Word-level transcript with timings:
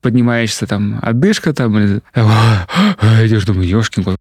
поднимаешься, 0.00 0.66
там, 0.66 0.98
отдышка, 1.02 1.52
там, 1.52 1.78
или... 1.78 2.00
идешь, 2.14 3.44
думаю, 3.44 3.68
ешкин 3.68 4.04
кот. 4.04 4.16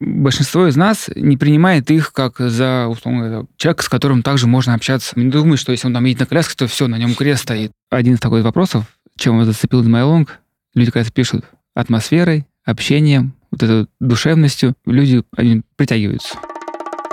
Большинство 0.00 0.66
из 0.66 0.76
нас 0.76 1.08
не 1.14 1.36
принимает 1.36 1.90
их 1.90 2.12
как 2.12 2.38
за, 2.38 2.88
условно, 2.88 3.46
человека, 3.56 3.84
с 3.84 3.88
которым 3.88 4.22
также 4.22 4.46
можно 4.46 4.74
общаться. 4.74 5.18
Не 5.18 5.30
думаю, 5.30 5.56
что 5.56 5.72
если 5.72 5.86
он 5.86 5.94
там 5.94 6.04
едет 6.04 6.20
на 6.20 6.26
коляске, 6.26 6.54
то 6.56 6.66
все, 6.66 6.88
на 6.88 6.98
нем 6.98 7.14
крест 7.14 7.44
стоит. 7.44 7.72
Один 7.90 8.14
из 8.14 8.20
таких 8.20 8.44
вопросов, 8.44 8.84
чем 9.16 9.38
он 9.38 9.44
зацепил 9.44 9.82
in 9.82 10.28
люди, 10.74 10.90
когда 10.90 11.08
пишут 11.10 11.44
атмосферой, 11.74 12.46
общением, 12.64 13.34
вот 13.50 13.62
этой 13.62 13.86
душевностью, 14.00 14.74
люди, 14.84 15.22
они 15.36 15.62
притягиваются. 15.76 16.36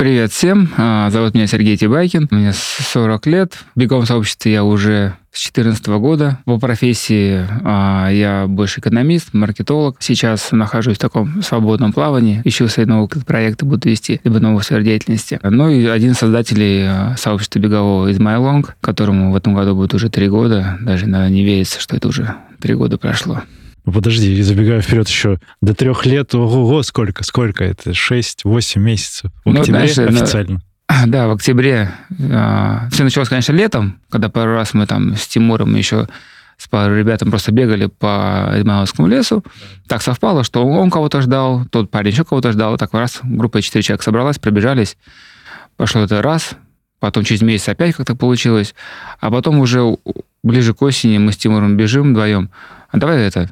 Привет 0.00 0.32
всем, 0.32 0.70
а, 0.78 1.10
зовут 1.10 1.34
меня 1.34 1.46
Сергей 1.46 1.76
Тибайкин, 1.76 2.28
мне 2.30 2.54
40 2.54 3.26
лет. 3.26 3.52
В 3.74 3.78
беговом 3.78 4.06
сообществе 4.06 4.50
я 4.50 4.64
уже 4.64 5.12
с 5.30 5.42
2014 5.52 5.98
года. 5.98 6.38
По 6.46 6.58
профессии 6.58 7.46
а, 7.62 8.08
я 8.08 8.46
больше 8.48 8.80
экономист, 8.80 9.34
маркетолог. 9.34 9.98
Сейчас 10.00 10.52
нахожусь 10.52 10.96
в 10.96 11.00
таком 11.00 11.42
свободном 11.42 11.92
плавании. 11.92 12.40
Ищу 12.46 12.66
свои 12.68 12.86
новые 12.86 13.10
проекты, 13.26 13.66
буду 13.66 13.90
вести, 13.90 14.22
либо 14.24 14.40
новую 14.40 14.62
сферу 14.62 14.82
деятельности. 14.82 15.38
Ну 15.42 15.68
и 15.68 15.84
один 15.84 16.12
из 16.12 16.16
создателей 16.16 16.86
а, 16.86 17.14
сообщества 17.18 17.58
бегового 17.58 18.08
из 18.08 18.18
MyLong, 18.18 18.70
которому 18.80 19.32
в 19.32 19.36
этом 19.36 19.54
году 19.54 19.74
будет 19.74 19.92
уже 19.92 20.08
три 20.08 20.30
года. 20.30 20.78
Даже 20.80 21.06
надо 21.08 21.28
не 21.28 21.44
верится, 21.44 21.78
что 21.78 21.94
это 21.94 22.08
уже 22.08 22.36
три 22.58 22.72
года 22.72 22.96
прошло. 22.96 23.42
Ну, 23.84 23.92
подожди, 23.92 24.40
забегаю 24.42 24.82
вперед 24.82 25.08
еще 25.08 25.38
до 25.60 25.74
трех 25.74 26.06
лет. 26.06 26.34
Ого, 26.34 26.82
сколько? 26.82 27.24
Сколько 27.24 27.64
это? 27.64 27.94
Шесть-восемь 27.94 28.82
месяцев. 28.82 29.30
В 29.44 29.52
ну, 29.52 29.60
октябре 29.60 29.88
знаешь, 29.88 30.10
официально. 30.10 30.60
Да, 31.06 31.28
в 31.28 31.32
октябре. 31.32 31.92
Э, 32.18 32.88
все 32.90 33.04
началось, 33.04 33.28
конечно, 33.28 33.52
летом, 33.52 34.00
когда 34.10 34.28
пару 34.28 34.54
раз 34.54 34.74
мы 34.74 34.86
там 34.86 35.14
с 35.14 35.28
Тимуром 35.28 35.74
еще 35.76 36.08
с 36.60 36.68
парой 36.68 36.98
ребятам 36.98 37.30
просто 37.30 37.52
бегали 37.52 37.86
по 37.86 38.52
Измайловскому 38.56 39.08
лесу. 39.08 39.42
Так 39.88 40.02
совпало, 40.02 40.44
что 40.44 40.66
он 40.66 40.90
кого-то 40.90 41.22
ждал, 41.22 41.64
тот 41.70 41.90
парень 41.90 42.10
еще 42.10 42.24
кого-то 42.24 42.52
ждал. 42.52 42.76
Так 42.76 42.92
раз 42.92 43.20
группа 43.22 43.62
четыре 43.62 43.82
человек 43.82 44.02
собралась, 44.02 44.38
пробежались. 44.38 44.98
Пошло 45.78 46.02
это 46.02 46.20
раз, 46.20 46.50
потом 46.98 47.24
через 47.24 47.40
месяц 47.40 47.70
опять 47.70 47.94
как-то 47.94 48.14
получилось. 48.14 48.74
А 49.20 49.30
потом 49.30 49.58
уже 49.58 49.96
ближе 50.42 50.74
к 50.74 50.82
осени 50.82 51.16
мы 51.16 51.32
с 51.32 51.38
Тимуром 51.38 51.78
бежим 51.78 52.10
вдвоем. 52.10 52.50
А 52.90 52.98
давай 52.98 53.22
это, 53.22 53.48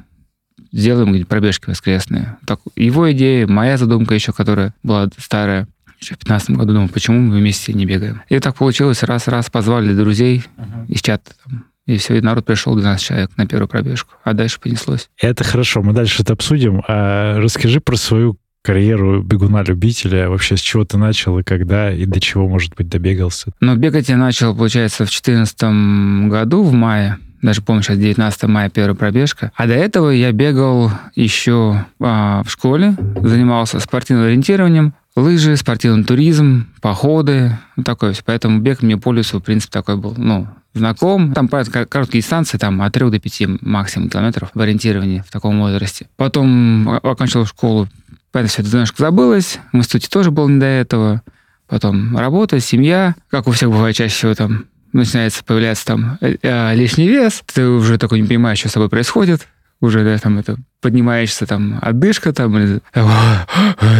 сделаем 0.71 1.13
где 1.13 1.25
пробежки 1.25 1.69
воскресные. 1.69 2.37
Так, 2.45 2.59
его 2.75 3.11
идея, 3.11 3.47
моя 3.47 3.77
задумка 3.77 4.13
еще, 4.13 4.31
которая 4.33 4.73
была 4.83 5.09
старая, 5.17 5.67
еще 5.99 6.15
в 6.15 6.19
15 6.19 6.51
году 6.51 6.73
думал, 6.73 6.89
почему 6.89 7.19
мы 7.19 7.37
вместе 7.37 7.73
не 7.73 7.85
бегаем. 7.85 8.21
И 8.29 8.39
так 8.39 8.55
получилось, 8.55 9.03
раз-раз 9.03 9.49
позвали 9.49 9.93
друзей 9.93 10.43
uh-huh. 10.57 10.87
из 10.87 11.01
чата, 11.01 11.31
там, 11.43 11.65
и 11.85 11.97
все, 11.97 12.17
и 12.17 12.21
народ 12.21 12.45
пришел 12.45 12.75
12 12.75 13.03
человек 13.03 13.31
на 13.35 13.47
первую 13.47 13.67
пробежку, 13.67 14.13
а 14.23 14.33
дальше 14.33 14.59
понеслось. 14.59 15.09
Это 15.19 15.43
хорошо, 15.43 15.81
мы 15.81 15.93
дальше 15.93 16.21
это 16.21 16.33
обсудим. 16.33 16.83
А 16.87 17.39
расскажи 17.39 17.79
про 17.79 17.95
свою 17.95 18.37
карьеру 18.61 19.23
бегуна-любителя? 19.23 20.29
Вообще 20.29 20.55
с 20.55 20.61
чего 20.61 20.85
ты 20.85 20.97
начал 20.97 21.39
и 21.39 21.43
когда, 21.43 21.91
и 21.91 22.05
до 22.05 22.19
чего, 22.19 22.47
может 22.47 22.75
быть, 22.75 22.89
добегался? 22.89 23.51
Ну, 23.59 23.75
бегать 23.75 24.09
я 24.09 24.17
начал, 24.17 24.55
получается, 24.55 25.05
в 25.05 25.09
2014 25.09 26.29
году, 26.29 26.63
в 26.63 26.73
мае 26.73 27.17
даже 27.41 27.61
помню, 27.61 27.83
сейчас 27.83 27.97
19 27.97 28.43
мая 28.43 28.69
первая 28.69 28.95
пробежка. 28.95 29.51
А 29.55 29.67
до 29.67 29.73
этого 29.73 30.09
я 30.09 30.31
бегал 30.31 30.91
еще 31.15 31.85
а, 31.99 32.43
в 32.43 32.51
школе, 32.51 32.95
занимался 33.21 33.79
спортивным 33.79 34.25
ориентированием, 34.25 34.93
лыжи, 35.15 35.55
спортивный 35.55 36.03
туризм, 36.03 36.67
походы, 36.81 37.57
ну, 37.75 37.83
такое 37.83 38.13
все. 38.13 38.23
Поэтому 38.25 38.59
бег 38.59 38.81
мне 38.81 38.97
по 38.97 39.11
лесу, 39.11 39.39
в 39.39 39.43
принципе, 39.43 39.71
такой 39.71 39.97
был, 39.97 40.13
ну, 40.17 40.47
знаком. 40.73 41.33
Там 41.33 41.47
короткие 41.47 42.21
дистанции, 42.21 42.57
там 42.57 42.81
от 42.81 42.93
3 42.93 43.09
до 43.09 43.19
5 43.19 43.61
максимум 43.61 44.09
километров 44.09 44.49
в 44.53 44.59
ориентировании 44.59 45.23
в 45.25 45.31
таком 45.31 45.59
возрасте. 45.59 46.07
Потом 46.15 46.89
окончил 46.89 47.45
школу, 47.45 47.87
поэтому 48.31 48.49
все 48.49 48.61
это 48.61 48.71
немножко 48.71 49.01
забылось. 49.01 49.59
В 49.71 49.77
институте 49.77 50.09
тоже 50.09 50.31
был 50.31 50.47
не 50.49 50.59
до 50.59 50.65
этого. 50.65 51.21
Потом 51.67 52.17
работа, 52.17 52.59
семья, 52.59 53.15
как 53.29 53.47
у 53.47 53.51
всех 53.51 53.69
бывает 53.69 53.95
чаще 53.95 54.15
всего 54.15 54.33
там 54.33 54.65
начинается 54.93 55.43
появляться 55.43 55.85
там 55.85 56.17
э, 56.21 56.35
э, 56.41 56.75
лишний 56.75 57.07
вес, 57.07 57.43
ты 57.53 57.67
уже 57.67 57.97
такой 57.97 58.21
не 58.21 58.27
понимаешь, 58.27 58.59
что 58.59 58.69
с 58.69 58.73
тобой 58.73 58.89
происходит, 58.89 59.47
уже, 59.81 60.03
да, 60.03 60.17
там 60.17 60.37
это 60.37 60.57
поднимаешься, 60.81 61.45
там, 61.45 61.79
отдышка, 61.81 62.33
там, 62.33 62.57
или, 62.57 62.81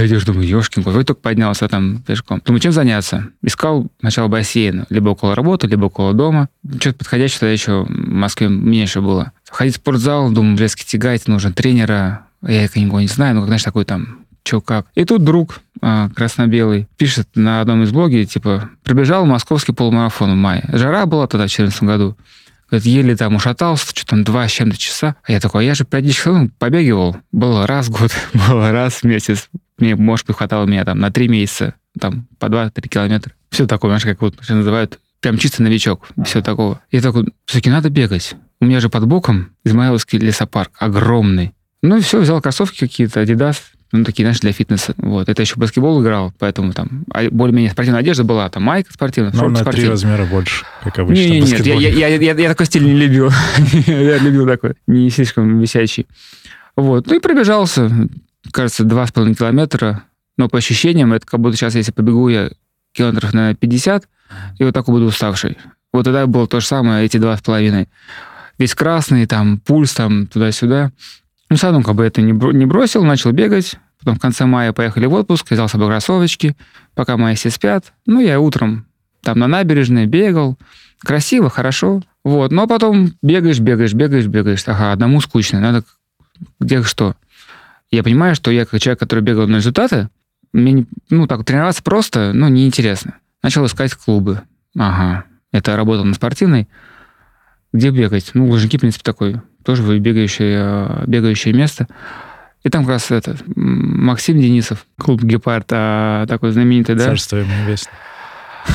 идешь, 0.05 0.25
думаю, 0.25 0.47
ешкин 0.47 0.83
кот, 0.83 0.93
только 0.93 1.13
поднялся 1.13 1.67
там 1.69 2.01
пешком. 2.01 2.41
Думаю, 2.45 2.59
чем 2.59 2.71
заняться? 2.71 3.29
Искал 3.41 3.87
сначала 4.01 4.27
бассейн, 4.27 4.85
либо 4.89 5.09
около 5.09 5.35
работы, 5.35 5.67
либо 5.67 5.85
около 5.85 6.13
дома. 6.13 6.49
Что-то 6.79 6.97
подходящее 6.99 7.39
тогда 7.39 7.53
еще 7.53 7.83
в 7.83 7.89
Москве 7.89 8.49
меньше 8.49 8.99
было. 9.01 9.31
Ходить 9.49 9.75
в 9.75 9.77
спортзал, 9.77 10.31
думаю, 10.31 10.57
блядь, 10.57 10.75
тягать, 10.75 11.27
нужно 11.27 11.53
тренера, 11.53 12.25
я 12.45 12.63
никого 12.63 12.99
не 12.99 13.07
знаю, 13.07 13.35
ну, 13.35 13.41
как, 13.41 13.47
знаешь, 13.47 13.63
такой 13.63 13.85
там 13.85 14.25
что 14.43 14.61
как. 14.61 14.87
И 14.95 15.05
тут 15.05 15.23
друг 15.23 15.61
а, 15.81 16.09
красно-белый 16.09 16.87
пишет 16.97 17.29
на 17.35 17.61
одном 17.61 17.83
из 17.83 17.91
блогов, 17.91 18.27
типа, 18.27 18.69
пробежал 18.83 19.25
московский 19.25 19.73
полумарафон 19.73 20.33
в 20.33 20.35
мае. 20.35 20.67
Жара 20.73 21.05
была 21.05 21.27
тогда 21.27 21.45
в 21.45 21.49
2014 21.49 21.83
году. 21.83 22.17
Говорит, 22.69 22.85
еле 22.85 23.15
там 23.15 23.35
ушатался, 23.35 23.87
что 23.87 24.05
там 24.05 24.23
два 24.23 24.47
с 24.47 24.51
чем-то 24.51 24.77
часа. 24.77 25.15
А 25.23 25.31
я 25.31 25.39
такой, 25.39 25.63
«А 25.63 25.65
я 25.65 25.75
же 25.75 25.85
периодически 25.85 26.29
ну, 26.29 26.49
побегивал. 26.59 27.17
Было 27.31 27.65
раз 27.65 27.87
в 27.87 27.91
год, 27.91 28.11
было 28.33 28.71
раз 28.71 28.95
в 28.95 29.03
месяц. 29.05 29.49
Мне, 29.79 29.95
может 29.95 30.27
быть, 30.27 30.37
хватало 30.37 30.65
меня 30.65 30.85
там 30.85 30.99
на 30.99 31.09
три 31.09 31.27
месяца, 31.27 31.73
там 31.99 32.27
по 32.37 32.45
2-3 32.45 32.87
километра. 32.87 33.33
Все 33.49 33.65
такое, 33.65 33.91
знаешь, 33.91 34.03
как 34.03 34.21
вот 34.21 34.35
называют, 34.49 34.99
прям 35.21 35.37
чисто 35.37 35.63
новичок, 35.63 36.07
все 36.25 36.41
такого. 36.41 36.81
И 36.91 36.99
такой, 36.99 37.33
все-таки 37.45 37.69
надо 37.69 37.89
бегать. 37.89 38.35
У 38.59 38.65
меня 38.65 38.81
же 38.81 38.89
под 38.89 39.05
боком 39.05 39.51
Измаиловский 39.63 40.19
лесопарк 40.19 40.71
огромный. 40.77 41.53
Ну 41.81 41.97
и 41.97 42.01
все, 42.01 42.19
взял 42.19 42.41
кроссовки 42.41 42.79
какие-то, 42.79 43.21
Adidas, 43.21 43.57
ну, 43.91 44.03
такие, 44.03 44.23
знаешь, 44.23 44.39
для 44.39 44.51
фитнеса. 44.51 44.93
Вот. 44.97 45.29
Это 45.29 45.41
еще 45.41 45.55
баскетбол 45.55 46.01
играл, 46.03 46.31
поэтому 46.37 46.73
там 46.73 47.05
а, 47.11 47.27
более-менее 47.29 47.71
спортивная 47.71 48.01
одежда 48.01 48.23
была, 48.23 48.47
там 48.49 48.63
майка 48.63 48.93
спортивная, 48.93 49.31
Ну, 49.33 49.49
на 49.49 49.63
три 49.65 49.87
размера 49.87 50.25
больше, 50.25 50.65
как 50.83 50.99
обычно. 50.99 51.21
Не, 51.21 51.41
нет, 51.41 51.65
я, 51.65 51.73
я, 51.75 51.89
я, 51.89 52.07
я, 52.07 52.33
я 52.33 52.49
такой 52.49 52.67
стиль 52.67 52.83
не 52.83 52.93
любил. 52.93 53.31
я 53.87 54.17
любил 54.19 54.45
такой, 54.45 54.75
не 54.85 55.09
слишком 55.09 55.59
висячий. 55.59 56.05
Вот. 56.75 57.07
Ну 57.07 57.15
и 57.15 57.19
пробежался, 57.19 57.89
кажется, 58.51 58.83
два 58.83 59.07
с 59.07 59.11
половиной 59.11 59.35
километра. 59.35 60.03
Но 60.37 60.47
по 60.47 60.59
ощущениям, 60.59 61.11
это 61.11 61.25
как 61.25 61.39
будто 61.39 61.57
сейчас, 61.57 61.75
если 61.75 61.91
побегу 61.91 62.29
я 62.29 62.51
километров 62.93 63.33
на 63.33 63.55
50, 63.55 64.07
и 64.59 64.63
вот 64.63 64.73
так 64.73 64.85
буду 64.85 65.05
уставший. 65.05 65.57
Вот 65.91 66.03
тогда 66.03 66.27
было 66.27 66.47
то 66.47 66.59
же 66.59 66.67
самое, 66.67 67.05
эти 67.05 67.17
два 67.17 67.35
с 67.35 67.41
половиной. 67.41 67.89
Весь 68.57 68.75
красный, 68.75 69.25
там, 69.25 69.59
пульс, 69.59 69.93
там, 69.93 70.27
туда-сюда. 70.27 70.91
Ну, 71.49 71.57
садом 71.57 71.83
как 71.83 71.95
бы 71.95 72.03
это 72.03 72.21
не 72.21 72.33
бросил, 72.65 73.03
начал 73.03 73.31
бегать. 73.31 73.77
Потом 73.99 74.15
в 74.15 74.19
конце 74.19 74.45
мая 74.45 74.71
поехали 74.71 75.07
в 75.07 75.13
отпуск, 75.13 75.51
взял 75.51 75.67
с 75.67 75.71
собой 75.71 75.87
кроссовочки, 75.87 76.55
пока 76.95 77.17
мои 77.17 77.35
все 77.35 77.49
спят. 77.49 77.91
Ну, 78.05 78.21
я 78.21 78.39
утром 78.39 78.85
там 79.21 79.39
на 79.39 79.47
набережной 79.47 80.05
бегал. 80.05 80.57
Красиво, 80.99 81.49
хорошо. 81.49 82.01
Вот. 82.23 82.51
Но 82.51 82.67
потом 82.67 83.13
бегаешь, 83.21 83.59
бегаешь, 83.59 83.93
бегаешь, 83.93 84.27
бегаешь. 84.27 84.63
Ага, 84.67 84.93
одному 84.93 85.19
скучно. 85.21 85.59
Надо 85.59 85.83
где 86.59 86.81
что. 86.83 87.15
Я 87.91 88.03
понимаю, 88.03 88.35
что 88.35 88.51
я 88.51 88.65
как 88.65 88.79
человек, 88.79 88.99
который 88.99 89.21
бегал 89.21 89.47
на 89.47 89.57
результаты, 89.57 90.09
мне, 90.53 90.71
не, 90.71 90.85
ну, 91.09 91.27
так, 91.27 91.43
тренироваться 91.43 91.83
просто, 91.83 92.31
ну, 92.33 92.47
неинтересно. 92.47 93.15
Начал 93.43 93.65
искать 93.65 93.93
клубы. 93.93 94.41
Ага. 94.77 95.25
Это 95.51 95.75
работал 95.75 96.05
на 96.05 96.13
спортивной. 96.13 96.67
Где 97.73 97.89
бегать? 97.89 98.31
Ну, 98.33 98.47
Лужники, 98.47 98.77
в 98.77 98.81
принципе, 98.81 99.03
такой 99.03 99.41
тоже 99.63 99.99
бегающее, 99.99 101.03
бегающее 101.07 101.53
место. 101.53 101.87
И 102.63 102.69
там 102.69 102.83
как 102.83 102.93
раз 102.93 103.11
это, 103.11 103.37
Максим 103.55 104.39
Денисов, 104.39 104.85
клуб 104.97 105.23
«Гепард», 105.23 105.67
а, 105.71 106.25
такой 106.27 106.51
знаменитый, 106.51 106.95
да? 106.95 107.05
Царство 107.05 107.37
ему 107.37 107.51
небесное. 107.63 107.93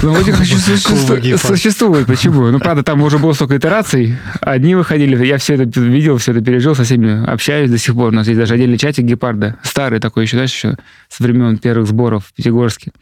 Ну, 0.02 0.12
вроде 0.12 0.32
как 0.32 0.44
существует, 0.44 1.40
существует. 1.40 2.06
Почему? 2.06 2.50
Ну, 2.50 2.58
правда, 2.58 2.82
там 2.82 3.02
уже 3.02 3.18
было 3.18 3.32
столько 3.32 3.58
итераций. 3.58 4.16
Одни 4.40 4.74
выходили, 4.74 5.24
я 5.24 5.38
все 5.38 5.54
это 5.54 5.80
видел, 5.80 6.16
все 6.16 6.32
это 6.32 6.40
пережил, 6.40 6.74
со 6.74 6.84
всеми 6.84 7.24
общаюсь 7.26 7.70
до 7.70 7.78
сих 7.78 7.94
пор. 7.94 8.08
У 8.08 8.12
нас 8.12 8.26
есть 8.26 8.38
даже 8.38 8.54
отдельный 8.54 8.78
чатик 8.78 9.04
гепарда. 9.04 9.56
Старый 9.62 10.00
такой 10.00 10.24
еще, 10.24 10.36
знаешь, 10.36 10.52
еще 10.52 10.76
с 11.08 11.20
времен 11.20 11.58
первых 11.58 11.86
сборов 11.86 12.26
в 12.26 12.32
Пятигорске. 12.32 12.92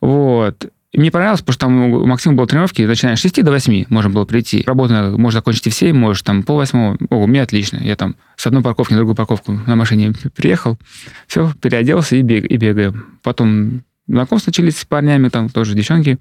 Вот. 0.00 0.66
Мне 0.94 1.10
понравилось, 1.10 1.40
потому 1.40 1.52
что 1.52 1.60
там 1.60 1.92
у 1.92 2.06
Максима 2.06 2.34
было 2.34 2.46
тренировки, 2.46 2.82
начиная 2.82 3.16
с 3.16 3.20
6 3.20 3.44
до 3.44 3.50
8 3.50 3.86
можно 3.90 4.10
было 4.10 4.24
прийти. 4.24 4.64
Работу 4.66 4.94
можно 5.18 5.30
закончить 5.30 5.66
и 5.66 5.70
в 5.70 5.74
7, 5.74 5.94
можешь 5.94 6.22
там 6.22 6.42
пол 6.42 6.56
восьмого. 6.56 6.96
О, 7.10 7.16
у 7.16 7.26
меня 7.26 7.42
отлично. 7.42 7.78
Я 7.82 7.94
там 7.94 8.16
с 8.36 8.46
одной 8.46 8.62
парковки 8.62 8.92
на 8.92 8.98
другую 8.98 9.14
парковку 9.14 9.52
на 9.52 9.76
машине 9.76 10.14
приехал, 10.34 10.78
все, 11.26 11.52
переоделся 11.60 12.16
и, 12.16 12.22
бег, 12.22 12.44
и 12.46 12.56
бегаю. 12.56 13.04
Потом 13.22 13.82
знакомства 14.08 14.50
начались 14.50 14.78
с 14.78 14.84
парнями, 14.84 15.28
там 15.28 15.48
тоже 15.48 15.74
девчонки, 15.74 16.18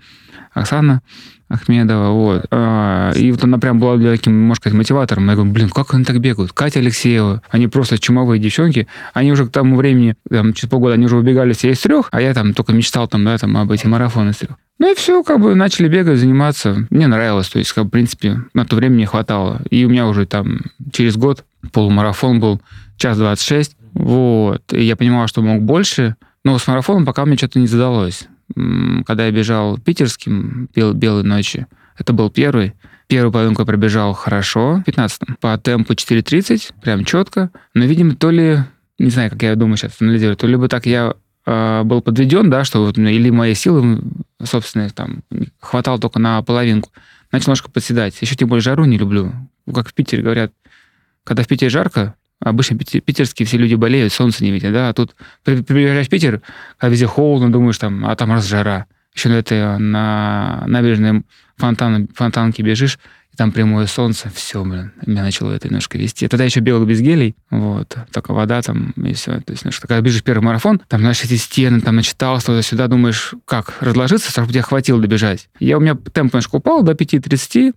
Оксана 0.53 1.01
Ахмедова, 1.49 2.11
вот. 2.11 2.45
А, 2.51 3.11
и 3.13 3.31
вот 3.31 3.43
она 3.43 3.57
прям 3.57 3.79
была 3.79 3.97
таким, 3.97 4.37
можно 4.37 4.55
сказать, 4.55 4.77
мотиватором. 4.77 5.27
Я 5.29 5.35
говорю, 5.35 5.51
блин, 5.51 5.69
как 5.69 5.93
они 5.93 6.03
так 6.03 6.19
бегают? 6.19 6.51
Катя 6.51 6.79
Алексеева, 6.79 7.41
они 7.49 7.67
просто 7.67 7.97
чумовые 7.97 8.39
девчонки. 8.39 8.87
Они 9.13 9.31
уже 9.31 9.45
к 9.45 9.51
тому 9.51 9.77
времени, 9.77 10.15
там, 10.29 10.53
через 10.53 10.69
полгода, 10.69 10.95
они 10.95 11.05
уже 11.05 11.17
убегали 11.17 11.53
все 11.53 11.71
из 11.71 11.79
трех, 11.79 12.09
а 12.11 12.21
я 12.21 12.33
там 12.33 12.53
только 12.53 12.73
мечтал 12.73 13.07
там, 13.07 13.23
да, 13.23 13.37
там, 13.37 13.55
об 13.55 13.71
эти 13.71 13.87
марафоны 13.87 14.31
из 14.31 14.37
трех. 14.37 14.57
Ну 14.79 14.91
и 14.91 14.95
все, 14.95 15.23
как 15.23 15.39
бы 15.39 15.55
начали 15.55 15.87
бегать, 15.87 16.19
заниматься. 16.19 16.85
Мне 16.89 17.07
нравилось, 17.07 17.47
то 17.47 17.59
есть, 17.59 17.71
как, 17.71 17.85
в 17.85 17.89
принципе, 17.89 18.41
на 18.53 18.65
то 18.65 18.75
время 18.75 18.95
не 18.95 19.05
хватало. 19.05 19.61
И 19.69 19.85
у 19.85 19.89
меня 19.89 20.07
уже 20.07 20.25
там 20.25 20.59
через 20.91 21.15
год 21.15 21.45
полумарафон 21.71 22.39
был, 22.39 22.61
час 22.97 23.17
26, 23.17 23.75
вот. 23.93 24.61
И 24.73 24.83
я 24.83 24.95
понимал, 24.95 25.27
что 25.27 25.41
мог 25.41 25.63
больше, 25.63 26.15
но 26.43 26.57
с 26.57 26.67
марафоном 26.67 27.05
пока 27.05 27.25
мне 27.25 27.37
что-то 27.37 27.59
не 27.59 27.67
задалось 27.67 28.27
когда 29.05 29.25
я 29.25 29.31
бежал 29.31 29.77
питерским 29.77 30.69
бел, 30.73 30.93
«Белой 30.93 31.23
ночи», 31.23 31.67
это 31.97 32.13
был 32.13 32.29
первый. 32.29 32.73
Первую 33.07 33.31
половинку 33.31 33.61
я 33.61 33.65
пробежал 33.65 34.13
хорошо, 34.13 34.83
15 34.85 35.39
по 35.39 35.57
темпу 35.57 35.93
4.30, 35.93 36.73
прям 36.81 37.05
четко. 37.05 37.49
Но, 37.73 37.85
видимо, 37.85 38.15
то 38.15 38.29
ли, 38.29 38.59
не 38.99 39.09
знаю, 39.09 39.31
как 39.31 39.41
я 39.43 39.55
думаю 39.55 39.77
сейчас 39.77 39.95
анализирую, 39.99 40.35
то 40.35 40.45
либо 40.45 40.67
так 40.67 40.85
я 40.85 41.15
э, 41.45 41.83
был 41.83 42.01
подведен, 42.01 42.49
да, 42.49 42.63
что 42.65 42.85
вот, 42.85 42.97
или 42.97 43.29
моей 43.29 43.55
силы 43.55 44.01
собственные 44.43 44.89
там 44.89 45.23
хватало 45.59 45.99
только 45.99 46.19
на 46.19 46.41
половинку. 46.41 46.91
Начал 47.31 47.47
немножко 47.47 47.71
подседать. 47.71 48.21
Еще 48.21 48.35
тем 48.35 48.49
более 48.49 48.61
жару 48.61 48.85
не 48.85 48.97
люблю. 48.97 49.33
Как 49.73 49.89
в 49.89 49.93
Питере 49.93 50.21
говорят, 50.21 50.51
когда 51.23 51.43
в 51.43 51.47
Питере 51.47 51.69
жарко, 51.69 52.15
Обычно 52.39 52.77
питерские 52.77 53.47
все 53.47 53.57
люди 53.57 53.75
болеют, 53.75 54.13
солнце 54.13 54.43
не 54.43 54.51
видят, 54.51 54.71
да, 54.71 54.89
а 54.89 54.93
тут 54.93 55.15
приезжаешь 55.43 56.07
в 56.07 56.09
Питер, 56.09 56.41
а 56.77 56.87
везде 56.87 57.07
холодно, 57.07 57.51
думаешь, 57.51 57.77
там, 57.77 58.05
а 58.05 58.15
там 58.15 58.31
раз 58.31 58.47
жара. 58.47 58.85
Еще 59.15 59.29
на 59.29 59.33
этой 59.33 59.79
на 59.79 60.63
набережной 60.67 61.23
фонтан, 61.57 62.07
фонтанке 62.13 62.61
бежишь, 62.61 62.99
и 63.33 63.35
там 63.37 63.51
прямое 63.51 63.87
солнце, 63.87 64.29
все, 64.29 64.63
блин, 64.63 64.91
меня 65.07 65.23
начало 65.23 65.51
это 65.51 65.67
немножко 65.67 65.97
вести. 65.97 66.27
Тогда 66.27 66.45
еще 66.45 66.59
бегал 66.59 66.85
без 66.85 67.01
гелей, 67.01 67.35
вот, 67.49 67.97
только 68.11 68.33
вода 68.33 68.61
там, 68.61 68.91
и 68.91 69.13
все. 69.13 69.41
То 69.41 69.53
есть, 69.53 69.63
знаешь, 69.63 69.79
когда 69.79 69.99
бежишь 69.99 70.21
первый 70.21 70.43
марафон, 70.43 70.79
там, 70.87 70.99
знаешь, 70.99 71.23
эти 71.23 71.37
стены, 71.37 71.81
там, 71.81 71.95
начитался 71.95 72.45
туда-сюда, 72.47 72.87
думаешь, 72.87 73.33
как, 73.45 73.81
разложиться, 73.81 74.29
чтобы 74.29 74.49
тебе 74.49 74.61
хватило 74.61 75.01
добежать. 75.01 75.49
Я, 75.59 75.77
у 75.77 75.81
меня 75.81 75.95
темп 75.95 76.33
немножко 76.33 76.57
упал 76.57 76.83
до 76.83 76.91
5.30, 76.91 77.71
а, 77.71 77.73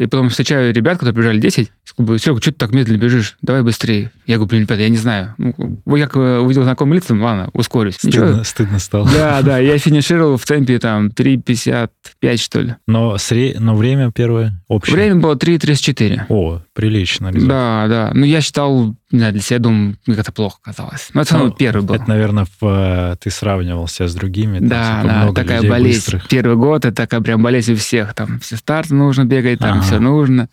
и 0.00 0.06
потом 0.06 0.28
встречаю 0.28 0.72
ребят, 0.72 0.98
которые 0.98 1.14
бежали 1.16 1.40
10, 1.40 1.70
говорю, 1.96 2.18
Серега, 2.18 2.40
что 2.40 2.52
ты 2.52 2.58
так 2.58 2.72
медленно 2.72 2.98
бежишь? 2.98 3.36
Давай 3.42 3.62
быстрее. 3.62 4.10
Я 4.26 4.36
говорю, 4.36 4.48
блин, 4.50 4.62
ребята, 4.62 4.82
я 4.82 4.88
не 4.88 4.96
знаю. 4.96 5.34
Ну, 5.38 5.96
я 5.96 6.08
увидел 6.08 6.62
знакомые 6.62 7.00
лица, 7.00 7.14
ладно, 7.14 7.50
ускорюсь. 7.52 7.96
Стыдно, 7.96 8.08
Ничего. 8.08 8.44
стыдно 8.44 8.78
стало. 8.78 9.08
Да, 9.12 9.42
да, 9.42 9.58
я 9.58 9.78
финишировал 9.78 10.36
в 10.36 10.44
темпе 10.44 10.78
там 10.78 11.08
3.55, 11.08 12.36
что 12.36 12.60
ли. 12.60 12.76
Но, 12.86 13.16
сре... 13.18 13.56
Но 13.58 13.74
время 13.74 14.10
первое 14.12 14.60
общее? 14.68 14.94
Время 14.96 15.16
было 15.16 15.34
3.34. 15.34 16.22
О, 16.28 16.62
прилично. 16.78 17.32
Результат. 17.32 17.48
Да, 17.48 17.86
да. 17.88 18.10
Ну, 18.14 18.24
я 18.24 18.40
считал, 18.40 18.94
знаю, 19.10 19.32
для 19.32 19.42
себя, 19.42 19.58
думаю, 19.58 19.96
как 20.06 20.18
это 20.20 20.30
плохо 20.30 20.58
казалось. 20.62 21.08
Но 21.12 21.22
это 21.22 21.36
ну, 21.36 21.50
первый 21.50 21.82
был. 21.82 21.96
Это, 21.96 22.08
наверное, 22.08 22.46
в, 22.60 22.64
э, 22.64 23.16
ты 23.18 23.30
сравнивался 23.30 24.06
с 24.06 24.14
другими. 24.14 24.60
Да, 24.60 25.00
типа, 25.02 25.12
да, 25.12 25.32
такая 25.32 25.68
болезнь. 25.68 25.98
Быстрых. 25.98 26.28
Первый 26.28 26.56
год, 26.56 26.84
это 26.84 26.94
такая 26.94 27.20
прям 27.20 27.42
болезнь 27.42 27.72
у 27.72 27.76
всех. 27.76 28.14
Там 28.14 28.38
все 28.38 28.54
старты 28.54 28.94
нужно 28.94 29.24
бегать, 29.24 29.58
там 29.58 29.78
ага. 29.78 29.86
все 29.86 29.98
нужно. 29.98 30.48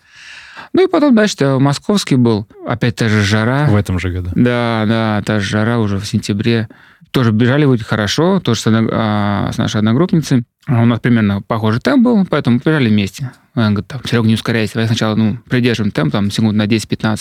Ну 0.73 0.83
и 0.83 0.87
потом 0.87 1.13
дальше 1.13 1.59
московский 1.59 2.15
был. 2.15 2.47
Опять 2.67 2.95
та 2.95 3.07
же 3.07 3.21
жара. 3.21 3.67
В 3.67 3.75
этом 3.75 3.99
же 3.99 4.09
году. 4.09 4.31
Да, 4.33 4.85
да, 4.87 5.21
та 5.23 5.39
же 5.39 5.47
жара 5.47 5.77
уже 5.77 5.99
в 5.99 6.07
сентябре. 6.07 6.67
Тоже 7.11 7.33
бежали 7.33 7.65
вроде 7.65 7.83
хорошо, 7.83 8.39
тоже 8.39 8.61
с, 8.61 8.67
а, 8.67 9.51
с 9.53 9.57
нашей 9.59 9.77
одногруппницей. 9.77 10.43
А 10.67 10.81
у 10.81 10.85
нас 10.85 10.99
примерно 10.99 11.41
похожий 11.41 11.79
темп 11.79 12.03
был, 12.03 12.25
поэтому 12.25 12.59
бежали 12.59 12.89
вместе. 12.89 13.31
Она 13.53 13.69
говорит, 13.69 13.87
там, 13.87 14.01
Серега, 14.03 14.27
не 14.27 14.33
ускоряйся. 14.33 14.75
Давай 14.75 14.87
сначала 14.87 15.15
ну, 15.15 15.37
придерживаем 15.47 15.91
темп, 15.91 16.11
там, 16.11 16.31
секунд 16.31 16.57
на 16.57 16.65
10-15. 16.65 17.19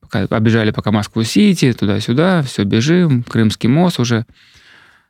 Пока, 0.00 0.20
обежали 0.20 0.70
пока 0.70 0.90
Москву-Сити, 0.90 1.72
туда-сюда, 1.72 2.42
все, 2.42 2.64
бежим, 2.64 3.22
Крымский 3.24 3.68
мост 3.68 4.00
уже. 4.00 4.24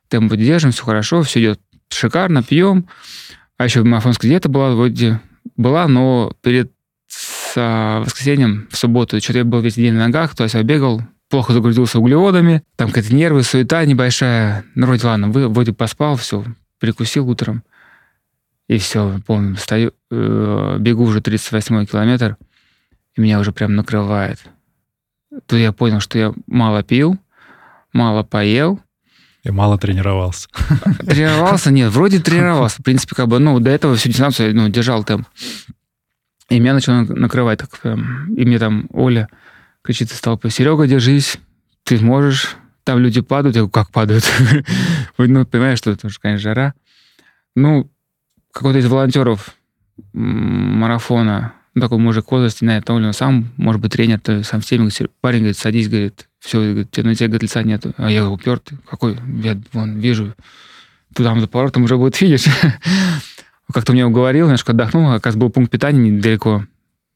Темп 0.09 0.35
держим, 0.35 0.73
все 0.73 0.85
хорошо, 0.85 1.23
все 1.23 1.41
идет 1.41 1.61
шикарно, 1.89 2.43
пьем. 2.43 2.87
А 3.59 3.65
еще 3.65 3.83
марафонская 3.83 4.31
диета 4.31 4.49
была 4.49 4.71
вроде 4.75 5.21
была, 5.57 5.87
но 5.89 6.33
перед 6.43 6.73
с 7.09 8.01
воскресеньем, 8.05 8.69
в 8.71 8.77
субботу, 8.77 9.21
что-то 9.21 9.39
я 9.39 9.45
был 9.45 9.61
весь 9.61 9.75
день 9.75 9.95
на 9.95 10.07
ногах, 10.07 10.35
то 10.35 10.43
есть 10.43 10.55
я 10.55 10.63
бегал, 10.63 11.03
плохо 11.31 11.53
загрузился 11.53 11.99
углеводами, 11.99 12.63
там 12.77 12.91
какие-то 12.91 13.15
нервы, 13.15 13.43
суета 13.43 13.85
небольшая. 13.85 14.65
Ну, 14.75 14.87
вроде 14.87 15.07
ладно, 15.07 15.29
вы, 15.29 15.49
вроде 15.49 15.73
поспал, 15.73 16.17
все, 16.17 16.45
прикусил 16.79 17.29
утром. 17.29 17.63
И 18.69 18.79
все, 18.79 19.21
помню, 19.27 19.57
стою, 19.57 19.93
э, 20.11 20.77
бегу 20.81 21.05
уже 21.05 21.21
38 21.21 21.87
километр, 21.87 22.37
и 23.15 23.21
меня 23.21 23.39
уже 23.39 23.53
прям 23.53 23.77
накрывает. 23.77 24.41
Тут 25.47 25.59
я 25.59 25.73
понял, 25.73 26.01
что 26.01 26.19
я 26.19 26.33
мало 26.47 26.83
пил, 26.83 27.19
мало 27.93 28.23
поел. 28.23 28.81
И 29.45 29.51
мало 29.51 29.79
тренировался. 29.79 30.49
Тренировался? 31.07 31.71
Нет, 31.71 31.93
вроде 31.93 32.19
тренировался. 32.19 32.81
В 32.81 32.85
принципе, 32.85 33.15
как 33.15 33.29
бы, 33.29 33.39
ну, 33.39 33.61
до 33.61 33.71
этого 33.71 33.95
всю 33.95 34.09
дистанцию 34.09 34.57
ну, 34.57 34.69
держал 34.69 35.05
темп. 35.05 35.29
И 36.49 36.59
меня 36.59 36.75
начало 36.75 37.03
накрывать 37.03 37.61
так 37.61 37.79
прям. 37.79 38.35
И 38.35 38.45
мне 38.45 38.59
там 38.59 38.87
Оля 38.93 39.29
кричит 39.83 40.11
из 40.11 40.21
толпы, 40.21 40.51
Серега, 40.51 40.87
держись, 40.87 41.39
ты 41.85 42.01
можешь. 42.01 42.57
Там 42.87 43.01
люди 43.01 43.21
падают. 43.21 43.57
Я 43.57 43.63
говорю, 43.63 43.73
как 43.73 43.91
падают? 43.91 44.25
ну, 45.19 45.45
понимаешь, 45.45 45.79
что 45.79 45.91
это 45.91 46.09
конечно, 46.21 46.39
жара. 46.39 46.75
Ну, 47.57 47.91
какой-то 48.53 48.79
из 48.79 48.87
волонтеров 48.87 49.57
марафона, 50.13 51.55
ну, 51.75 51.81
такой 51.81 51.99
мужик 51.99 52.27
в 52.27 52.31
возрасте, 52.31 52.65
на 52.65 52.79
это 52.79 52.93
он 52.93 53.13
сам, 53.13 53.49
может 53.57 53.83
быть, 53.83 53.91
тренер, 53.91 54.21
то 54.21 54.41
сам 54.45 54.61
всеми, 54.61 54.89
говорит, 54.89 55.11
парень, 55.21 55.39
говорит, 55.41 55.59
садись, 55.59 55.89
говорит, 55.89 56.29
все, 56.39 56.61
говорит, 56.61 56.97
на 56.99 57.15
тебя, 57.17 57.27
говорит, 57.27 57.43
лица 57.43 57.65
нету. 57.65 57.93
А 57.97 58.09
я 58.09 58.31
упертый, 58.31 58.79
какой, 58.89 59.19
я 59.43 59.61
вон, 59.73 59.99
вижу, 59.99 60.35
туда 61.13 61.39
за 61.41 61.49
поворотом 61.49 61.83
уже 61.83 61.97
будет 61.97 62.15
финиш. 62.15 62.45
как-то 63.73 63.95
мне 63.95 64.07
уговорил, 64.07 64.47
немножко 64.47 64.71
отдохнул, 64.71 65.19
раз 65.21 65.35
был 65.35 65.51
пункт 65.51 65.73
питания 65.73 66.09
недалеко. 66.09 66.65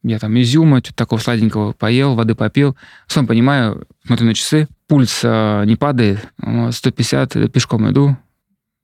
Я 0.02 0.18
там 0.18 0.38
изюма, 0.40 0.78
что-то 0.78 0.96
такого 0.96 1.18
сладенького 1.18 1.72
поел, 1.72 2.14
воды 2.14 2.34
попил. 2.34 2.76
Сам 3.06 3.26
понимаю, 3.26 3.86
смотрю 4.06 4.26
на 4.26 4.34
часы, 4.34 4.66
пульс 4.86 5.20
э, 5.22 5.64
не 5.66 5.76
падает, 5.76 6.26
150, 6.38 7.36
э, 7.36 7.48
пешком 7.48 7.90
иду. 7.90 8.16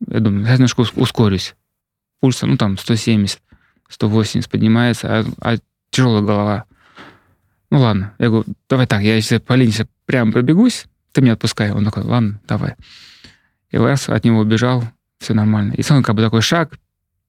Я 0.07 0.21
думаю, 0.21 0.45
я 0.45 0.53
немножко 0.55 0.85
ускорюсь. 0.95 1.55
Пульс, 2.21 2.43
ну 2.43 2.57
там 2.59 2.77
170, 2.77 3.41
180 3.89 4.51
поднимается, 4.51 5.09
а, 5.09 5.25
а 5.41 5.57
тяжелая 5.91 6.23
голова. 6.23 6.65
Ну 7.71 7.81
ладно, 7.81 8.13
я 8.19 8.29
говорю, 8.29 8.45
давай 8.69 8.87
так, 8.87 9.03
я 9.03 9.17
если 9.17 9.39
по 9.39 9.55
линии 9.55 9.87
прямо 10.05 10.33
пробегусь, 10.33 10.87
ты 11.13 11.23
меня 11.23 11.33
отпускай. 11.33 11.73
Он 11.73 11.85
такой, 11.85 12.03
ладно, 12.03 12.41
давай. 12.47 12.75
И 13.71 13.79
раз 13.79 14.09
от 14.09 14.25
него 14.25 14.41
убежал, 14.41 14.85
все 15.19 15.35
нормально. 15.35 15.73
И 15.73 15.83
сон 15.83 16.03
как 16.03 16.15
бы 16.15 16.23
такой 16.23 16.43
шаг, 16.43 16.79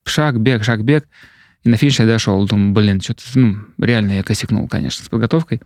шаг, 0.04 0.40
бег, 0.40 0.64
шаг, 0.64 0.84
бег. 0.84 1.08
И 1.64 1.70
на 1.70 1.78
финиш 1.78 2.00
я 2.00 2.06
дошел. 2.06 2.46
Думаю, 2.46 2.74
блин, 2.74 3.02
что-то, 3.02 3.24
ну, 3.36 3.58
реально 3.80 4.14
я 4.14 4.24
косякнул, 4.24 4.68
конечно, 4.68 5.04
с 5.04 5.10
подготовкой. 5.10 5.62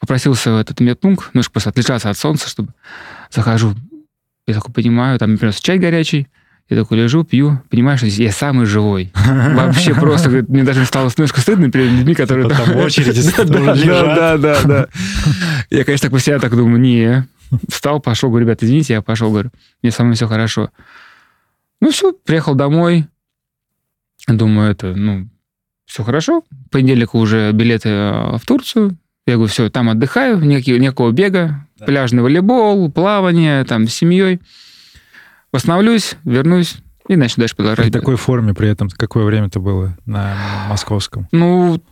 Попросился 0.00 0.52
в 0.52 0.56
этот 0.56 0.80
медпункт, 0.80 1.30
ну, 1.34 1.42
просто 1.52 1.70
отличаться 1.70 2.10
от 2.10 2.16
солнца, 2.16 2.48
чтобы 2.48 2.72
захожу. 3.30 3.74
Я 4.46 4.54
такой 4.54 4.72
понимаю, 4.72 5.18
там, 5.18 5.32
например, 5.32 5.54
чай 5.54 5.78
горячий, 5.78 6.28
я 6.68 6.76
такой 6.76 6.98
лежу, 6.98 7.24
пью, 7.24 7.62
понимаю, 7.70 7.96
что 7.96 8.06
я 8.06 8.30
самый 8.30 8.66
живой. 8.66 9.10
Вообще 9.14 9.94
просто, 9.94 10.28
говорит, 10.28 10.48
мне 10.50 10.64
даже 10.64 10.84
стало 10.84 11.10
немножко 11.16 11.40
стыдно 11.40 11.70
перед 11.70 11.90
людьми, 11.90 12.14
которые 12.14 12.48
там... 12.48 12.72
в 12.72 12.76
очереди 12.76 13.22
Да, 13.36 13.74
да, 13.74 14.36
да, 14.36 14.62
да. 14.62 14.88
Я, 15.70 15.84
конечно, 15.84 16.08
так 16.08 16.12
по 16.12 16.20
себе 16.20 16.38
так 16.38 16.54
думаю, 16.54 16.78
не. 16.78 17.26
Встал, 17.68 18.00
пошел, 18.00 18.28
говорю, 18.28 18.44
ребят, 18.46 18.62
извините, 18.62 18.94
я 18.94 19.02
пошел, 19.02 19.30
говорю, 19.30 19.50
мне 19.82 19.90
со 19.90 20.04
мной 20.04 20.16
все 20.16 20.28
хорошо. 20.28 20.70
Ну 21.80 21.90
все, 21.90 22.12
приехал 22.12 22.54
домой, 22.54 23.06
Думаю, 24.28 24.70
это, 24.70 24.94
ну, 24.94 25.28
все 25.86 26.04
хорошо. 26.04 26.44
В 26.50 26.70
понедельник 26.70 27.14
уже 27.14 27.50
билеты 27.52 27.88
э, 27.88 28.36
в 28.36 28.42
Турцию. 28.46 28.96
Я 29.26 29.34
говорю, 29.34 29.50
все, 29.50 29.70
там 29.70 29.90
отдыхаю, 29.90 30.38
никаких, 30.40 30.78
никакого 30.78 31.10
бега, 31.12 31.66
да. 31.78 31.86
пляжный 31.86 32.22
волейбол, 32.22 32.90
плавание, 32.90 33.64
там, 33.64 33.86
с 33.88 33.94
семьей. 33.94 34.40
Восстановлюсь, 35.50 36.16
вернусь 36.24 36.76
и 37.08 37.16
начну 37.16 37.42
дальше 37.42 37.56
продолжать. 37.56 37.88
В 37.88 37.92
такой 37.92 38.16
форме 38.16 38.54
при 38.54 38.68
этом 38.68 38.88
какое 38.90 39.24
время 39.24 39.46
это 39.46 39.60
было 39.60 39.96
на 40.04 40.36
московском? 40.68 41.26
Ну? 41.32 41.82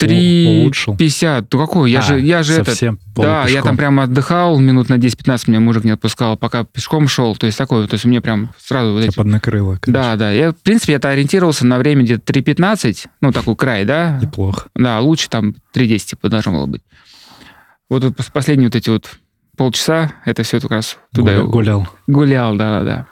3,50. 0.00 1.46
Ну 1.52 1.58
какой? 1.58 1.90
Я 1.90 1.98
А, 2.00 2.02
же, 2.02 2.20
я 2.20 2.42
же 2.42 2.54
совсем 2.64 2.98
Да, 3.16 3.46
я 3.46 3.62
там 3.62 3.76
прямо 3.76 4.04
отдыхал 4.04 4.58
минут 4.58 4.88
на 4.88 4.94
10-15, 4.94 5.44
меня 5.48 5.60
мужик 5.60 5.84
не 5.84 5.90
отпускал, 5.90 6.36
пока 6.36 6.64
пешком 6.64 7.08
шел. 7.08 7.34
То 7.36 7.46
есть 7.46 7.58
такое, 7.58 7.86
то 7.86 7.94
есть 7.94 8.04
мне 8.04 8.20
прям 8.20 8.50
сразу 8.58 8.92
вот 8.92 9.00
эти... 9.04 9.14
поднакрыло, 9.14 9.76
конечно. 9.80 9.92
Да, 9.92 10.16
да. 10.16 10.30
Я, 10.32 10.52
в 10.52 10.56
принципе, 10.56 10.94
это 10.94 11.08
ориентировался 11.10 11.66
на 11.66 11.78
время 11.78 12.02
где-то 12.04 12.32
3.15, 12.32 13.06
ну, 13.20 13.32
такой 13.32 13.56
край, 13.56 13.84
да? 13.84 14.18
Неплохо. 14.22 14.68
Да, 14.74 15.00
лучше 15.00 15.28
там 15.28 15.54
3.10 15.74 15.98
типа 15.98 16.28
должно 16.28 16.52
было 16.52 16.66
быть. 16.66 16.82
Вот, 17.90 18.04
вот 18.04 18.14
пос- 18.14 18.30
последние 18.32 18.68
вот 18.68 18.76
эти 18.76 18.90
вот 18.90 19.08
полчаса, 19.56 20.12
это 20.24 20.42
все 20.44 20.60
как 20.60 20.70
раз 20.70 20.98
туда 21.12 21.32
Гуля- 21.38 21.46
гулял. 21.46 21.88
гулял, 22.06 22.54
да, 22.56 22.82
да. 22.82 23.06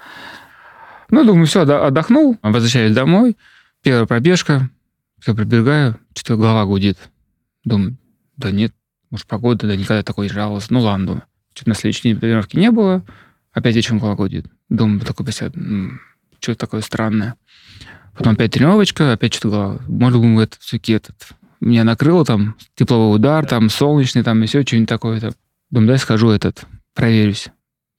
Ну, 1.11 1.25
думаю, 1.25 1.47
все, 1.47 1.63
отдохнул, 1.63 2.37
возвращаюсь 2.43 2.93
домой, 2.95 3.37
первая 3.83 4.07
пробежка, 4.07 4.69
все, 5.27 5.35
прибегаю, 5.35 5.99
что-то 6.15 6.37
голова 6.37 6.67
гудит. 6.67 6.99
Думаю, 7.65 7.97
да 8.37 8.53
нет, 8.53 8.73
может, 9.11 9.27
погода, 9.27 9.67
да 9.67 9.75
никогда 9.75 10.05
такой 10.05 10.27
не 10.27 10.33
жаловался. 10.33 10.73
Ну, 10.73 10.83
ладно, 10.83 11.07
думаю. 11.07 11.23
Что-то 11.53 11.71
на 11.71 11.75
следующий 11.75 12.03
день 12.03 12.21
тренировки 12.21 12.57
не 12.57 12.71
было, 12.71 13.05
опять 13.51 13.75
вечером 13.75 13.99
голова 13.99 14.15
гудит. 14.15 14.47
Думаю, 14.69 15.01
такой 15.01 15.27
посяд, 15.27 15.53
что-то 16.39 16.59
такое 16.61 16.81
странное. 16.81 17.35
Потом 18.17 18.35
опять 18.35 18.53
тренировочка, 18.53 19.15
опять 19.15 19.35
что-то 19.35 19.49
голова. 19.49 19.81
Может, 19.89 20.21
думаю, 20.21 20.45
это 20.45 20.59
все-таки 20.61 20.93
этот... 20.93 21.17
Меня 21.59 21.83
накрыло 21.83 22.25
там 22.25 22.55
тепловой 22.77 23.17
удар, 23.17 23.45
там 23.47 23.69
солнечный, 23.69 24.23
там 24.23 24.41
еще 24.43 24.63
что-нибудь 24.63 24.89
такое-то. 24.89 25.33
Думаю, 25.71 25.89
дай 25.89 25.99
схожу 25.99 26.31
этот, 26.31 26.67
проверюсь. 26.95 27.49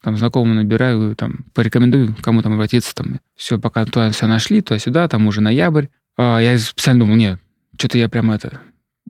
Там 0.02 0.16
знакомого 0.16 0.54
набираю, 0.54 1.14
там, 1.14 1.44
порекомендую, 1.52 2.16
кому 2.22 2.40
там 2.40 2.54
обратиться. 2.54 2.94
Там. 2.94 3.20
Все, 3.34 3.58
пока 3.58 3.84
туда 3.84 4.10
все 4.12 4.26
нашли, 4.26 4.62
туда-сюда, 4.62 5.08
там 5.08 5.26
уже 5.26 5.42
ноябрь. 5.42 5.88
А, 6.18 6.40
я 6.40 6.58
специально 6.58 7.00
думал, 7.00 7.16
нет, 7.16 7.40
что-то 7.78 7.96
я 7.96 8.08
прям 8.08 8.30
это... 8.30 8.60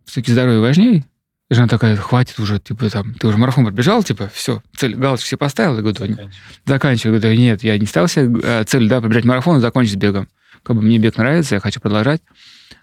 Все-таки 0.04 0.32
здоровье 0.32 0.60
важнее. 0.60 1.04
И 1.50 1.54
жена 1.54 1.66
такая, 1.66 1.96
хватит 1.96 2.38
уже, 2.38 2.60
типа, 2.60 2.88
там, 2.90 3.14
ты 3.14 3.26
уже 3.26 3.38
марафон 3.38 3.64
пробежал, 3.64 4.02
типа, 4.02 4.30
все, 4.32 4.62
цель, 4.76 4.94
галочку 4.94 5.26
себе 5.26 5.38
поставил? 5.38 5.76
Я 5.76 5.82
говорю, 5.82 6.14
«Да, 6.14 6.30
заканчиваю. 6.66 7.14
Я 7.14 7.20
говорю, 7.20 7.38
нет, 7.38 7.62
я 7.64 7.78
не 7.78 7.86
ставил 7.86 8.08
себе 8.08 8.38
э, 8.42 8.64
цель, 8.64 8.88
да, 8.88 9.00
пробежать 9.00 9.24
марафон 9.24 9.56
и 9.56 9.60
закончить 9.60 9.96
бегом. 9.96 10.28
Как 10.62 10.76
бы 10.76 10.82
мне 10.82 10.98
бег 10.98 11.16
нравится, 11.16 11.54
я 11.54 11.60
хочу 11.60 11.80
продолжать. 11.80 12.20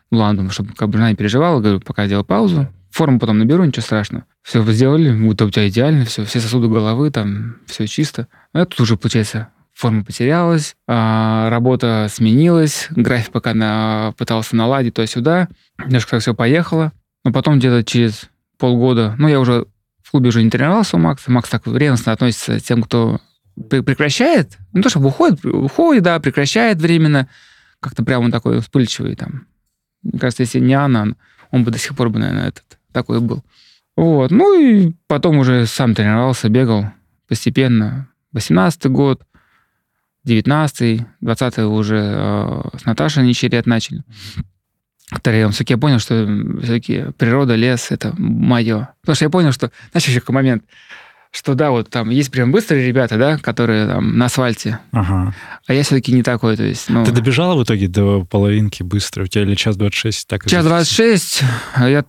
Ну 0.10 0.20
ладно, 0.20 0.38
думаю, 0.38 0.52
чтобы 0.52 0.74
как 0.74 0.90
бы 0.90 0.98
жена 0.98 1.12
не 1.12 1.16
переживала, 1.16 1.60
говорю, 1.60 1.80
пока 1.80 2.04
я 2.04 2.10
делал 2.10 2.24
паузу. 2.24 2.68
Форму 2.90 3.20
потом 3.20 3.38
наберу, 3.38 3.64
ничего 3.64 3.84
страшного. 3.84 4.26
Все 4.42 4.64
сделали, 4.72 5.12
будто 5.12 5.46
у 5.46 5.52
тебя 5.52 5.68
идеально, 5.68 6.06
все, 6.06 6.26
все 6.26 6.40
сосуды 6.40 6.68
головы, 6.68 7.12
там, 7.12 7.58
все 7.68 7.86
чисто. 7.86 8.28
А 8.54 8.66
тут 8.66 8.80
уже, 8.80 8.98
получается, 8.98 9.50
форма 9.76 10.04
потерялась, 10.04 10.76
а, 10.88 11.50
работа 11.50 12.08
сменилась, 12.10 12.88
график 12.92 13.32
пока 13.32 13.54
на, 13.54 14.14
пытался 14.18 14.56
наладить 14.56 14.94
туда-сюда. 14.96 15.50
Даже 15.86 16.08
как 16.08 16.22
все 16.22 16.34
поехало. 16.34 16.94
Но 17.26 17.34
потом 17.34 17.60
где-то 17.60 17.84
через 17.84 18.30
полгода, 18.58 19.16
ну, 19.18 19.28
я 19.28 19.40
уже 19.40 19.66
в 20.02 20.12
клубе 20.12 20.30
уже 20.30 20.42
не 20.44 20.50
тренировался 20.50 20.96
у 20.96 21.00
Макса. 21.00 21.30
Макс 21.30 21.50
так 21.50 21.68
ревностно 21.68 22.14
относится 22.14 22.60
к 22.60 22.64
тем, 22.64 22.82
кто 22.84 23.20
пре- 23.60 23.84
прекращает. 23.84 24.58
Ну, 24.72 24.82
то, 24.82 24.90
чтобы 24.90 25.08
уходит, 25.08 25.44
уходит, 25.46 26.04
да, 26.04 26.20
прекращает 26.20 26.78
временно. 26.78 27.28
Как-то 27.82 28.04
прям 28.04 28.24
он 28.24 28.32
такой 28.32 28.62
вспыльчивый 28.62 29.16
там. 29.16 29.46
Мне 30.04 30.20
кажется, 30.20 30.44
если 30.44 30.60
не 30.60 30.74
она, 30.74 31.08
он 31.52 31.64
бы 31.66 31.72
до 31.72 31.78
сих 31.78 31.96
пор 31.96 32.10
бы, 32.10 32.20
наверное, 32.20 32.48
этот 32.50 32.64
такой 32.94 33.20
был. 33.20 33.44
Вот. 33.98 34.32
Ну 34.32 34.58
и 34.58 34.94
потом 35.08 35.40
уже 35.40 35.66
сам 35.66 35.94
тренировался, 35.96 36.48
бегал 36.48 36.86
постепенно. 37.28 38.08
18 38.32 38.86
год, 38.88 39.24
19 40.26 41.02
20 41.22 41.58
уже 41.60 41.98
э, 41.98 42.62
с 42.80 42.86
Наташей 42.86 43.24
Нечерет 43.24 43.66
начали. 43.66 44.04
Вторым 45.12 45.52
все-таки 45.52 45.74
я 45.74 45.78
понял, 45.78 46.00
что 46.00 46.28
все-таки 46.64 47.06
природа, 47.18 47.56
лес— 47.56 47.88
это 47.92 48.14
мое. 48.18 48.90
Потому 49.02 49.16
что 49.16 49.26
я 49.26 49.30
понял, 49.30 49.52
что... 49.52 49.72
Знаешь, 49.92 50.08
еще 50.08 50.20
какой 50.20 50.34
момент? 50.34 50.64
Что 51.32 51.54
да, 51.54 51.70
вот 51.70 51.90
там 51.90 52.10
есть 52.10 52.32
прям 52.32 52.52
быстрые 52.52 52.88
ребята, 52.88 53.18
да, 53.18 53.38
которые 53.38 53.88
там 53.88 54.18
на 54.18 54.26
асфальте, 54.26 54.80
Ага. 54.92 55.36
а 55.68 55.74
я 55.74 55.84
все-таки 55.84 56.14
не 56.14 56.24
такой, 56.24 56.56
то 56.56 56.64
есть, 56.64 56.90
ну... 56.90 57.04
Ты 57.04 57.12
добежала 57.12 57.56
в 57.60 57.64
итоге 57.64 57.90
до 57.90 58.24
половинки 58.24 58.84
быстро? 58.84 59.26
У 59.26 59.28
тебя 59.28 59.44
или 59.44 59.56
час 59.56 59.76
26? 59.76 60.28
Так 60.28 60.46
Час 60.48 60.64
зафиксировано? 60.64 60.78
26, 60.78 61.44
а 61.76 61.90
я... 61.90 62.06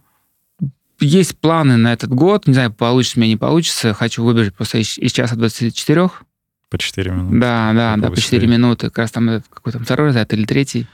Есть 1.01 1.39
планы 1.39 1.77
на 1.77 1.93
этот 1.93 2.11
год, 2.11 2.47
не 2.47 2.55
знаю, 2.55 2.73
получится 2.73 3.19
у 3.19 3.21
меня, 3.21 3.31
не 3.31 3.37
получится. 3.37 3.93
Хочу 3.93 4.25
выбежать 4.25 4.55
просто 4.55 4.79
из, 4.79 4.97
из 4.97 5.13
часа 5.13 5.35
24. 5.35 6.09
По 6.71 6.79
4 6.79 7.11
минуты. 7.13 7.39
Да, 7.39 7.73
да, 7.75 7.97
да, 7.97 8.11
по 8.11 8.17
4 8.17 8.41
быстрее. 8.41 8.47
минуты. 8.47 8.87
Как 8.89 8.99
раз 8.99 9.11
там 9.13 9.43
какой-то 9.51 9.79
второй 9.79 10.09
разряд 10.09 10.33
или 10.33 10.45
третий. 10.45 10.87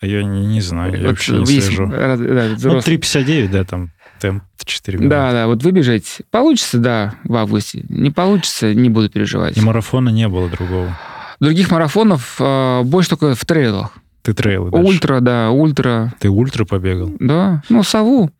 А 0.00 0.06
я 0.06 0.22
не, 0.22 0.46
не 0.46 0.60
знаю, 0.60 0.92
я 0.92 0.98
Вот 1.00 1.08
вообще 1.08 1.32
не 1.32 1.52
есть 1.52 1.66
слежу. 1.66 1.86
раз- 1.90 2.18
да, 2.20 2.26
Ну, 2.48 2.54
взрослый. 2.54 2.82
3.59, 2.96 3.50
да, 3.50 3.64
там 3.64 3.90
темп 4.20 4.44
4 4.64 4.98
минуты. 4.98 5.10
Да, 5.10 5.32
да, 5.32 5.46
вот 5.46 5.62
выбежать. 5.62 6.18
Получится, 6.30 6.78
да, 6.78 7.14
в 7.24 7.34
августе. 7.36 7.84
Не 7.88 8.10
получится, 8.10 8.72
не 8.74 8.88
буду 8.90 9.10
переживать. 9.10 9.56
И 9.56 9.60
марафона 9.60 10.08
не 10.10 10.28
было 10.28 10.48
другого. 10.48 10.96
Других 11.40 11.70
марафонов 11.70 12.36
э, 12.40 12.82
больше 12.84 13.10
только 13.10 13.34
в 13.34 13.44
трейлах. 13.44 13.92
Ты 14.22 14.34
трейлы 14.34 14.70
дальше. 14.70 14.86
Ультра, 14.86 15.20
да, 15.20 15.50
ультра, 15.50 16.12
Ты 16.20 16.28
ультра 16.28 16.64
побегал? 16.64 17.10
да. 17.20 17.62
Ну, 17.68 17.82
сову. 17.82 18.30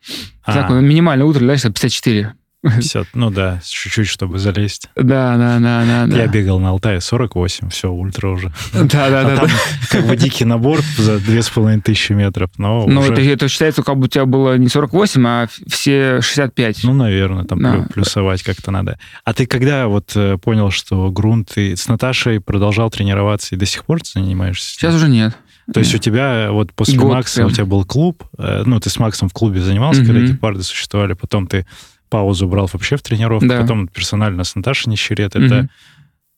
А, 0.43 0.53
Такой 0.53 0.81
минимальный 0.81 1.25
ультра, 1.25 1.45
дальше 1.45 1.67
54. 1.71 2.33
50, 2.63 3.07
ну 3.13 3.29
да, 3.29 3.61
чуть-чуть, 3.65 4.07
чтобы 4.07 4.37
залезть. 4.37 4.89
Да, 4.95 5.37
да, 5.37 5.59
да, 5.59 5.85
да. 5.85 6.05
да. 6.07 6.17
Я 6.17 6.27
бегал 6.27 6.59
на 6.59 6.69
Алтае 6.71 6.99
48, 6.99 7.69
все, 7.69 7.89
ультра 7.89 8.27
уже. 8.29 8.51
Да, 8.73 9.09
да, 9.09 9.21
А 9.21 9.23
да. 9.23 9.35
там 9.37 9.47
да. 9.47 9.53
как 9.89 10.05
бы 10.07 10.17
дикий 10.17 10.43
набор 10.43 10.81
за 10.97 11.19
2500 11.19 12.09
метров, 12.17 12.49
но 12.57 12.85
Ну, 12.85 12.99
уже, 13.01 13.13
это, 13.13 13.21
это 13.21 13.47
считается, 13.47 13.81
как 13.81 13.97
бы 13.97 14.05
у 14.05 14.07
тебя 14.07 14.25
было 14.25 14.57
не 14.57 14.67
48, 14.67 15.25
а 15.27 15.47
все 15.67 16.19
65. 16.21 16.83
ну, 16.83 16.93
наверное, 16.93 17.45
там 17.45 17.61
Да. 17.61 17.75
плю- 17.75 17.93
плюсовать 17.93 18.43
как-то 18.43 18.71
надо. 18.71 18.99
А 19.23 19.33
ты 19.33 19.45
когда 19.45 19.87
вот 19.87 20.11
э, 20.15 20.37
понял, 20.37 20.69
что 20.71 21.09
грунт, 21.11 21.51
ты 21.55 21.77
с 21.77 21.87
Наташей 21.87 22.41
продолжал 22.41 22.89
тренироваться 22.89 23.55
и 23.55 23.57
до 23.57 23.65
сих 23.65 23.85
пор 23.85 23.99
занимаешься? 24.03 24.71
Сейчас 24.73 24.95
уже 24.95 25.07
нет. 25.07 25.37
То 25.73 25.79
есть 25.81 25.93
у 25.93 25.99
тебя 25.99 26.49
вот 26.51 26.73
после 26.73 26.97
Год 26.97 27.13
Макса 27.13 27.35
прям. 27.37 27.47
у 27.47 27.51
тебя 27.51 27.65
был 27.65 27.85
клуб, 27.85 28.23
э, 28.37 28.63
ну, 28.65 28.79
ты 28.79 28.89
с 28.89 28.97
Максом 28.97 29.29
в 29.29 29.33
клубе 29.33 29.61
занимался, 29.61 30.03
когда 30.03 30.19
Мгм. 30.19 30.33
гепарды 30.33 30.63
существовали, 30.63 31.13
потом 31.13 31.45
ты 31.47 31.65
паузу 32.09 32.47
брал 32.47 32.69
вообще 32.71 32.97
в 32.97 33.01
тренировку, 33.01 33.47
Да. 33.47 33.61
потом 33.61 33.87
персонально 33.87 34.43
с 34.43 34.55
Наташей 34.55 34.89
Нищерет, 34.91 35.35
это, 35.35 35.55
Мгм. 35.55 35.69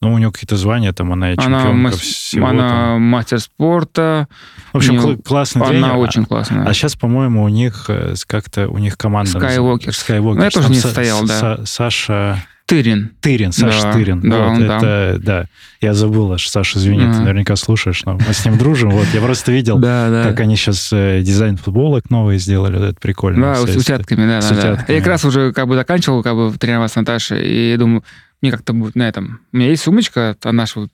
ну, 0.02 0.14
у 0.14 0.18
нее 0.18 0.32
какие-то 0.32 0.58
звания, 0.58 0.92
там, 0.94 1.12
она 1.14 1.32
и 1.32 1.36
Она, 1.38 1.44
чемпионка 1.62 1.74
мас- 1.74 1.96
всего. 2.00 2.48
она 2.48 2.70
там. 2.70 3.02
мастер 3.02 3.40
спорта. 3.40 4.28
В 4.74 4.78
общем, 4.78 5.00
кл- 5.00 5.22
классный 5.24 5.62
Она 5.62 5.70
тренер. 5.70 5.96
очень 5.98 6.26
классная. 6.26 6.66
А 6.66 6.74
сейчас, 6.74 6.96
по-моему, 6.96 7.44
у 7.44 7.50
них 7.50 7.86
э, 7.90 8.14
как-то, 8.28 8.68
у 8.68 8.78
них 8.78 8.98
команда... 8.98 9.32
Skywalkers. 9.38 9.90
Skywalkers. 10.08 10.36
Ну, 10.36 10.44
я 10.44 10.50
тоже 10.50 10.68
Там 10.68 10.72
не 10.72 10.80
Са- 10.80 10.88
стоял, 10.92 11.26
да. 11.26 11.40
Са- 11.40 11.66
Саша 11.66 12.44
Тырин. 12.72 13.12
Тырин, 13.20 13.52
Саша 13.52 13.82
Да, 13.84 13.92
Тырин. 13.94 14.22
да, 14.22 14.38
вот, 14.48 14.48
он 14.58 14.64
это, 14.64 15.18
да. 15.22 15.46
Я 15.82 15.94
забыл 15.94 16.32
аж, 16.32 16.48
Саша, 16.48 16.80
извини, 16.80 17.02
ты 17.02 17.06
Ага. 17.10 17.20
наверняка 17.20 17.56
слушаешь, 17.58 18.04
но 18.06 18.14
мы 18.14 18.34
с 18.34 18.46
ним 18.46 18.58
дружим. 18.58 18.92
Вот, 18.92 19.08
я 19.14 19.20
просто 19.20 19.52
видел, 19.52 19.78
Да, 19.80 20.10
да. 20.10 20.24
как 20.30 20.40
они 20.40 20.56
сейчас 20.56 20.90
дизайн 20.90 21.58
футболок 21.58 22.10
новые 22.10 22.40
сделали, 22.40 22.78
вот 22.78 22.84
это 22.86 23.00
прикольно. 23.02 23.42
Да, 23.54 23.56
с 23.56 23.76
утятками, 23.76 24.26
да, 24.26 24.42
С 24.42 24.50
да, 24.50 24.56
да. 24.56 24.60
утятками. 24.74 24.96
Я 24.96 25.02
как 25.02 25.10
раз 25.10 25.26
уже 25.26 25.52
как 25.52 25.68
бы 25.68 25.76
заканчивал 25.76 26.24
как 26.24 26.34
бы 26.36 26.54
тренироваться 26.58 26.94
с 26.94 26.96
Наташей, 26.98 27.46
и 27.46 27.72
я 27.72 27.78
думаю, 27.78 28.04
мне 28.42 28.52
как-то 28.52 28.72
будет 28.74 28.96
на 28.96 29.04
этом... 29.10 29.42
У 29.52 29.58
меня 29.58 29.68
есть 29.70 29.84
сумочка 29.84 30.30
от 30.42 30.54
нашего 30.54 30.88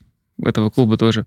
этого 0.44 0.70
клуба 0.72 0.98
тоже, 0.98 1.26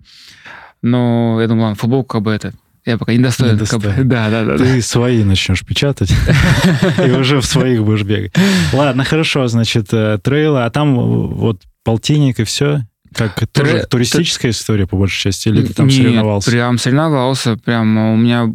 но 0.83 1.38
я 1.40 1.47
думаю, 1.47 1.62
ладно, 1.69 1.76
футболку 1.76 2.09
как 2.14 2.23
бы 2.23 2.33
это... 2.33 2.52
Я 2.87 2.96
пока 2.99 3.12
не 3.12 3.18
достоин. 3.18 3.58
Не 3.58 3.66
как. 3.66 3.80
Да, 4.08 4.30
да, 4.30 4.44
да. 4.44 4.56
да. 4.56 4.64
Ты 4.64 4.80
свои 4.82 5.22
начнешь 5.25 5.64
печатать, 5.64 6.10
и 7.06 7.10
уже 7.10 7.40
в 7.40 7.46
своих 7.46 7.84
будешь 7.84 8.02
бегать. 8.04 8.32
Ладно, 8.72 9.04
хорошо, 9.04 9.46
значит, 9.49 9.92
э, 9.92 10.18
трейлы, 10.22 10.64
а 10.64 10.70
там 10.70 10.99
э, 10.99 11.02
вот 11.34 11.62
полтинник 11.84 12.40
и 12.40 12.44
все? 12.44 12.82
Как 13.14 13.34
тоже 13.49 13.72
Тре- 13.72 13.87
туристическая 13.87 14.52
история, 14.52 14.87
по 14.87 14.96
большей 14.96 15.20
части, 15.20 15.49
или 15.49 15.66
ты 15.66 15.75
там 15.75 15.88
Нет, 15.88 15.96
соревновался? 15.96 16.50
прям 16.50 16.78
соревновался. 16.78 17.56
Прям 17.56 17.96
у 17.96 18.16
меня 18.16 18.54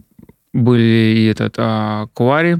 были 0.53 1.15
и 1.17 1.25
этот 1.25 1.55
а, 1.57 2.07
Куари, 2.13 2.59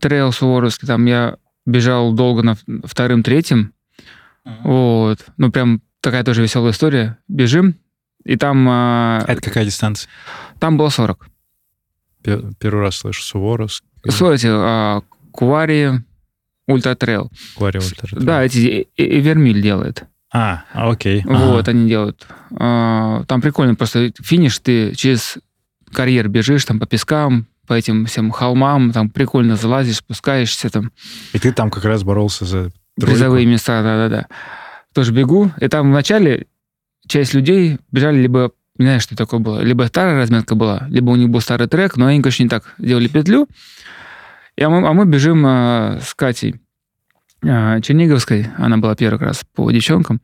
трейл 0.00 0.32
Суворовский, 0.32 0.88
там 0.88 1.04
я 1.04 1.36
бежал 1.66 2.12
долго 2.14 2.42
на 2.42 2.54
в- 2.54 2.86
вторым, 2.86 3.22
третьем. 3.22 3.72
Вот. 4.64 5.18
Ну, 5.36 5.52
прям 5.52 5.82
такая 6.00 6.24
тоже 6.24 6.42
веселая 6.42 6.72
история. 6.72 7.18
Бежим, 7.28 7.76
и 8.24 8.36
там, 8.36 8.66
а, 8.68 9.24
Это 9.26 9.40
какая 9.40 9.64
дистанция? 9.64 10.08
там 10.58 10.76
было 10.76 10.88
40. 10.88 11.26
Пе- 12.22 12.42
Первый 12.58 12.82
раз 12.82 12.96
слышу 12.96 13.22
Суворовск. 13.22 13.84
Слушайте, 14.08 14.48
а, 14.50 15.02
Quarry 15.32 16.02
Ultra 16.66 16.94
Trail. 16.94 17.30
Quarry 17.56 17.78
Ultra. 17.78 18.08
Да, 18.20 18.44
эти 18.44 18.86
э- 18.96 19.18
Эвермиль 19.18 19.60
делает. 19.60 20.04
А, 20.32 20.64
а, 20.72 20.90
окей. 20.90 21.22
Вот, 21.24 21.68
Ага. 21.68 21.70
они 21.72 21.88
делают. 21.88 22.26
А, 22.58 23.24
Там 23.26 23.40
прикольно, 23.40 23.74
просто 23.74 24.12
финиш, 24.22 24.58
ты 24.60 24.94
через 24.94 25.38
карьер 25.92 26.28
бежишь 26.28 26.64
там 26.64 26.78
по 26.80 26.86
пескам, 26.86 27.46
по 27.66 27.74
этим 27.74 28.06
всем 28.06 28.30
холмам, 28.30 28.92
там 28.92 29.10
прикольно 29.10 29.56
залазишь, 29.56 29.96
спускаешься, 29.98 30.70
там 30.70 30.90
И 31.32 31.38
ты 31.38 31.52
там 31.52 31.70
как 31.70 31.84
раз 31.84 32.02
боролся 32.02 32.44
за 32.44 32.70
тройку? 32.98 33.12
призовые 33.12 33.46
места, 33.46 33.82
да-да-да. 33.82 34.26
Тоже 34.94 35.12
бегу, 35.12 35.50
и 35.60 35.68
там 35.68 35.90
вначале 35.90 36.46
часть 37.06 37.34
людей 37.34 37.78
бежали 37.90 38.20
либо, 38.20 38.52
не 38.78 38.86
знаю, 38.86 39.00
что 39.00 39.16
такое 39.16 39.40
было, 39.40 39.60
либо 39.60 39.84
старая 39.84 40.16
разметка 40.16 40.54
была, 40.54 40.86
либо 40.88 41.10
у 41.10 41.16
них 41.16 41.28
был 41.28 41.40
старый 41.40 41.68
трек, 41.68 41.96
но 41.96 42.06
они, 42.06 42.20
конечно, 42.20 42.42
не 42.42 42.48
так 42.48 42.74
делали 42.78 43.08
петлю, 43.08 43.48
И, 44.56 44.62
а, 44.62 44.70
мы, 44.70 44.86
а 44.86 44.92
мы 44.92 45.04
бежим 45.04 45.44
а, 45.46 45.98
с 46.02 46.14
Катей 46.14 46.60
а, 47.44 47.80
Черниговской, 47.80 48.46
она 48.56 48.78
была 48.78 48.94
первый 48.94 49.18
раз 49.18 49.42
по 49.54 49.70
девчонкам, 49.70 50.20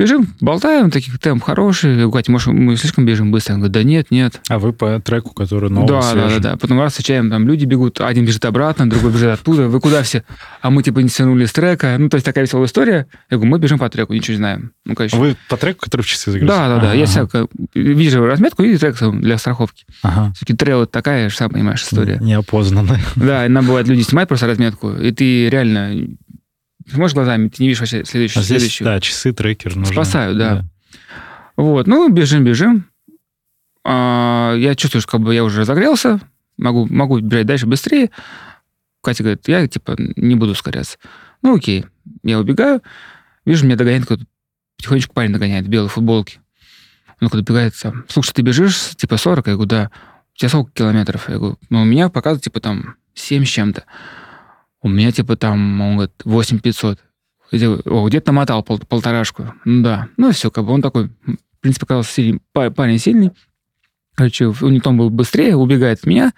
Бежим, 0.00 0.28
болтаем, 0.40 0.90
таких 0.90 1.18
темп 1.18 1.44
хороший. 1.44 1.90
Я 1.90 1.96
говорю, 1.96 2.12
Катя, 2.12 2.32
может, 2.32 2.54
мы 2.54 2.74
слишком 2.76 3.04
бежим 3.04 3.30
быстро? 3.30 3.52
Она 3.52 3.58
говорит, 3.66 3.74
да 3.74 3.82
нет, 3.82 4.06
нет. 4.10 4.40
А 4.48 4.58
вы 4.58 4.72
по 4.72 4.98
треку, 4.98 5.34
который 5.34 5.68
новый, 5.68 5.88
Да, 5.88 6.14
да, 6.14 6.28
да, 6.30 6.38
да. 6.38 6.56
Потом 6.56 6.80
раз 6.80 6.92
встречаем, 6.92 7.28
там 7.28 7.46
люди 7.46 7.66
бегут, 7.66 8.00
один 8.00 8.24
бежит 8.24 8.42
обратно, 8.46 8.88
другой 8.88 9.12
бежит 9.12 9.28
оттуда. 9.28 9.68
Вы 9.68 9.78
куда 9.78 10.02
все? 10.02 10.24
А 10.62 10.70
мы 10.70 10.82
типа 10.82 11.00
не 11.00 11.10
свернули 11.10 11.44
с 11.44 11.52
трека. 11.52 11.96
Ну, 11.98 12.08
то 12.08 12.14
есть 12.14 12.24
такая 12.24 12.46
веселая 12.46 12.66
история. 12.66 13.08
Я 13.30 13.36
говорю, 13.36 13.50
мы 13.50 13.58
бежим 13.58 13.78
по 13.78 13.90
треку, 13.90 14.14
ничего 14.14 14.32
не 14.32 14.38
знаем. 14.38 14.72
Ну, 14.86 14.94
конечно. 14.94 15.18
Вы 15.18 15.36
по 15.50 15.58
треку, 15.58 15.80
который 15.80 16.00
в 16.00 16.06
часы 16.06 16.30
загрузили? 16.30 16.48
Да, 16.48 16.68
да, 16.68 16.80
да. 16.80 16.94
Я 16.94 17.04
всяко 17.04 17.48
вижу 17.74 18.24
разметку 18.24 18.62
и 18.62 18.78
трек 18.78 18.96
для 19.20 19.36
страховки. 19.36 19.84
Ага. 20.02 20.32
Все-таки 20.34 20.56
трейл 20.56 20.84
это 20.84 20.92
такая 20.92 21.28
же, 21.28 21.36
сам 21.36 21.50
понимаешь, 21.50 21.82
история. 21.82 22.16
Неопознанная. 22.22 23.00
Да, 23.16 23.44
и 23.44 23.50
нам 23.50 23.66
бывает, 23.66 23.86
люди 23.86 24.00
снимают 24.00 24.28
просто 24.28 24.46
разметку, 24.46 24.92
и 24.92 25.12
ты 25.12 25.50
реально 25.50 26.06
смотришь 26.94 27.14
глазами, 27.14 27.48
ты 27.48 27.62
не 27.62 27.68
видишь 27.68 27.80
вообще 27.80 28.04
следующую. 28.04 28.40
А 28.40 28.44
здесь, 28.44 28.58
следующую. 28.58 28.84
да, 28.86 29.00
часы, 29.00 29.32
трекер 29.32 29.76
нужны. 29.76 29.92
Спасают, 29.92 30.38
да. 30.38 30.64
Вот, 31.56 31.86
ну, 31.86 32.08
бежим, 32.08 32.44
бежим. 32.44 32.86
А, 33.84 34.54
я 34.56 34.74
чувствую, 34.74 35.02
что 35.02 35.10
как 35.10 35.20
бы 35.20 35.34
я 35.34 35.44
уже 35.44 35.60
разогрелся, 35.60 36.20
могу, 36.56 36.86
могу 36.86 37.20
бежать 37.20 37.46
дальше 37.46 37.66
быстрее. 37.66 38.10
Катя 39.02 39.22
говорит, 39.22 39.48
я, 39.48 39.66
типа, 39.66 39.96
не 39.98 40.34
буду 40.34 40.52
ускоряться. 40.52 40.98
Ну, 41.42 41.56
окей. 41.56 41.86
Я 42.22 42.38
убегаю, 42.38 42.82
вижу, 43.44 43.64
меня 43.64 43.76
догоняет 43.76 44.02
какой-то 44.02 44.24
потихонечку 44.76 45.14
парень 45.14 45.32
догоняет 45.32 45.66
в 45.66 45.68
белой 45.68 45.88
футболке. 45.88 46.40
Он 47.20 47.28
когда 47.28 47.42
бегает 47.42 47.74
слушай, 48.08 48.32
ты 48.32 48.42
бежишь, 48.42 48.96
типа, 48.96 49.16
40? 49.16 49.46
Я 49.46 49.52
говорю, 49.54 49.68
да. 49.68 49.90
У 50.34 50.38
тебя 50.38 50.48
сколько 50.48 50.72
километров? 50.72 51.28
Я 51.28 51.36
говорю, 51.36 51.58
ну, 51.68 51.82
у 51.82 51.84
меня 51.84 52.08
показывает, 52.08 52.44
типа, 52.44 52.60
там, 52.60 52.96
7 53.14 53.44
с 53.44 53.48
чем-то. 53.48 53.84
У 54.82 54.88
меня, 54.88 55.12
типа, 55.12 55.36
там, 55.36 55.80
он 55.80 55.94
говорит, 55.96 56.12
8500. 56.24 56.98
О, 57.84 58.08
где-то 58.08 58.32
намотал 58.32 58.62
пол, 58.62 58.78
полторашку. 58.78 59.54
Ну, 59.64 59.82
да. 59.82 60.08
Ну, 60.16 60.32
все, 60.32 60.50
как 60.50 60.64
бы 60.64 60.72
он 60.72 60.82
такой, 60.82 61.06
в 61.26 61.60
принципе, 61.60 61.86
казался 61.86 62.12
сильный, 62.12 62.40
парень 62.52 62.98
сильный. 62.98 63.32
Короче, 64.14 64.46
у 64.46 64.68
него 64.68 64.92
был 64.92 65.10
быстрее, 65.10 65.56
убегает 65.56 65.98
от 66.00 66.06
меня. 66.06 66.32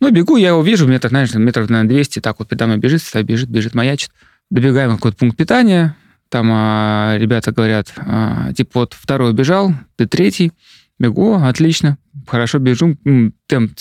Ну, 0.00 0.10
бегу, 0.10 0.36
я 0.36 0.48
его 0.48 0.62
вижу, 0.62 0.86
метр, 0.86 1.08
знаешь, 1.08 1.34
метров, 1.34 1.70
наверное, 1.70 1.88
200, 1.88 2.20
так 2.20 2.38
вот 2.38 2.48
передо 2.48 2.66
мной 2.66 2.78
бежит, 2.78 3.02
бежит, 3.24 3.48
бежит, 3.48 3.74
маячит. 3.74 4.10
Добегаем 4.50 4.92
в 4.92 4.96
какой-то 4.96 5.16
пункт 5.16 5.36
питания, 5.36 5.96
там 6.28 6.50
а, 6.52 7.16
ребята 7.18 7.52
говорят, 7.52 7.92
а, 7.96 8.52
типа, 8.52 8.80
вот 8.80 8.94
второй 8.94 9.32
бежал, 9.32 9.72
ты 9.96 10.06
третий, 10.06 10.52
бегу, 10.98 11.34
отлично, 11.34 11.98
хорошо 12.26 12.58
бежу, 12.58 12.96
темп 13.46 13.72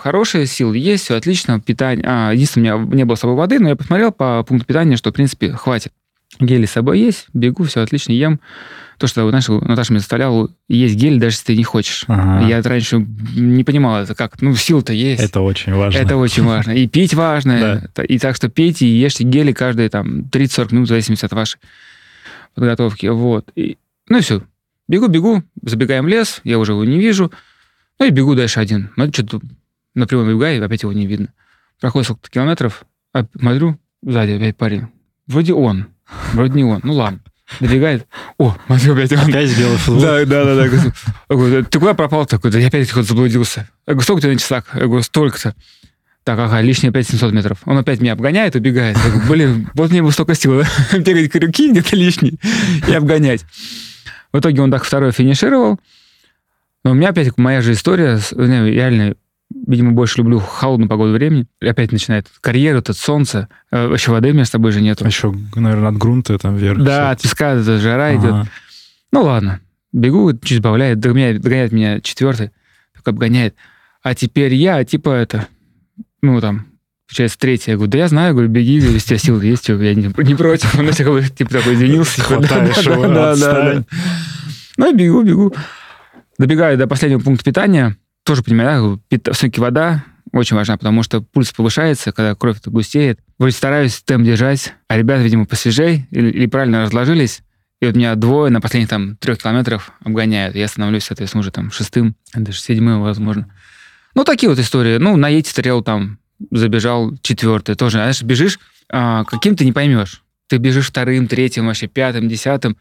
хороший, 0.00 0.46
сил 0.46 0.72
есть, 0.72 1.04
все 1.04 1.16
отлично, 1.16 1.60
питание... 1.60 2.04
А, 2.06 2.32
единственное, 2.32 2.76
у 2.76 2.80
меня 2.80 2.96
не 2.96 3.04
было 3.04 3.16
с 3.16 3.20
собой 3.20 3.36
воды, 3.36 3.58
но 3.58 3.68
я 3.68 3.76
посмотрел 3.76 4.12
по 4.12 4.42
пункту 4.42 4.66
питания, 4.66 4.96
что, 4.96 5.10
в 5.10 5.14
принципе, 5.14 5.52
хватит. 5.52 5.92
Гели 6.40 6.66
с 6.66 6.72
собой 6.72 7.00
есть, 7.00 7.26
бегу, 7.32 7.64
все 7.64 7.80
отлично, 7.80 8.12
ем. 8.12 8.40
То, 8.98 9.06
что, 9.06 9.28
знаешь, 9.28 9.48
Наташа 9.48 9.92
мне 9.92 10.00
заставляла 10.00 10.50
есть 10.68 10.96
гель, 10.96 11.18
даже 11.18 11.36
если 11.36 11.46
ты 11.46 11.56
не 11.56 11.64
хочешь. 11.64 12.04
Ага. 12.08 12.46
Я 12.46 12.60
раньше 12.62 13.06
не 13.34 13.62
понимал 13.62 14.02
это 14.02 14.14
как. 14.14 14.42
Ну, 14.42 14.54
сил-то 14.56 14.92
есть. 14.92 15.22
Это 15.22 15.40
очень 15.40 15.72
важно. 15.72 15.98
Это 15.98 16.16
очень 16.16 16.42
важно. 16.42 16.72
И 16.72 16.88
пить 16.88 17.14
важно. 17.14 17.88
И 18.08 18.18
так 18.18 18.34
что 18.34 18.48
пейте 18.48 18.86
и 18.86 18.90
ешьте 18.90 19.22
гели 19.22 19.52
каждые 19.52 19.88
там 19.88 20.22
30-40 20.22 20.74
минут, 20.74 20.88
в 20.88 20.90
зависимости 20.90 21.24
от 21.24 21.32
вашей 21.32 21.60
подготовки. 22.54 23.06
Вот. 23.06 23.50
И, 23.54 23.78
ну 24.08 24.18
и 24.18 24.20
все. 24.20 24.42
Бегу, 24.88 25.06
бегу, 25.06 25.44
забегаем 25.62 26.04
в 26.04 26.08
лес, 26.08 26.40
я 26.42 26.58
уже 26.58 26.72
его 26.72 26.84
не 26.84 26.98
вижу. 26.98 27.30
Ну 28.00 28.06
и 28.06 28.10
бегу 28.10 28.34
дальше 28.34 28.58
один. 28.58 28.90
Ну, 28.96 29.12
что-то 29.12 29.40
напрямую 29.98 30.26
выбегаю, 30.26 30.64
опять 30.64 30.82
его 30.82 30.92
не 30.92 31.06
видно. 31.06 31.28
Проходит 31.80 32.06
сколько 32.06 32.30
километров, 32.30 32.84
а 33.12 33.26
смотрю, 33.38 33.78
сзади 34.02 34.32
опять 34.32 34.56
парень. 34.56 34.88
Вроде 35.26 35.52
он, 35.52 35.86
вроде 36.32 36.54
не 36.54 36.64
он. 36.64 36.80
Ну 36.82 36.94
ладно. 36.94 37.20
Добегает. 37.60 38.06
О, 38.36 38.56
смотрю, 38.66 38.94
опять 38.94 39.12
он. 39.12 39.20
Опять 39.20 39.58
белый 39.58 39.78
футбол. 39.78 40.02
Да, 40.02 40.24
да, 40.26 40.44
да. 40.44 40.54
да. 40.54 40.92
Говорю, 41.28 41.64
ты 41.64 41.78
куда 41.78 41.94
пропал 41.94 42.26
такой? 42.26 42.50
Да 42.50 42.58
я 42.58 42.68
опять 42.68 42.90
хоть 42.90 43.06
заблудился. 43.06 43.68
Я 43.86 43.94
говорю, 43.94 44.04
сколько 44.04 44.20
тебя 44.20 44.32
на 44.32 44.38
часах? 44.38 44.64
Я 44.74 44.82
говорю, 44.82 45.02
столько-то. 45.02 45.54
Так, 46.24 46.38
ага, 46.38 46.60
лишние 46.60 46.90
опять 46.90 47.08
700 47.08 47.32
метров. 47.32 47.58
Он 47.64 47.78
опять 47.78 48.00
меня 48.00 48.12
обгоняет, 48.12 48.54
убегает. 48.54 48.98
Я 48.98 49.10
говорю, 49.10 49.28
блин, 49.28 49.70
вот 49.72 49.90
мне 49.90 50.02
бы 50.02 50.12
столько 50.12 50.34
сил. 50.34 50.62
Бегать 50.92 51.32
крюки 51.32 51.70
где-то 51.70 51.96
лишние 51.96 52.34
и 52.86 52.92
обгонять. 52.92 53.46
В 54.30 54.38
итоге 54.38 54.60
он 54.60 54.70
так 54.70 54.84
второй 54.84 55.12
финишировал. 55.12 55.80
Но 56.84 56.90
у 56.90 56.94
меня 56.94 57.08
опять 57.08 57.36
моя 57.38 57.62
же 57.62 57.72
история, 57.72 58.20
реально 58.36 59.14
видимо, 59.50 59.92
больше 59.92 60.18
люблю 60.18 60.38
холодную 60.38 60.88
погоду 60.88 61.12
времени. 61.12 61.46
И 61.60 61.66
опять 61.66 61.92
начинает 61.92 62.26
карьера, 62.40 62.80
тут 62.80 62.96
солнце, 62.96 63.48
э, 63.70 63.86
вообще 63.86 64.10
воды 64.10 64.30
у 64.30 64.34
меня 64.34 64.44
с 64.44 64.50
тобой 64.50 64.72
же 64.72 64.80
нету. 64.80 65.04
А 65.04 65.08
еще, 65.08 65.34
наверное, 65.54 65.88
от 65.88 65.96
грунта 65.96 66.38
там 66.38 66.56
вверх. 66.56 66.82
Да, 66.82 67.10
от 67.10 67.22
песка 67.22 67.52
это 67.52 67.78
жара 67.78 68.08
ага. 68.08 68.18
идет. 68.18 68.52
Ну 69.12 69.22
ладно, 69.22 69.60
бегу, 69.92 70.32
чуть 70.38 70.60
добавляет, 70.60 71.00
догоняет, 71.00 71.40
догоняет 71.40 71.72
меня 71.72 72.00
четвертый, 72.00 72.50
так 72.94 73.08
обгоняет. 73.08 73.54
А 74.02 74.14
теперь 74.14 74.54
я, 74.54 74.84
типа 74.84 75.10
это, 75.10 75.48
ну 76.22 76.40
там, 76.40 76.66
получается, 77.08 77.38
третий. 77.38 77.70
Я 77.70 77.76
говорю, 77.76 77.90
да 77.90 77.98
я 77.98 78.08
знаю, 78.08 78.34
говорю, 78.34 78.48
беги, 78.48 78.74
если 78.74 78.96
у 78.96 78.98
тебя 79.00 79.18
силы 79.18 79.44
есть, 79.46 79.68
я 79.68 79.94
не, 79.94 80.12
не 80.16 80.34
против. 80.34 80.78
Он 80.78 80.86
бы, 80.86 81.22
типа 81.24 81.50
такой 81.50 81.74
извинился. 81.74 82.22
Хватаешь 82.22 82.76
его, 82.78 83.06
да, 83.08 83.34
да, 83.34 83.74
да. 83.74 83.84
Ну, 84.76 84.94
бегу, 84.94 85.22
бегу. 85.22 85.54
Добегаю 86.38 86.78
до 86.78 86.86
последнего 86.86 87.18
пункта 87.18 87.44
питания, 87.44 87.96
тоже 88.28 88.42
понимаю, 88.42 89.02
да, 89.10 89.32
все-таки 89.32 89.58
вода 89.58 90.04
очень 90.32 90.54
важна, 90.54 90.76
потому 90.76 91.02
что 91.02 91.22
пульс 91.22 91.50
повышается, 91.50 92.12
когда 92.12 92.34
кровь 92.34 92.58
густеет. 92.66 93.20
Вроде 93.38 93.56
стараюсь 93.56 94.02
темп 94.02 94.26
держать, 94.26 94.74
а 94.86 94.98
ребята, 94.98 95.22
видимо, 95.22 95.46
посвежей 95.46 96.06
или, 96.10 96.28
или 96.28 96.46
правильно 96.46 96.82
разложились. 96.82 97.40
И 97.80 97.86
вот 97.86 97.96
меня 97.96 98.14
двое 98.16 98.52
на 98.52 98.60
последних 98.60 98.90
там 98.90 99.16
трех 99.16 99.38
километрах 99.38 99.92
обгоняют. 100.04 100.56
Я 100.56 100.68
становлюсь, 100.68 101.04
соответственно, 101.04 101.40
уже 101.40 101.50
там 101.50 101.70
шестым, 101.70 102.16
даже 102.34 102.60
седьмым, 102.60 103.00
возможно. 103.00 103.50
Ну, 104.14 104.24
такие 104.24 104.50
вот 104.50 104.58
истории. 104.58 104.98
Ну, 104.98 105.16
на 105.16 105.30
Ете 105.30 105.50
стрел 105.50 105.82
там 105.82 106.18
забежал 106.50 107.16
четвертый. 107.22 107.76
Тоже, 107.76 107.96
знаешь, 107.96 108.22
бежишь, 108.22 108.58
а, 108.92 109.24
каким 109.24 109.56
ты 109.56 109.64
не 109.64 109.72
поймешь. 109.72 110.22
Ты 110.48 110.58
бежишь 110.58 110.88
вторым, 110.88 111.28
третьим, 111.28 111.66
вообще 111.66 111.86
пятым, 111.86 112.28
десятым. 112.28 112.76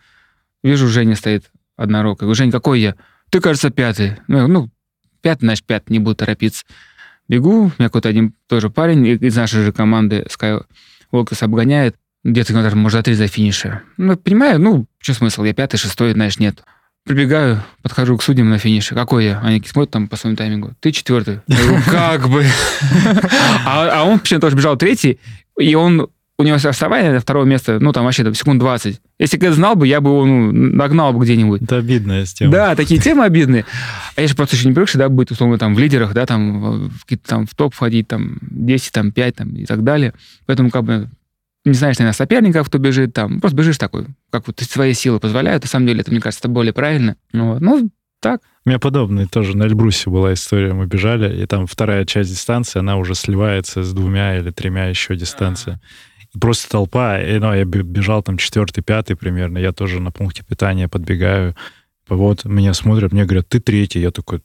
Вижу, 0.61 0.89
Женя 0.89 1.15
стоит 1.15 1.45
однорог. 1.77 2.19
Я 2.19 2.25
говорю, 2.25 2.35
Жень, 2.35 2.51
какой 2.51 2.81
я? 2.81 2.95
Ты, 3.29 3.39
кажется, 3.39 3.69
пятый. 3.69 4.17
Ну, 4.27 4.69
пятый, 5.21 5.45
значит, 5.45 5.65
пятый, 5.65 5.93
не 5.93 5.99
буду 5.99 6.15
торопиться. 6.15 6.65
Бегу, 7.27 7.63
у 7.63 7.63
меня 7.63 7.89
какой-то 7.89 8.09
один 8.09 8.33
тоже 8.47 8.69
парень 8.69 9.05
из 9.05 9.35
нашей 9.35 9.63
же 9.63 9.71
команды 9.71 10.25
Skywalkers 10.29 11.43
обгоняет, 11.43 11.95
где-то, 12.23 12.53
наверное, 12.53 12.81
может, 12.81 12.97
за 12.97 13.03
три 13.03 13.13
за 13.15 13.27
финиша. 13.27 13.81
Ну, 13.97 14.15
понимаю, 14.17 14.59
ну, 14.59 14.85
что 14.99 15.13
смысл, 15.13 15.43
я 15.43 15.53
пятый, 15.53 15.77
шестой, 15.77 16.13
знаешь, 16.13 16.39
нет. 16.39 16.63
Прибегаю, 17.03 17.63
подхожу 17.81 18.17
к 18.17 18.23
судьям 18.23 18.49
на 18.49 18.57
финише. 18.57 18.93
Какой 18.93 19.25
я? 19.25 19.39
Они 19.39 19.63
смотрят 19.65 19.91
там 19.91 20.09
по 20.09 20.17
своему 20.17 20.35
таймингу. 20.35 20.73
Ты 20.81 20.91
четвертый. 20.91 21.39
Я 21.47 21.57
говорю, 21.57 21.81
как 21.85 22.29
бы. 22.29 22.45
А, 23.65 24.01
а 24.01 24.03
он 24.03 24.19
почему-то 24.19 24.47
тоже 24.47 24.57
бежал 24.57 24.75
третий, 24.75 25.19
и 25.57 25.73
он 25.75 26.09
у 26.39 26.43
него 26.43 26.57
расставание 26.61 27.13
до 27.13 27.19
второго 27.19 27.45
места, 27.45 27.79
ну, 27.79 27.91
там 27.91 28.05
вообще 28.05 28.23
там, 28.23 28.35
секунд 28.35 28.59
20. 28.59 29.01
Если 29.17 29.37
бы 29.37 29.45
я 29.45 29.53
знал 29.53 29.75
бы, 29.75 29.87
я 29.87 30.01
бы 30.01 30.11
его 30.11 30.25
ну, 30.25 30.51
нагнал 30.51 31.11
бы 31.11 31.23
где-нибудь. 31.23 31.63
Это 31.63 31.77
обидная 31.77 32.25
тема. 32.25 32.51
Да, 32.51 32.75
такие 32.75 33.01
темы 33.01 33.23
обидные. 33.23 33.65
А 34.15 34.21
я 34.21 34.27
же 34.27 34.35
просто 34.35 34.55
еще 34.55 34.67
не 34.67 34.73
привыкший, 34.73 34.99
да, 34.99 35.09
быть, 35.09 35.31
условно, 35.31 35.57
там, 35.57 35.73
в 35.73 35.79
лидерах, 35.79 36.13
да, 36.13 36.27
там, 36.27 36.89
в, 36.89 37.17
там, 37.25 37.47
в 37.47 37.55
топ 37.55 37.73
входить, 37.73 38.07
там, 38.07 38.37
10, 38.41 38.91
там, 38.91 39.11
5, 39.11 39.35
там, 39.35 39.49
и 39.55 39.65
так 39.65 39.83
далее. 39.83 40.13
Поэтому, 40.45 40.69
как 40.69 40.83
бы, 40.83 41.09
не 41.65 41.73
знаешь, 41.73 41.97
наверное, 41.97 42.15
соперников, 42.15 42.67
кто 42.67 42.77
бежит, 42.77 43.13
там, 43.13 43.39
просто 43.41 43.57
бежишь 43.57 43.79
такой, 43.79 44.05
как 44.29 44.45
вот 44.45 44.59
свои 44.59 44.93
силы 44.93 45.19
позволяют. 45.19 45.63
На 45.63 45.69
самом 45.69 45.87
деле, 45.87 46.01
это, 46.01 46.11
мне 46.11 46.21
кажется, 46.21 46.41
это 46.41 46.49
более 46.49 46.71
правильно. 46.71 47.15
Вот. 47.33 47.61
Ну, 47.61 47.89
так. 48.21 48.41
У 48.63 48.69
меня 48.69 48.77
подобная 48.77 49.25
тоже 49.25 49.57
на 49.57 49.63
Эльбрусе 49.63 50.11
была 50.11 50.33
история. 50.33 50.73
Мы 50.73 50.85
бежали, 50.85 51.41
и 51.41 51.47
там 51.47 51.65
вторая 51.65 52.05
часть 52.05 52.29
дистанции, 52.29 52.77
она 52.77 52.97
уже 52.97 53.15
сливается 53.15 53.81
с 53.81 53.91
двумя 53.91 54.37
или 54.37 54.51
тремя 54.51 54.85
еще 54.85 55.15
дистанциями 55.15 55.79
просто 56.39 56.69
толпа. 56.69 57.19
И, 57.21 57.39
ну, 57.39 57.53
я 57.53 57.65
бежал 57.65 58.23
там 58.23 58.37
четвертый, 58.37 58.81
пятый 58.81 59.15
примерно. 59.15 59.57
Я 59.57 59.71
тоже 59.71 59.99
на 59.99 60.11
пункте 60.11 60.43
питания 60.43 60.87
подбегаю. 60.87 61.55
Вот, 62.09 62.45
меня 62.45 62.73
смотрят, 62.73 63.11
мне 63.11 63.25
говорят, 63.25 63.49
ты 63.49 63.59
третий. 63.59 63.99
Я 63.99 64.11
такой, 64.11 64.41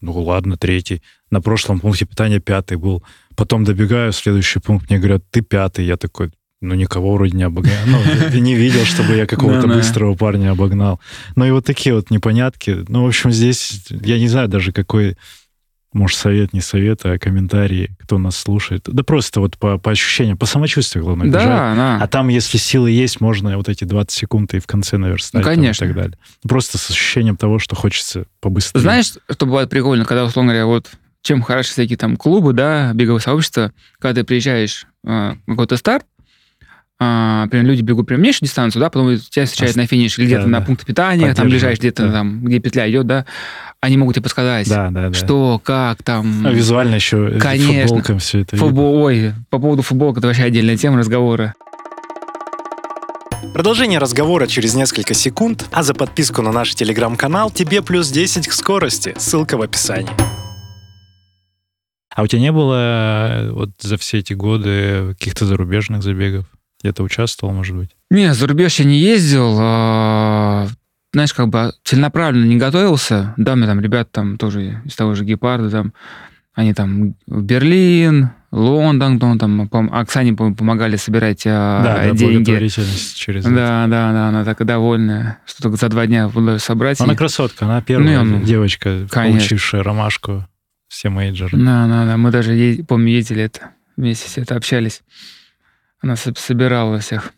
ну 0.00 0.12
ладно, 0.12 0.56
третий. 0.56 1.02
На 1.30 1.40
прошлом 1.40 1.80
пункте 1.80 2.04
питания 2.06 2.40
пятый 2.40 2.76
был. 2.76 3.02
Потом 3.36 3.64
добегаю, 3.64 4.12
следующий 4.12 4.60
пункт, 4.60 4.90
мне 4.90 4.98
говорят, 4.98 5.24
ты 5.30 5.40
пятый. 5.40 5.84
Я 5.84 5.96
такой, 5.96 6.30
ну, 6.60 6.74
никого 6.74 7.14
вроде 7.14 7.36
не 7.36 7.42
обогнал. 7.42 7.74
Ну, 7.86 8.38
не 8.38 8.54
видел, 8.54 8.84
чтобы 8.84 9.14
я 9.14 9.26
какого-то 9.26 9.66
быстрого 9.66 10.14
парня 10.14 10.50
обогнал. 10.50 11.00
Ну, 11.36 11.44
и 11.44 11.50
вот 11.50 11.64
такие 11.64 11.94
вот 11.94 12.10
непонятки. 12.10 12.84
Ну, 12.88 13.04
в 13.04 13.08
общем, 13.08 13.30
здесь, 13.30 13.86
я 13.90 14.18
не 14.18 14.28
знаю 14.28 14.48
даже, 14.48 14.72
какой 14.72 15.16
может, 15.96 16.18
совет, 16.18 16.52
не 16.52 16.60
совет, 16.60 17.00
а 17.04 17.18
комментарии, 17.18 17.96
кто 18.00 18.18
нас 18.18 18.36
слушает. 18.36 18.84
Да 18.86 19.02
просто 19.02 19.40
вот 19.40 19.56
по, 19.58 19.78
по 19.78 19.90
ощущениям, 19.90 20.36
по 20.36 20.46
самочувствию, 20.46 21.04
главное, 21.04 21.28
да, 21.28 21.38
бежать. 21.38 21.76
Да. 21.76 21.98
А 22.00 22.06
там, 22.06 22.28
если 22.28 22.58
силы 22.58 22.90
есть, 22.90 23.20
можно 23.20 23.56
вот 23.56 23.68
эти 23.68 23.84
20 23.84 24.10
секунд 24.10 24.54
и 24.54 24.58
в 24.58 24.66
конце 24.66 24.98
наверстать. 24.98 25.42
Ну, 25.42 25.48
конечно. 25.48 25.84
и 25.84 25.88
так 25.88 25.96
далее. 25.96 26.18
Просто 26.46 26.78
с 26.78 26.90
ощущением 26.90 27.36
того, 27.36 27.58
что 27.58 27.74
хочется 27.74 28.26
побыстрее. 28.40 28.82
Знаешь, 28.82 29.14
что 29.28 29.46
бывает 29.46 29.70
прикольно, 29.70 30.04
когда, 30.04 30.24
условно 30.24 30.52
говоря, 30.52 30.66
вот 30.66 30.90
чем 31.22 31.42
хороши 31.42 31.72
всякие 31.72 31.96
там 31.96 32.16
клубы, 32.16 32.52
да, 32.52 32.92
беговые 32.92 33.20
сообщества, 33.20 33.72
когда 33.98 34.20
ты 34.20 34.24
приезжаешь 34.24 34.86
э, 35.04 35.34
какой-то 35.46 35.76
старт, 35.76 36.06
а, 36.98 37.42
например, 37.44 37.66
люди 37.66 37.82
бегут 37.82 38.06
прям 38.06 38.22
меньшую 38.22 38.46
дистанцию, 38.46 38.80
да, 38.80 38.88
потом 38.88 39.18
тебя 39.18 39.44
встречают 39.44 39.76
А, 39.76 39.80
на 39.80 39.86
финише 39.86 40.24
где-то 40.24 40.44
да, 40.44 40.48
на 40.48 40.60
да. 40.60 40.66
пункте 40.66 40.86
питания, 40.86 41.34
там 41.34 41.48
ближайший 41.48 41.80
где-то 41.80 42.06
да. 42.06 42.12
там, 42.12 42.42
где 42.42 42.58
петля 42.58 42.88
идет, 42.90 43.06
да, 43.06 43.26
они 43.86 43.96
могут 43.96 44.14
тебе 44.16 44.24
подсказать, 44.24 44.68
Да, 44.68 44.90
да, 44.90 45.08
да. 45.08 45.14
что, 45.14 45.60
как 45.62 46.02
там... 46.02 46.46
А 46.46 46.50
визуально 46.52 46.96
еще 46.96 47.38
Конечно. 47.40 47.82
футболкам 47.88 48.18
все 48.18 48.40
это 48.40 48.56
видно. 48.56 48.68
Футбол, 48.68 48.94
ой, 49.02 49.32
по 49.50 49.58
поводу 49.58 49.82
футболка, 49.82 50.20
это 50.20 50.26
вообще 50.28 50.42
отдельная 50.44 50.76
тема 50.76 50.98
разговора. 50.98 51.54
Продолжение 53.54 53.98
разговора 53.98 54.46
через 54.46 54.74
несколько 54.74 55.14
секунд, 55.14 55.66
а 55.72 55.82
за 55.82 55.94
подписку 55.94 56.42
на 56.42 56.52
наш 56.52 56.74
телеграм-канал 56.74 57.50
тебе 57.50 57.80
плюс 57.80 58.08
10 58.10 58.48
к 58.48 58.52
скорости. 58.52 59.14
Ссылка 59.16 59.56
в 59.56 59.62
описании. 59.62 60.10
А 62.14 62.22
у 62.22 62.26
тебя 62.26 62.40
не 62.40 62.52
было 62.52 62.74
э, 63.44 63.50
вот 63.52 63.70
за 63.80 63.96
все 63.98 64.18
эти 64.18 64.32
годы 64.32 65.14
каких-то 65.18 65.44
зарубежных 65.46 66.02
забегов? 66.02 66.46
Где-то 66.82 67.02
участвовал, 67.02 67.52
может 67.54 67.76
быть? 67.76 67.90
Не, 68.10 68.32
за 68.34 68.46
рубеж 68.46 68.78
я 68.78 68.84
не 68.84 68.98
ездил, 68.98 69.56
а, 69.58 70.68
знаешь, 71.12 71.32
как 71.34 71.48
бы 71.48 71.72
целенаправленно 71.84 72.44
не 72.44 72.56
готовился. 72.56 73.34
Да, 73.36 73.52
у 73.54 73.56
меня 73.56 73.66
там 73.66 73.80
ребята 73.80 74.10
там 74.12 74.36
тоже 74.38 74.80
из 74.84 74.94
того 74.96 75.14
же 75.14 75.24
Гепарда, 75.24 75.70
там, 75.70 75.92
они 76.54 76.74
там 76.74 77.14
в 77.26 77.42
Берлин, 77.42 78.30
Лондон, 78.52 79.18
там, 79.18 79.38
там 79.38 79.62
пом- 79.62 79.90
Оксане 79.90 80.32
по- 80.34 80.54
помогали 80.54 80.96
собирать 80.96 81.42
а, 81.46 81.82
да, 81.82 81.94
да, 81.96 82.10
деньги. 82.12 82.34
благотворительность 82.36 83.16
через... 83.16 83.44
это. 83.44 83.54
Да, 83.54 83.86
да, 83.88 84.12
да, 84.12 84.28
она 84.28 84.44
так 84.44 84.64
довольная, 84.64 85.38
что 85.46 85.62
только 85.64 85.76
за 85.76 85.88
два 85.88 86.06
дня 86.06 86.28
удалось 86.28 86.62
собрать. 86.62 87.00
Она 87.00 87.12
И- 87.12 87.16
красотка, 87.16 87.64
она 87.66 87.82
первая 87.82 88.22
Ну, 88.22 88.38
ну, 88.38 88.44
девочка, 88.44 89.06
конечно. 89.10 89.38
получившая 89.40 89.82
ромашку 89.82 90.46
все 90.88 91.10
мейджоры. 91.10 91.58
Да, 91.58 91.86
да, 91.86 92.06
да, 92.06 92.16
мы 92.16 92.30
даже, 92.30 92.52
е- 92.54 92.84
помню, 92.84 93.08
ездили 93.12 93.42
это, 93.42 93.70
вместе 93.96 94.26
все 94.28 94.42
это 94.42 94.54
общались. 94.56 95.02
Она 96.00 96.16
со- 96.16 96.32
собирала 96.36 96.98
всех. 97.00 97.32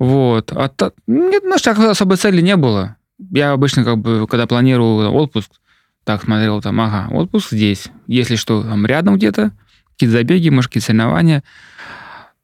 Вот. 0.00 0.50
А 0.52 0.68
та- 0.70 0.92
нет, 1.06 1.42
ну, 1.44 1.56
так 1.62 1.78
особой 1.78 2.16
цели 2.16 2.40
не 2.40 2.56
было. 2.56 2.96
Я 3.30 3.52
обычно, 3.52 3.84
как 3.84 3.98
бы, 3.98 4.26
когда 4.26 4.46
планирую 4.46 5.12
отпуск, 5.12 5.52
так 6.04 6.24
смотрел, 6.24 6.62
там, 6.62 6.80
ага, 6.80 7.14
отпуск 7.14 7.50
здесь. 7.50 7.88
Если 8.06 8.36
что, 8.36 8.62
там 8.62 8.86
рядом 8.86 9.16
где-то, 9.16 9.52
какие-то 9.92 10.16
забеги, 10.16 10.48
может, 10.48 10.70
какие-то 10.70 10.86
соревнования. 10.86 11.44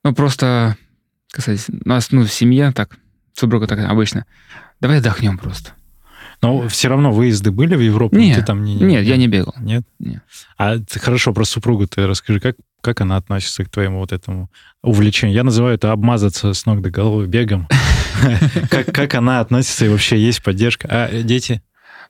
Ну, 0.04 0.14
просто, 0.14 0.76
кстати, 1.32 1.62
у 1.70 1.88
нас, 1.88 2.12
ну, 2.12 2.24
в 2.24 2.32
семье 2.32 2.72
так, 2.72 2.98
супруга 3.32 3.66
так 3.66 3.78
обычно, 3.90 4.26
давай 4.82 4.98
отдохнем 4.98 5.38
просто. 5.38 5.70
Но 6.42 6.68
все 6.68 6.88
равно 6.88 7.10
выезды 7.10 7.50
были 7.50 7.74
в 7.74 7.80
Европу? 7.80 8.16
Нет, 8.16 8.40
Ты 8.40 8.44
там 8.44 8.62
не, 8.62 8.74
Нет, 8.74 9.04
я 9.04 9.16
не 9.16 9.28
бегал. 9.28 9.54
Нет? 9.58 9.84
Нет. 9.98 10.22
А 10.58 10.76
ты 10.78 11.00
хорошо 11.00 11.32
про 11.32 11.44
супругу 11.44 11.86
ты 11.86 12.06
расскажи, 12.06 12.38
как, 12.38 12.56
как 12.86 13.00
она 13.00 13.16
относится 13.16 13.64
к 13.64 13.68
твоему 13.68 13.98
вот 13.98 14.12
этому 14.12 14.48
увлечению? 14.80 15.34
Я 15.34 15.42
называю 15.42 15.74
это 15.74 15.90
обмазаться 15.90 16.54
с 16.54 16.66
ног 16.66 16.82
до 16.82 16.90
головы 16.90 17.26
бегом. 17.26 17.66
Как, 18.70 19.14
она 19.14 19.40
относится 19.40 19.86
и 19.86 19.88
вообще 19.88 20.18
есть 20.18 20.40
поддержка? 20.40 20.86
А 20.88 21.08
э, 21.10 21.22
дети? 21.22 21.62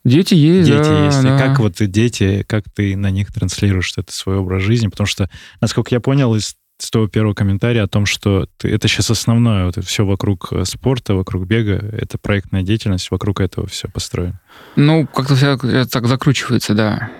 Дети 0.05 0.35
есть, 0.35 0.69
Дети 0.69 0.83
да, 0.83 1.07
есть. 1.07 1.25
И 1.25 1.29
как 1.29 1.59
вот 1.59 1.75
дети, 1.79 2.45
как 2.47 2.65
ты 2.73 2.95
на 2.95 3.11
них 3.11 3.33
транслируешь 3.33 3.95
это 3.97 4.13
свой 4.13 4.37
образ 4.37 4.63
жизни? 4.63 4.89
Потому 4.89 5.07
что, 5.07 5.31
насколько 5.63 5.95
я 5.95 6.01
понял 6.01 6.35
из 6.35 6.55
с 6.79 6.91
твоего 6.91 7.09
первого 7.09 7.33
комментария 7.33 7.83
о 7.83 7.89
том, 7.89 8.05
что 8.05 8.47
ты, 8.59 8.69
это 8.69 8.87
сейчас 8.87 9.11
основное, 9.11 9.65
вот 9.65 9.83
все 9.83 10.05
вокруг 10.05 10.53
э, 10.53 10.67
спорта, 10.67 11.15
вокруг 11.15 11.47
бега, 11.47 11.77
это 11.77 12.19
проектная 12.19 12.63
деятельность, 12.63 13.11
вокруг 13.11 13.41
этого 13.41 13.67
все 13.67 13.89
построено. 13.89 14.39
Ну, 14.77 15.07
как-то 15.07 15.35
все 15.37 15.57
так 15.87 16.07
закручивается, 16.07 16.75
да. 16.75 17.11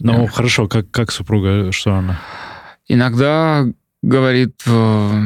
Ну, 0.00 0.24
Да. 0.24 0.32
хорошо, 0.32 0.68
как, 0.68 0.90
как 0.90 1.12
супруга, 1.12 1.70
что 1.70 1.94
она? 1.94 2.18
Иногда 2.88 3.66
говорит, 4.02 4.60
э, 4.66 5.22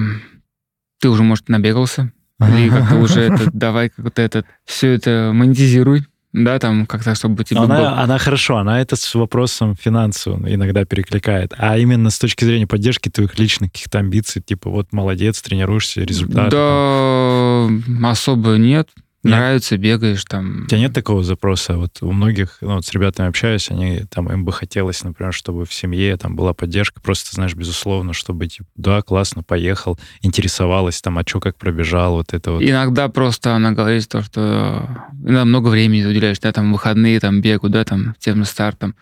ты 1.01 1.09
уже, 1.09 1.23
может, 1.23 1.49
набегался, 1.49 2.13
или 2.41 2.69
как-то 2.69 2.97
уже 3.01 3.21
это, 3.21 3.51
давай 3.53 3.91
как-то 3.91 4.23
этот, 4.23 4.47
все 4.65 4.93
это 4.93 5.33
монетизируй, 5.35 6.07
да, 6.33 6.59
там 6.59 6.87
как-то, 6.87 7.15
чтобы 7.15 7.43
тебе 7.43 7.61
Но 7.61 7.67
было- 7.67 7.77
Она, 7.89 8.03
она 8.03 8.19
хорошо, 8.19 8.59
она 8.59 8.81
это 8.81 8.97
с 8.97 9.15
вопросом 9.15 9.75
финансовым 9.75 10.47
иногда 10.49 10.85
перекликает. 10.85 11.55
А 11.57 11.79
именно 11.79 12.11
с 12.11 12.19
точки 12.19 12.45
зрения 12.45 12.67
поддержки 12.67 13.09
твоих 13.09 13.39
личных 13.39 13.73
каких-то 13.73 13.99
амбиций, 13.99 14.43
типа 14.43 14.69
вот 14.71 14.93
молодец, 14.93 15.41
тренируешься, 15.41 16.03
результаты. 16.03 16.51
там. 16.51 17.83
Да, 18.03 18.11
особо 18.11 18.57
нет. 18.57 18.91
Нет? 19.25 19.35
Нравится, 19.35 19.77
бегаешь 19.77 20.25
там. 20.25 20.63
У 20.65 20.67
тебя 20.67 20.79
нет 20.79 20.93
такого 20.93 21.25
запроса? 21.25 21.77
Вот 21.77 21.99
у 22.03 22.13
многих, 22.13 22.59
ну, 22.61 22.77
вот 22.77 22.85
с 22.85 22.93
ребятами 22.93 23.29
общаюсь, 23.29 23.69
они 23.71 24.05
там, 24.11 24.31
им 24.31 24.45
бы 24.45 24.53
хотелось, 24.53 25.03
например, 25.03 25.33
чтобы 25.33 25.65
в 25.65 25.75
семье 25.75 26.17
там 26.17 26.37
была 26.37 26.55
поддержка, 26.55 27.01
просто, 27.01 27.35
знаешь, 27.35 27.55
безусловно, 27.55 28.13
чтобы, 28.13 28.47
типа, 28.47 28.69
да, 28.77 29.03
классно, 29.03 29.43
поехал, 29.43 29.99
интересовалась 30.23 31.01
там, 31.03 31.19
а 31.19 31.23
что, 31.27 31.41
как 31.41 31.57
пробежал, 31.57 32.15
вот 32.15 32.33
это 32.33 32.53
вот. 32.53 32.63
Иногда 32.63 33.09
просто 33.09 33.55
она 33.55 33.73
говорит 33.73 34.09
то, 34.09 34.23
что 34.23 34.89
иногда 35.25 35.45
много 35.45 35.69
времени 35.69 36.05
уделяешь, 36.05 36.39
да, 36.39 36.53
там 36.53 36.73
выходные, 36.73 37.19
там 37.19 37.41
бегу, 37.41 37.69
да, 37.69 37.85
там 37.85 38.15
тем 38.21 38.45
стартом. 38.45 38.95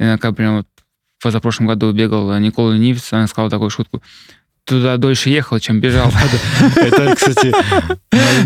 Иногда, 0.00 0.32
прям 0.32 0.56
вот 0.56 0.66
позапрошлом 1.24 1.66
году 1.66 1.90
бегал 1.92 2.38
Никола 2.38 2.76
Нивс, 2.76 3.12
она 3.12 3.26
сказала 3.26 3.50
такую 3.50 3.70
шутку. 3.70 4.02
Туда 4.66 4.96
дольше 4.96 5.28
ехал, 5.28 5.58
чем 5.58 5.80
бежал. 5.80 6.10
Это, 6.76 7.14
кстати, 7.14 7.52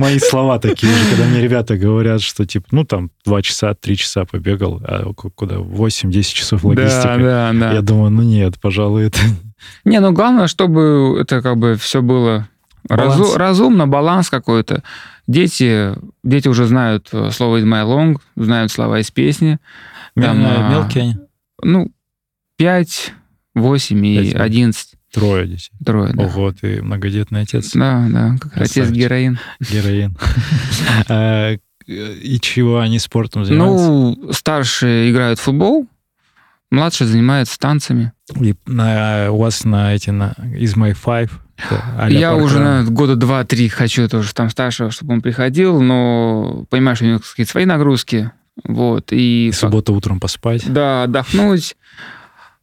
мои, 0.01 0.19
слова 0.19 0.59
такие 0.59 0.93
же, 0.93 1.11
когда 1.11 1.27
мне 1.27 1.41
ребята 1.41 1.77
говорят, 1.77 2.21
что, 2.23 2.45
типа, 2.45 2.67
ну, 2.73 2.85
там, 2.85 3.11
два 3.25 3.41
часа, 3.41 3.75
три 3.75 3.97
часа 3.97 4.25
побегал, 4.25 4.81
а 4.85 5.13
ку- 5.15 5.31
куда, 5.31 5.57
8-10 5.57 6.23
часов 6.23 6.65
логистика. 6.65 7.19
Да, 7.19 7.53
да, 7.53 7.53
да. 7.53 7.73
Я 7.73 7.83
думаю, 7.83 8.11
ну 8.11 8.23
нет, 8.23 8.59
пожалуй, 8.61 9.07
это... 9.07 9.21
Не, 9.85 10.01
ну 10.01 10.13
главное, 10.13 10.49
чтобы 10.49 11.19
это 11.21 11.41
как 11.41 11.57
бы 11.57 11.77
все 11.77 12.03
было 12.03 12.49
разу- 12.89 13.37
разумно, 13.37 13.87
баланс 13.87 14.29
какой-то. 14.29 14.83
Дети, 15.29 15.95
дети 16.25 16.49
уже 16.49 16.67
знают 16.67 17.09
э, 17.13 17.31
слово 17.31 17.59
из 17.59 17.65
My 17.65 17.85
Long, 17.85 18.17
знают 18.35 18.73
слова 18.73 18.99
из 18.99 19.11
песни. 19.13 19.59
Там, 20.17 20.41
Мел- 20.41 20.51
а, 20.51 20.69
Мелкие 20.71 21.03
они? 21.05 21.17
Ну, 21.63 21.93
5, 22.57 23.13
8 23.55 24.07
и 24.07 24.17
Пять, 24.25 24.33
да. 24.35 24.43
11. 24.43 24.95
Трое 25.13 25.47
детей. 25.47 25.71
Трое, 25.85 26.13
да. 26.13 26.25
Ого, 26.25 26.53
ты 26.53 26.83
многодетный 26.83 27.43
отец, 27.43 27.73
Да, 27.73 28.07
да, 28.11 28.37
как 28.41 28.57
отец 28.57 28.73
Красавчик. 28.75 28.95
героин. 28.97 29.39
героин. 29.61 30.17
А, 31.09 31.55
И 31.87 32.39
чего 32.41 32.81
они 32.81 32.99
спортом 32.99 33.45
занимаются? 33.47 33.87
Ну, 33.89 34.33
старшие 34.33 35.11
играют 35.11 35.39
в 35.39 35.43
футбол, 35.43 35.87
младший 36.71 37.07
занимается 37.07 37.59
танцами. 37.59 38.13
И 38.39 38.55
на- 38.67 39.29
у 39.31 39.39
вас 39.39 39.65
на 39.65 39.95
эти, 39.95 40.11
на 40.11 40.35
из 40.55 40.75
My 40.77 40.95
Five? 40.95 41.31
Я 42.11 42.31
паркран. 42.33 42.43
уже 42.43 42.59
на 42.61 42.85
года 42.85 43.17
два-три 43.17 43.69
хочу 43.69 44.07
тоже 44.09 44.33
там 44.35 44.51
старшего, 44.51 44.91
чтобы 44.91 45.15
он 45.15 45.23
приходил, 45.23 45.81
но 45.81 46.67
понимаешь, 46.71 47.01
у 47.01 47.05
него 47.07 47.19
какие-то 47.19 47.51
свои 47.51 47.65
нагрузки. 47.65 48.31
Вот, 48.65 49.09
и 49.13 49.51
субботу 49.55 49.95
утром 49.95 50.21
поспать. 50.21 50.71
Да, 50.71 51.05
отдохнуть. 51.05 51.77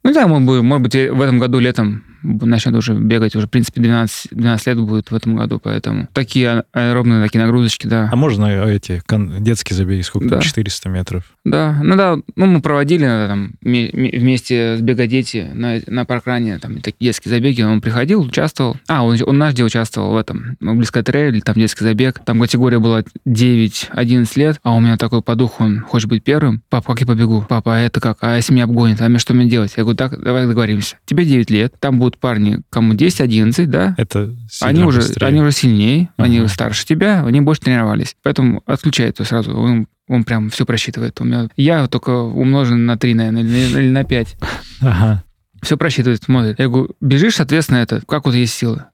Ну, 0.04 0.12
да, 0.14 0.26
может 0.28 0.46
быть, 0.46 0.62
может 0.62 0.82
быть, 0.82 0.94
в 0.94 1.20
этом 1.20 1.38
году 1.40 1.58
летом 1.58 2.04
начнет 2.22 2.74
уже 2.74 2.94
бегать. 2.94 3.36
Уже, 3.36 3.46
в 3.46 3.50
принципе, 3.50 3.80
12, 3.80 4.28
12 4.32 4.66
лет 4.66 4.78
будет 4.80 5.10
в 5.10 5.14
этом 5.14 5.36
году, 5.36 5.58
поэтому 5.62 6.08
такие 6.12 6.48
а- 6.50 6.64
аэробные 6.72 7.22
такие 7.22 7.42
нагрузочки, 7.42 7.86
да. 7.86 8.08
А 8.12 8.16
можно 8.16 8.46
эти 8.46 9.02
кон- 9.06 9.42
детские 9.42 9.76
забеги, 9.76 10.02
сколько 10.02 10.28
там, 10.28 10.38
Да. 10.38 10.44
400 10.44 10.88
метров? 10.88 11.24
Да, 11.44 11.78
ну 11.82 11.96
да, 11.96 12.16
ну 12.36 12.46
мы 12.46 12.60
проводили 12.60 13.06
э, 13.06 13.28
там 13.28 13.52
ме- 13.60 13.90
ме- 13.92 14.18
вместе 14.18 14.76
с 14.78 14.80
Бегодети 14.80 15.44
на, 15.54 15.80
на 15.86 16.04
паркране 16.04 16.58
там 16.58 16.80
такие 16.80 17.08
детские 17.10 17.30
забеги, 17.30 17.62
он 17.62 17.80
приходил, 17.80 18.22
участвовал. 18.22 18.76
А, 18.88 19.04
он, 19.04 19.16
он 19.24 19.38
наш 19.38 19.52
где 19.54 19.64
участвовал 19.64 20.12
в 20.12 20.16
этом, 20.16 20.56
близко 20.60 21.02
трейле, 21.02 21.40
там 21.40 21.54
детский 21.54 21.84
забег. 21.84 22.20
Там 22.24 22.40
категория 22.40 22.78
была 22.78 23.02
9-11 23.26 24.28
лет, 24.36 24.58
а 24.62 24.74
у 24.74 24.80
меня 24.80 24.96
такой 24.96 25.22
по 25.22 25.34
духу, 25.34 25.64
он 25.64 25.80
хочет 25.80 26.08
быть 26.08 26.24
первым. 26.24 26.62
Папа, 26.68 26.92
как 26.92 27.00
я 27.00 27.06
побегу? 27.06 27.44
Папа, 27.48 27.76
а 27.76 27.78
это 27.80 28.00
как? 28.00 28.18
А 28.20 28.36
если 28.36 28.52
меня 28.52 28.64
обгонит? 28.64 29.00
А 29.00 29.08
мне 29.08 29.18
что 29.18 29.34
мне 29.34 29.48
делать? 29.48 29.72
Я 29.76 29.82
говорю, 29.84 29.96
так, 29.96 30.20
давай 30.22 30.46
договоримся. 30.46 30.96
Тебе 31.04 31.24
9 31.24 31.50
лет, 31.50 31.74
там 31.80 31.98
будут 31.98 32.15
парни, 32.18 32.60
кому 32.70 32.94
10-11, 32.94 33.66
да? 33.66 33.94
Это 33.98 34.34
Они 34.60 34.82
уже, 34.84 35.00
быстрее. 35.00 35.26
они 35.26 35.40
уже 35.40 35.52
сильнее, 35.52 36.08
они 36.16 36.38
Ага. 36.38 36.48
старше 36.48 36.86
тебя, 36.86 37.24
они 37.24 37.40
больше 37.40 37.62
тренировались. 37.62 38.16
Поэтому 38.22 38.62
отключай 38.66 39.08
это 39.08 39.24
сразу. 39.24 39.56
Он, 39.56 39.86
он 40.08 40.24
прям 40.24 40.50
все 40.50 40.64
просчитывает. 40.66 41.20
У 41.20 41.24
меня, 41.24 41.48
я 41.56 41.86
только 41.88 42.10
умножен 42.10 42.86
на 42.86 42.96
3, 42.96 43.14
наверное, 43.14 43.42
или, 43.42 43.78
или 43.80 43.90
на 43.90 44.04
5. 44.04 44.36
Ага. 44.82 45.22
Все 45.62 45.76
просчитывает, 45.76 46.22
смотрит. 46.22 46.58
Я 46.58 46.68
говорю, 46.68 46.90
бежишь, 47.00 47.36
соответственно, 47.36 47.78
это, 47.78 48.02
как 48.06 48.24
вот 48.26 48.34
есть 48.34 48.54
силы. 48.54 48.84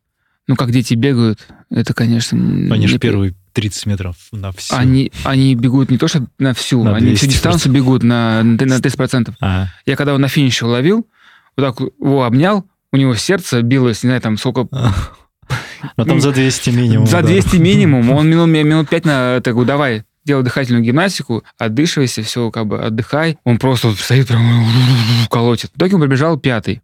Ну, 0.48 0.56
как 0.56 0.70
дети 0.72 0.94
бегают, 0.94 1.46
это, 1.70 1.94
конечно... 1.94 2.37
Они 2.74 2.88
же 2.88 2.98
первые 2.98 3.35
30 3.52 3.87
метров 3.87 4.16
на 4.32 4.50
всю. 4.52 4.74
Они, 4.74 5.12
они 5.24 5.54
бегут 5.54 5.90
не 5.90 5.98
то, 5.98 6.08
что 6.08 6.26
на 6.38 6.52
всю, 6.54 6.82
На 6.82 6.96
они 6.96 7.14
всю 7.14 7.26
200%. 7.26 7.30
дистанцию 7.30 7.72
бегут 7.72 8.02
на, 8.02 8.42
на 8.42 8.56
30%. 8.56 9.35
А, 9.40 9.66
Я 9.87 9.94
когда 9.96 10.12
его 10.12 10.18
на 10.18 10.28
финише 10.28 10.66
уловил, 10.66 11.06
вот 11.56 11.64
так 11.66 11.80
его 11.80 12.24
обнял, 12.24 12.66
у 12.92 12.96
него 12.96 13.14
сердце 13.14 13.62
билось, 13.62 14.02
не 14.02 14.09
знаю, 14.09 14.20
там 14.20 14.37
сколько 14.37 14.68
ну 15.96 16.05
там 16.05 16.20
за 16.20 16.33
200 16.33 16.70
минимум. 16.70 17.07
За 17.07 17.22
да. 17.22 17.28
200 17.28 17.57
минимум. 17.57 18.11
Он 18.11 18.28
минут, 18.31 18.48
минут 18.48 18.88
5 18.88 19.05
на... 19.05 19.40
Так, 19.40 19.55
говорю, 19.55 19.66
давай, 19.66 20.05
делай 20.24 20.44
дыхательную 20.44 20.85
гимнастику, 20.85 21.44
отдышивайся, 21.59 22.22
все, 22.22 22.50
как 22.50 22.66
бы 22.66 22.81
отдыхай. 22.81 23.38
Он 23.44 23.59
просто 23.59 23.88
вот 23.88 23.98
стоит 23.98 24.28
прям 24.28 24.66
колотит. 25.31 25.70
В 25.72 25.76
итоге 25.76 25.94
он 25.94 26.00
пробежал 26.00 26.38
пятый 26.38 26.83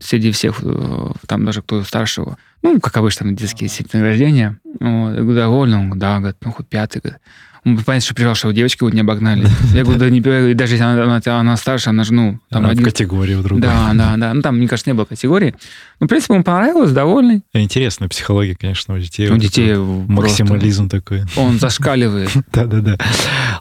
среди 0.00 0.32
всех, 0.32 0.60
э, 0.62 1.12
там 1.26 1.44
даже 1.44 1.62
кто 1.62 1.84
старшего. 1.84 2.38
Ну, 2.62 2.80
как 2.80 2.96
обычно, 2.96 3.26
там 3.26 3.36
детские 3.36 3.70
награждения. 3.92 4.58
Вот. 4.64 5.10
Я 5.14 5.20
говорю, 5.20 5.34
довольно? 5.34 5.80
Он 5.80 5.84
говорит, 5.86 6.00
да, 6.00 6.18
говорит, 6.18 6.36
ну, 6.42 6.52
хоть 6.52 6.68
пятый. 6.68 7.00
Говорит. 7.00 7.20
Он 7.64 7.76
понятно, 7.76 8.00
что 8.00 8.14
переживал, 8.14 8.34
что 8.34 8.50
девочки 8.52 8.82
вот 8.82 8.94
не 8.94 9.00
обогнали. 9.00 9.46
Я 9.74 9.82
говорю, 9.82 9.98
да 9.98 10.08
не 10.08 10.20
даже 10.54 10.74
если 10.74 10.84
она, 10.84 11.04
она, 11.04 11.40
она 11.40 11.56
старше, 11.58 11.90
она 11.90 12.04
же, 12.04 12.14
ну, 12.14 12.40
там 12.48 12.62
она 12.62 12.70
один... 12.70 12.82
в 12.82 12.86
категории 12.86 13.34
вдруг. 13.34 13.60
Да, 13.60 13.90
да, 13.92 14.16
да. 14.16 14.32
Ну, 14.32 14.40
там, 14.40 14.56
мне 14.56 14.66
кажется, 14.66 14.90
не 14.90 14.94
было 14.94 15.04
категории. 15.04 15.54
Ну, 16.00 16.06
в 16.06 16.08
принципе, 16.08 16.34
ему 16.34 16.42
понравилось, 16.42 16.92
довольный. 16.92 17.42
Интересная 17.52 18.08
психология, 18.08 18.56
конечно, 18.58 18.94
у 18.94 18.98
детей. 18.98 19.28
У 19.28 19.36
детей 19.36 19.76
Максимализм 19.76 20.88
такой. 20.88 21.24
Он 21.36 21.58
зашкаливает. 21.58 22.30
Да-да-да. 22.52 22.96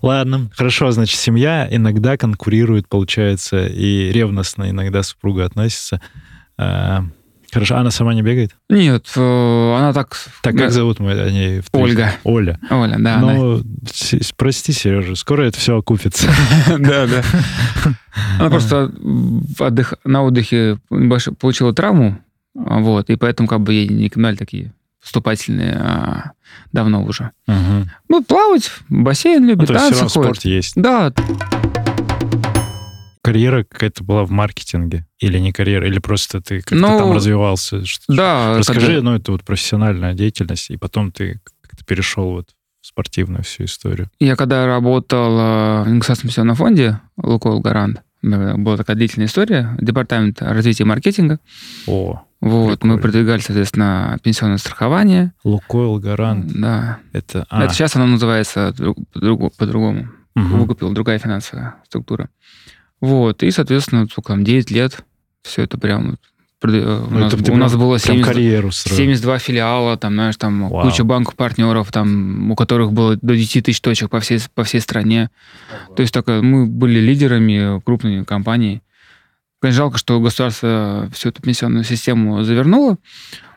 Ладно, 0.01 0.49
хорошо, 0.55 0.91
значит, 0.91 1.19
семья 1.19 1.67
иногда 1.69 2.15
конкурирует, 2.15 2.88
получается, 2.88 3.67
и 3.67 4.12
ревностно 4.12 4.69
иногда 4.69 5.03
супруга 5.03 5.43
относится. 5.45 5.99
А, 7.51 7.53
Хорошо, 7.53 7.77
она 7.77 7.91
сама 7.91 8.13
не 8.13 8.21
бегает? 8.21 8.55
Нет, 8.69 9.07
э, 9.15 9.75
она 9.77 9.93
так... 9.93 10.17
Так, 10.41 10.55
как 10.55 10.71
зовут 10.71 10.99
мы 10.99 11.12
о 11.12 11.29
ней? 11.29 11.62
Ольга. 11.71 12.12
Оля. 12.23 12.59
Оля, 12.69 12.95
да. 12.99 13.19
Ну, 13.19 13.55
она... 13.55 13.63
прости, 14.38 14.71
Сережа, 14.71 15.15
скоро 15.15 15.43
это 15.43 15.57
все 15.57 15.77
окупится. 15.77 16.27
Да, 16.79 17.07
да. 17.07 17.23
Она 18.39 18.49
просто 18.49 18.91
на 20.03 20.23
отдыхе 20.23 20.77
получила 21.39 21.73
травму, 21.73 22.19
вот, 22.53 23.09
и 23.09 23.15
поэтому 23.15 23.47
как 23.47 23.62
бы 23.62 23.73
ей 23.73 23.88
не 23.88 24.09
канали 24.09 24.35
такие 24.35 24.73
вступательные 24.99 25.75
а, 25.75 26.31
давно 26.71 27.03
уже. 27.03 27.31
Ну, 27.47 28.23
плавать, 28.23 28.71
бассейн 28.89 29.45
любит, 29.45 29.67
танцы 29.67 29.95
ходит. 29.95 30.12
спорт 30.12 30.45
есть. 30.45 30.73
Да 30.75 31.13
карьера 33.31 33.63
какая-то 33.63 34.03
была 34.03 34.25
в 34.25 34.31
маркетинге? 34.31 35.05
Или 35.19 35.37
не 35.39 35.51
карьера, 35.51 35.87
или 35.87 35.99
просто 35.99 36.41
ты 36.41 36.59
как-то 36.59 36.75
ну, 36.75 36.97
там 36.97 37.11
развивался? 37.13 37.83
Да. 38.07 38.57
Расскажи, 38.57 38.87
когда... 38.87 39.01
ну, 39.01 39.15
это 39.15 39.31
вот 39.31 39.43
профессиональная 39.43 40.13
деятельность, 40.13 40.69
и 40.69 40.77
потом 40.77 41.11
ты 41.11 41.39
как-то 41.61 41.85
перешел 41.85 42.31
вот 42.31 42.49
в 42.81 42.87
спортивную 42.87 43.43
всю 43.43 43.65
историю. 43.65 44.09
Я 44.19 44.35
когда 44.35 44.65
работал 44.65 45.83
в 45.83 45.97
Государственном 45.97 46.29
пенсионном 46.29 46.55
фонде 46.55 46.99
«Лукойл 47.17 47.59
Гарант», 47.59 48.01
была 48.21 48.77
такая 48.77 48.95
длительная 48.97 49.27
история, 49.27 49.77
департамент 49.79 50.41
развития 50.41 50.85
маркетинга. 50.85 51.39
О, 51.87 52.21
вот, 52.41 52.79
прикольно. 52.79 52.95
мы 52.95 53.01
продвигали, 53.01 53.39
соответственно, 53.41 54.17
пенсионное 54.23 54.57
страхование. 54.57 55.33
Лукойл 55.43 55.99
Гарант. 55.99 56.51
Да. 56.53 56.99
Это, 57.13 57.45
а. 57.49 57.63
это 57.63 57.73
сейчас 57.73 57.95
оно 57.95 58.07
называется 58.07 58.73
по-другому. 59.57 60.09
Угу. 60.35 60.57
Выкупил 60.57 60.91
другая 60.91 61.19
финансовая 61.19 61.75
структура. 61.85 62.29
Вот, 63.01 63.43
и, 63.43 63.51
соответственно, 63.51 64.07
сколько 64.07 64.33
там, 64.33 64.43
9 64.43 64.71
лет, 64.71 65.03
все 65.41 65.63
это 65.63 65.77
прям 65.77 66.17
э, 66.63 66.67
у, 66.67 66.67
ну, 66.67 67.19
нас, 67.19 67.33
у 67.33 67.55
нас 67.55 67.75
было 67.75 67.97
70, 67.97 68.73
72 68.73 69.39
филиала, 69.39 69.97
там, 69.97 70.13
знаешь, 70.13 70.35
там 70.35 70.69
Вау. 70.69 70.83
куча 70.83 71.03
банков 71.03 71.35
партнеров, 71.35 71.91
там, 71.91 72.51
у 72.51 72.55
которых 72.55 72.91
было 72.91 73.17
до 73.21 73.35
10 73.35 73.65
тысяч 73.65 73.79
точек 73.79 74.09
по 74.09 74.19
всей, 74.19 74.39
по 74.53 74.63
всей 74.63 74.81
стране. 74.81 75.29
Вау. 75.88 75.95
То 75.95 76.01
есть 76.01 76.13
так, 76.13 76.27
мы 76.27 76.65
были 76.65 76.99
лидерами 76.99 77.79
крупной 77.81 78.25
компании. 78.25 78.81
Конечно, 79.62 79.77
жалко, 79.77 79.97
что 79.97 80.19
государство 80.19 81.09
всю 81.13 81.29
эту 81.29 81.41
пенсионную 81.41 81.83
систему 81.83 82.43
завернуло, 82.43 82.97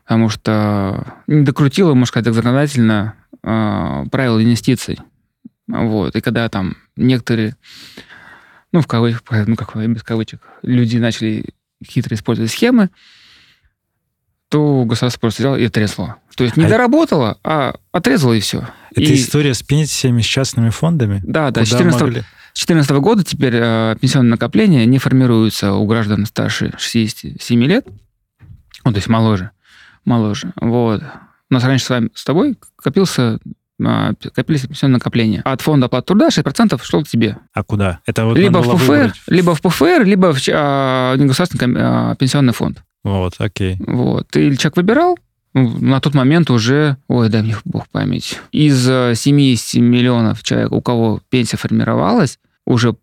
потому 0.05 0.29
что 0.29 1.19
не 1.27 1.43
докрутило, 1.43 1.95
можно 1.95 2.07
сказать, 2.07 2.27
так 2.27 2.35
законодательно 2.35 3.15
э, 3.43 4.05
правила 4.11 4.43
инвестиций. 4.43 4.99
Вот. 5.69 6.17
И 6.17 6.21
когда 6.21 6.49
там 6.49 6.77
некоторые 6.97 7.57
ну, 8.73 8.81
в 8.81 8.87
кавычках, 8.87 9.47
ну, 9.47 9.57
как 9.57 9.77
без 9.89 10.03
кавычек, 10.03 10.41
люди 10.63 10.97
начали 10.97 11.45
хитро 11.85 12.15
использовать 12.15 12.51
схемы, 12.51 12.91
то 14.49 14.85
государство 14.85 15.21
просто 15.21 15.43
взяло 15.43 15.57
и 15.57 15.65
отрезало. 15.65 16.17
То 16.37 16.45
есть 16.45 16.57
не 16.57 16.65
а... 16.65 16.69
доработало, 16.69 17.39
а 17.43 17.75
отрезало 17.91 18.35
и 18.35 18.41
все. 18.41 18.69
Это 18.91 19.01
и... 19.01 19.15
история 19.15 19.55
с 19.55 19.63
пенсиями, 19.63 20.21
с 20.21 20.27
частными 20.27 20.71
фондами? 20.71 21.21
Да, 21.25 21.51
да. 21.51 21.65
С 21.65 21.71
2014 21.71 22.01
могли... 22.01 22.25
2014 22.55 22.91
года 22.93 23.25
теперь 23.25 23.55
э, 23.57 23.97
пенсионные 24.01 24.33
накопления 24.33 24.85
не 24.85 24.99
формируются 24.99 25.73
у 25.73 25.87
граждан 25.87 26.27
старше 26.27 26.75
67 26.77 27.65
лет. 27.65 27.87
Ну, 28.85 28.91
то 28.91 28.97
есть 28.97 29.09
моложе. 29.09 29.53
Моложе. 30.05 30.53
Вот. 30.57 31.03
У 31.51 31.55
нас 31.55 31.65
раньше 31.65 31.85
с 31.87 31.91
вами, 31.91 32.11
с 32.15 32.25
тобой 32.25 32.59
копился 32.77 33.39
копились 34.35 34.63
пенсионные 34.63 34.95
накопления. 34.95 35.43
От 35.45 35.61
фонда 35.61 35.87
оплаты 35.87 36.07
труда 36.07 36.29
6% 36.29 36.81
шло 36.83 37.03
тебе. 37.03 37.39
А 37.53 37.63
куда? 37.63 38.01
Это 38.07 38.25
вот 38.25 38.37
либо 38.37 38.59
в 38.59 38.77
ПФР, 38.77 39.15
либо 39.29 39.55
в 39.55 39.61
ПФР, 39.63 40.05
либо 40.05 40.33
в 40.33 40.39
а, 40.51 41.17
негосударственный 41.17 41.81
а, 41.81 42.15
пенсионный 42.17 42.53
фонд. 42.53 42.83
Вот, 43.05 43.35
окей. 43.39 43.77
Вот. 43.87 44.35
И 44.37 44.57
человек 44.57 44.77
выбирал, 44.77 45.19
ну, 45.55 45.79
на 45.81 46.01
тот 46.01 46.15
момент 46.15 46.51
уже, 46.51 46.97
ой, 47.09 47.29
дай 47.29 47.43
мне 47.43 47.57
бог 47.65 47.89
память, 47.89 48.39
из 48.53 48.85
70 48.85 49.81
миллионов 49.83 50.43
человек, 50.43 50.73
у 50.73 50.81
кого 50.81 51.21
пенсия 51.31 51.57
формировалась, 51.57 52.39
уже 52.67 52.95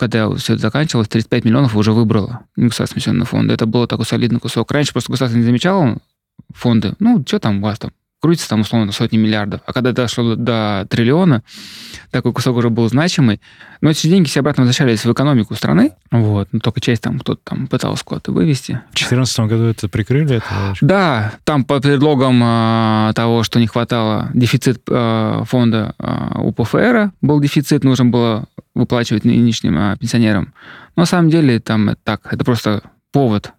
когда 0.00 0.34
все 0.36 0.54
это 0.54 0.62
заканчивалось, 0.62 1.08
35 1.08 1.44
миллионов 1.44 1.76
уже 1.76 1.92
выбрало 1.92 2.40
государственный 2.56 3.00
пенсионный 3.00 3.26
фонд. 3.26 3.50
Это 3.52 3.66
было 3.66 3.86
такой 3.86 4.06
солидный 4.06 4.40
кусок. 4.40 4.72
Раньше 4.72 4.92
просто 4.92 5.12
государство 5.12 5.36
не 5.36 5.44
замечало 5.44 5.98
фонды. 6.54 6.94
Ну, 7.00 7.22
что 7.26 7.38
там 7.38 7.58
у 7.58 7.66
вас 7.66 7.78
там? 7.78 7.92
Крутится 8.20 8.50
там 8.50 8.60
условно 8.60 8.92
сотни 8.92 9.16
миллиардов. 9.16 9.62
А 9.66 9.72
когда 9.72 9.92
дошло 9.92 10.34
до 10.34 10.86
триллиона, 10.88 11.42
такой 12.10 12.32
кусок 12.32 12.56
уже 12.56 12.68
был 12.68 12.88
значимый. 12.88 13.40
Но 13.80 13.90
эти 13.90 14.06
деньги 14.06 14.28
все 14.28 14.40
обратно 14.40 14.62
возвращались 14.62 15.04
в 15.04 15.12
экономику 15.12 15.54
страны. 15.54 15.92
Вот. 16.10 16.48
Но 16.52 16.60
только 16.60 16.80
часть 16.80 17.02
там 17.02 17.18
кто-то 17.18 17.40
там 17.42 17.66
пытался 17.66 18.04
куда-то 18.04 18.32
вывести. 18.32 18.72
В 18.90 18.96
2014 18.96 19.40
году 19.40 19.64
это 19.64 19.88
прикрыли? 19.88 20.36
Это 20.36 20.74
да, 20.82 21.32
там 21.44 21.64
по 21.64 21.80
предлогам 21.80 22.42
э, 22.44 23.12
того, 23.14 23.42
что 23.42 23.58
не 23.58 23.66
хватало 23.66 24.30
дефицит 24.34 24.82
э, 24.88 25.42
фонда 25.46 25.94
э, 25.98 26.40
у 26.40 26.52
ПФР, 26.52 27.12
был 27.22 27.40
дефицит, 27.40 27.84
нужно 27.84 28.04
было 28.06 28.44
выплачивать 28.74 29.24
нынешним 29.24 29.78
э, 29.78 29.96
пенсионерам. 29.98 30.52
Но 30.94 31.02
на 31.02 31.06
самом 31.06 31.30
деле 31.30 31.58
там 31.58 31.88
это 31.88 32.00
так, 32.04 32.32
это 32.32 32.44
просто 32.44 32.82
повод 33.12 33.52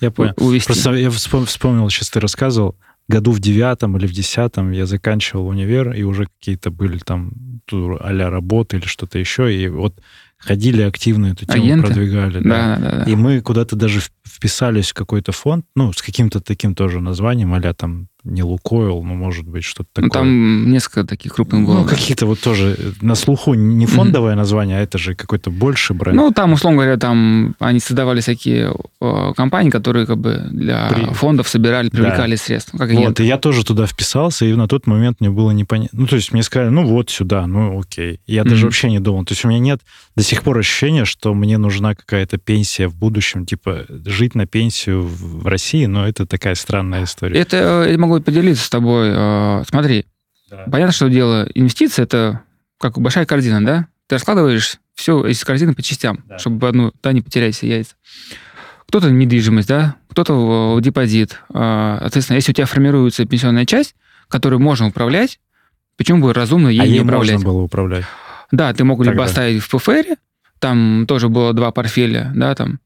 я 0.00 0.10
понял. 0.10 0.34
Увести. 0.36 0.66
Просто 0.66 0.92
я 0.94 1.10
вспомнил, 1.10 1.88
сейчас 1.90 2.10
ты 2.10 2.20
рассказывал, 2.20 2.76
году 3.08 3.32
в 3.32 3.40
девятом 3.40 3.96
или 3.96 4.06
в 4.06 4.12
десятом 4.12 4.70
я 4.70 4.86
заканчивал 4.86 5.48
универ, 5.48 5.92
и 5.92 6.02
уже 6.02 6.26
какие-то 6.26 6.70
были 6.70 6.98
там 6.98 7.32
а 7.70 8.30
работы 8.30 8.78
или 8.78 8.86
что-то 8.86 9.18
еще, 9.18 9.54
и 9.54 9.68
вот 9.68 10.00
ходили 10.38 10.82
активно 10.82 11.26
эту 11.26 11.46
тему, 11.46 11.64
Агенты? 11.64 11.86
продвигали. 11.86 12.40
Да. 12.40 12.48
Да, 12.48 12.76
да, 12.78 13.04
да. 13.04 13.10
И 13.10 13.16
мы 13.16 13.40
куда-то 13.40 13.76
даже 13.76 14.00
вписались 14.26 14.90
в 14.90 14.94
какой-то 14.94 15.32
фонд, 15.32 15.66
ну, 15.74 15.92
с 15.92 16.00
каким-то 16.00 16.40
таким 16.40 16.74
тоже 16.74 17.00
названием, 17.00 17.52
а 17.54 17.74
там 17.74 18.08
не 18.28 18.42
Лукойл, 18.42 19.02
но 19.02 19.14
может 19.14 19.46
быть 19.46 19.64
что-то 19.64 19.88
такое. 19.92 20.04
Ну, 20.06 20.10
там 20.10 20.70
несколько 20.70 21.04
таких 21.04 21.34
крупных 21.34 21.66
было. 21.66 21.80
Ну, 21.80 21.84
какие-то 21.84 22.26
вот 22.26 22.40
тоже 22.40 22.76
на 23.00 23.14
слуху 23.14 23.54
не 23.54 23.86
фондовое 23.86 24.32
mm-hmm. 24.32 24.36
название, 24.36 24.78
а 24.78 24.80
это 24.80 24.98
же 24.98 25.14
какой-то 25.14 25.50
больше 25.50 25.94
бренд. 25.94 26.16
Ну, 26.16 26.30
там, 26.30 26.52
условно 26.52 26.78
говоря, 26.78 26.96
там 26.96 27.54
они 27.58 27.80
создавали 27.80 28.20
всякие 28.20 28.74
э, 29.00 29.32
компании, 29.36 29.70
которые 29.70 30.06
как 30.06 30.18
бы 30.18 30.48
для 30.50 30.88
При... 30.88 31.04
фондов 31.14 31.48
собирали, 31.48 31.88
привлекали 31.88 32.32
да. 32.32 32.42
средства. 32.42 32.78
Как 32.78 32.92
вот, 32.92 33.20
и 33.20 33.24
я 33.24 33.38
тоже 33.38 33.64
туда 33.64 33.86
вписался, 33.86 34.44
и 34.44 34.54
на 34.54 34.68
тот 34.68 34.86
момент 34.86 35.20
мне 35.20 35.30
было 35.30 35.50
непонятно. 35.50 36.00
Ну, 36.00 36.06
то 36.06 36.16
есть 36.16 36.32
мне 36.32 36.42
сказали, 36.42 36.70
ну, 36.70 36.86
вот 36.86 37.10
сюда, 37.10 37.46
ну, 37.46 37.80
окей. 37.80 38.20
Я 38.26 38.42
mm-hmm. 38.42 38.48
даже 38.48 38.64
вообще 38.66 38.90
не 38.90 39.00
думал. 39.00 39.24
То 39.24 39.32
есть 39.32 39.44
у 39.44 39.48
меня 39.48 39.58
нет 39.58 39.80
до 40.16 40.22
сих 40.22 40.42
пор 40.42 40.58
ощущения, 40.58 41.04
что 41.04 41.34
мне 41.34 41.58
нужна 41.58 41.94
какая-то 41.94 42.38
пенсия 42.38 42.88
в 42.88 42.96
будущем, 42.96 43.46
типа 43.46 43.86
жить 44.04 44.34
на 44.34 44.46
пенсию 44.46 45.02
в 45.02 45.46
России, 45.46 45.86
но 45.86 46.06
это 46.06 46.26
такая 46.26 46.54
странная 46.54 47.04
история. 47.04 47.38
Это 47.40 47.84
э, 47.86 47.92
я 47.92 47.98
могу 47.98 48.17
поделиться 48.24 48.64
с 48.64 48.70
тобой. 48.70 49.10
Э, 49.12 49.64
смотри, 49.68 50.06
да. 50.50 50.64
понятно, 50.70 50.92
что 50.92 51.08
дело 51.08 51.48
инвестиции 51.54 52.02
это 52.02 52.42
как 52.78 52.98
большая 52.98 53.26
корзина, 53.26 53.64
да? 53.64 53.88
Ты 54.06 54.16
раскладываешь 54.16 54.78
все 54.94 55.24
из 55.26 55.42
корзины 55.44 55.74
по 55.74 55.82
частям, 55.82 56.24
да. 56.26 56.38
чтобы 56.38 56.68
одну, 56.68 56.92
да, 57.02 57.12
не 57.12 57.22
потерять 57.22 57.54
все 57.54 57.68
яйца. 57.68 57.94
Кто-то 58.88 59.10
недвижимость, 59.10 59.68
да, 59.68 59.96
кто-то 60.10 60.74
в 60.74 60.80
депозит. 60.80 61.40
А, 61.52 61.98
соответственно, 62.00 62.36
если 62.36 62.52
у 62.52 62.54
тебя 62.54 62.66
формируется 62.66 63.24
пенсионная 63.26 63.66
часть, 63.66 63.94
которую 64.28 64.60
можно 64.60 64.88
управлять, 64.88 65.40
почему 65.96 66.22
бы 66.22 66.32
разумно 66.32 66.68
ей 66.68 66.80
а 66.80 66.86
не 66.86 67.00
управлять? 67.00 67.34
можно 67.34 67.48
было 67.48 67.62
управлять? 67.62 68.04
Да, 68.50 68.72
ты 68.72 68.84
мог 68.84 68.98
Тогда. 68.98 69.12
либо 69.12 69.24
оставить 69.24 69.62
в 69.62 69.68
ПФР, 69.68 70.16
там 70.58 71.04
тоже 71.06 71.28
было 71.28 71.52
два 71.52 71.70
портфеля, 71.70 72.32
да, 72.34 72.54
там, 72.54 72.80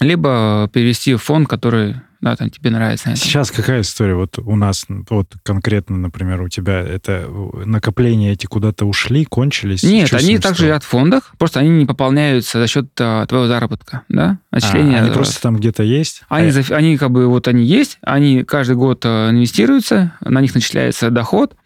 либо 0.00 0.70
перевести 0.72 1.14
в 1.14 1.22
фонд, 1.22 1.48
который 1.48 1.96
да, 2.20 2.36
там 2.36 2.50
тебе 2.50 2.70
нравится. 2.70 3.16
Сейчас 3.16 3.50
какая 3.50 3.80
история? 3.80 4.14
Вот 4.14 4.38
у 4.38 4.54
нас, 4.56 4.84
вот 5.08 5.34
конкретно, 5.42 5.96
например, 5.96 6.42
у 6.42 6.48
тебя 6.48 6.80
это 6.80 7.26
накопления 7.64 8.32
эти 8.32 8.46
куда-то 8.46 8.84
ушли, 8.84 9.24
кончились? 9.24 9.82
Нет, 9.82 10.12
они 10.12 10.38
также 10.38 10.66
лежат 10.66 10.84
в 10.84 10.86
фондах, 10.86 11.32
просто 11.38 11.60
они 11.60 11.70
не 11.70 11.86
пополняются 11.86 12.60
за 12.60 12.66
счет 12.66 12.90
а, 13.00 13.24
твоего 13.26 13.46
заработка, 13.46 14.02
да? 14.08 14.38
Отчисления. 14.50 14.98
А, 14.98 15.04
они 15.04 15.10
просто 15.12 15.40
там 15.40 15.56
где-то 15.56 15.82
есть? 15.82 16.22
Они, 16.28 16.50
а... 16.50 16.74
они 16.74 16.98
как 16.98 17.10
бы 17.10 17.26
вот 17.26 17.48
они 17.48 17.64
есть, 17.64 17.98
они 18.02 18.44
каждый 18.44 18.76
год 18.76 19.02
а, 19.06 19.30
инвестируются, 19.30 20.12
на 20.20 20.40
них 20.40 20.54
начисляется 20.54 21.10
доход, 21.10 21.56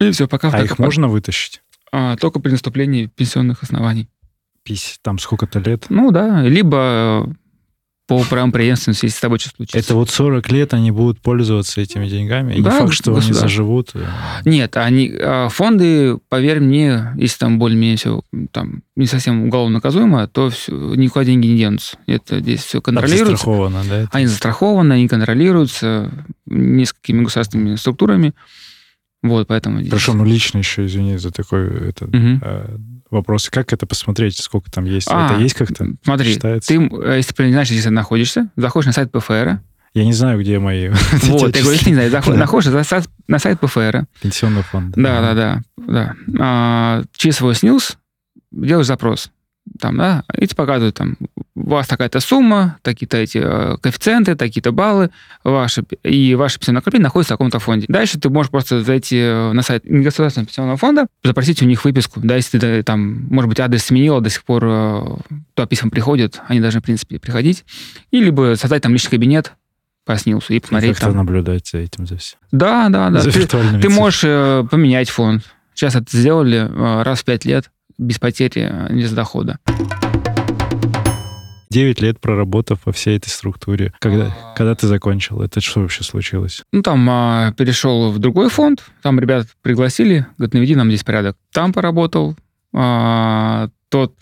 И 0.00 0.10
все, 0.12 0.26
пока... 0.28 0.48
А 0.48 0.52
так 0.52 0.64
их 0.64 0.78
и- 0.78 0.82
можно 0.82 1.08
вытащить? 1.08 1.60
А, 1.92 2.16
только 2.16 2.40
при 2.40 2.50
наступлении 2.50 3.06
пенсионных 3.06 3.62
оснований. 3.62 4.08
Пись, 4.62 4.98
там 5.02 5.18
сколько-то 5.18 5.58
лет. 5.60 5.86
Ну 5.90 6.10
да, 6.10 6.42
либо 6.42 7.26
э, 7.28 7.32
по 8.06 8.22
правам 8.22 8.52
преемственности, 8.52 9.06
если 9.06 9.16
с 9.16 9.20
тобой 9.20 9.38
что-то 9.40 9.56
случится. 9.56 9.78
Это 9.78 9.94
вот 9.94 10.10
40 10.10 10.50
лет 10.52 10.74
они 10.74 10.92
будут 10.92 11.20
пользоваться 11.20 11.80
этими 11.80 12.08
деньгами. 12.08 12.54
И 12.54 12.58
не 12.58 12.62
Да, 12.62 12.70
факт, 12.70 12.92
что 12.92 13.14
они 13.16 13.32
заживут. 13.32 13.92
Нет, 14.44 14.76
они 14.76 15.12
а, 15.20 15.48
фонды, 15.48 16.18
поверь 16.28 16.60
мне, 16.60 17.12
если 17.16 17.38
там 17.38 17.58
более-менее 17.58 17.96
все 17.96 18.20
там 18.52 18.82
не 18.94 19.06
совсем 19.06 19.46
уголовно 19.48 19.74
наказуемо, 19.74 20.28
то 20.28 20.50
все, 20.50 20.72
никуда 20.94 21.24
деньги 21.24 21.48
не 21.48 21.58
денутся. 21.58 21.98
Это 22.06 22.38
здесь 22.38 22.60
все 22.60 22.78
Так 22.78 22.84
контролируется. 22.86 23.30
застраховано, 23.32 23.82
да? 23.88 23.96
это? 24.02 24.08
Они 24.12 24.26
застрахованы, 24.26 24.92
они 24.92 25.08
контролируются 25.08 26.10
несколькими 26.46 27.24
государственными 27.24 27.74
структурами. 27.76 28.34
Вот, 29.22 29.48
поэтому... 29.48 29.84
Хорошо, 29.84 30.12
ну 30.14 30.24
лично 30.24 30.58
еще, 30.58 30.86
извини 30.86 31.16
за 31.18 31.30
такой 31.30 31.88
это, 31.88 32.06
Мгм. 32.06 32.40
э, 32.44 32.76
вопрос. 33.10 33.48
Как 33.50 33.72
это 33.72 33.86
посмотреть, 33.86 34.36
сколько 34.38 34.70
там 34.70 34.84
есть? 34.84 35.08
А, 35.10 35.32
это 35.32 35.40
есть 35.42 35.54
как-то? 35.54 35.88
Смотри, 36.04 36.32
считается? 36.34 36.68
ты, 36.68 36.74
э, 37.02 37.16
если 37.16 37.32
ты 37.32 37.44
не 37.46 37.52
знаешь, 37.52 37.70
где 37.70 37.82
ты 37.82 37.90
находишься, 37.90 38.50
заходишь 38.56 38.86
на 38.86 38.92
сайт 38.92 39.10
ПФР. 39.12 39.60
Я 39.94 40.04
не 40.04 40.12
знаю, 40.12 40.38
где 40.40 40.58
мои 40.58 40.90
Вот, 41.22 41.56
я 41.56 41.62
говорю, 41.62 41.72
если 41.76 41.88
не 41.90 41.94
знаешь, 41.94 42.12
заход- 42.12 42.32
Да. 42.34 42.38
находишь 42.40 42.70
на 42.70 42.84
сайт, 42.84 43.08
на 43.26 43.38
сайт 43.38 43.58
ПФР. 43.60 44.06
пенсионный 44.20 44.62
фонд. 44.62 44.94
Да, 44.96 45.20
да, 45.20 45.34
да, 45.34 45.62
да. 45.86 46.14
А, 46.38 47.02
через 47.16 47.36
свой 47.36 47.54
СНИЛС 47.54 47.96
делаешь 48.52 48.86
запрос. 48.86 49.30
Там, 49.80 49.96
да, 49.96 50.22
и 50.38 50.46
тебе 50.46 50.56
показывают, 50.56 50.94
там, 50.94 51.16
у 51.66 51.70
вас 51.70 51.88
такая-то 51.88 52.20
сумма, 52.20 52.78
такие-то 52.82 53.16
эти 53.16 53.38
э, 53.42 53.76
коэффициенты, 53.80 54.36
такие-то 54.36 54.70
баллы, 54.70 55.10
ваши, 55.42 55.84
и 56.04 56.34
ваше 56.36 56.58
пенсионное 56.60 56.78
накопление 56.80 57.04
находится 57.04 57.34
в 57.34 57.36
таком-то 57.36 57.58
фонде. 57.58 57.86
Дальше 57.88 58.20
ты 58.20 58.30
можешь 58.30 58.50
просто 58.50 58.82
зайти 58.82 59.18
э, 59.18 59.52
на 59.52 59.62
сайт 59.62 59.84
негосударственного 59.84 60.46
пенсионного 60.46 60.76
фонда, 60.78 61.06
запросить 61.24 61.60
у 61.62 61.66
них 61.66 61.84
выписку. 61.84 62.20
Да, 62.22 62.36
если 62.36 62.58
ты 62.60 62.66
э, 62.66 62.82
там, 62.84 63.26
может 63.28 63.48
быть, 63.48 63.58
адрес 63.60 63.84
сменила, 63.84 64.20
до 64.20 64.30
сих 64.30 64.44
пор 64.44 64.62
туда 65.54 65.66
письма 65.68 65.90
приходят, 65.90 66.40
они 66.46 66.60
должны, 66.60 66.80
в 66.80 66.84
принципе, 66.84 67.18
приходить. 67.18 67.64
И 68.12 68.20
либо 68.20 68.54
создать 68.56 68.82
там 68.82 68.92
личный 68.92 69.10
кабинет 69.10 69.52
по 70.04 70.16
СНИЛСу 70.16 70.54
и 70.54 70.60
посмотреть 70.60 70.98
там. 71.00 71.16
наблюдать 71.16 71.66
за 71.66 71.78
этим, 71.78 72.06
за 72.06 72.16
всем. 72.16 72.38
Да, 72.52 72.88
да, 72.90 73.10
да. 73.10 73.20
За 73.20 73.32
Ты- 73.32 73.46
ты 73.46 73.88
можешь 73.88 74.22
э, 74.24 74.64
поменять 74.70 75.10
фонд. 75.10 75.42
Сейчас 75.74 75.96
это 75.96 76.16
сделали 76.16 76.58
э, 76.58 77.02
раз 77.02 77.20
в 77.20 77.24
пять 77.24 77.44
лет 77.44 77.70
без 77.98 78.18
потери, 78.20 78.72
без 78.90 79.10
дохода. 79.10 79.58
9 81.76 82.00
лет 82.00 82.18
проработав 82.18 82.78
во 82.86 82.92
всей 82.92 83.18
этой 83.18 83.28
структуре. 83.28 83.92
Когда, 83.98 84.28
А. 84.28 84.54
когда 84.56 84.74
ты 84.74 84.86
закончил? 84.86 85.42
Это 85.42 85.60
что 85.60 85.80
вообще 85.80 86.04
случилось? 86.04 86.62
Ну, 86.72 86.80
там 86.80 87.06
а, 87.10 87.52
перешел 87.52 88.10
в 88.10 88.18
другой 88.18 88.48
фонд, 88.48 88.82
там 89.02 89.20
ребят 89.20 89.46
пригласили, 89.60 90.24
говорят, 90.38 90.54
наведи 90.54 90.74
нам 90.74 90.88
здесь 90.88 91.04
порядок. 91.04 91.36
Там 91.52 91.74
поработал. 91.74 92.34
А, 92.72 93.68
тот, 93.90 94.14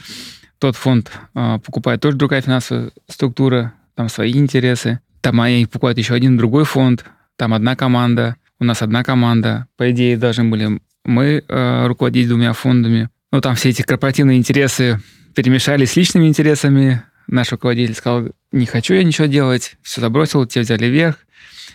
тот 0.58 0.74
фонд 0.74 1.12
а, 1.34 1.60
покупает 1.60 2.00
тоже 2.00 2.16
другая 2.16 2.40
финансовая 2.40 2.90
структура, 3.08 3.72
там 3.94 4.08
свои 4.08 4.32
интересы. 4.32 4.98
Там 5.20 5.40
они 5.40 5.66
покупают 5.66 5.96
еще 5.96 6.14
один 6.14 6.36
другой 6.36 6.64
фонд, 6.64 7.04
там 7.36 7.54
одна 7.54 7.76
команда, 7.76 8.34
у 8.58 8.64
нас 8.64 8.82
одна 8.82 9.04
команда. 9.04 9.68
По 9.76 9.92
идее, 9.92 10.16
должны 10.16 10.42
были 10.46 10.80
мы 11.04 11.44
э, 11.46 11.86
руководить 11.86 12.26
двумя 12.26 12.52
фондами. 12.52 13.10
Но 13.30 13.40
там 13.40 13.54
все 13.54 13.68
эти 13.68 13.82
корпоративные 13.82 14.38
интересы 14.38 15.00
перемешались 15.36 15.92
с 15.92 15.96
личными 15.96 16.26
интересами. 16.26 17.04
Наш 17.26 17.52
руководитель 17.52 17.94
сказал, 17.94 18.28
не 18.52 18.66
хочу 18.66 18.94
я 18.94 19.02
ничего 19.02 19.26
делать, 19.26 19.76
все 19.82 20.00
забросил, 20.00 20.46
те 20.46 20.60
взяли 20.60 20.86
вверх. 20.86 21.18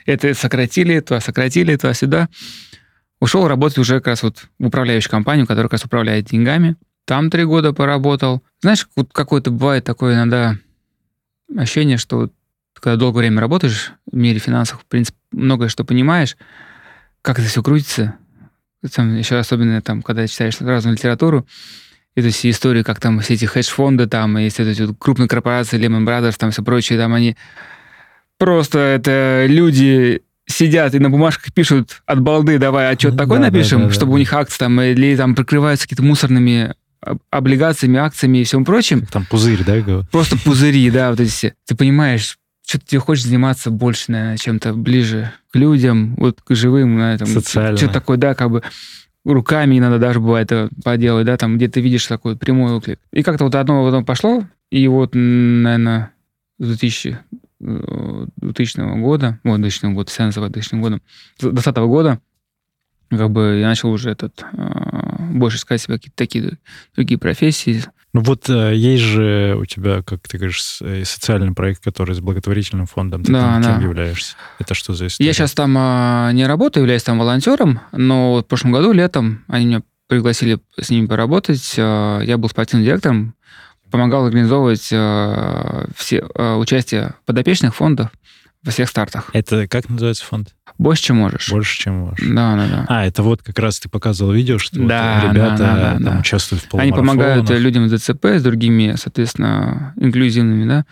Это 0.06 0.34
сократили, 0.34 1.00
то 1.00 1.20
сократили, 1.20 1.76
то 1.76 1.94
сюда. 1.94 2.30
Ушел 3.20 3.48
работать 3.48 3.78
уже 3.78 3.96
как 3.96 4.08
раз 4.08 4.24
вот 4.24 4.48
в 4.60 4.68
управляющую 4.68 5.12
компанию, 5.12 5.46
которая 5.46 5.66
как 5.66 5.74
раз 5.74 5.86
управляет 5.86 6.26
деньгами. 6.26 6.76
Там 7.06 7.30
три 7.30 7.44
года 7.44 7.74
поработал. 7.74 8.44
Знаешь, 8.62 8.88
вот 8.96 9.10
какое-то 9.12 9.52
бывает 9.52 9.84
такое 9.84 10.16
иногда 10.16 10.56
ощущение, 11.56 11.98
что 11.98 12.30
когда 12.74 12.96
долгое 12.96 13.20
время 13.20 13.42
работаешь 13.42 13.92
в 14.10 14.16
мире 14.16 14.40
финансов, 14.40 14.82
в 14.82 14.86
принципе, 14.86 15.18
многое 15.32 15.70
что 15.70 15.84
понимаешь, 15.84 16.38
как 17.22 17.40
это 17.40 17.48
все 17.48 17.62
крутится. 17.62 18.16
Там 18.94 19.16
еще 19.16 19.38
особенно 19.38 19.82
там, 19.82 20.02
когда 20.02 20.28
читаешь 20.28 20.62
разную 20.62 20.96
литературу, 20.96 21.46
это 22.16 22.30
все 22.30 22.50
истории, 22.50 22.84
как 22.84 23.00
там 23.00 23.20
все 23.20 23.36
эти 23.36 23.46
хедж-фонды, 23.46 24.08
там, 24.08 24.36
все 24.50 24.70
эти 24.70 24.82
вот 24.82 24.96
крупные 25.00 25.28
корпорации, 25.28 25.80
Lehman 25.80 26.06
Brothers, 26.06 26.36
там 26.38 26.52
все 26.52 26.64
прочее, 26.64 27.00
там 27.00 27.14
они 27.14 27.36
просто 28.38 28.80
это 28.80 29.46
люди 29.48 30.22
сидят 30.48 30.96
и 30.96 31.00
на 31.00 31.10
бумажках 31.10 31.54
пишут 31.54 32.02
от 32.06 32.22
балды, 32.22 32.58
давай 32.58 32.90
отчет 32.90 33.16
такой 33.16 33.38
Да, 33.38 33.46
напишем, 33.46 33.82
да, 33.82 33.88
да, 33.88 33.94
чтобы 33.94 34.12
да. 34.12 34.16
у 34.16 34.18
них 34.18 34.34
акции 34.34 34.58
там, 34.58 34.82
или 34.82 35.16
там 35.16 35.36
прикрываются 35.36 35.86
какие-то 35.86 36.04
мусорными 36.04 36.74
об- 37.02 37.20
облигациями, 37.30 38.00
акциями 38.00 38.40
и 38.40 38.44
всем 38.44 38.66
прочим. 38.66 39.06
Там 39.06 39.26
пузырь, 39.26 39.64
да? 39.64 39.80
говорю? 39.80 40.06
Просто 40.12 40.38
пузыри, 40.38 40.90
да, 40.90 41.12
вот 41.12 41.20
эти 41.20 41.30
все. 41.30 41.54
Ты 41.68 41.76
понимаешь, 41.76 42.40
что 42.68 42.80
ты 42.80 42.98
хочешь 42.98 43.26
заниматься 43.26 43.70
больше, 43.70 44.12
наверное, 44.12 44.38
чем-то 44.38 44.74
ближе 44.74 45.32
к 45.52 45.56
людям, 45.56 46.16
вот 46.16 46.42
к 46.42 46.56
живым, 46.56 46.98
на 46.98 47.14
этом. 47.14 47.28
Социально. 47.28 47.78
Что 47.78 47.88
такое, 47.88 48.18
да, 48.18 48.34
как 48.34 48.50
бы 48.50 48.64
руками 49.26 49.78
иногда 49.78 49.98
даже 49.98 50.20
бывает 50.20 50.52
это 50.52 50.70
поделать, 50.84 51.26
да, 51.26 51.38
там, 51.38 51.58
где 51.58 51.68
ты 51.68 51.82
видишь 51.82 52.06
такой 52.08 52.36
прямой 52.36 52.74
отклик. 52.74 53.00
И 53.12 53.24
как-то 53.24 53.46
вот 53.46 53.56
одно 53.56 53.86
одно 53.86 54.04
пошло, 54.04 54.44
и 54.72 54.88
вот, 54.88 55.12
наверное, 55.14 56.12
с 56.60 56.66
2000, 56.66 57.20
э, 57.62 58.26
2000 58.38 59.00
года, 59.00 59.40
вот, 59.44 59.58
2000 59.60 59.94
года, 59.94 60.10
все 60.10 60.24
называют 60.24 60.54
2000 60.54 60.82
годом, 60.82 61.02
с 61.38 61.42
2020 61.42 61.78
года, 61.88 62.20
как 63.10 63.32
бы 63.32 63.58
я 63.60 63.68
начал 63.68 63.92
уже 63.92 64.12
этот, 64.12 64.46
э, 64.54 65.34
больше 65.34 65.58
искать 65.58 65.82
себе 65.82 65.96
какие-то 65.96 66.18
такие 66.18 66.58
другие 66.96 67.20
профессии, 67.20 67.84
Ну 68.14 68.22
вот 68.22 68.50
э, 68.50 68.74
есть 68.76 69.04
же 69.04 69.56
у 69.60 69.66
тебя, 69.66 70.02
как 70.02 70.28
ты 70.28 70.38
говоришь, 70.38 70.80
э, 70.82 71.04
социальный 71.06 71.54
проект, 71.54 71.84
который 71.84 72.16
с 72.16 72.20
благотворительным 72.20 72.88
фондом. 72.88 73.24
Ты 73.24 73.32
Да, 73.32 73.40
там 73.40 73.62
да. 73.62 73.74
кем 73.74 73.84
являешься? 73.84 74.36
Это 74.58 74.74
что 74.74 74.94
за 74.94 75.08
история? 75.08 75.28
Я 75.28 75.34
сейчас 75.34 75.54
там 75.54 75.76
а, 75.78 76.32
не 76.32 76.48
работаю, 76.48 76.82
являюсь 76.84 77.04
там 77.04 77.20
волонтером, 77.20 77.82
но 77.92 78.38
в 78.40 78.44
прошлом 78.44 78.72
году 78.72 78.92
летом 78.94 79.44
они 79.48 79.66
меня 79.68 79.82
пригласили 80.08 80.60
с 80.80 80.90
ними 80.90 81.06
поработать. 81.06 81.76
А, 81.78 82.22
Я 82.22 82.38
был 82.40 82.50
спортивным 82.50 82.84
директором, 82.84 83.36
помогал 83.92 84.26
организовывать 84.26 84.90
а, 84.92 85.86
все 85.96 86.26
а, 86.34 86.58
участие 86.58 87.14
подопечных 87.26 87.76
фондов 87.76 88.10
во 88.64 88.72
всех 88.72 88.90
стартах. 88.90 89.30
Это 89.34 89.68
как 89.68 89.88
называется 89.90 90.26
фонд? 90.26 90.56
Больше, 90.78 91.04
чем 91.04 91.18
можешь. 91.18 91.50
Больше, 91.50 91.78
чем 91.80 91.96
можешь. 92.00 92.26
Да, 92.28 92.56
да, 92.56 92.68
да. 92.68 92.86
А, 92.88 93.06
это 93.06 93.24
вот 93.24 93.42
как 93.42 93.58
раз 93.60 93.80
ты 93.80 93.90
показывал 93.90 94.32
видео, 94.34 94.58
что 94.58 94.80
вот 94.80 94.88
Да, 94.88 95.30
ребята 95.32 95.58
да, 95.58 95.76
да, 95.76 95.92
там 95.94 96.04
да. 96.04 96.20
участвуют 96.20 96.64
в 96.64 96.76
Они 96.76 96.92
помогают 96.92 97.48
полумарафонах. 97.48 97.62
людям 97.64 97.90
с 97.90 98.02
ДЦП, 98.02 98.26
с 98.26 98.44
другими, 98.44 98.96
соответственно, 98.98 99.94
инклюзивными, 99.98 100.68
да, 100.68 100.86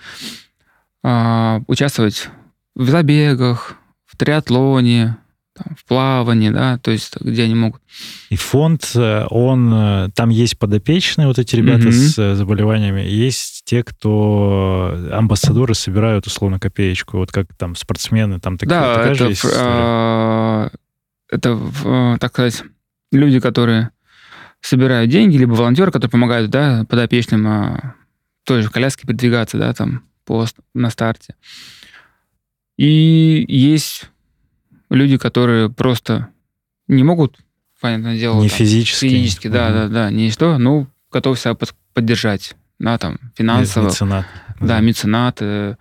а, 1.04 1.62
участвовать 1.68 2.30
в 2.76 2.90
забегах, 2.90 3.76
в 4.06 4.18
триатлоне, 4.18 5.18
там, 5.58 5.76
в 5.76 5.84
плавании, 5.86 6.50
да, 6.50 6.78
то 6.78 6.92
есть 6.92 7.16
где 7.20 7.44
они 7.44 7.56
могут 7.56 7.82
И 8.30 8.36
фонд, 8.36 8.92
э, 8.96 9.26
он, 9.30 9.74
э, 9.74 10.10
там 10.14 10.30
есть 10.30 10.58
подопечные, 10.60 11.28
вот 11.28 11.40
эти 11.40 11.56
ребята 11.56 11.88
Мгм. 11.88 11.92
с 11.92 12.18
э, 12.20 12.36
заболеваниями, 12.36 13.02
есть 13.02 13.64
те, 13.66 13.84
кто 13.84 14.96
амбассадоры 15.12 15.74
собирают 15.74 16.28
условно 16.28 16.60
копеечку, 16.60 17.18
вот 17.18 17.32
как 17.32 17.48
там 17.58 17.76
спортсмены, 17.76 18.40
там 18.40 18.58
так, 18.58 18.70
да, 18.70 18.96
такая 18.96 19.14
же 19.14 19.24
это, 19.24 19.30
есть 19.30 19.46
история? 19.46 19.56
а, 19.60 20.70
это, 21.30 22.18
так 22.20 22.32
сказать, 22.32 22.64
люди, 23.12 23.40
которые 23.40 23.90
собирают 24.62 25.10
деньги, 25.10 25.38
либо 25.38 25.54
волонтеры, 25.54 25.92
которые 25.92 26.12
помогают, 26.12 26.50
да, 26.52 26.86
подопечным 26.90 27.94
той 28.46 28.62
же 28.62 28.70
коляске 28.70 29.06
передвигаться, 29.08 29.58
да, 29.58 29.74
там, 29.74 30.04
по, 30.26 30.46
ст- 30.46 30.58
на 30.74 30.90
старте. 30.90 31.36
И 32.78 33.46
есть 33.48 34.10
люди, 34.90 35.18
которые 35.18 35.70
просто 35.70 36.28
не 36.88 37.04
могут, 37.04 37.38
понятное 37.82 38.18
дело, 38.18 38.42
Не 38.42 38.50
там, 38.50 38.58
физически. 38.58 39.08
физически, 39.10 39.48
да, 39.48 39.66
Мгм. 39.70 39.74
да, 39.76 39.88
да, 39.88 40.12
не 40.12 40.32
что, 40.32 40.58
ну, 40.58 40.88
готов 41.12 41.40
себя 41.40 41.54
под- 41.54 41.76
поддержать, 41.94 42.56
да, 42.80 42.98
там, 42.98 43.18
финансово, 43.36 43.86
Меценат. 43.86 44.26
да, 44.60 44.80
меценат, 44.80 45.38
э, 45.42 45.76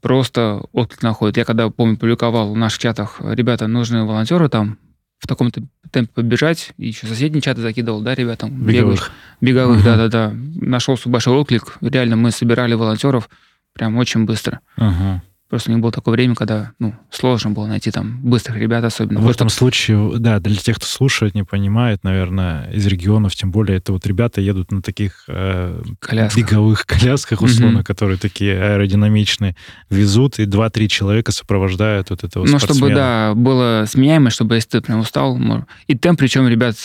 просто 0.00 0.62
отклик 0.72 1.02
находит. 1.02 1.36
Я 1.36 1.44
когда, 1.44 1.68
помню, 1.70 1.96
публиковал 1.96 2.52
в 2.52 2.56
наших 2.56 2.78
чатах, 2.80 3.16
ребята, 3.20 3.66
нужны 3.68 4.04
волонтеры 4.04 4.48
там 4.48 4.78
в 5.18 5.26
таком-то 5.28 5.62
темпе 5.92 6.10
побежать, 6.14 6.72
и 6.78 6.88
еще 6.88 7.06
соседние 7.06 7.40
чаты 7.42 7.60
закидывал, 7.60 8.00
да, 8.00 8.14
ребятам, 8.14 8.50
Беговых. 8.66 9.12
беговых, 9.40 9.76
Мгм. 9.76 9.84
да-да-да. 9.84 10.32
Нашелся 10.56 11.08
большой 11.08 11.34
отклик, 11.36 11.76
реально 11.80 12.16
мы 12.16 12.30
собирали 12.32 12.74
волонтеров 12.74 13.28
прям 13.72 13.96
очень 13.96 14.24
быстро. 14.24 14.60
Ага. 14.76 15.22
Просто 15.52 15.70
у 15.70 15.74
них 15.74 15.82
было 15.82 15.92
такое 15.92 16.12
время, 16.12 16.34
когда 16.34 16.72
ну, 16.78 16.94
сложно 17.10 17.50
было 17.50 17.66
найти 17.66 17.90
там 17.90 18.20
быстрых 18.22 18.56
ребят, 18.56 18.82
особенно. 18.84 19.20
В 19.20 19.28
этом 19.28 19.50
случае, 19.50 20.14
да, 20.18 20.40
для 20.40 20.56
тех, 20.56 20.76
кто 20.76 20.86
слушает, 20.86 21.34
не 21.34 21.42
понимает, 21.42 22.04
наверное, 22.04 22.70
из 22.70 22.86
регионов, 22.86 23.34
тем 23.34 23.50
более, 23.50 23.76
это 23.76 23.92
вот 23.92 24.06
ребята 24.06 24.40
едут 24.40 24.72
на 24.72 24.80
таких 24.80 25.24
э, 25.28 25.82
Колясках. 26.00 26.38
беговых 26.42 26.86
колясках, 26.86 27.42
условно, 27.42 27.80
Мгм. 27.80 27.84
которые 27.84 28.16
такие 28.16 28.58
аэродинамичные, 28.58 29.54
везут, 29.90 30.38
и 30.38 30.46
два-три 30.46 30.88
человека 30.88 31.32
сопровождают 31.32 32.08
вот 32.08 32.24
этого 32.24 32.46
Ну, 32.46 32.58
чтобы, 32.58 32.94
да, 32.94 33.34
было 33.34 33.84
сменяемость, 33.86 34.36
чтобы 34.36 34.54
если 34.54 34.70
ты 34.70 34.80
прям 34.80 35.00
устал, 35.00 35.38
и 35.86 35.94
темп, 35.94 36.20
причем, 36.20 36.48
ребят, 36.48 36.76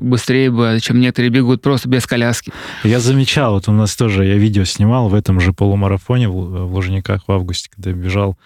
быстрее 0.00 0.50
бы, 0.50 0.78
чем 0.80 1.00
некоторые 1.00 1.28
бегут 1.28 1.60
просто 1.60 1.86
без 1.86 2.06
коляски. 2.06 2.50
Я 2.82 2.98
замечал, 2.98 3.52
вот 3.52 3.68
у 3.68 3.72
нас 3.72 3.94
тоже, 3.94 4.24
я 4.24 4.36
видео 4.36 4.64
снимал 4.64 5.10
в 5.10 5.14
этом 5.14 5.38
же 5.38 5.52
полумарафоне 5.52 6.30
в, 6.30 6.66
в 6.66 6.74
Лужниках 6.74 7.24
в 7.26 7.32
августе, 7.32 7.68
когда 7.76 7.89
я 7.90 7.96
бежал, 7.96 8.36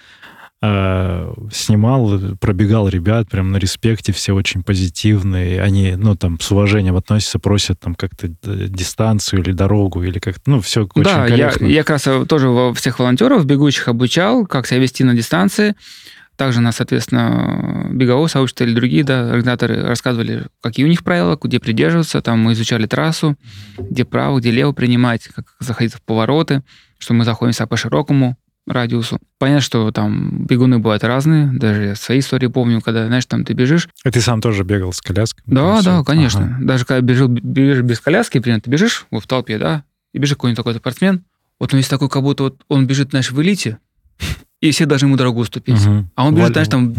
э, 0.62 1.32
снимал, 1.52 2.18
пробегал 2.40 2.88
ребят 2.88 3.28
прям 3.28 3.52
на 3.52 3.58
респекте, 3.58 4.12
все 4.12 4.32
очень 4.32 4.62
позитивные, 4.62 5.60
они, 5.60 5.94
ну, 5.96 6.16
там, 6.16 6.40
с 6.40 6.50
уважением 6.50 6.96
относятся, 6.96 7.38
просят 7.38 7.80
там 7.80 7.94
как-то 7.94 8.28
э, 8.28 8.66
дистанцию 8.68 9.42
или 9.42 9.52
дорогу, 9.52 10.02
или 10.02 10.18
как-то, 10.18 10.42
ну, 10.50 10.60
все 10.60 10.88
очень 10.94 11.04
да, 11.04 11.26
я, 11.26 11.48
корректно. 11.48 11.66
я 11.66 11.82
как 11.82 11.90
раз 11.90 12.06
э, 12.06 12.26
тоже 12.26 12.48
во- 12.48 12.72
всех 12.74 12.98
волонтеров, 12.98 13.44
бегущих, 13.44 13.88
обучал, 13.88 14.46
как 14.46 14.66
себя 14.66 14.80
вести 14.80 15.04
на 15.04 15.14
дистанции. 15.14 15.74
Также 16.36 16.60
нас, 16.60 16.76
соответственно, 16.76 17.90
беговое 17.92 18.26
сообщество 18.26 18.64
или 18.64 18.74
другие 18.74 19.04
да, 19.04 19.28
организаторы 19.28 19.82
рассказывали, 19.82 20.46
какие 20.60 20.84
у 20.84 20.88
них 20.88 21.04
правила, 21.04 21.38
где 21.40 21.60
придерживаться. 21.60 22.20
Там 22.22 22.40
мы 22.40 22.54
изучали 22.54 22.86
трассу, 22.86 23.36
где 23.78 24.04
право, 24.04 24.40
где 24.40 24.50
лево 24.50 24.72
принимать, 24.72 25.28
как 25.28 25.44
заходить 25.60 25.94
в 25.94 26.02
повороты, 26.02 26.62
что 26.98 27.14
мы 27.14 27.24
заходим 27.24 27.54
по 27.68 27.76
широкому 27.76 28.36
радиусу. 28.66 29.18
Понятно, 29.38 29.60
что 29.60 29.90
там 29.90 30.46
бегуны 30.46 30.78
бывают 30.78 31.04
разные. 31.04 31.50
Даже 31.52 31.84
я 31.84 31.94
свои 31.94 32.20
истории 32.20 32.46
помню, 32.46 32.80
когда, 32.80 33.06
знаешь, 33.06 33.26
там 33.26 33.44
ты 33.44 33.52
бежишь. 33.52 33.88
А 34.04 34.10
ты 34.10 34.20
сам 34.20 34.40
тоже 34.40 34.64
бегал 34.64 34.92
с 34.92 35.00
коляской? 35.00 35.42
Да, 35.46 35.82
да, 35.82 36.02
конечно. 36.02 36.56
Ага. 36.56 36.64
Даже 36.64 36.84
когда 36.84 37.00
бежишь, 37.00 37.28
бежишь 37.28 37.82
без 37.82 38.00
коляски, 38.00 38.38
например, 38.38 38.60
ты 38.60 38.70
бежишь 38.70 39.06
вот 39.10 39.24
в 39.24 39.26
толпе, 39.26 39.58
да, 39.58 39.84
и 40.12 40.18
бежит 40.18 40.38
какой-нибудь 40.38 40.56
такой 40.56 40.74
спортсмен, 40.74 41.24
вот 41.60 41.72
он 41.72 41.78
весь 41.78 41.88
такой, 41.88 42.08
как 42.08 42.22
будто 42.22 42.44
вот 42.44 42.62
он 42.68 42.86
бежит, 42.86 43.10
знаешь, 43.10 43.30
в 43.30 43.40
элите, 43.42 43.78
и 44.60 44.70
все 44.70 44.86
должны 44.86 45.06
ему 45.06 45.16
дорогу 45.16 45.40
уступить. 45.40 45.80
Мгм. 45.84 46.10
А 46.14 46.26
он 46.26 46.34
бежит, 46.34 46.52
знаешь, 46.52 46.68
там, 46.68 46.94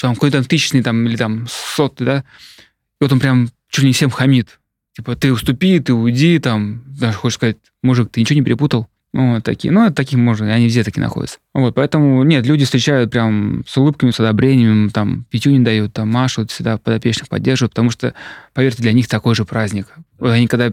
там 0.00 0.14
какой-то 0.14 0.38
там 0.38 0.46
тысячный 0.46 0.82
там, 0.82 1.06
или 1.06 1.16
там 1.16 1.46
сотый, 1.48 2.06
да, 2.06 2.18
и 2.18 3.04
вот 3.04 3.12
он 3.12 3.20
прям 3.20 3.50
чуть 3.68 3.82
ли 3.82 3.88
не 3.88 3.92
всем 3.92 4.10
хамит. 4.10 4.58
Типа, 4.96 5.16
ты 5.16 5.32
уступи, 5.32 5.80
ты 5.80 5.92
уйди, 5.92 6.38
там, 6.38 6.84
даже 6.86 7.18
хочешь 7.18 7.36
сказать, 7.36 7.56
мужик, 7.82 8.10
ты 8.10 8.20
ничего 8.20 8.38
не 8.38 8.44
перепутал? 8.44 8.88
Вот 9.14 9.44
такие. 9.44 9.72
Ну, 9.72 9.92
такие 9.92 10.18
можно, 10.18 10.52
они 10.52 10.64
везде 10.64 10.82
такие 10.82 11.00
находятся. 11.00 11.38
Вот, 11.54 11.76
поэтому, 11.76 12.24
нет, 12.24 12.44
люди 12.44 12.64
встречают 12.64 13.12
прям 13.12 13.64
с 13.64 13.76
улыбками, 13.76 14.10
с 14.10 14.18
одобрением, 14.18 14.90
там, 14.90 15.24
пятю 15.30 15.52
не 15.52 15.60
дают, 15.60 15.92
там, 15.92 16.10
машут, 16.10 16.50
всегда 16.50 16.78
подопечных 16.78 17.28
поддерживают, 17.28 17.70
потому 17.70 17.90
что, 17.90 18.12
поверьте, 18.54 18.82
для 18.82 18.92
них 18.92 19.06
такой 19.06 19.36
же 19.36 19.44
праздник. 19.44 19.86
Они 20.18 20.48
когда, 20.48 20.72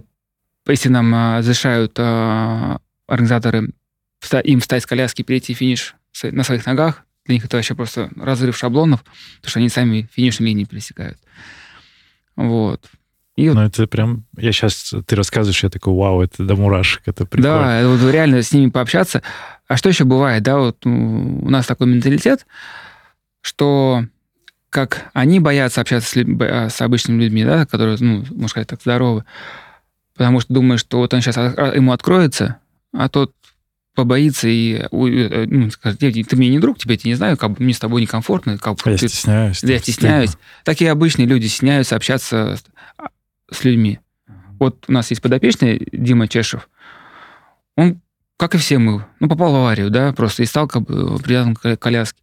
если 0.68 0.90
нам 0.90 1.14
а, 1.14 1.38
разрешают 1.38 1.94
а, 2.00 2.80
организаторы 3.08 3.70
вста- 4.20 4.42
им 4.42 4.60
встать 4.60 4.82
с 4.82 4.88
коляски, 4.88 5.22
перейти 5.22 5.54
финиш 5.54 5.94
на 6.24 6.44
своих 6.44 6.66
ногах, 6.66 7.06
для 7.26 7.36
них 7.36 7.46
это 7.46 7.58
вообще 7.58 7.76
просто 7.76 8.10
разрыв 8.16 8.58
шаблонов, 8.58 9.04
потому 9.36 9.52
что 9.52 9.60
они 9.60 9.70
сами 9.70 10.10
финишные 10.14 10.48
линии 10.48 10.64
пересекают. 10.64 11.20
Вот. 12.36 12.90
И 13.38 13.50
Ну, 13.50 13.62
это 13.62 13.88
прям... 13.88 14.26
Я 14.38 14.52
сейчас... 14.52 14.94
Ты 15.06 15.16
рассказываешь, 15.16 15.64
я 15.64 15.70
такой, 15.70 15.94
вау, 15.94 16.22
это 16.22 16.44
до 16.44 16.56
мурашек, 16.56 17.02
это 17.06 17.26
прикольно. 17.26 17.82
Да, 17.82 17.88
вот 17.88 18.12
реально 18.12 18.42
с 18.44 18.52
ними 18.52 18.70
пообщаться. 18.70 19.22
А 19.68 19.78
что 19.78 19.90
еще 19.90 20.04
бывает, 20.04 20.44
да, 20.44 20.58
вот 20.58 20.86
у 20.86 21.50
нас 21.50 21.66
такой 21.66 21.88
менталитет, 21.88 22.46
что 23.42 24.06
как 24.70 25.10
они 25.14 25.40
боятся 25.40 25.82
общаться 25.82 26.10
с, 26.10 26.16
лю- 26.16 26.36
б- 26.36 26.48
а, 26.50 26.70
с 26.70 26.82
обычными 26.82 27.24
людьми, 27.24 27.44
да, 27.44 27.66
которые, 27.66 27.98
ну, 28.00 28.18
можно 28.30 28.48
сказать, 28.48 28.68
так 28.70 28.82
здоровы, 28.82 29.26
потому 30.16 30.40
что 30.40 30.54
думают, 30.54 30.80
что 30.80 30.98
вот 31.00 31.14
он 31.14 31.22
сейчас 31.22 31.38
ему 31.38 31.92
откроется, 31.92 32.58
а 32.94 33.10
тот 33.10 33.34
побоится 33.96 34.48
и 34.48 34.86
у- 34.92 35.08
э, 35.08 35.46
ну, 35.48 35.70
скажет, 35.72 36.02
«Нет, 36.02 36.28
ты 36.30 36.36
мне 36.38 36.48
не 36.50 36.60
друг, 36.60 36.80
тебе 36.80 36.94
я 36.94 36.98
тебя 36.98 37.10
не 37.12 37.16
знаю, 37.16 37.36
как 37.38 37.52
бы 37.52 37.64
мне 37.64 37.74
с 37.74 37.80
тобой 37.80 38.02
некомфортно, 38.02 38.58
как 38.58 38.76
бы 38.76 38.92
Я 38.92 38.98
ты- 38.98 39.10
стесняюсь. 39.10 39.62
я 39.64 39.80
стесняюсь. 39.80 40.38
Такие 40.64 40.90
обычные 40.92 41.26
люди 41.28 41.48
стесняются 41.48 41.98
общаться 41.98 42.58
с, 43.52 43.64
людьми. 43.64 44.00
Вот 44.60 44.86
у 44.88 44.92
нас 44.92 45.10
есть 45.10 45.22
подопечный 45.22 45.88
Дима 45.92 46.28
Чешев. 46.28 46.70
Он, 47.76 48.02
как 48.38 48.56
и 48.56 48.58
все 48.58 48.78
мы, 48.78 49.06
ну, 49.20 49.30
попал 49.30 49.52
в 49.52 49.56
аварию, 49.56 49.90
да, 49.90 50.14
просто 50.14 50.44
и 50.44 50.46
стал 50.46 50.68
как 50.68 50.84
бы 50.84 51.18
привязан 51.20 51.56
к 51.56 51.78
коляске. 51.78 52.22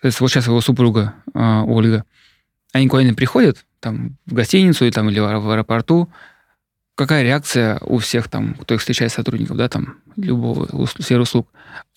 То 0.00 0.06
есть 0.06 0.20
вот 0.20 0.28
сейчас 0.28 0.46
его 0.46 0.60
супруга 0.60 1.14
а, 1.32 1.62
Ольга, 1.64 2.04
они 2.72 2.88
куда-нибудь 2.88 3.16
приходят, 3.16 3.64
там, 3.80 4.16
в 4.26 4.34
гостиницу 4.34 4.84
или, 4.84 4.92
там, 4.92 5.08
или 5.10 5.20
в 5.20 5.24
аэро- 5.24 5.40
в 5.40 5.50
аэропорту, 5.50 6.08
какая 6.94 7.22
реакция 7.22 7.78
у 7.80 7.98
всех 7.98 8.28
там, 8.28 8.54
кто 8.54 8.74
их 8.74 8.80
встречает, 8.80 9.12
сотрудников, 9.12 9.56
да, 9.56 9.68
там, 9.68 9.98
любого 10.16 10.86
сферы 11.00 11.22
услуг. 11.22 11.48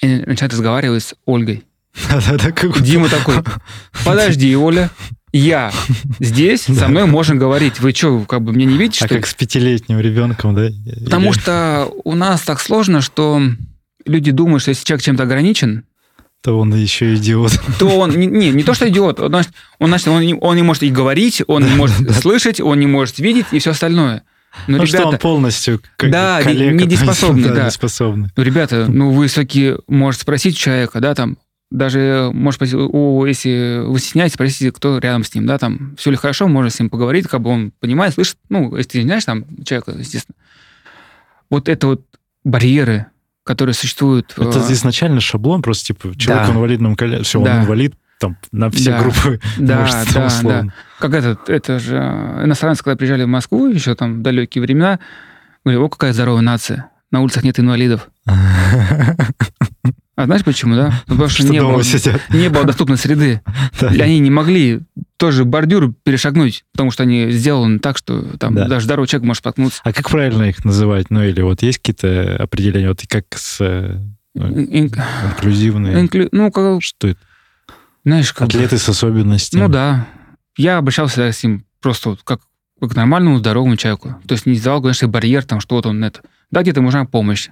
Они 0.02 0.18
начинают 0.18 0.54
разговаривать 0.54 1.04
с 1.04 1.16
Ольгой. 1.26 1.66
Дима 2.82 3.10
такой, 3.10 3.38
подожди, 4.04 4.56
Оля, 4.56 4.90
я 5.38 5.72
здесь, 6.20 6.62
со 6.62 6.88
мной 6.88 7.06
можно 7.06 7.36
говорить. 7.36 7.80
Вы 7.80 7.92
что, 7.94 8.20
как 8.22 8.42
бы 8.42 8.54
меня 8.54 8.66
не 8.66 8.78
видите, 8.78 9.04
А 9.04 9.08
что 9.08 9.16
ли? 9.16 9.22
как 9.22 9.30
с 9.30 9.34
пятилетним 9.34 10.00
ребенком, 10.00 10.56
да? 10.56 10.70
Потому 11.04 11.34
что 11.34 11.90
у 12.04 12.16
нас 12.16 12.42
так 12.42 12.60
сложно, 12.60 13.02
что 13.02 13.42
люди 14.06 14.32
думают, 14.32 14.62
что 14.62 14.70
если 14.70 14.86
человек 14.86 15.04
чем-то 15.04 15.24
ограничен, 15.24 15.84
То 16.42 16.60
он 16.60 16.74
еще 16.76 17.16
идиот. 17.16 17.60
то 17.80 17.88
он 17.98 18.12
не, 18.12 18.28
не, 18.28 18.64
то, 18.64 18.74
что 18.74 18.88
идиот, 18.88 19.20
он, 19.20 19.30
значит, 19.30 19.52
он, 19.80 19.88
значит, 19.90 20.08
он, 20.08 20.22
не, 20.22 20.34
он 20.36 20.56
не 20.56 20.62
может 20.64 20.84
и 20.84 20.90
говорить, 20.92 21.42
он 21.48 21.64
не 21.66 21.76
может 21.76 22.12
слышать, 22.22 22.62
он 22.62 22.80
не 22.80 22.88
может 22.88 23.18
видеть 23.20 23.48
и 23.52 23.60
все 23.60 23.72
остальное. 23.72 24.24
Но, 24.68 24.78
Ну 24.78 24.86
что 24.86 25.00
он 25.00 25.04
ребята, 25.10 25.22
полностью 25.22 25.82
как 25.98 26.12
Да, 26.12 26.42
коллега, 26.42 26.82
недееспособный, 26.84 27.44
есть, 27.44 27.56
да. 27.56 27.66
неспособный. 27.66 28.30
ну, 28.38 28.44
ребята, 28.44 28.86
ну 28.88 29.12
вы 29.12 29.28
все-таки 29.28 29.74
можете 29.88 30.22
спросить 30.22 30.56
человека, 30.56 31.02
да, 31.02 31.14
там, 31.14 31.38
даже, 31.76 32.30
может 32.34 32.60
быть, 32.62 32.74
у, 32.74 33.26
если 33.26 33.82
вы 33.86 34.00
стесняетесь, 34.00 34.36
спросите, 34.36 34.72
кто 34.72 34.98
рядом 34.98 35.24
с 35.24 35.34
ним, 35.36 35.46
да, 35.46 35.58
там, 35.58 35.96
все 35.98 36.10
ли 36.12 36.18
хорошо, 36.18 36.48
можно 36.48 36.70
с 36.70 36.80
ним 36.80 36.90
поговорить, 36.90 37.28
как 37.28 37.42
бы 37.42 37.50
он 37.50 37.72
понимает, 37.80 38.14
слышит, 38.14 38.38
ну, 38.50 38.76
если 38.76 38.92
ты 38.92 38.98
не 39.00 39.04
знаешь 39.06 39.26
там 39.26 39.46
человека, 39.66 39.92
естественно. 39.92 40.36
Вот 41.50 41.68
это 41.70 41.88
вот 41.88 42.02
барьеры, 42.44 43.08
которые 43.44 43.74
существуют. 43.76 44.34
Это 44.38 44.60
э, 44.60 44.72
изначально 44.74 45.20
шаблон, 45.20 45.62
просто 45.62 45.88
типа 45.88 46.18
человек 46.18 46.46
Да. 46.48 46.52
в 46.52 46.56
инвалидном 46.56 46.96
коляске, 46.96 47.24
все, 47.24 47.40
он 47.40 47.46
Да. 47.46 47.62
инвалид 47.64 47.94
там 48.20 48.38
на 48.52 48.70
все 48.72 48.92
Да. 48.92 49.00
группы 49.00 49.40
Да, 49.58 49.82
мышц, 49.82 50.14
да, 50.14 50.26
условно. 50.28 50.74
Как 51.00 51.14
этот, 51.14 51.50
это 51.50 51.80
же 51.80 51.98
э, 51.98 52.46
иностранцы, 52.46 52.84
когда 52.84 52.96
приезжали 52.96 53.24
в 53.24 53.28
Москву, 53.28 53.68
еще 53.68 53.94
там 53.96 54.24
далекие 54.24 54.62
времена, 54.62 55.00
говорили, 55.64 55.84
о, 55.84 55.90
какая 55.90 56.14
здоровая 56.14 56.42
нация, 56.42 56.90
на 57.12 57.22
улицах 57.22 57.44
нет 57.44 57.60
инвалидов. 57.60 58.10
А 60.16 60.26
знаешь 60.26 60.44
почему, 60.46 60.76
да? 60.76 61.04
Ну, 61.08 61.16
потому 61.16 61.30
что, 61.30 61.44
Что 61.44 61.52
не, 61.52 61.60
было, 61.62 61.84
сидят. 61.84 62.22
не 62.30 62.50
было 62.50 62.64
доступной 62.64 62.98
среды. 62.98 63.42
Да. 63.80 63.94
И 63.94 64.00
Они 64.00 64.20
не 64.20 64.30
могли 64.32 64.82
тоже 65.18 65.44
бордюр 65.46 65.94
перешагнуть, 66.04 66.64
потому 66.72 66.92
что 66.92 67.04
они 67.04 67.32
сделаны 67.32 67.80
так, 67.80 67.98
что 67.98 68.38
там 68.38 68.56
Да. 68.56 68.68
даже 68.68 68.86
здоровый 68.86 69.08
человек 69.08 69.28
может 69.28 69.40
споткнуться. 69.42 69.82
А 69.84 69.92
как 69.94 70.10
правильно 70.10 70.44
их 70.44 70.64
называть? 70.64 71.10
Ну 71.10 71.24
или 71.24 71.42
вот 71.42 71.62
есть 71.62 71.80
какие-то 71.80 72.38
определения? 72.42 72.88
Вот 72.90 73.02
как 73.08 73.26
с 73.36 73.58
э, 73.60 74.00
Ин- 74.36 74.90
инклюзивные? 75.30 76.02
инклю- 76.06 76.30
Ну, 76.32 76.52
как, 76.52 76.82
Что 76.82 77.10
это? 77.10 77.20
знаешь, 78.04 78.32
как 78.34 78.48
Атлеты 78.50 78.78
с 78.78 78.88
особенностями? 78.88 79.62
Ну 79.62 79.70
да. 79.70 80.08
Я 80.58 80.78
обращался 80.78 81.32
с 81.32 81.44
ним 81.44 81.66
просто 81.82 82.10
вот 82.12 82.22
как, 82.24 82.40
как 82.80 82.92
к 82.92 82.96
нормальному, 82.96 83.38
здоровому 83.40 83.76
человеку. 83.78 84.16
То 84.28 84.34
есть 84.34 84.46
не 84.46 84.56
сделал, 84.56 84.82
конечно, 84.82 85.08
барьер, 85.08 85.44
там 85.44 85.60
что-то 85.60 85.90
он 85.90 86.04
это. 86.04 86.22
Да, 86.52 86.62
где-то 86.62 86.82
нужна 86.82 87.06
помощь. 87.06 87.50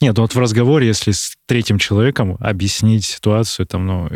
Нет, 0.00 0.16
ну 0.16 0.22
вот 0.22 0.34
в 0.34 0.38
разговоре, 0.38 0.86
если 0.86 1.12
с 1.12 1.34
третьим 1.46 1.78
человеком 1.78 2.36
объяснить 2.40 3.04
ситуацию, 3.04 3.66
там, 3.66 3.86
ну, 3.86 4.08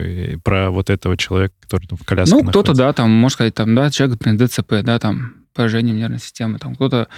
про 0.43 0.71
вот 0.71 0.89
этого 0.89 1.17
человека, 1.17 1.55
который 1.61 1.87
там 1.87 1.99
в 1.99 2.05
коляске 2.05 2.37
ну, 2.37 2.45
кто-то, 2.45 2.73
да, 2.73 2.93
там, 2.93 3.11
можно 3.11 3.35
сказать, 3.35 3.55
там, 3.55 3.75
да, 3.75 3.91
человек, 3.91 4.19
например, 4.19 4.49
ДЦП, 4.49 4.83
да, 4.83 4.99
там, 4.99 5.35
поражение 5.53 5.95
нервной 5.95 6.21
системы, 6.21 6.59
там, 6.59 6.75
кто-то 6.75 7.09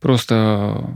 просто 0.00 0.88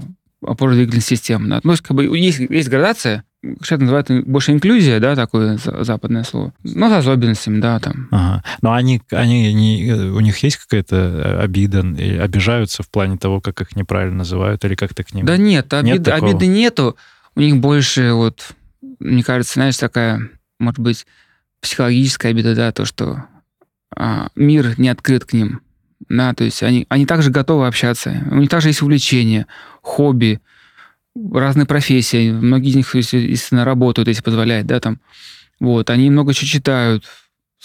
опорно-двигательной 0.44 1.02
системы. 1.02 1.48
Да. 1.48 1.56
Ну, 1.56 1.60
то 1.62 1.70
есть, 1.70 1.82
как 1.82 1.96
бы, 1.96 2.04
есть, 2.16 2.38
есть 2.38 2.68
градация, 2.68 3.24
сейчас 3.62 3.80
называют 3.80 4.08
больше 4.26 4.52
инклюзия, 4.52 5.00
да, 5.00 5.14
такое 5.14 5.56
за- 5.58 5.84
западное 5.84 6.24
слово. 6.24 6.52
Ну, 6.62 6.88
с 6.88 6.92
особенностями, 6.92 7.60
да, 7.60 7.78
там. 7.78 8.08
Ага. 8.10 8.44
Но 8.62 8.72
они, 8.72 9.00
они 9.10 9.52
не, 9.52 9.92
у 9.92 10.20
них 10.20 10.38
есть 10.38 10.56
какая-то 10.56 10.96
э, 10.96 11.42
обида, 11.42 11.80
обижаются 12.22 12.82
в 12.82 12.90
плане 12.90 13.16
того, 13.18 13.40
как 13.40 13.60
их 13.60 13.76
неправильно 13.76 14.18
называют, 14.18 14.64
или 14.64 14.74
как 14.74 14.94
ты 14.94 15.04
к 15.04 15.12
ним... 15.14 15.26
Да 15.26 15.36
нет, 15.36 15.72
обид- 15.72 16.02
такого? 16.02 16.30
обиды 16.30 16.46
нету. 16.46 16.96
У 17.36 17.40
них 17.40 17.58
больше, 17.58 18.12
вот, 18.12 18.54
мне 18.98 19.22
кажется, 19.22 19.54
знаешь, 19.54 19.76
такая, 19.76 20.30
может 20.58 20.80
быть, 20.80 21.06
психологическая 21.60 22.32
обида, 22.32 22.54
да, 22.54 22.72
то, 22.72 22.86
что 22.86 23.26
а, 23.94 24.28
мир 24.34 24.78
не 24.78 24.88
открыт 24.88 25.24
к 25.26 25.32
ним. 25.34 25.60
Да, 26.08 26.34
то 26.34 26.44
есть 26.44 26.62
они, 26.62 26.86
они 26.88 27.04
также 27.04 27.30
готовы 27.30 27.66
общаться. 27.66 28.24
У 28.30 28.36
них 28.36 28.48
также 28.48 28.68
есть 28.68 28.82
увлечения, 28.82 29.46
хобби. 29.82 30.40
разные 31.14 31.66
профессии, 31.66 32.30
многие 32.30 32.70
из 32.70 32.76
них, 32.76 32.94
естественно, 32.94 33.64
работают, 33.64 34.08
если 34.08 34.22
позволяет, 34.22 34.66
да, 34.66 34.80
там. 34.80 35.00
Вот, 35.60 35.90
они 35.90 36.10
много 36.10 36.34
чего 36.34 36.46
читают, 36.46 37.04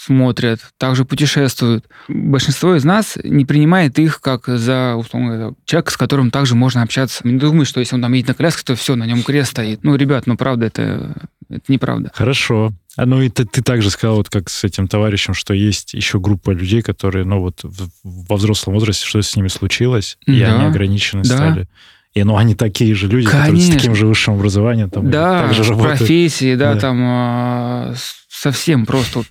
смотрят, 0.06 0.60
также 0.78 1.04
путешествуют. 1.04 1.84
Большинство 2.08 2.74
из 2.74 2.84
нас 2.84 3.16
не 3.22 3.44
принимает 3.44 3.98
их 3.98 4.20
как 4.20 4.46
за, 4.46 4.94
условно, 4.96 5.54
человека, 5.64 5.90
с 5.92 5.96
которым 5.96 6.30
также 6.30 6.54
можно 6.54 6.82
общаться. 6.82 7.26
Не 7.26 7.38
думаю, 7.38 7.64
что 7.66 7.80
если 7.80 7.94
он 7.94 8.02
там 8.02 8.12
едет 8.12 8.28
на 8.28 8.34
коляске, 8.34 8.62
то 8.64 8.74
все, 8.74 8.96
на 8.96 9.04
нем 9.04 9.22
крест 9.22 9.52
стоит. 9.52 9.84
Ну, 9.84 9.94
ребят, 9.96 10.26
ну, 10.26 10.36
правда, 10.36 10.66
это, 10.66 11.14
это 11.48 11.62
неправда. 11.68 12.10
Хорошо. 12.14 12.72
А 12.96 13.06
ну 13.06 13.22
и 13.22 13.28
ты, 13.30 13.44
ты 13.46 13.62
также 13.62 13.90
сказал, 13.90 14.16
вот 14.16 14.28
как 14.28 14.50
с 14.50 14.64
этим 14.64 14.86
товарищем, 14.88 15.34
что 15.34 15.54
есть 15.54 15.94
еще 15.94 16.18
группа 16.18 16.50
людей, 16.50 16.82
которые, 16.82 17.24
ну 17.24 17.40
вот 17.40 17.60
в, 17.62 17.88
во 18.02 18.36
взрослом 18.36 18.74
возрасте, 18.74 19.06
что 19.06 19.22
с 19.22 19.34
ними 19.34 19.48
случилось, 19.48 20.18
и 20.26 20.40
Да, 20.40 20.54
они 20.56 20.64
ограничены 20.66 21.22
да. 21.22 21.36
стали. 21.36 21.68
И 22.12 22.22
ну 22.24 22.36
они 22.36 22.54
такие 22.54 22.94
же 22.94 23.08
люди, 23.08 23.24
которые 23.26 23.46
с 23.46 23.48
Конечно. 23.50 23.74
таким 23.74 23.94
же 23.94 24.06
высшим 24.06 24.34
образованием 24.34 24.90
там 24.90 25.10
да, 25.10 25.46
также 25.46 25.62
работают. 25.64 25.98
профессии, 26.00 26.54
да, 26.54 26.74
Да. 26.74 26.80
там 26.80 27.94
с- 27.94 28.26
совсем 28.28 28.84
просто... 28.84 29.22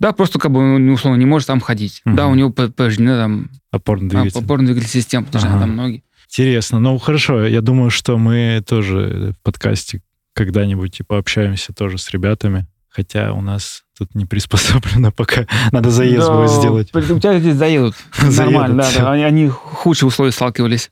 Да, 0.00 0.12
просто 0.12 0.38
как 0.38 0.50
бы 0.50 0.60
он, 0.76 0.88
условно, 0.88 1.18
не 1.18 1.26
может 1.26 1.46
там 1.46 1.60
ходить. 1.60 2.00
Мгм. 2.04 2.16
Да, 2.16 2.26
у 2.26 2.34
него 2.34 2.50
повреждена 2.50 3.16
там 3.18 3.50
Опорный 3.70 4.08
а, 4.08 4.22
двигатель. 4.22 4.40
опорно-двигательная 4.44 4.88
система, 5.02 5.26
повреждена 5.26 5.54
Ага. 5.56 5.66
там 5.66 5.76
ноги. 5.76 6.02
Интересно. 6.28 6.80
Ну, 6.80 6.98
хорошо. 6.98 7.46
Я 7.46 7.60
думаю, 7.60 7.90
что 7.90 8.16
мы 8.18 8.62
тоже 8.66 9.34
в 9.38 9.42
подкасте 9.44 10.00
когда-нибудь 10.34 11.00
и 11.00 11.02
пообщаемся 11.02 11.72
тоже 11.74 11.98
с 11.98 12.10
ребятами. 12.10 12.66
Хотя 12.88 13.32
у 13.34 13.40
нас 13.40 13.82
тут 13.96 14.14
не 14.14 14.24
приспособлено 14.24 15.12
пока. 15.16 15.46
Надо 15.70 15.90
заезд 15.90 16.26
Да, 16.26 16.34
будет 16.36 16.50
сделать. 16.50 16.88
У 16.94 17.18
тебя 17.20 17.38
здесь 17.38 17.54
заедут. 17.56 17.94
Нормально, 18.38 18.82
да, 18.82 18.90
да. 18.96 19.12
Они, 19.12 19.22
они 19.22 19.48
худшие 19.48 20.08
условия 20.08 20.32
сталкивались. 20.32 20.90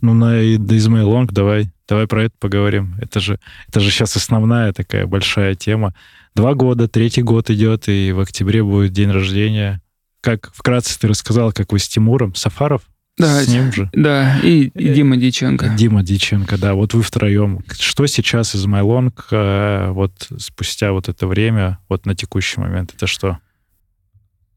Ну, 0.00 0.12
на 0.14 0.42
Измейл 0.42 1.08
Лонг 1.08 1.32
давай, 1.32 1.70
давай 1.88 2.06
про 2.06 2.24
это 2.24 2.34
поговорим. 2.38 2.96
Это 3.00 3.20
же, 3.20 3.38
это 3.68 3.80
же 3.80 3.90
сейчас 3.90 4.16
основная 4.16 4.72
такая 4.72 5.06
большая 5.06 5.54
тема. 5.54 5.94
Два 6.34 6.54
года, 6.54 6.88
третий 6.88 7.22
год 7.22 7.50
идет, 7.50 7.88
и 7.88 8.12
в 8.12 8.20
октябре 8.20 8.62
будет 8.62 8.92
день 8.92 9.10
рождения. 9.10 9.80
Как 10.20 10.52
вкратце 10.54 10.98
ты 10.98 11.08
рассказал, 11.08 11.52
как 11.52 11.72
вы 11.72 11.78
с 11.78 11.88
Тимуром 11.88 12.34
Сафаров? 12.34 12.82
Да, 13.16 13.42
с 13.42 13.48
ним 13.48 13.72
же? 13.72 13.88
Да, 13.92 14.40
и, 14.42 14.64
и 14.74 14.94
Дима 14.94 15.16
Диченко. 15.16 15.68
Дима 15.76 16.02
Диченко, 16.02 16.58
да, 16.58 16.74
вот 16.74 16.94
вы 16.94 17.02
втроем. 17.02 17.60
Что 17.78 18.06
сейчас 18.06 18.56
из 18.56 18.66
Майлонг, 18.66 19.28
э, 19.30 19.90
вот 19.90 20.28
спустя 20.38 20.90
вот 20.90 21.08
это 21.08 21.28
время, 21.28 21.78
вот 21.88 22.06
на 22.06 22.16
текущий 22.16 22.60
момент, 22.60 22.92
это 22.94 23.06
что? 23.06 23.38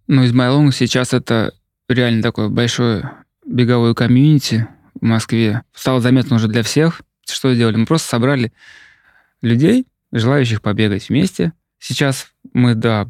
Ну, 0.07 0.23
из 0.23 0.33
Майлонг 0.33 0.73
сейчас 0.73 1.13
это 1.13 1.53
реально 1.87 2.23
такое 2.23 2.49
большое 2.49 3.11
беговое 3.45 3.93
комьюнити 3.93 4.67
в 4.99 5.05
Москве. 5.05 5.61
Стало 5.75 6.01
заметно 6.01 6.37
уже 6.37 6.47
для 6.47 6.63
всех. 6.63 7.01
Что 7.29 7.53
сделали? 7.53 7.75
Мы 7.75 7.85
просто 7.85 8.07
собрали 8.09 8.53
людей, 9.41 9.87
желающих 10.11 10.61
побегать 10.61 11.09
вместе. 11.09 11.53
Сейчас 11.79 12.27
мы, 12.53 12.75
да, 12.75 13.07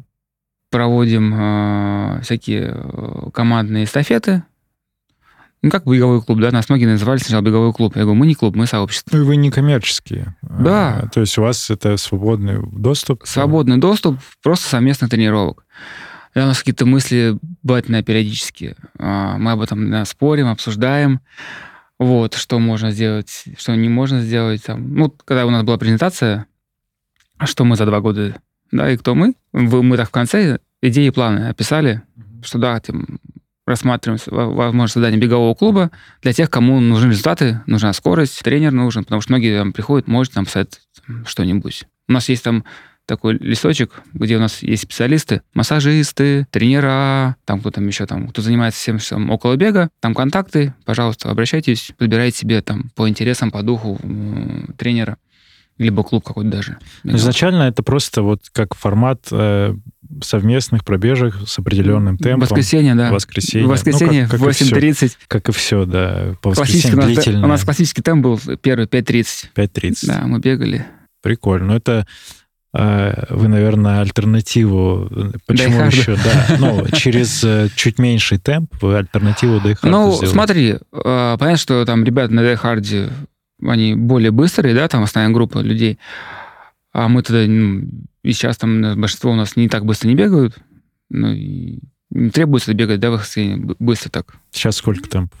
проводим 0.70 1.34
э, 1.34 2.20
всякие 2.22 2.72
э, 2.74 3.30
командные 3.32 3.84
эстафеты. 3.84 4.42
Ну, 5.62 5.70
как 5.70 5.86
беговой 5.86 6.22
клуб, 6.22 6.38
да? 6.40 6.52
Нас 6.52 6.68
многие 6.68 6.86
называли 6.86 7.18
сначала 7.18 7.42
беговой 7.42 7.72
клуб. 7.72 7.96
Я 7.96 8.02
говорю, 8.02 8.18
мы 8.18 8.26
не 8.26 8.34
клуб, 8.34 8.54
мы 8.54 8.66
сообщество. 8.66 9.16
Ну, 9.16 9.22
и 9.22 9.26
вы 9.26 9.36
не 9.36 9.50
коммерческие. 9.50 10.36
Да. 10.42 11.00
А, 11.02 11.08
То 11.08 11.20
есть 11.20 11.36
у 11.36 11.42
вас 11.42 11.68
это 11.70 11.96
свободный 11.96 12.60
доступ? 12.70 13.22
Свободный 13.26 13.78
доступ, 13.78 14.18
просто 14.42 14.68
совместных 14.68 15.10
тренировок. 15.10 15.66
Да, 16.34 16.44
у 16.44 16.46
нас 16.46 16.58
какие-то 16.58 16.86
мысли 16.86 17.36
бывают 17.62 17.86
периодически. 17.86 18.76
Мы 18.98 19.50
об 19.50 19.60
этом 19.60 19.90
да, 19.90 20.04
спорим, 20.04 20.46
обсуждаем. 20.46 21.20
Вот, 21.98 22.34
что 22.34 22.58
можно 22.58 22.90
сделать, 22.92 23.44
что 23.56 23.74
не 23.74 23.88
можно 23.88 24.20
сделать. 24.20 24.64
Там. 24.64 24.94
Ну, 24.94 25.10
когда 25.24 25.46
у 25.46 25.50
нас 25.50 25.64
была 25.64 25.78
презентация, 25.78 26.46
что 27.44 27.64
мы 27.64 27.76
за 27.76 27.86
два 27.86 28.00
года, 28.00 28.36
да, 28.70 28.90
и 28.90 28.96
кто 28.96 29.14
мы, 29.14 29.34
мы 29.52 29.96
так 29.96 30.08
в 30.08 30.12
конце 30.12 30.60
идеи 30.80 31.06
и 31.06 31.10
планы 31.10 31.48
описали, 31.48 32.02
что 32.42 32.58
да, 32.58 32.78
тем, 32.80 33.18
рассматриваем 33.66 34.20
возможность 34.54 34.94
создания 34.94 35.18
бегового 35.18 35.54
клуба 35.54 35.90
для 36.22 36.32
тех, 36.32 36.50
кому 36.50 36.80
нужны 36.80 37.10
результаты, 37.10 37.60
нужна 37.66 37.92
скорость, 37.92 38.42
тренер 38.42 38.72
нужен, 38.72 39.04
потому 39.04 39.20
что 39.20 39.32
многие 39.32 39.58
там 39.58 39.72
приходят, 39.72 40.08
может 40.08 40.32
там 40.32 40.46
там, 40.46 40.80
что-нибудь. 41.26 41.84
У 42.08 42.12
нас 42.12 42.28
есть 42.28 42.44
там 42.44 42.64
такой 43.08 43.38
листочек, 43.38 44.02
где 44.12 44.36
у 44.36 44.40
нас 44.40 44.62
есть 44.62 44.82
специалисты, 44.82 45.40
массажисты, 45.54 46.46
тренера, 46.50 47.36
там 47.46 47.60
кто 47.60 47.70
там 47.70 47.86
еще 47.86 48.04
там, 48.06 48.28
кто 48.28 48.42
занимается 48.42 48.78
всем, 48.78 48.98
что 48.98 49.14
там 49.16 49.30
около 49.30 49.56
бега, 49.56 49.88
там 50.00 50.14
контакты, 50.14 50.74
пожалуйста, 50.84 51.30
обращайтесь, 51.30 51.92
подбирайте 51.96 52.36
себе 52.38 52.60
там 52.60 52.90
по 52.94 53.08
интересам, 53.08 53.50
по 53.50 53.62
духу 53.62 53.98
тренера, 54.76 55.16
либо 55.78 56.04
клуб 56.04 56.22
какой-то 56.22 56.50
даже. 56.50 56.76
Ну, 57.02 57.16
Изначально 57.16 57.62
это 57.62 57.82
просто 57.82 58.20
вот 58.22 58.42
как 58.52 58.74
формат 58.74 59.26
э, 59.30 59.74
совместных 60.22 60.84
пробежек 60.84 61.34
с 61.46 61.58
определенным 61.58 62.18
темпом. 62.18 62.40
Воскресенье, 62.40 62.94
да. 62.94 63.10
Воскресенье. 63.10 63.66
В 63.66 63.70
воскресенье 63.70 64.24
Ну, 64.24 64.28
как- 64.28 64.40
в 64.40 64.44
как 64.44 64.50
и 64.60 64.64
всё. 64.64 64.76
8.30. 64.76 65.12
Как 65.28 65.48
и 65.48 65.52
все, 65.52 65.84
да. 65.86 66.34
По 66.42 66.50
воскресеньям 66.50 66.98
у, 66.98 67.02
нас, 67.02 67.06
длительное. 67.06 67.44
у 67.44 67.46
нас 67.46 67.64
классический 67.64 68.02
темп 68.02 68.22
был 68.22 68.40
первый 68.60 68.86
5.30. 68.86 69.50
5.30. 69.54 70.06
Да, 70.06 70.22
мы 70.26 70.40
бегали. 70.40 70.84
Прикольно. 71.22 71.68
Ну, 71.68 71.74
это 71.76 72.06
вы, 72.72 73.48
наверное, 73.48 74.00
альтернативу... 74.00 75.08
э, 75.10 75.30
Почему 75.46 75.80
еще? 75.84 76.16
Да, 76.16 76.56
ну, 76.58 76.86
через 76.92 77.42
э, 77.42 77.68
чуть 77.74 77.98
меньший 77.98 78.38
темп 78.38 78.74
вы 78.82 78.96
альтернативу 78.98 79.60
Дайхарду 79.60 79.88
Ну, 79.96 80.12
сделали. 80.12 80.30
смотри, 80.32 80.68
э, 80.72 81.36
понятно, 81.38 81.56
что 81.56 81.84
там 81.86 82.04
ребята 82.04 82.34
на 82.34 82.42
Дайхарде, 82.42 83.10
они 83.64 83.94
более 83.94 84.30
быстрые, 84.30 84.74
да, 84.74 84.86
там 84.88 85.02
основная 85.02 85.32
группа 85.32 85.58
людей, 85.60 85.98
а 86.92 87.08
мы 87.08 87.22
тогда, 87.22 87.44
ну, 87.50 87.88
и 88.22 88.32
сейчас 88.32 88.58
там 88.58 88.84
э, 88.84 88.94
большинство 88.96 89.32
у 89.32 89.34
нас 89.34 89.56
не 89.56 89.68
так 89.68 89.86
быстро 89.86 90.08
не 90.08 90.14
бегают, 90.14 90.58
ну, 91.08 91.32
и 91.32 91.78
не 92.10 92.30
требуется 92.30 92.74
бегать, 92.74 93.00
да, 93.00 93.18
быстро 93.78 94.10
так. 94.10 94.34
Сейчас 94.52 94.76
сколько 94.76 95.08
темп? 95.08 95.34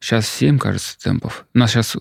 Сейчас 0.00 0.28
7, 0.28 0.58
кажется, 0.58 0.98
темпов. 0.98 1.46
У 1.54 1.58
нас 1.58 1.70
сейчас 1.70 1.94
в 1.96 2.00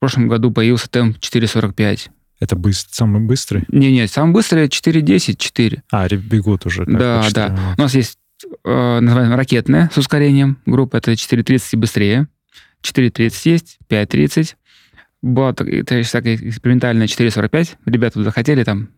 прошлом 0.00 0.26
году 0.26 0.50
появился 0.50 0.90
темп 0.90 1.16
4.45. 1.18 2.10
Это 2.40 2.56
быстр, 2.56 2.88
самый 2.92 3.20
быстрый? 3.20 3.64
Не-не, 3.68 4.06
самый 4.06 4.32
быстрый 4.32 4.66
4.10, 4.66 5.36
4. 5.36 5.82
А, 5.90 6.08
бегут 6.08 6.66
уже. 6.66 6.84
Да, 6.86 7.26
да. 7.34 7.74
У 7.76 7.80
нас 7.80 7.94
есть 7.94 8.18
э, 8.64 9.00
называемая 9.00 9.36
ракетная 9.36 9.90
с 9.92 9.98
ускорением 9.98 10.58
группа, 10.64 10.96
это 10.96 11.12
4.30 11.12 11.62
и 11.72 11.76
быстрее. 11.76 12.28
4.30 12.82 13.32
есть, 13.44 13.78
5.30. 13.88 14.54
Была 15.20 15.52
такая 15.52 15.82
экспериментальная 15.82 17.06
4.45. 17.06 17.76
Ребята 17.86 18.22
захотели 18.22 18.62
там, 18.62 18.90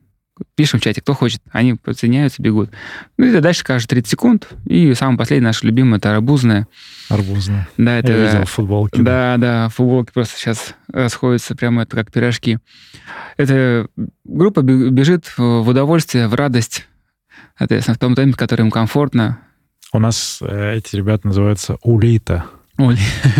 пишем 0.55 0.81
в 0.81 0.83
чате, 0.83 1.01
кто 1.01 1.15
хочет. 1.15 1.41
Они 1.53 1.75
подсоединяются, 1.75 2.43
бегут. 2.43 2.71
Ну 3.19 3.27
и 3.27 3.41
дальше 3.41 3.65
каждые 3.65 3.89
30 3.89 4.11
секунд. 4.11 4.49
И 4.67 4.95
самый 4.95 5.17
последний 5.19 5.45
наш 5.47 5.63
любимый, 5.63 5.99
это 5.99 6.15
арбузная. 6.15 6.67
Арбузная. 7.09 7.69
Да, 7.77 7.99
это... 7.99 8.13
Я 8.13 8.27
видел 8.27 8.45
в 8.47 8.51
футболке. 8.51 9.03
Да, 9.03 9.37
да, 9.39 9.69
футболки 9.69 10.13
просто 10.13 10.39
сейчас 10.39 10.75
расходятся 10.93 11.55
прямо 11.55 11.83
это 11.83 11.97
как 11.97 12.11
пирожки. 12.13 12.59
Эта 13.37 13.89
группа 14.25 14.63
бе- 14.63 14.91
бежит 14.91 15.33
в 15.37 15.69
удовольствие, 15.69 16.29
в 16.29 16.35
радость, 16.35 16.87
соответственно, 17.59 17.95
в 17.97 17.99
том 17.99 18.15
темпе, 18.15 18.37
который 18.37 18.63
им 18.63 18.71
комфортно. 18.71 19.39
У 19.93 19.99
нас 19.99 20.39
э, 20.41 20.77
эти 20.77 20.97
ребята 20.97 21.27
называются 21.27 21.77
Улита. 21.83 22.47
Ой, 22.79 22.97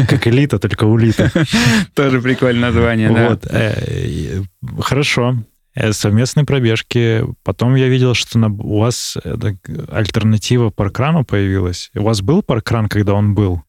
Как 0.09 0.27
элита, 0.27 0.59
только 0.59 0.85
Улита. 0.85 1.31
тоже 1.95 2.21
прикольное 2.21 2.71
название, 2.71 3.09
да. 3.11 3.29
Вот. 3.31 3.47
э, 3.51 4.43
Хорошо. 4.81 5.37
Э, 5.81 5.93
Совместные 5.93 6.45
пробежки. 6.45 7.25
Потом 7.43 7.75
я 7.75 7.89
видел, 7.89 8.13
что 8.15 8.39
на- 8.39 8.49
у 8.49 8.81
вас 8.81 9.17
э, 9.25 9.37
так, 9.41 9.55
альтернатива 9.91 10.69
паркрану 10.71 11.25
появилась. 11.25 11.91
У 11.95 12.03
вас 12.03 12.21
был 12.21 12.43
паркран, 12.43 12.89
когда 12.89 13.15
он 13.15 13.35
был 13.35 13.63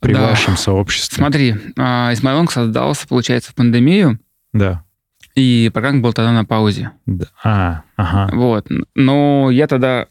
при 0.00 0.14
Да. 0.14 0.28
вашем 0.28 0.56
сообществе? 0.56 1.16
Смотри, 1.16 1.54
а, 1.78 2.10
Измайлонг 2.14 2.50
создался, 2.50 3.06
получается, 3.06 3.50
в 3.52 3.54
пандемию, 3.54 4.18
Да. 4.54 4.84
и 5.34 5.70
программа 5.72 6.00
был 6.00 6.12
тогда 6.14 6.32
на 6.32 6.44
паузе. 6.46 6.92
Да. 7.04 7.26
А, 7.42 7.82
ага. 7.96 8.34
Вот. 8.34 8.66
Но 8.94 9.50
я 9.50 9.66
тогда 9.66 10.06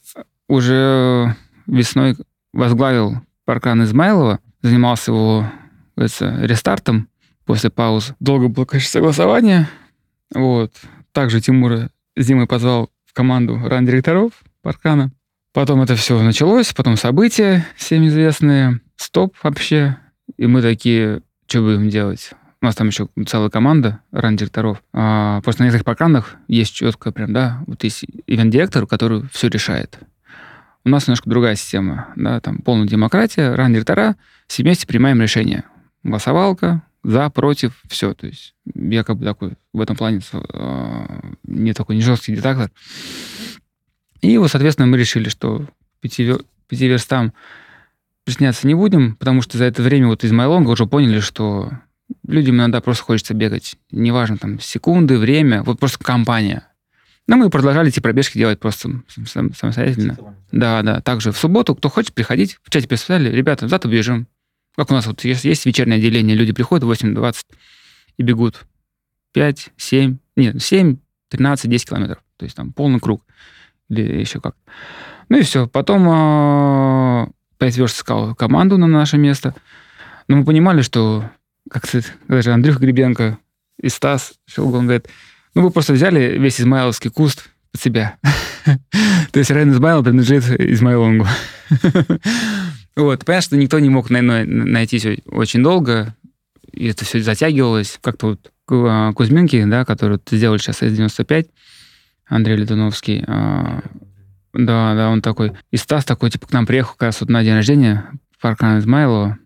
уже 0.47 1.35
весной 1.65 2.15
возглавил 2.53 3.21
паркран 3.45 3.83
Измайлова, 3.83 4.39
занимался 4.61 5.11
его, 5.11 5.51
говорится, 5.95 6.37
рестартом 6.41 7.07
после 7.45 7.71
паузы. 7.71 8.15
Долго 8.19 8.49
было, 8.49 8.65
конечно, 8.65 8.91
согласование. 8.91 9.67
Вот. 10.33 10.73
Также 11.13 11.41
Тимура 11.41 11.89
зимой 12.17 12.47
позвал 12.47 12.89
в 13.05 13.13
команду 13.13 13.59
ран-директоров 13.63 14.33
паркрана. 14.61 15.11
Потом 15.53 15.81
это 15.83 15.95
все 15.95 16.19
началось, 16.21 16.73
потом 16.73 16.97
события 16.97 17.65
всем 17.75 18.07
известные, 18.07 18.81
стоп 18.95 19.35
вообще. 19.43 19.97
И 20.37 20.47
мы 20.47 20.63
такие, 20.63 21.21
что 21.47 21.61
будем 21.61 21.89
делать? 21.89 22.31
У 22.61 22.65
нас 22.65 22.75
там 22.75 22.87
еще 22.87 23.09
целая 23.27 23.49
команда 23.49 23.99
ран-директоров. 24.11 24.81
А, 24.93 25.41
просто 25.41 25.61
на 25.61 25.65
некоторых 25.65 25.85
паркранах 25.85 26.35
есть 26.47 26.73
четко 26.73 27.11
прям, 27.11 27.31
да, 27.31 27.61
вот 27.67 27.83
есть 27.83 28.05
ивент-директор, 28.25 28.87
который 28.87 29.27
все 29.31 29.49
решает. 29.49 29.99
У 30.83 30.89
нас 30.89 31.07
немножко 31.07 31.29
другая 31.29 31.55
система, 31.55 32.07
да, 32.15 32.39
там 32.39 32.59
полная 32.59 32.87
демократия, 32.87 33.53
ран-директора, 33.53 34.15
все 34.47 34.63
вместе 34.63 34.87
принимаем 34.87 35.21
решения. 35.21 35.65
Голосовалка, 36.03 36.81
за, 37.03 37.29
против, 37.29 37.81
все. 37.87 38.13
То 38.13 38.27
есть 38.27 38.55
я 38.73 39.03
как 39.03 39.17
бы 39.17 39.25
такой 39.25 39.53
в 39.73 39.81
этом 39.81 39.95
плане 39.95 40.21
э, 40.31 41.05
не 41.43 41.73
такой 41.73 41.95
не 41.95 42.01
жесткий 42.01 42.33
диктатор. 42.33 42.71
И 44.21 44.37
вот, 44.37 44.49
соответственно, 44.49 44.87
мы 44.87 44.97
решили, 44.97 45.29
что 45.29 45.67
пяти, 45.99 46.33
пяти 46.67 46.87
верстам 46.87 47.33
присняться 48.23 48.65
не 48.67 48.73
будем, 48.73 49.15
потому 49.15 49.41
что 49.41 49.57
за 49.57 49.65
это 49.65 49.81
время 49.81 50.07
вот 50.07 50.23
из 50.23 50.31
Майлонга 50.31 50.69
уже 50.69 50.85
поняли, 50.85 51.19
что 51.19 51.71
людям 52.25 52.55
иногда 52.55 52.79
просто 52.79 53.03
хочется 53.03 53.33
бегать. 53.33 53.75
Неважно, 53.91 54.37
там, 54.37 54.59
секунды, 54.59 55.17
время, 55.17 55.63
вот 55.63 55.79
просто 55.79 56.03
компания. 56.03 56.67
Но 57.27 57.37
мы 57.37 57.49
продолжали 57.49 57.89
эти 57.89 57.99
пробежки 57.99 58.37
делать 58.37 58.59
просто 58.59 59.01
самостоятельно. 59.07 60.17
Да, 60.51 60.81
да. 60.81 61.01
Также 61.01 61.31
в 61.31 61.37
субботу, 61.37 61.75
кто 61.75 61.89
хочет 61.89 62.13
приходить, 62.13 62.59
в 62.63 62.69
чате 62.69 62.87
писали, 62.87 63.29
ребята, 63.29 63.67
завтра 63.67 63.89
бежим. 63.89 64.27
Как 64.75 64.89
у 64.89 64.93
нас 64.93 65.05
вот 65.05 65.23
есть, 65.23 65.43
есть 65.43 65.65
вечернее 65.65 65.97
отделение, 65.97 66.35
люди 66.35 66.51
приходят 66.51 66.83
в 66.83 66.91
8.20 66.91 67.35
и 68.17 68.23
бегут 68.23 68.65
5, 69.33 69.69
7, 69.77 70.17
нет, 70.35 70.61
7, 70.61 70.97
13, 71.29 71.69
10 71.69 71.89
километров. 71.89 72.23
То 72.37 72.45
есть 72.45 72.55
там 72.55 72.73
полный 72.73 72.99
круг. 72.99 73.23
Или 73.89 74.19
еще 74.19 74.39
как. 74.39 74.55
Ну 75.29 75.37
и 75.37 75.43
все. 75.43 75.67
Потом 75.67 76.07
э, 76.07 77.27
5 77.57 77.77
верст 77.77 77.97
искал 77.97 78.35
команду 78.35 78.77
на 78.77 78.87
наше 78.87 79.17
место. 79.17 79.55
Но 80.27 80.37
мы 80.37 80.45
понимали, 80.45 80.81
что 80.81 81.29
как 81.69 81.83
даже 82.27 82.51
Андрюха 82.51 82.79
Гребенко 82.79 83.37
и 83.79 83.89
Стас 83.89 84.33
Шелгон 84.47 84.85
говорит, 84.85 85.07
ну, 85.55 85.61
вы 85.61 85.71
просто 85.71 85.93
взяли 85.93 86.37
весь 86.37 86.59
измайловский 86.59 87.09
куст 87.09 87.49
под 87.71 87.81
себя. 87.81 88.17
То 89.31 89.39
есть 89.39 89.51
район 89.51 89.71
Измайл 89.71 90.03
принадлежит 90.03 90.45
Измайлонгу. 90.59 91.27
Вот. 92.95 93.25
Понятно, 93.25 93.45
что 93.45 93.57
никто 93.57 93.79
не 93.79 93.89
мог 93.89 94.09
найти 94.09 95.21
очень 95.25 95.63
долго, 95.63 96.15
и 96.71 96.87
это 96.87 97.05
все 97.05 97.21
затягивалось. 97.21 97.99
Как-то 98.01 98.27
вот 98.27 98.51
а, 98.69 99.13
Кузьминки, 99.13 99.63
да, 99.65 99.85
который 99.85 100.19
сделали 100.31 100.59
сейчас 100.59 100.81
С-95, 100.81 101.49
Андрей 102.25 102.57
Летуновский, 102.57 103.23
а, 103.27 103.81
да, 104.53 104.93
да, 104.95 105.09
он 105.09 105.21
такой. 105.21 105.53
И 105.71 105.77
Стас 105.77 106.05
такой, 106.05 106.29
типа, 106.29 106.47
к 106.47 106.53
нам 106.53 106.65
приехал 106.65 106.93
как 106.93 107.03
раз 107.07 107.21
вот 107.21 107.29
на 107.29 107.43
день 107.43 107.55
рождения 107.55 108.05
в 108.37 108.41
парк 108.41 108.61
Измайлова. 108.61 109.39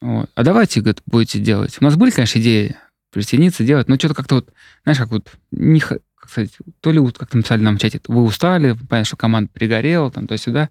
Вот. 0.00 0.30
А 0.34 0.42
давайте, 0.42 0.80
говорит, 0.80 1.02
будете 1.06 1.38
делать. 1.38 1.76
У 1.80 1.84
нас 1.84 1.96
были, 1.96 2.10
конечно, 2.10 2.38
идеи 2.38 2.76
присоединиться, 3.10 3.62
делать, 3.62 3.88
но 3.88 3.96
что-то 3.96 4.14
как-то 4.14 4.36
вот, 4.36 4.52
знаешь, 4.82 4.98
как 4.98 5.10
вот, 5.10 5.30
не, 5.52 5.80
как 5.80 6.00
сказать, 6.28 6.50
то 6.80 6.90
ли 6.90 6.98
вот 6.98 7.16
как-то 7.16 7.36
написали 7.36 7.62
нам 7.62 7.76
в 7.76 7.80
чате, 7.80 8.00
вы 8.08 8.22
устали, 8.22 8.72
понятно, 8.72 9.04
что 9.04 9.16
команда 9.16 9.50
перегорела, 9.52 10.10
там, 10.10 10.26
то 10.26 10.36
сюда. 10.36 10.70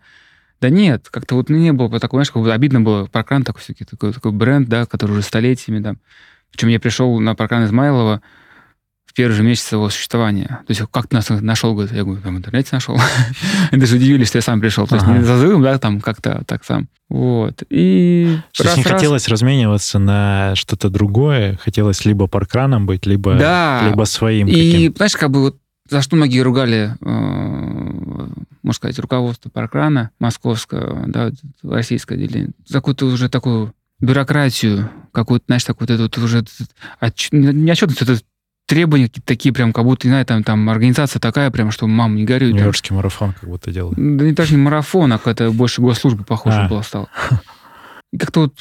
Да 0.63 0.69
нет, 0.69 1.09
как-то 1.11 1.35
вот 1.35 1.49
не 1.49 1.73
было 1.73 1.99
такого, 1.99 2.19
знаешь, 2.19 2.31
как 2.31 2.41
бы 2.41 2.53
обидно 2.53 2.79
было. 2.79 3.05
Паркран 3.07 3.43
такой 3.43 3.61
все-таки 3.61 3.83
такой, 3.83 4.13
такой 4.13 4.31
бренд, 4.31 4.69
да, 4.69 4.85
который 4.85 5.11
уже 5.11 5.21
столетиями, 5.21 5.79
да. 5.79 5.95
Причем 6.51 6.69
я 6.69 6.79
пришел 6.79 7.19
на 7.19 7.35
Паркран 7.35 7.65
Измайлова, 7.65 8.21
в 9.05 9.13
первый 9.13 9.33
же 9.33 9.43
месяц 9.43 9.73
его 9.73 9.89
существования. 9.89 10.61
То 10.65 10.69
есть 10.69 10.81
как 10.89 11.07
ты 11.07 11.17
нас 11.17 11.27
нашел, 11.29 11.73
говорит, 11.73 11.91
я 11.91 12.05
говорю, 12.05 12.21
там 12.21 12.35
в 12.35 12.37
интернете 12.37 12.69
нашел. 12.71 12.97
Они 13.71 13.81
даже 13.81 13.97
удивились, 13.97 14.29
что 14.29 14.37
я 14.37 14.41
сам 14.41 14.61
пришел. 14.61 14.87
То 14.87 14.95
есть 14.95 15.05
не 15.05 15.21
зазывом, 15.21 15.63
да, 15.63 15.77
там 15.79 15.99
как-то 15.99 16.45
так 16.47 16.63
сам. 16.63 16.87
Вот. 17.09 17.61
И 17.69 18.39
То 18.55 18.63
есть 18.63 18.77
не 18.77 18.83
хотелось 18.83 19.27
размениваться 19.27 19.99
на 19.99 20.55
что-то 20.55 20.89
другое, 20.89 21.59
хотелось 21.61 22.05
либо 22.05 22.27
паркраном 22.27 22.85
быть, 22.85 23.05
либо, 23.05 23.33
либо 23.89 24.05
своим. 24.05 24.47
И, 24.47 24.93
знаешь, 24.95 25.17
как 25.17 25.29
бы 25.29 25.41
вот 25.41 25.57
за 25.89 26.01
что 26.01 26.15
многие 26.15 26.39
ругали, 26.39 26.95
э, 27.01 28.29
можно 28.63 28.73
сказать, 28.73 28.97
руководство 28.99 29.49
паркрана 29.49 30.11
московского, 30.19 31.05
да, 31.07 31.31
российское 31.61 32.15
отделение, 32.15 32.51
за 32.65 32.75
какую-то 32.75 33.05
уже 33.05 33.29
такую 33.29 33.73
бюрократию, 33.99 34.89
какую-то, 35.11 35.45
знаешь, 35.47 35.63
такую 35.63 35.87
вот 35.87 35.99
эту 35.99 36.21
уже 36.21 36.45
отч... 36.99 37.29
не 37.31 37.71
отчетность, 37.71 38.01
это 38.01 38.19
требования 38.65 39.07
какие-то 39.07 39.27
такие, 39.27 39.53
прям, 39.53 39.73
как 39.73 39.83
будто, 39.83 40.07
не 40.07 40.11
знаю, 40.11 40.25
там, 40.25 40.43
там 40.43 40.69
организация 40.69 41.19
такая, 41.19 41.51
прям, 41.51 41.71
что 41.71 41.87
мам, 41.87 42.15
не 42.15 42.23
горюй. 42.23 42.53
Нью-Йоркский 42.53 42.89
там. 42.89 42.97
марафон 42.97 43.33
как 43.33 43.49
будто 43.49 43.71
делал. 43.71 43.93
Да 43.95 44.25
не 44.25 44.31
даже 44.31 44.55
не 44.55 44.61
марафон, 44.61 45.11
а 45.13 45.17
какая-то 45.17 45.51
больше 45.51 45.81
госслужба 45.81 46.23
похоже 46.23 46.61
а. 46.61 46.67
была 46.67 46.83
стала. 46.83 47.09
И 48.11 48.17
как-то 48.17 48.41
вот 48.41 48.55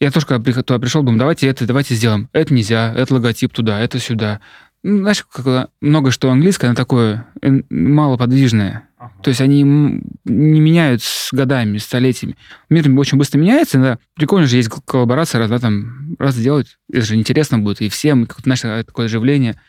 я 0.00 0.10
тоже, 0.10 0.26
когда 0.26 0.52
туда 0.62 0.78
пришел, 0.78 1.02
думаю, 1.02 1.18
давайте 1.18 1.48
это, 1.48 1.66
давайте 1.66 1.94
сделаем. 1.94 2.28
Это 2.32 2.54
нельзя, 2.54 2.92
это 2.94 3.14
логотип 3.14 3.52
туда, 3.52 3.80
это 3.80 3.98
сюда. 3.98 4.40
Ну, 4.82 4.98
знаешь, 4.98 5.24
как 5.24 5.70
много 5.80 6.10
что 6.10 6.30
английское, 6.30 6.68
оно 6.68 6.76
такое 6.76 7.26
малоподвижное. 7.68 8.88
Ага. 8.96 9.12
То 9.22 9.28
есть 9.28 9.40
они 9.40 9.62
не 9.62 10.60
меняют 10.60 11.02
с 11.02 11.32
годами, 11.32 11.78
столетиями. 11.78 12.36
Мир 12.68 12.88
очень 12.98 13.18
быстро 13.18 13.38
меняется, 13.38 13.78
да. 13.78 13.98
Прикольно 14.14 14.46
же 14.46 14.56
есть 14.56 14.70
коллаборация, 14.84 15.40
раз, 15.40 15.50
да, 15.50 15.58
там, 15.58 16.16
раз 16.18 16.34
сделать, 16.34 16.78
это 16.92 17.06
же 17.06 17.16
интересно 17.16 17.58
будет 17.58 17.80
и 17.80 17.88
всем, 17.88 18.26
как 18.26 18.40
знаешь, 18.40 18.60
такое 18.86 19.06
оживление. 19.06 19.60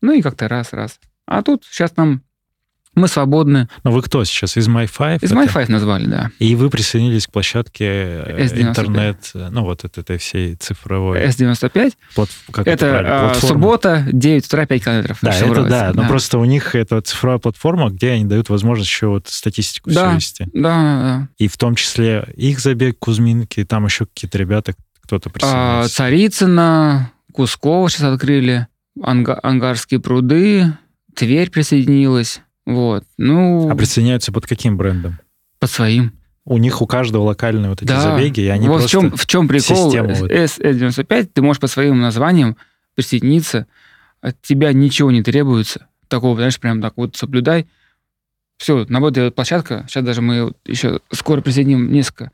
Ну 0.00 0.12
и 0.12 0.22
как-то 0.22 0.48
раз, 0.48 0.72
раз. 0.72 1.00
А 1.26 1.42
тут 1.42 1.64
сейчас 1.64 1.96
нам 1.96 2.22
мы 2.98 3.08
свободны. 3.08 3.68
Но 3.84 3.90
вы 3.90 4.02
кто 4.02 4.24
сейчас? 4.24 4.56
Из 4.56 4.68
My5? 4.68 5.20
Из 5.22 5.32
My5 5.32 5.70
назвали, 5.70 6.06
да. 6.06 6.30
И 6.38 6.54
вы 6.54 6.70
присоединились 6.70 7.26
к 7.26 7.30
площадке 7.30 7.84
S95. 7.84 8.60
интернет, 8.60 9.30
ну 9.34 9.62
вот 9.62 9.84
этой, 9.84 10.00
этой 10.00 10.18
всей 10.18 10.54
цифровой... 10.56 11.24
S95. 11.26 11.92
Плат... 12.14 12.28
Как 12.52 12.66
это, 12.66 12.86
это 12.86 13.30
а, 13.30 13.34
суббота, 13.34 14.04
9 14.10 14.46
утра, 14.46 14.66
5 14.66 14.84
километров. 14.84 15.18
Да, 15.22 15.34
это 15.34 15.64
да, 15.64 15.92
но 15.94 16.06
просто 16.08 16.38
у 16.38 16.44
них 16.44 16.74
это 16.74 17.00
цифровая 17.00 17.38
платформа, 17.38 17.90
где 17.90 18.12
они 18.12 18.24
дают 18.24 18.48
возможность 18.48 18.90
еще 18.90 19.08
вот 19.08 19.28
статистику 19.28 19.90
да, 19.90 20.14
вести. 20.14 20.46
Да, 20.52 20.60
да. 20.62 21.28
И 21.38 21.48
в 21.48 21.56
том 21.56 21.74
числе 21.74 22.28
их 22.36 22.60
забег, 22.60 22.98
Кузьминки, 22.98 23.64
там 23.64 23.86
еще 23.86 24.06
какие-то 24.06 24.38
ребята, 24.38 24.74
кто-то 25.02 25.30
присоединился. 25.30 25.84
А, 25.84 25.88
Царицына, 25.88 27.12
Кускова 27.32 27.88
сейчас 27.88 28.02
открыли, 28.02 28.66
Анга- 28.98 29.38
Ангарские 29.42 30.00
пруды, 30.00 30.72
Тверь 31.18 31.50
присоединилась. 31.50 32.42
Вот. 32.68 33.04
Ну... 33.16 33.70
А 33.70 33.74
присоединяются 33.74 34.30
под 34.30 34.46
каким 34.46 34.76
брендом? 34.76 35.18
Под 35.58 35.70
своим. 35.70 36.12
У 36.44 36.58
них 36.58 36.82
у 36.82 36.86
каждого 36.86 37.22
локальные 37.22 37.70
вот 37.70 37.80
эти 37.80 37.88
да. 37.88 37.98
забеги, 37.98 38.40
и 38.40 38.48
они 38.48 38.68
вот 38.68 38.80
просто 38.80 38.88
в 38.88 38.90
чем, 38.90 39.16
в 39.16 39.26
чем 39.26 39.48
прикол 39.48 39.90
S95, 39.90 41.30
ты 41.32 41.40
можешь 41.40 41.60
по 41.60 41.66
своим 41.66 41.98
названиям 41.98 42.58
присоединиться, 42.94 43.66
от 44.20 44.40
тебя 44.42 44.74
ничего 44.74 45.10
не 45.10 45.22
требуется. 45.22 45.86
Такого, 46.08 46.36
знаешь, 46.36 46.60
прям 46.60 46.82
так 46.82 46.92
вот 46.96 47.16
соблюдай. 47.16 47.66
Все, 48.58 48.84
работает 48.84 49.34
площадка. 49.34 49.86
Сейчас 49.88 50.04
даже 50.04 50.20
мы 50.20 50.52
еще 50.66 51.00
скоро 51.10 51.40
присоединим 51.40 51.90
несколько 51.90 52.32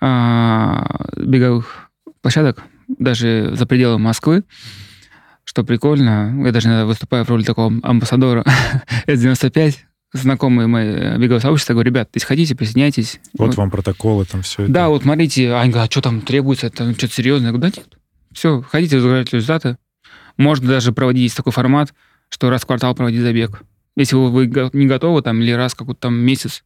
а, 0.00 1.08
беговых 1.16 1.90
площадок, 2.20 2.62
даже 2.86 3.50
за 3.54 3.66
пределы 3.66 3.98
Москвы 3.98 4.44
что 5.44 5.64
прикольно, 5.64 6.34
я 6.44 6.52
даже 6.52 6.68
иногда 6.68 6.86
выступаю 6.86 7.24
в 7.24 7.28
роли 7.28 7.44
такого 7.44 7.72
амбассадора 7.82 8.44
S95, 9.06 9.76
знакомые 10.12 10.66
мои 10.66 10.88
э, 10.88 11.18
беговые 11.18 11.40
сообщества, 11.40 11.74
говорю, 11.74 11.90
ребят, 11.90 12.08
если 12.14 12.26
хотите, 12.26 12.54
присоединяйтесь. 12.54 13.20
Вот, 13.36 13.48
вот. 13.48 13.56
вам 13.56 13.70
протоколы, 13.70 14.24
там 14.24 14.42
все 14.42 14.62
это. 14.62 14.72
Да, 14.72 14.88
вот 14.88 15.02
смотрите, 15.02 15.52
они 15.54 15.70
говорят, 15.70 15.90
а 15.90 15.92
что 15.92 16.00
там 16.00 16.20
требуется, 16.20 16.70
там 16.70 16.94
что-то 16.94 17.14
серьезное. 17.14 17.50
Я 17.50 17.56
говорю, 17.56 17.72
да 17.72 17.80
нет, 17.80 17.98
все, 18.32 18.62
хотите 18.62 18.96
разыграть 18.96 19.32
результаты. 19.32 19.76
Можно 20.36 20.68
даже 20.68 20.92
проводить 20.92 21.34
такой 21.34 21.52
формат, 21.52 21.94
что 22.28 22.50
раз 22.50 22.62
в 22.62 22.66
квартал 22.66 22.94
проводить 22.94 23.20
забег. 23.20 23.62
Если 23.96 24.16
вы, 24.16 24.30
вы 24.30 24.70
не 24.72 24.86
готовы, 24.86 25.22
там, 25.22 25.40
или 25.40 25.52
раз 25.52 25.74
какой-то 25.74 26.00
там 26.00 26.14
месяц. 26.14 26.64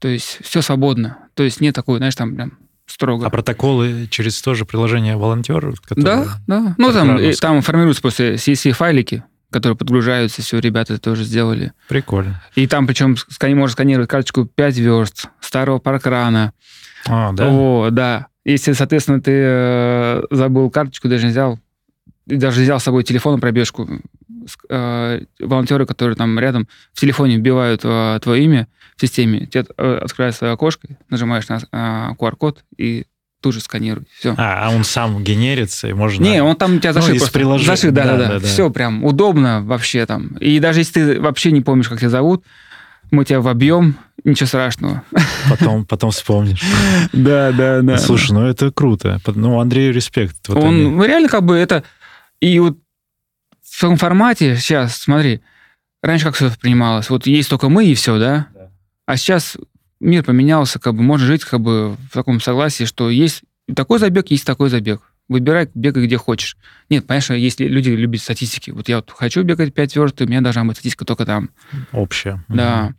То 0.00 0.08
есть 0.08 0.38
все 0.42 0.62
свободно. 0.62 1.18
То 1.34 1.44
есть 1.44 1.60
нет 1.60 1.74
такой, 1.74 1.98
знаешь, 1.98 2.16
там 2.16 2.34
прям 2.34 2.58
строго. 2.98 3.26
А 3.26 3.30
протоколы 3.30 4.08
через 4.10 4.42
то 4.42 4.54
же 4.54 4.64
приложение 4.64 5.16
волонтер? 5.16 5.72
Которые... 5.86 6.04
Да, 6.04 6.26
да. 6.48 6.74
Ну, 6.76 6.92
там, 6.92 7.18
там 7.40 7.62
формируются 7.62 8.02
после 8.02 8.34
CSV-файлики, 8.34 9.22
которые 9.50 9.76
подгружаются, 9.76 10.42
все, 10.42 10.58
ребята 10.58 10.98
тоже 10.98 11.22
сделали. 11.22 11.72
Прикольно. 11.88 12.42
И 12.56 12.66
там 12.66 12.88
причем 12.88 13.16
скани, 13.16 13.54
можно 13.54 13.72
сканировать 13.72 14.10
карточку 14.10 14.46
5 14.46 14.78
верст, 14.78 15.26
старого 15.40 15.78
паркрана. 15.78 16.52
А, 17.06 17.32
да? 17.32 17.48
О, 17.48 17.88
да. 17.90 18.26
Если, 18.44 18.72
соответственно, 18.72 19.20
ты 19.20 19.32
э, 19.32 20.22
забыл 20.30 20.68
карточку, 20.68 21.08
даже 21.08 21.26
не 21.26 21.30
взял, 21.30 21.58
даже 22.26 22.62
взял 22.62 22.80
с 22.80 22.84
собой 22.84 23.04
телефон 23.04 23.40
пробежку, 23.40 23.88
э, 24.68 25.20
волонтеры, 25.40 25.86
которые 25.86 26.16
там 26.16 26.38
рядом 26.38 26.68
в 26.92 27.00
телефоне 27.00 27.36
вбивают 27.36 27.82
э, 27.84 28.18
твое 28.22 28.44
имя, 28.44 28.68
в 28.96 29.00
системе. 29.00 29.46
Тебе 29.46 29.66
э, 29.76 30.00
открывается 30.02 30.38
свое 30.38 30.52
окошко, 30.52 30.88
нажимаешь 31.08 31.48
на 31.48 31.60
а, 31.70 32.14
QR-код 32.18 32.64
и 32.76 33.06
тут 33.40 33.54
же 33.54 33.60
сканируй. 33.60 34.04
Все. 34.18 34.34
А, 34.36 34.66
а 34.66 34.70
он 34.70 34.84
сам 34.84 35.22
генерится, 35.22 35.88
и 35.88 35.92
можно... 35.92 36.22
Не, 36.22 36.42
он 36.42 36.56
там 36.56 36.76
у 36.76 36.78
тебя 36.80 36.92
зашит. 36.92 37.10
Ну, 37.10 37.16
из 37.16 37.30
приложения. 37.30 37.76
Зашит, 37.76 37.94
да, 37.94 38.04
да, 38.04 38.16
да, 38.16 38.38
да. 38.40 38.46
Все 38.46 38.70
прям 38.70 39.04
удобно 39.04 39.62
вообще 39.62 40.04
там. 40.06 40.36
И 40.38 40.58
даже 40.58 40.80
если 40.80 40.92
ты 40.92 41.20
вообще 41.20 41.52
не 41.52 41.60
помнишь, 41.60 41.88
как 41.88 42.00
тебя 42.00 42.10
зовут, 42.10 42.44
мы 43.10 43.24
тебя 43.24 43.40
вобьем, 43.40 43.96
ничего 44.24 44.46
страшного. 44.46 45.02
Потом, 45.48 45.86
потом 45.86 46.10
вспомнишь. 46.10 46.62
Да, 47.12 47.52
да, 47.52 47.80
да. 47.82 47.98
Слушай, 47.98 48.32
ну 48.32 48.46
это 48.46 48.70
круто. 48.70 49.20
Ну, 49.26 49.60
Андрею 49.60 49.94
респект. 49.94 50.36
Вот 50.48 50.58
он 50.58 50.74
они... 50.74 51.06
реально 51.06 51.28
как 51.28 51.44
бы 51.44 51.56
это... 51.56 51.84
И 52.40 52.58
вот 52.58 52.78
в 53.70 53.80
таком 53.80 53.96
формате 53.96 54.56
сейчас, 54.56 54.96
смотри, 54.96 55.40
раньше 56.02 56.24
как 56.26 56.34
все 56.34 56.46
воспринималось? 56.46 57.10
Вот 57.10 57.26
есть 57.26 57.48
только 57.50 57.68
мы 57.68 57.86
и 57.86 57.94
все, 57.94 58.18
да? 58.18 58.48
А 59.06 59.16
сейчас 59.16 59.56
мир 60.00 60.24
поменялся, 60.24 60.78
как 60.78 60.94
бы 60.94 61.02
можно 61.02 61.26
жить 61.26 61.44
как 61.44 61.60
бы 61.60 61.96
в 62.10 62.12
таком 62.12 62.40
согласии, 62.40 62.84
что 62.84 63.10
есть 63.10 63.42
такой 63.74 63.98
забег, 63.98 64.30
есть 64.30 64.46
такой 64.46 64.68
забег. 64.70 65.00
выбирай, 65.28 65.68
бегай 65.74 66.04
где 66.06 66.16
хочешь. 66.16 66.56
Нет, 66.88 67.04
конечно, 67.06 67.34
если 67.34 67.66
люди 67.66 67.90
любят 67.90 68.20
статистики, 68.20 68.70
вот 68.70 68.88
я 68.88 68.96
вот 68.96 69.10
хочу 69.10 69.42
бегать 69.42 69.74
5 69.74 69.96
верст, 69.96 70.20
у 70.20 70.26
меня 70.26 70.40
должна 70.40 70.64
быть 70.64 70.76
статистика 70.76 71.04
только 71.04 71.26
там. 71.26 71.50
Общая. 71.92 72.44
Да. 72.48 72.84
Мгм. 72.84 72.96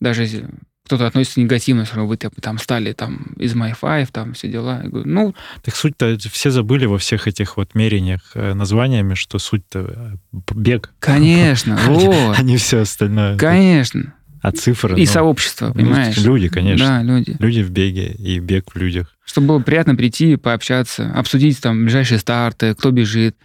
Даже 0.00 0.50
кто-то 0.90 1.06
относится 1.06 1.38
негативно, 1.38 1.84
что 1.84 2.04
вы 2.04 2.16
типа, 2.16 2.40
там 2.40 2.58
стали 2.58 2.92
там 2.92 3.34
из 3.36 3.54
My 3.54 3.72
Five, 3.80 4.08
там 4.10 4.32
все 4.32 4.48
дела. 4.48 4.80
Я 4.82 4.90
говорю, 4.90 5.08
ну, 5.08 5.34
Так 5.62 5.76
суть-то 5.76 6.18
все 6.32 6.50
забыли 6.50 6.86
во 6.86 6.98
всех 6.98 7.28
этих 7.28 7.56
вот 7.56 7.76
мерениях 7.76 8.32
э, 8.34 8.54
названиями, 8.54 9.14
что 9.14 9.38
суть-то 9.38 10.18
э, 10.32 10.40
бег, 10.52 10.92
конечно, 10.98 11.78
вот, 11.86 12.36
а 12.36 12.42
не 12.42 12.56
все 12.56 12.80
остальное. 12.80 13.38
конечно. 13.38 14.14
А 14.42 14.50
цифры... 14.50 14.96
И 14.96 15.06
ну, 15.06 15.06
сообщество, 15.06 15.68
ну, 15.68 15.74
понимаешь? 15.74 16.16
люди, 16.16 16.48
конечно. 16.48 16.86
Да, 16.86 17.02
люди. 17.02 17.36
Люди 17.38 17.60
в 17.60 17.70
беге 17.70 18.08
и 18.08 18.40
бег 18.40 18.74
в 18.74 18.76
людях. 18.76 19.16
Чтобы 19.24 19.46
было 19.46 19.58
приятно 19.60 19.94
прийти, 19.94 20.34
пообщаться, 20.34 21.12
обсудить 21.12 21.60
там 21.60 21.84
ближайшие 21.84 22.18
старты, 22.18 22.74
кто 22.74 22.90
бежит. 22.90 23.36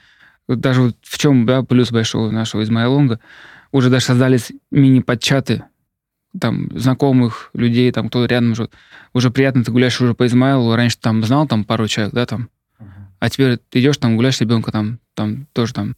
Даже 0.47 0.81
вот 0.81 0.95
в 1.03 1.17
чем 1.19 1.45
да, 1.45 1.61
плюс 1.61 1.91
большого 1.91 2.31
нашего 2.31 2.63
Измайлонга, 2.63 3.19
уже 3.71 3.91
даже 3.91 4.05
создались 4.05 4.51
мини-подчаты 4.71 5.65
там 6.39 6.69
знакомых 6.77 7.49
людей, 7.53 7.91
там 7.91 8.09
кто 8.09 8.25
рядом 8.25 8.55
живет. 8.55 8.71
Уже 9.13 9.29
приятно, 9.31 9.63
ты 9.63 9.71
гуляешь 9.71 9.99
уже 10.01 10.13
по 10.13 10.25
Измайлу, 10.25 10.75
раньше 10.75 10.97
там 10.99 11.23
знал 11.23 11.47
там 11.47 11.63
пару 11.63 11.87
человек, 11.87 12.13
да, 12.13 12.25
там, 12.25 12.49
а 13.19 13.29
теперь 13.29 13.57
ты 13.69 13.79
идешь 13.79 13.97
там, 13.97 14.15
гуляешь 14.15 14.37
с 14.37 14.41
ребенка 14.41 14.71
там, 14.71 14.99
там 15.13 15.47
тоже 15.53 15.73
там. 15.73 15.95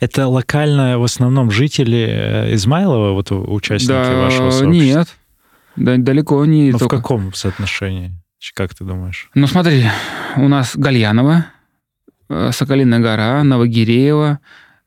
Это 0.00 0.28
локально 0.28 0.98
в 0.98 1.04
основном 1.04 1.50
жители 1.50 2.06
э, 2.08 2.54
Измайлова, 2.54 3.12
вот 3.12 3.30
участники 3.32 3.92
вашего 3.92 4.50
сообщества? 4.50 4.66
нет, 4.66 5.08
да, 5.76 5.96
далеко 5.96 6.44
не 6.44 6.70
Ну, 6.70 6.76
в 6.78 6.80
только. 6.80 6.96
каком 6.98 7.34
соотношении? 7.34 8.12
Как 8.54 8.74
ты 8.74 8.84
думаешь? 8.84 9.30
Ну 9.34 9.46
смотри, 9.46 9.86
у 10.36 10.48
нас 10.48 10.76
Гальянова, 10.76 11.46
э, 12.28 12.50
Соколиная 12.52 13.00
гора, 13.00 13.42
Новогиреево, 13.42 14.38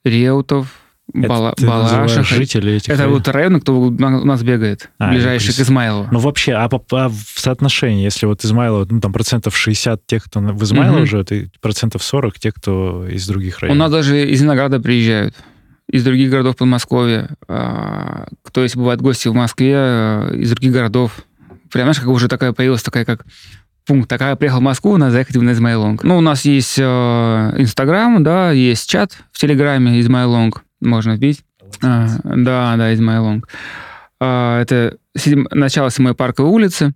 Реутов, 0.03 0.73
Бала- 1.13 1.53
Это 1.57 1.65
Балашиха. 1.65 2.23
жители 2.23 2.73
этих 2.73 2.89
Это 2.89 3.03
районов? 3.03 3.19
вот 3.25 3.33
районы, 3.33 3.61
кто 3.61 3.79
у 3.79 3.89
на- 3.91 4.19
у 4.21 4.25
нас 4.25 4.43
бегает, 4.43 4.89
А, 4.99 5.09
ближайший 5.11 5.53
к 5.55 5.59
Измайлову. 5.59 6.07
Ну, 6.11 6.19
вообще, 6.19 6.51
а, 6.53 6.67
по- 6.67 6.83
а 6.91 7.07
в 7.09 7.15
соотношении, 7.39 8.03
если 8.03 8.25
вот 8.25 8.43
Измайлово, 8.43 8.85
ну, 8.89 8.99
там 8.99 9.13
процентов 9.13 9.55
60 9.55 10.05
тех, 10.05 10.25
кто 10.25 10.41
в 10.41 10.63
Измайлово 10.63 10.97
Мгм. 10.99 11.05
живет, 11.07 11.31
и 11.31 11.47
процентов 11.61 12.03
40 12.03 12.37
тех, 12.39 12.53
кто 12.55 13.07
из 13.07 13.25
других 13.27 13.57
У 13.59 13.61
районов. 13.61 13.79
нас 13.79 13.91
даже 13.91 14.29
из 14.29 14.41
Винограда 14.41 14.79
приезжают, 14.81 15.33
из 15.89 16.03
других 16.03 16.29
городов 16.29 16.57
Подмосковья. 16.57 17.29
А, 17.47 18.27
Кто, 18.43 18.63
если 18.63 18.77
бывают 18.77 19.01
гости 19.01 19.27
в 19.29 19.33
Москве, 19.33 19.73
а, 19.75 20.33
из 20.33 20.49
других 20.51 20.73
городов. 20.73 21.21
Прям, 21.71 21.85
знаешь, 21.85 21.99
как 21.99 22.09
уже 22.09 22.27
такая 22.27 22.51
появилась 22.53 22.83
такая, 22.83 23.05
как 23.05 23.25
пункт. 23.85 24.09
Такая 24.09 24.35
приехал 24.35 24.59
в 24.59 24.63
Москву, 24.63 24.97
надо 24.97 25.13
заехать 25.13 25.35
на 25.37 25.51
IzMyLong. 25.51 26.03
Ну, 26.03 26.17
у 26.17 26.21
нас 26.21 26.43
есть 26.43 26.75
э, 26.77 26.83
Инстаграм, 27.57 28.21
да, 28.23 28.51
есть 28.51 28.89
чат 28.89 29.17
в 29.31 29.39
Телеграме 29.39 29.99
IzMyLong, 30.01 30.63
можно 30.81 31.15
вбить. 31.15 31.43
А, 31.81 32.07
да, 32.23 32.75
да, 32.77 32.93
IzMyLong. 32.93 33.47
А, 34.19 34.61
это 34.61 34.97
седьм- 35.17 35.47
начало 35.51 35.91
седьмой 35.91 36.15
парковой 36.15 36.51
улицы. 36.51 36.93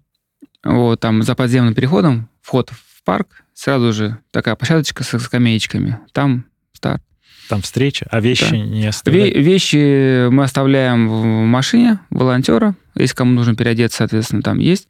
Вот, 0.63 0.99
там 0.99 1.23
за 1.23 1.35
подземным 1.35 1.73
переходом 1.73 2.29
вход 2.41 2.69
в 2.71 3.03
парк. 3.03 3.43
Сразу 3.53 3.93
же 3.93 4.17
такая 4.31 4.55
площадочка 4.55 5.03
со 5.03 5.19
скамеечками. 5.19 5.99
Там 6.13 6.45
старт. 6.73 7.01
Там 7.49 7.61
встреча, 7.61 8.07
а 8.09 8.21
вещи 8.21 8.49
Да. 8.51 8.57
не 8.57 8.83
Ве- 8.85 8.87
оставляют? 8.87 9.35
вещи 9.35 10.29
мы 10.29 10.43
оставляем 10.43 11.09
в 11.09 11.23
машине 11.45 11.99
волонтера. 12.09 12.75
Если 12.95 13.15
кому 13.15 13.31
нужно 13.33 13.55
переодеться, 13.55 13.97
соответственно, 13.99 14.41
там 14.41 14.59
есть. 14.59 14.87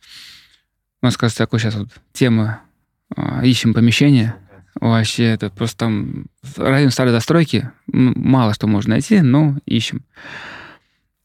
У 1.02 1.06
нас, 1.08 1.18
кажется, 1.18 1.40
такой 1.44 1.60
сейчас 1.60 1.76
вот 1.76 1.90
тема. 2.14 2.62
а, 3.16 3.44
Ищем 3.44 3.74
помещение. 3.74 4.36
Вообще, 4.82 5.26
это 5.26 5.52
просто 5.52 5.78
там 5.78 6.26
район 6.58 6.90
старой 6.90 7.12
застройки. 7.12 7.70
Мало 7.86 8.56
что 8.56 8.66
можно 8.66 8.96
найти, 8.96 9.22
но 9.22 9.58
ищем. 9.66 10.04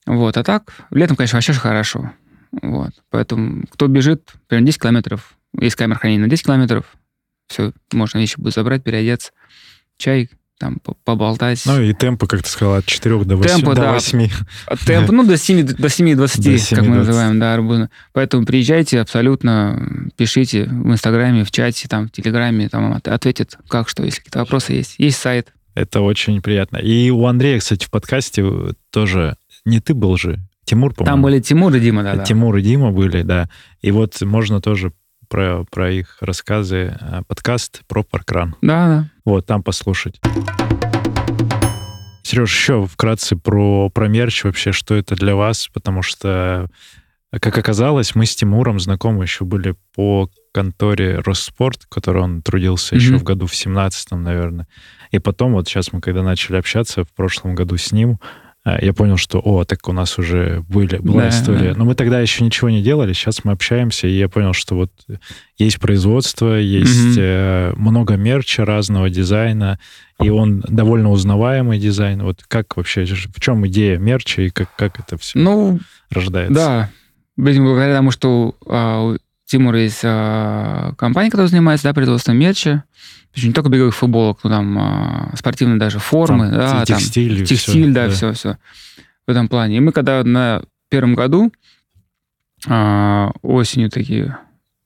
Вот, 0.04 0.36
а 0.36 0.44
так, 0.44 0.72
летом, 0.90 1.16
конечно, 1.16 1.36
вообще 1.36 1.54
же 1.54 1.60
хорошо. 1.60 2.12
Вот, 2.52 2.92
поэтому 3.10 3.64
кто 3.70 3.88
бежит, 3.88 4.34
примерно 4.46 4.66
10 4.66 4.80
километров, 4.82 5.36
есть 5.58 5.74
камера 5.74 5.98
хранения 5.98 6.24
на 6.24 6.30
10 6.30 6.44
километров, 6.44 6.84
все, 7.48 7.72
можно 7.92 8.18
вещи 8.18 8.38
будет 8.38 8.54
забрать, 8.54 8.84
переодеться, 8.84 9.32
чай, 9.96 10.30
там, 10.58 10.78
по- 10.82 10.94
поболтать. 11.04 11.62
Ну 11.66 11.80
и 11.80 11.92
темпы, 11.92 12.26
как 12.26 12.42
ты 12.42 12.48
сказал, 12.48 12.74
от 12.76 12.86
4 12.86 13.24
до 13.24 13.36
8. 13.36 13.56
Темпы, 13.56 13.74
до 13.74 13.80
да. 13.82 13.92
8. 13.92 14.28
А 14.66 14.76
Темп, 14.76 15.10
ну, 15.10 15.24
до 15.24 15.36
7, 15.36 15.62
до 15.66 15.88
7.20, 15.88 16.16
До 16.16 16.76
как 16.76 16.84
мы 16.86 16.96
7:20. 16.96 16.98
называем, 16.98 17.38
да, 17.38 17.54
арбузно. 17.54 17.90
Поэтому 18.12 18.46
приезжайте 18.46 19.00
абсолютно, 19.00 20.10
пишите 20.16 20.64
в 20.64 20.90
Инстаграме, 20.92 21.44
в 21.44 21.50
чате, 21.50 21.88
там, 21.88 22.08
в 22.08 22.12
Телеграме, 22.12 22.68
там 22.68 22.92
от- 22.92 23.08
ответят, 23.08 23.56
как, 23.68 23.88
что, 23.88 24.02
если 24.04 24.18
какие-то 24.18 24.38
вопросы 24.40 24.72
есть. 24.72 24.94
Есть 24.98 25.18
сайт. 25.18 25.52
Это 25.74 26.00
очень 26.00 26.40
приятно. 26.40 26.78
И 26.78 27.10
у 27.10 27.26
Андрея, 27.26 27.58
кстати, 27.58 27.84
в 27.84 27.90
подкасте 27.90 28.44
тоже 28.90 29.36
не 29.66 29.80
ты 29.80 29.92
был 29.92 30.16
же, 30.16 30.38
Тимур, 30.64 30.94
по-моему. 30.94 31.14
Там 31.16 31.22
были 31.22 31.40
Тимур 31.40 31.74
и 31.74 31.80
Дима, 31.80 32.02
да, 32.02 32.16
да. 32.16 32.24
Тимур 32.24 32.56
и 32.56 32.62
Дима 32.62 32.92
были, 32.92 33.22
да. 33.22 33.48
И 33.82 33.90
вот 33.90 34.20
можно 34.22 34.60
тоже 34.60 34.92
про, 35.28 35.64
про 35.70 35.90
их 35.90 36.18
рассказы, 36.20 36.96
э, 37.00 37.22
подкаст 37.26 37.82
про 37.86 38.02
паркран. 38.02 38.56
Да, 38.62 38.86
да. 38.86 39.10
Вот, 39.24 39.46
там 39.46 39.62
послушать. 39.62 40.20
Сереж, 42.22 42.52
еще 42.52 42.86
вкратце 42.86 43.36
про, 43.36 43.88
про 43.88 44.08
мерч 44.08 44.44
вообще, 44.44 44.72
что 44.72 44.94
это 44.96 45.14
для 45.14 45.36
вас, 45.36 45.68
потому 45.72 46.02
что, 46.02 46.68
как 47.30 47.56
оказалось, 47.56 48.14
мы 48.16 48.26
с 48.26 48.34
Тимуром 48.34 48.80
знакомы 48.80 49.24
еще 49.24 49.44
были 49.44 49.76
по 49.94 50.28
конторе 50.52 51.20
Росспорт, 51.20 51.82
в 51.84 51.88
которой 51.88 52.24
он 52.24 52.42
трудился 52.42 52.96
еще 52.96 53.10
Мгм. 53.12 53.18
в 53.18 53.22
году 53.22 53.46
в 53.46 53.54
17 53.54 54.12
наверное. 54.16 54.66
И 55.12 55.18
потом, 55.20 55.52
вот 55.52 55.68
сейчас 55.68 55.92
мы 55.92 56.00
когда 56.00 56.22
начали 56.22 56.56
общаться 56.56 57.04
в 57.04 57.12
прошлом 57.12 57.54
году 57.54 57.76
с 57.76 57.92
ним, 57.92 58.18
я 58.82 58.92
понял, 58.92 59.16
что, 59.16 59.40
о, 59.44 59.64
так 59.64 59.88
у 59.88 59.92
нас 59.92 60.18
уже 60.18 60.64
были, 60.68 60.96
была 60.98 61.22
Да, 61.22 61.28
история. 61.28 61.72
да. 61.72 61.78
Но 61.78 61.84
мы 61.84 61.94
тогда 61.94 62.20
еще 62.20 62.44
ничего 62.44 62.68
не 62.70 62.82
делали, 62.82 63.12
сейчас 63.12 63.44
мы 63.44 63.52
общаемся, 63.52 64.08
и 64.08 64.18
я 64.18 64.28
понял, 64.28 64.52
что 64.52 64.74
вот 64.74 64.90
есть 65.58 65.78
производство, 65.78 66.54
есть 66.58 67.16
э, 67.16 67.72
много 67.76 68.16
мерча 68.16 68.64
разного 68.64 69.08
дизайна, 69.10 69.78
и 70.20 70.30
он 70.30 70.64
довольно 70.66 71.10
узнаваемый 71.10 71.78
дизайн. 71.78 72.22
Вот 72.22 72.42
как 72.48 72.76
вообще, 72.76 73.04
в 73.04 73.40
чем 73.40 73.66
идея 73.68 73.98
мерча 73.98 74.42
и 74.42 74.50
как, 74.50 74.74
как 74.76 74.98
это 74.98 75.16
все 75.18 75.38
Ну, 75.38 75.78
рождается? 76.10 76.54
да. 76.54 76.90
Видимо, 77.36 77.66
благодаря 77.66 77.94
тому, 77.96 78.10
что 78.10 78.54
а, 78.66 79.14
Тимура 79.46 79.80
есть 79.80 80.00
а, 80.02 80.92
компания, 80.98 81.30
которая 81.30 81.48
занимается 81.48 81.86
да, 81.86 81.94
производством 81.94 82.36
мерча. 82.36 82.84
Причем 83.32 83.48
не 83.48 83.54
только 83.54 83.70
беговых 83.70 83.94
футболок, 83.94 84.40
но 84.42 84.50
там 84.50 84.78
а, 84.78 85.32
спортивные 85.36 85.78
даже 85.78 86.00
формы. 86.00 86.50
Там 86.50 86.58
да, 86.58 86.84
текстиль, 86.84 87.36
там, 87.38 87.46
текстиль, 87.46 87.84
всё, 87.84 87.94
да, 87.94 88.06
да. 88.06 88.10
все, 88.12 88.32
все. 88.32 88.58
В 89.26 89.30
этом 89.30 89.48
плане. 89.48 89.76
И 89.76 89.80
мы 89.80 89.92
когда 89.92 90.24
на 90.24 90.62
первом 90.88 91.14
году 91.14 91.52
а, 92.66 93.30
осенью 93.42 93.88
такие, 93.88 94.36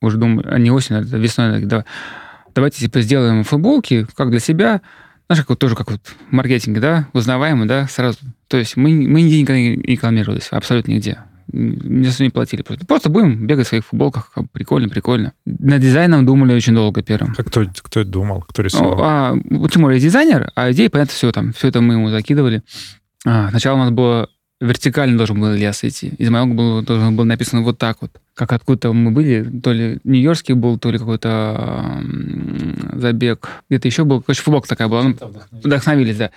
уже 0.02 0.18
думаю, 0.18 0.44
а 0.52 0.58
не 0.58 0.70
осенью, 0.70 1.02
а 1.02 1.16
весной, 1.16 1.52
такие, 1.52 1.68
да, 1.68 1.84
давайте 2.54 2.80
типа 2.80 3.00
сделаем 3.00 3.44
футболки, 3.44 4.06
как 4.14 4.30
для 4.30 4.40
себя, 4.40 4.82
знаешь, 5.26 5.40
как 5.40 5.50
вот, 5.50 5.58
тоже 5.58 5.74
как 5.74 5.90
вот 5.90 6.00
в 6.28 6.32
маркетинге, 6.32 6.80
да, 6.80 7.08
узнаваемые, 7.14 7.66
да, 7.66 7.86
сразу. 7.86 8.18
То 8.48 8.58
есть 8.58 8.76
мы, 8.76 8.90
мы 8.90 9.22
нигде 9.22 9.40
никогда 9.40 9.60
не 9.60 9.76
рекламировались, 9.76 10.48
абсолютно 10.50 10.92
нигде. 10.92 11.18
Ни 11.52 12.04
за 12.04 12.12
что 12.12 12.24
не 12.24 12.30
платили. 12.30 12.62
Просто, 12.62 12.86
просто 12.86 13.08
будем 13.10 13.46
бегать 13.46 13.66
в 13.66 13.68
своих 13.70 13.84
футболках, 13.86 14.32
прикольно, 14.52 14.88
прикольно. 14.88 15.32
Над 15.44 15.80
дизайном 15.80 16.24
думали 16.26 16.54
очень 16.54 16.74
долго 16.74 17.02
первым. 17.02 17.34
Как 17.34 17.46
кто, 17.46 17.64
кто 17.82 18.04
думал, 18.04 18.42
кто 18.48 18.62
Ну, 18.62 18.64
рисовал? 18.66 18.98
а, 19.02 19.32
у 19.50 19.68
Тимура 19.68 19.94
есть 19.94 20.04
дизайнер, 20.04 20.50
а 20.54 20.70
идеи, 20.72 20.88
понятно, 20.88 21.12
все 21.12 21.32
там, 21.32 21.52
все 21.52 21.68
это 21.68 21.80
мы 21.80 21.94
ему 21.94 22.10
закидывали. 22.10 22.62
А, 23.26 23.50
сначала 23.50 23.76
у 23.76 23.80
нас 23.80 23.90
было 23.90 24.28
вертикально 24.60 25.16
должен 25.16 25.40
был 25.40 25.52
лес 25.52 25.82
идти. 25.84 26.08
Из 26.18 26.28
моего 26.28 26.54
был, 26.54 26.82
должен 26.82 27.16
был 27.16 27.24
написано 27.24 27.62
вот 27.62 27.78
так 27.78 27.98
вот. 28.00 28.10
Как 28.34 28.52
откуда 28.52 28.92
мы 28.92 29.10
были, 29.10 29.42
то 29.60 29.72
ли 29.72 29.98
нью-йоркский 30.04 30.54
был, 30.54 30.78
то 30.78 30.90
ли 30.90 30.98
какой-то 30.98 32.02
забег. 32.92 33.48
Где-то 33.68 33.88
еще 33.88 34.04
был. 34.04 34.22
Короче, 34.22 34.42
футболка 34.42 34.68
такая 34.68 34.88
была. 34.88 35.02
Ну, 35.02 35.16
вдохновились, 35.50 36.16
да. 36.16 36.30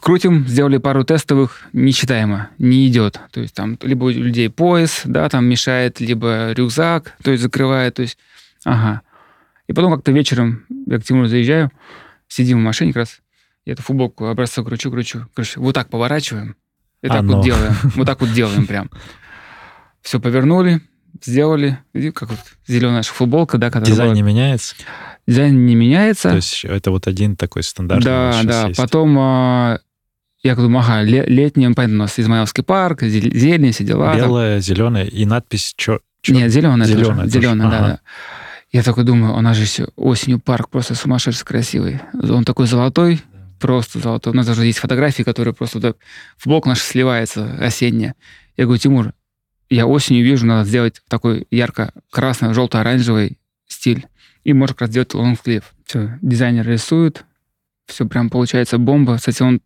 Крутим, 0.00 0.46
сделали 0.48 0.78
пару 0.78 1.04
тестовых, 1.04 1.62
нечитаемо, 1.72 2.50
не 2.58 2.88
идет. 2.88 3.20
То 3.30 3.40
есть 3.40 3.54
там 3.54 3.78
либо 3.82 4.04
у 4.04 4.10
людей 4.10 4.50
пояс, 4.50 5.02
да, 5.04 5.28
там 5.28 5.44
мешает, 5.44 6.00
либо 6.00 6.52
рюкзак, 6.52 7.14
то 7.22 7.30
есть 7.30 7.42
закрывает, 7.42 7.94
то 7.94 8.02
есть, 8.02 8.18
ага. 8.64 9.02
И 9.68 9.72
потом 9.72 9.92
как-то 9.92 10.10
вечером 10.10 10.64
я 10.86 10.98
к 10.98 11.04
Тимуру 11.04 11.28
заезжаю, 11.28 11.70
сидим 12.26 12.58
в 12.58 12.62
машине 12.62 12.92
как 12.92 13.02
раз, 13.02 13.20
я 13.64 13.74
эту 13.74 13.82
футболку 13.82 14.26
образцов 14.26 14.66
кручу, 14.66 14.90
кручу. 14.90 15.28
Короче, 15.34 15.60
вот 15.60 15.74
так 15.74 15.88
поворачиваем, 15.88 16.56
и 17.02 17.08
так 17.08 17.18
Оно. 17.20 17.36
вот 17.36 17.44
делаем. 17.44 17.74
Вот 17.96 18.06
так 18.06 18.20
вот 18.20 18.32
делаем 18.32 18.66
прям. 18.66 18.90
Все 20.02 20.18
повернули, 20.20 20.80
сделали. 21.22 21.78
И 21.94 22.10
как 22.10 22.30
вот 22.30 22.38
зеленая 22.66 22.98
наша 22.98 23.12
футболка, 23.12 23.58
да, 23.58 23.68
которая 23.68 23.86
Дизайн 23.86 24.10
была- 24.10 24.14
не 24.16 24.22
меняется? 24.22 24.74
дизайн 25.26 25.66
не 25.66 25.74
меняется. 25.76 26.30
То 26.30 26.36
есть 26.36 26.64
это 26.64 26.90
вот 26.90 27.06
один 27.06 27.36
такой 27.36 27.62
стандарт. 27.62 28.02
Да, 28.02 28.40
да. 28.42 28.70
Потом 28.76 29.16
а, 29.18 29.78
я 30.42 30.56
думаю, 30.56 30.84
ага, 30.84 31.02
ле- 31.02 31.26
летним, 31.26 31.74
понятно, 31.74 31.96
у 31.96 32.00
нас 32.00 32.18
Измаиловский 32.18 32.64
парк, 32.64 33.02
зелень, 33.02 33.70
все 33.72 33.84
дела. 33.84 34.10
там. 34.12 34.16
Белое, 34.16 34.58
зеленое 34.60 35.06
и 35.08 35.24
надпись 35.24 35.74
чё, 35.76 36.00
чё- 36.22 36.34
Нет, 36.34 36.50
зеленая. 36.50 36.88
Зелёная 36.88 37.24
тоже. 37.26 37.30
Зеленая, 37.30 37.70
да, 37.70 37.78
Ага. 37.78 37.86
да. 37.88 38.00
Я 38.72 38.82
такой 38.82 39.04
думаю, 39.04 39.34
у 39.36 39.40
нас 39.42 39.56
же 39.56 39.86
осенью 39.96 40.40
парк 40.40 40.70
просто 40.70 40.94
сумасшедший 40.96 41.44
красивый. 41.46 42.00
Он 42.14 42.42
такой 42.44 42.66
золотой, 42.66 43.20
просто 43.62 44.00
золотой. 44.00 44.32
У 44.32 44.36
нас 44.36 44.44
даже 44.44 44.66
есть 44.66 44.80
фотографии, 44.80 45.22
которые 45.22 45.54
просто 45.54 45.78
вот, 45.78 45.96
футболка 46.36 46.68
наша 46.68 46.82
сливается 46.82 47.56
осенняя. 47.60 48.16
Я 48.56 48.64
говорю, 48.64 48.80
Тимур, 48.80 49.12
я 49.70 49.86
осенью 49.86 50.24
вижу, 50.24 50.44
надо 50.46 50.68
сделать 50.68 51.00
такой 51.08 51.46
ярко-красный, 51.50 52.52
желто-оранжевый 52.54 53.38
стиль. 53.68 54.06
И 54.42 54.52
можно 54.52 54.74
как 54.74 54.80
раз 54.82 54.90
сделать 54.90 55.14
лонгслив. 55.14 55.62
Все, 55.86 56.18
дизайнер 56.20 56.66
рисует, 56.66 57.24
все 57.86 58.04
прям 58.04 58.30
получается 58.30 58.78
бомба. 58.78 59.16
Кстати, 59.16 59.42
он, 59.42 59.60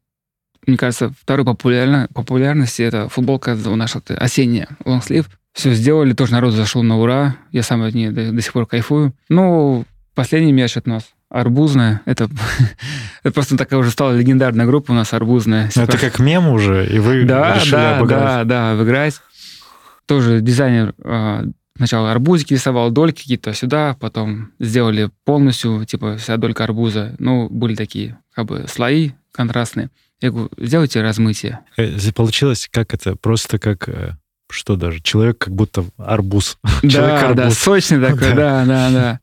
мне 0.67 0.77
кажется, 0.77 1.15
второй 1.19 1.47
популярно, 1.47 2.07
популярности 2.15 2.83
это 2.83 3.09
футболка 3.09 3.55
наша 3.55 4.03
осенняя, 4.19 4.69
лонгслив. 4.85 5.27
Все 5.55 5.73
сделали, 5.73 6.13
тоже 6.13 6.33
народ 6.33 6.53
зашел 6.53 6.83
на 6.83 6.99
ура. 6.99 7.37
Я 7.51 7.63
сам 7.63 7.81
от 7.81 7.95
нее 7.95 8.11
до, 8.11 8.31
до 8.31 8.43
сих 8.43 8.53
пор 8.53 8.67
кайфую. 8.67 9.15
Ну, 9.31 9.87
последний 10.15 10.53
мяч 10.53 10.77
от 10.77 10.87
нас. 10.87 11.16
Арбузная. 11.29 12.03
Это, 12.05 12.29
это 13.23 13.35
просто 13.35 13.57
такая 13.57 13.81
уже 13.81 13.91
стала 13.91 14.17
легендарная 14.17 14.67
группа 14.67 14.93
у 14.93 14.95
нас, 14.95 15.13
арбузная. 15.13 15.71
Ну, 15.75 15.83
это 15.83 15.99
как 15.99 16.19
мем 16.19 16.49
уже, 16.49 16.87
и 16.87 16.99
вы 16.99 17.25
да, 17.25 17.57
решили 17.57 17.71
да, 17.73 17.99
обыграть. 17.99 18.21
Да, 18.21 18.45
да, 18.45 18.75
выиграть. 18.75 19.21
Тоже 20.07 20.41
дизайнер 20.41 20.95
а, 21.03 21.45
сначала 21.77 22.13
арбузики 22.13 22.55
рисовал, 22.55 22.91
дольки 22.91 23.23
какие-то 23.23 23.53
сюда, 23.55 23.97
потом 23.99 24.53
сделали 24.61 25.11
полностью, 25.25 25.85
типа, 25.85 26.17
вся 26.17 26.37
долька 26.37 26.65
арбуза. 26.65 27.17
Ну, 27.19 27.49
были 27.49 27.75
такие, 27.75 28.19
как 28.35 28.47
бы, 28.47 28.67
слои 28.69 29.13
контрастные. 29.33 29.91
Я 30.21 30.31
говорю, 30.31 30.51
сделайте 30.57 31.03
размытие. 31.03 31.61
Э, 31.77 32.13
Получилось 32.15 32.69
как 32.71 32.95
это, 32.95 33.17
просто 33.17 33.59
как 33.59 33.89
э, 33.89 34.13
что 34.49 34.77
даже, 34.77 35.01
человек 35.01 35.39
как 35.39 35.55
будто 35.55 35.85
арбуз. 35.99 36.59
Человек 36.83 37.21
Да, 37.21 37.35
да, 37.35 37.43
арбуз. 37.43 37.59
сочный 37.59 38.01
такой, 38.01 38.33
да, 38.35 38.65
да, 38.65 38.91
да. 38.91 39.21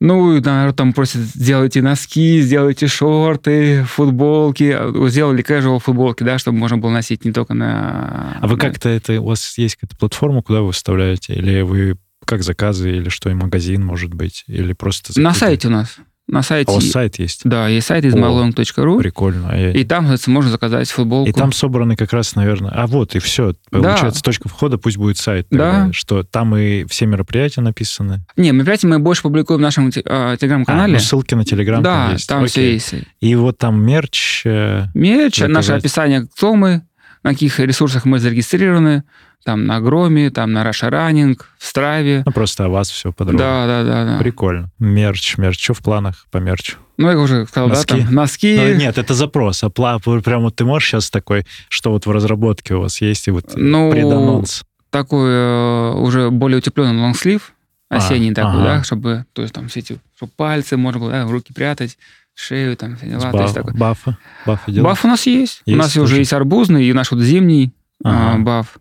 Ну, 0.00 0.40
народ 0.40 0.76
там 0.76 0.94
просит, 0.94 1.20
сделайте 1.20 1.82
носки, 1.82 2.40
сделайте 2.40 2.86
шорты, 2.86 3.84
футболки. 3.84 4.76
Сделали 5.10 5.44
casual 5.44 5.78
футболки, 5.78 6.22
да, 6.22 6.38
чтобы 6.38 6.56
можно 6.56 6.78
было 6.78 6.90
носить 6.90 7.26
не 7.26 7.32
только 7.32 7.52
на... 7.52 8.38
А 8.40 8.46
вы 8.46 8.56
как-то 8.56 8.88
это, 8.88 9.20
у 9.20 9.26
вас 9.26 9.58
есть 9.58 9.76
какая-то 9.76 9.96
платформа, 9.98 10.42
куда 10.42 10.60
вы 10.60 10.68
выставляете? 10.68 11.34
Или 11.34 11.60
вы 11.60 11.98
как 12.24 12.42
заказы, 12.42 12.90
или 12.96 13.08
что, 13.10 13.28
и 13.28 13.34
магазин, 13.34 13.84
может 13.84 14.14
быть? 14.14 14.44
Или 14.46 14.72
просто... 14.72 15.20
На 15.20 15.34
сайте 15.34 15.68
у 15.68 15.70
нас. 15.70 15.96
На 16.30 16.42
сайте. 16.42 16.70
А 16.70 16.72
у 16.72 16.74
вас 16.76 16.84
сайт 16.90 17.18
есть? 17.18 17.40
Да, 17.44 17.66
есть 17.68 17.88
сайт 17.88 18.04
О, 18.04 18.08
ismylong.ru. 18.08 18.98
Прикольно. 18.98 19.50
А 19.50 19.56
я- 19.56 19.72
И 19.72 19.84
там, 19.84 20.06
можно 20.28 20.50
заказать 20.50 20.88
футболку. 20.90 21.28
И 21.28 21.32
там 21.32 21.52
собраны 21.52 21.96
как 21.96 22.12
раз, 22.12 22.36
наверное... 22.36 22.70
А 22.70 22.86
вот, 22.86 23.14
и 23.16 23.18
все. 23.18 23.54
Получается, 23.70 24.22
точка 24.22 24.48
входа 24.48 24.78
пусть 24.78 24.96
будет 24.96 25.16
сайт. 25.16 25.48
тогда, 25.48 25.86
Да. 25.86 25.92
Что 25.92 26.22
там 26.22 26.56
и 26.56 26.84
все 26.84 27.06
мероприятия 27.06 27.60
написаны. 27.62 28.24
Не, 28.36 28.52
мероприятие 28.52 28.90
мы 28.90 28.98
больше 29.00 29.22
публикуем 29.22 29.58
в 29.58 29.62
нашем 29.62 29.90
те- 29.90 30.02
а, 30.06 30.32
А, 30.32 30.36
телеграм-канале. 30.36 30.92
ну, 30.94 30.98
ссылки 31.00 31.34
на 31.34 31.44
Телеграм 31.44 31.82
да, 31.82 32.04
там 32.06 32.12
есть. 32.12 32.28
там 32.28 32.46
все 32.46 32.72
есть. 32.74 32.94
И 33.20 33.34
вот 33.34 33.58
там 33.58 33.82
мерч... 33.84 34.42
э, 34.44 34.84
Мерч, 34.94 35.38
Заказать. 35.38 35.54
наше 35.54 35.72
описание, 35.72 36.26
кто 36.32 36.54
мы, 36.54 36.82
на 37.24 37.30
каких 37.30 37.58
ресурсах 37.58 38.04
мы 38.04 38.18
зарегистрированы, 38.20 39.02
там 39.44 39.66
на 39.66 39.80
Громе, 39.80 40.30
там 40.30 40.52
на 40.52 40.64
Russia 40.64 40.90
Running, 40.90 41.48
в 41.58 41.64
Страве. 41.66 42.22
Ну, 42.26 42.32
просто 42.32 42.66
о 42.66 42.68
вас 42.68 42.90
все 42.90 43.12
подробно. 43.12 43.38
Да, 43.38 43.66
да, 43.66 43.84
да, 43.84 44.04
да. 44.04 44.18
Прикольно. 44.18 44.70
Мерч, 44.78 45.38
мерч. 45.38 45.62
Что 45.62 45.74
в 45.74 45.78
планах 45.80 46.26
по 46.30 46.38
мерчу? 46.38 46.76
Ну, 46.98 47.10
я 47.10 47.18
уже 47.18 47.46
сказал, 47.46 47.68
Носки. 47.70 47.94
да, 47.94 48.04
там 48.04 48.14
носки. 48.14 48.56
Ну, 48.58 48.74
нет, 48.74 48.98
это 48.98 49.14
запрос. 49.14 49.64
А 49.64 49.68
пла- 49.68 50.20
прям 50.22 50.42
вот 50.42 50.56
ты 50.56 50.64
можешь 50.64 50.88
сейчас 50.88 51.10
такой, 51.10 51.46
что 51.70 51.90
вот 51.92 52.04
в 52.06 52.10
разработке 52.10 52.74
у 52.74 52.80
вас 52.82 53.00
есть, 53.00 53.26
и 53.28 53.30
вот 53.30 53.52
Ну, 53.56 53.90
преданонс. 53.90 54.64
такой 54.90 55.30
э, 55.30 55.92
уже 55.94 56.30
более 56.30 56.58
утепленный 56.58 57.00
лонгслив, 57.00 57.54
А, 57.88 57.96
осенний 57.96 58.34
такой, 58.34 58.60
ага. 58.60 58.64
да, 58.64 58.82
чтобы, 58.84 59.24
то 59.32 59.40
есть 59.40 59.54
там 59.54 59.68
все 59.68 59.80
эти, 59.80 59.98
чтобы 60.16 60.32
пальцы 60.36 60.76
можно 60.76 61.00
было 61.00 61.10
да, 61.10 61.26
в 61.26 61.30
руки 61.30 61.54
прятать, 61.54 61.96
шею, 62.34 62.76
там, 62.76 62.96
все 62.96 63.06
дела. 63.06 63.20
С 63.20 63.22
то 63.32 63.40
есть 63.42 63.54
баф- 63.54 63.54
такой. 63.54 63.72
бафы. 63.74 64.16
Бафы? 64.46 64.80
Баф 64.82 65.04
у 65.04 65.08
нас 65.08 65.26
есть. 65.26 65.62
у 65.66 65.70
Есть 65.70 65.78
нас 65.82 65.90
уже 65.96 66.00
тоже? 66.00 66.16
есть 66.18 66.32
арбузный 66.34 66.84
и 66.84 66.92
наш 66.92 67.10
вот 67.12 67.20
зимний 67.20 67.72
а, 68.04 68.34
Ага. 68.34 68.42
баф. 68.42 68.78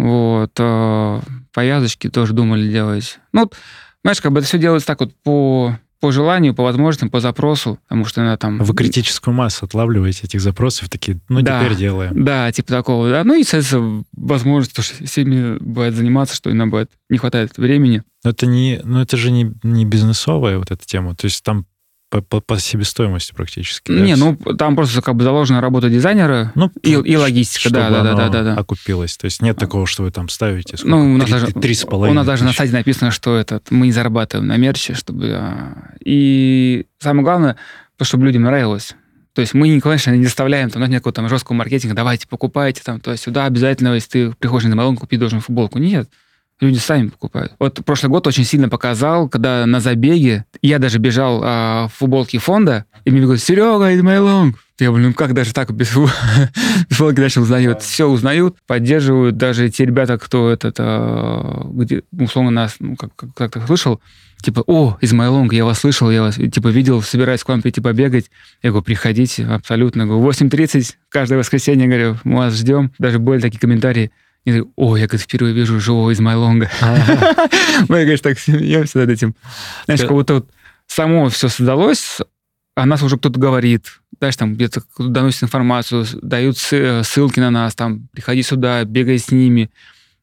Вот. 0.00 0.52
а, 0.58 1.20
повязочки 1.52 2.08
тоже 2.08 2.32
думали 2.32 2.70
делать. 2.70 3.18
Ну, 3.32 3.42
вот, 3.42 3.54
знаешь, 4.02 4.20
как 4.20 4.32
бы 4.32 4.38
это 4.38 4.48
все 4.48 4.58
делается 4.58 4.86
так 4.86 5.00
вот 5.00 5.14
по, 5.22 5.78
по 6.00 6.10
желанию, 6.10 6.54
по 6.54 6.62
возможностям, 6.62 7.10
по 7.10 7.20
запросу, 7.20 7.78
потому 7.86 8.04
что 8.06 8.22
она 8.22 8.36
там... 8.36 8.58
Вы 8.58 8.74
критическую 8.74 9.34
массу 9.34 9.66
отлавливаете 9.66 10.22
этих 10.24 10.40
запросов, 10.40 10.88
такие, 10.88 11.18
ну, 11.28 11.42
Да. 11.42 11.62
теперь 11.62 11.76
делаем. 11.76 12.24
Да, 12.24 12.50
типа 12.50 12.68
такого, 12.68 13.10
да. 13.10 13.24
Ну 13.24 13.34
и, 13.34 13.42
соответственно, 13.42 14.04
возможность, 14.12 14.72
что 14.72 14.82
всеми 15.04 15.58
бывает 15.58 15.94
заниматься, 15.94 16.34
что 16.34 16.50
иногда 16.50 16.70
бывает 16.70 16.90
не 17.10 17.18
хватает 17.18 17.58
времени. 17.58 18.02
Но 18.24 18.30
это 18.30 18.46
не, 18.46 18.80
ну, 18.84 19.00
это 19.00 19.16
же 19.16 19.30
не, 19.30 19.52
не 19.62 19.84
бизнесовая 19.84 20.58
вот 20.58 20.70
эта 20.70 20.84
тема. 20.86 21.14
То 21.14 21.26
есть 21.26 21.42
там 21.42 21.66
по, 22.10 22.20
по- 22.22 22.40
по 22.40 22.58
себестоимости 22.58 23.32
практически. 23.32 23.90
не, 23.92 24.16
ну 24.16 24.36
там 24.36 24.74
просто 24.76 25.00
как 25.00 25.14
бы 25.14 25.22
заложена 25.24 25.60
работа 25.60 25.88
дизайнера 25.88 26.52
Ну, 26.56 26.70
и, 26.82 26.90
и 26.92 27.16
логистика, 27.16 27.70
да, 27.70 27.86
чтобы 27.88 27.96
да, 27.96 28.02
да, 28.02 28.14
да, 28.14 28.28
да, 28.28 28.42
да. 28.42 28.60
окупилось. 28.60 29.16
То 29.16 29.26
есть 29.26 29.40
нет 29.40 29.56
такого, 29.56 29.86
что 29.86 30.02
вы 30.02 30.10
там 30.10 30.28
ставите 30.28 30.76
сколько? 30.76 30.96
Ну, 30.96 31.14
у 31.14 31.16
нас 31.16 31.26
Три- 31.28 31.32
даже, 31.40 31.46
три 31.52 31.74
с 31.74 31.84
у 31.84 31.88
половиной 31.88 32.16
нас 32.16 32.26
даже 32.26 32.44
на 32.44 32.52
сайте 32.52 32.72
написано, 32.74 33.10
что 33.12 33.36
этот, 33.36 33.70
мы 33.70 33.86
не 33.86 33.92
зарабатываем 33.92 34.48
на 34.48 34.56
мерче, 34.56 34.94
чтобы... 34.94 35.30
а, 35.34 35.94
И 36.04 36.86
самое 36.98 37.22
главное, 37.24 37.56
то, 37.96 38.04
чтобы 38.04 38.26
людям 38.26 38.42
нравилось. 38.42 38.94
То 39.32 39.42
есть 39.42 39.54
мы, 39.54 39.68
не, 39.68 39.80
конечно, 39.80 40.10
не 40.10 40.24
заставляем, 40.24 40.68
там, 40.70 40.82
нет 40.82 40.90
никакого 40.90 41.12
там 41.12 41.28
жесткого 41.28 41.54
маркетинга, 41.56 41.94
давайте 41.94 42.26
покупайте, 42.26 42.82
там, 42.84 43.00
то 43.00 43.12
есть 43.12 43.22
сюда 43.22 43.44
обязательно, 43.46 43.94
если 43.94 44.08
ты 44.10 44.32
приходишь 44.36 44.68
на 44.68 44.74
Малон, 44.74 44.96
купить 44.96 45.20
должен 45.20 45.40
футболку. 45.40 45.78
Нет, 45.78 46.10
люди 46.60 46.78
сами 46.78 47.08
покупают. 47.08 47.52
Вот 47.58 47.84
прошлый 47.84 48.10
год 48.10 48.26
очень 48.26 48.44
сильно 48.44 48.68
показал, 48.68 49.28
когда 49.28 49.66
на 49.66 49.80
забеге 49.80 50.44
я 50.62 50.78
даже 50.78 50.98
бежал 50.98 51.40
а, 51.42 51.88
в 51.88 51.94
футболке 51.94 52.38
фонда, 52.38 52.84
и 53.04 53.10
мне 53.10 53.22
говорят, 53.22 53.42
Серега, 53.42 53.90
it's 53.92 54.02
my 54.02 54.18
long. 54.20 54.54
Я 54.78 54.88
говорю, 54.88 55.08
ну 55.08 55.14
как 55.14 55.34
даже 55.34 55.52
так 55.52 55.72
без 55.72 55.88
фу- 55.90 56.08
без 56.88 56.96
футболки 56.96 57.16
дальше 57.20 57.40
узнают? 57.40 57.82
Все 57.82 58.06
узнают, 58.06 58.56
поддерживают 58.66 59.36
даже 59.36 59.68
те 59.68 59.84
ребята, 59.84 60.18
кто 60.18 60.50
этот, 60.50 60.76
а, 60.78 61.66
где, 61.72 62.02
условно, 62.18 62.50
нас 62.50 62.76
ну, 62.78 62.96
как- 62.96 63.14
как- 63.16 63.34
как-то 63.34 63.66
слышал, 63.66 64.00
типа, 64.42 64.62
о, 64.66 64.96
из 65.00 65.12
long, 65.12 65.54
я 65.54 65.64
вас 65.64 65.80
слышал, 65.80 66.10
я 66.10 66.22
вас, 66.22 66.36
типа, 66.36 66.68
видел, 66.68 67.02
собираюсь 67.02 67.44
к 67.44 67.48
вам 67.48 67.60
прийти 67.62 67.80
побегать. 67.80 68.30
Я 68.62 68.70
говорю, 68.70 68.84
приходите, 68.84 69.44
абсолютно. 69.46 70.06
Говорю, 70.06 70.22
8.30 70.30 70.94
каждое 71.10 71.38
воскресенье, 71.38 71.86
говорю, 71.86 72.16
мы 72.24 72.36
вас 72.38 72.54
ждем. 72.54 72.92
Даже 72.98 73.18
были 73.18 73.40
такие 73.40 73.58
комментарии. 73.58 74.10
Я 74.44 74.52
говорю, 74.54 74.72
о, 74.76 74.96
я 74.96 75.06
говорит, 75.06 75.20
впервые 75.22 75.54
вижу 75.54 75.78
живого 75.80 76.10
из 76.10 76.20
Майлонга. 76.20 76.70
Мы, 77.88 78.04
конечно, 78.04 78.30
так 78.30 78.38
смеемся 78.38 78.98
над 78.98 79.10
этим. 79.10 79.34
Знаешь, 79.84 80.00
Ты- 80.00 80.06
как 80.06 80.14
будто 80.16 80.34
вот 80.34 80.50
само 80.86 81.28
все 81.28 81.48
создалось, 81.48 82.18
а 82.74 82.86
нас 82.86 83.02
уже 83.02 83.18
кто-то 83.18 83.38
говорит, 83.38 84.00
знаешь, 84.18 84.36
там 84.36 84.54
где-то 84.54 84.82
доносит 84.98 85.42
информацию, 85.44 86.06
дают 86.22 86.56
сы- 86.56 87.02
ссылки 87.04 87.38
на 87.40 87.50
нас, 87.50 87.74
там, 87.74 88.08
приходи 88.12 88.42
сюда, 88.42 88.84
бегай 88.84 89.18
с 89.18 89.30
ними. 89.30 89.70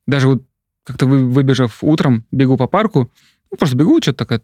Даже 0.08 0.28
вот 0.28 0.44
как-то 0.84 1.06
вы- 1.06 1.30
выбежав 1.30 1.78
утром, 1.82 2.26
бегу 2.32 2.58
по 2.58 2.68
парку, 2.68 3.12
ну, 3.52 3.58
просто 3.58 3.78
бегу, 3.78 4.02
что-то 4.02 4.26
так, 4.26 4.42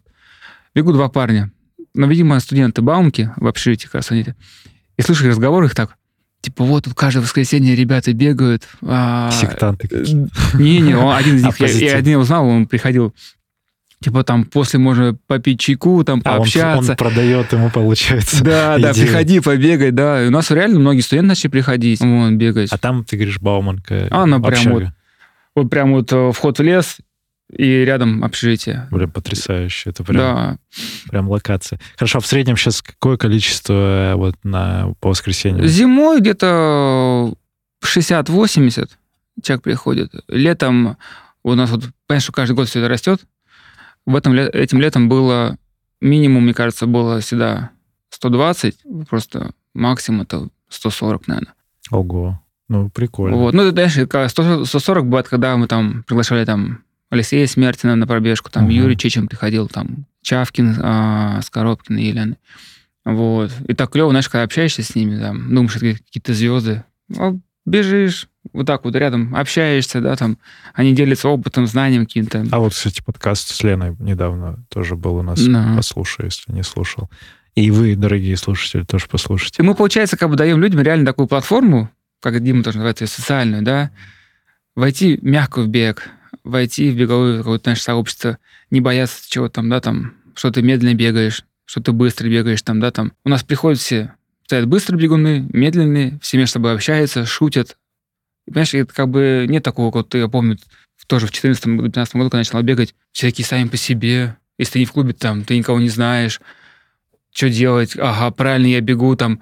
бегу 0.74 0.92
два 0.92 1.08
парня. 1.08 1.50
Ну, 1.94 2.06
видимо, 2.08 2.38
студенты 2.40 2.80
Баумки 2.82 3.32
в 3.36 3.46
общежитии 3.46 3.86
как 3.86 3.96
раз 3.96 4.10
они. 4.10 4.26
И 4.96 5.02
слышу 5.02 5.26
разговор 5.28 5.64
их 5.64 5.74
так, 5.74 5.96
типа, 6.44 6.64
вот 6.64 6.84
тут 6.84 6.94
каждое 6.94 7.20
воскресенье 7.20 7.74
ребята 7.74 8.12
бегают. 8.12 8.62
а, 8.82 9.30
Сектанты 9.32 9.88
э, 9.90 9.98
какие-то. 9.98 10.30
Не-не, 10.58 10.96
он 10.96 11.14
один 11.14 11.36
из 11.36 11.44
них, 11.44 11.58
я, 11.60 11.66
я 11.68 11.96
один 11.96 12.18
узнал, 12.18 12.46
он 12.46 12.66
приходил, 12.66 13.14
типа 14.02 14.22
там 14.24 14.44
после 14.44 14.78
можно 14.78 15.16
попить 15.26 15.60
чайку, 15.60 16.04
там 16.04 16.20
А 16.24 16.32
он, 16.32 16.38
пообщаться. 16.38 16.92
он 16.92 16.96
продает 16.96 17.52
ему, 17.52 17.70
получается. 17.70 18.44
да, 18.44 18.78
да, 18.78 18.92
идею. 18.92 19.06
приходи, 19.06 19.40
побегай, 19.40 19.90
да. 19.90 20.22
И 20.22 20.28
у 20.28 20.30
нас 20.30 20.50
реально 20.50 20.80
многие 20.80 21.00
студенты 21.00 21.28
начали 21.28 21.50
приходить, 21.50 22.00
вон, 22.00 22.36
бегать. 22.36 22.70
А 22.70 22.78
там, 22.78 23.04
ты 23.04 23.16
говоришь, 23.16 23.40
Бауманка. 23.40 24.08
А, 24.10 24.26
ну, 24.26 24.40
прям 24.42 24.52
общага. 24.52 24.94
Вот 25.56 25.70
прям 25.70 25.92
вот 25.92 26.12
э, 26.12 26.32
вход 26.32 26.58
в 26.58 26.62
лес 26.62 26.98
и 27.50 27.84
рядом 27.84 28.24
общежитие. 28.24 28.88
Прям 28.90 29.10
потрясающе. 29.10 29.90
Это 29.90 30.02
прям, 30.02 30.16
Да. 30.16 30.58
прям 31.08 31.28
локация. 31.28 31.78
Хорошо, 31.96 32.18
а 32.18 32.20
в 32.20 32.26
среднем 32.26 32.56
сейчас 32.56 32.82
какое 32.82 33.16
количество 33.16 34.12
э, 34.12 34.14
вот 34.14 34.36
на, 34.42 34.94
по 35.00 35.10
воскресеньям? 35.10 35.66
Зимой 35.66 36.20
где-то 36.20 37.34
60-80 37.84 38.90
человек 39.42 39.62
приходит. 39.62 40.12
Летом 40.28 40.96
у 41.42 41.54
нас 41.54 41.70
вот, 41.70 41.84
понимаешь, 42.06 42.22
что 42.22 42.32
каждый 42.32 42.54
год 42.54 42.68
все 42.68 42.80
это 42.80 42.88
растет. 42.88 43.20
В 44.06 44.16
этом, 44.16 44.34
этим 44.34 44.80
летом 44.80 45.08
было 45.08 45.56
минимум, 46.00 46.44
мне 46.44 46.54
кажется, 46.54 46.86
было 46.86 47.20
всегда 47.20 47.70
120, 48.10 48.76
просто 49.08 49.52
максимум 49.74 50.22
это 50.22 50.48
140, 50.68 51.28
наверное. 51.28 51.54
Ого. 51.90 52.40
Ну, 52.68 52.88
прикольно. 52.88 53.36
Вот. 53.36 53.54
Ну, 53.54 53.70
100 53.70 54.64
140 54.64 55.04
бывает, 55.04 55.28
когда 55.28 55.56
мы 55.56 55.66
там 55.66 56.02
приглашали 56.04 56.44
там 56.44 56.82
Алексея 57.14 57.46
Смертина 57.46 57.96
на 57.96 58.06
пробежку, 58.06 58.50
там 58.50 58.64
Мгм. 58.64 58.72
Юрий 58.72 58.96
Чечин 58.96 59.28
приходил, 59.28 59.68
там 59.68 60.06
Чавкин, 60.22 60.76
а, 60.82 61.40
Скоробкин 61.42 61.96
и 61.98 62.04
Елена. 62.04 62.36
Вот. 63.04 63.50
И 63.68 63.74
так 63.74 63.90
клево, 63.90 64.10
знаешь, 64.10 64.28
когда 64.28 64.44
общаешься 64.44 64.82
с 64.82 64.94
ними, 64.94 65.18
там, 65.18 65.54
думаешь, 65.54 65.76
это 65.76 65.98
какие-то 65.98 66.32
звезды. 66.34 66.84
А 67.18 67.34
бежишь, 67.66 68.28
вот 68.52 68.66
так 68.66 68.84
вот 68.84 68.94
рядом 68.96 69.34
общаешься, 69.34 70.00
да, 70.00 70.16
там, 70.16 70.38
они 70.74 70.94
делятся 70.94 71.28
опытом, 71.28 71.66
знанием 71.66 72.06
каким-то. 72.06 72.46
А 72.50 72.58
вот, 72.58 72.72
кстати, 72.72 73.02
подкаст 73.04 73.48
с 73.48 73.62
Леной 73.62 73.96
недавно 73.98 74.64
тоже 74.68 74.96
был 74.96 75.16
у 75.16 75.22
нас. 75.22 75.40
Да. 75.42 75.74
Послушай, 75.76 76.26
если 76.26 76.52
не 76.52 76.62
слушал. 76.62 77.10
И 77.54 77.70
вы, 77.70 77.94
дорогие 77.94 78.36
слушатели, 78.36 78.82
тоже 78.82 79.06
послушайте. 79.08 79.62
И 79.62 79.64
мы, 79.64 79.74
получается, 79.74 80.16
как 80.16 80.28
бы 80.30 80.36
даем 80.36 80.60
людям 80.60 80.80
реально 80.80 81.06
такую 81.06 81.28
платформу, 81.28 81.90
как 82.20 82.42
Дима 82.42 82.62
тоже 82.62 82.78
называет 82.78 83.00
ее, 83.00 83.06
социальную, 83.06 83.62
да, 83.62 83.90
войти 84.74 85.18
мягко 85.22 85.62
в 85.62 85.68
бег, 85.68 86.08
войти 86.44 86.90
в 86.90 86.96
беговое 86.96 87.38
какое-то 87.38 87.70
наше 87.70 87.82
сообщество, 87.82 88.38
не 88.70 88.80
бояться 88.80 89.28
чего 89.28 89.48
там, 89.48 89.68
да, 89.68 89.80
там, 89.80 90.14
что 90.34 90.50
ты 90.50 90.62
медленно 90.62 90.94
бегаешь, 90.94 91.44
что 91.64 91.80
ты 91.80 91.92
быстро 91.92 92.28
бегаешь, 92.28 92.62
там, 92.62 92.80
да, 92.80 92.90
там. 92.90 93.12
У 93.24 93.28
нас 93.28 93.42
приходят 93.42 93.80
все, 93.80 94.14
стоят 94.44 94.66
быстрые 94.66 95.00
бегуны, 95.00 95.48
медленные, 95.52 96.18
все 96.22 96.36
между 96.36 96.52
собой 96.52 96.74
общаются, 96.74 97.26
шутят. 97.26 97.76
И, 98.46 98.50
понимаешь, 98.50 98.74
это 98.74 98.94
как 98.94 99.08
бы 99.08 99.46
нет 99.48 99.62
такого, 99.62 99.90
вот 99.90 100.14
я 100.14 100.28
помню, 100.28 100.58
тоже 101.06 101.26
в 101.26 101.30
2014-2015 101.32 101.92
году, 102.12 102.30
когда 102.30 102.38
начал 102.38 102.62
бегать, 102.62 102.94
все 103.12 103.28
такие 103.28 103.46
сами 103.46 103.68
по 103.68 103.76
себе. 103.76 104.36
Если 104.58 104.74
ты 104.74 104.78
не 104.80 104.84
в 104.86 104.92
клубе, 104.92 105.12
там, 105.12 105.44
ты 105.44 105.56
никого 105.56 105.80
не 105.80 105.88
знаешь, 105.88 106.40
что 107.32 107.50
делать, 107.50 107.96
ага, 107.98 108.30
правильно 108.30 108.66
я 108.66 108.80
бегу, 108.80 109.16
там, 109.16 109.40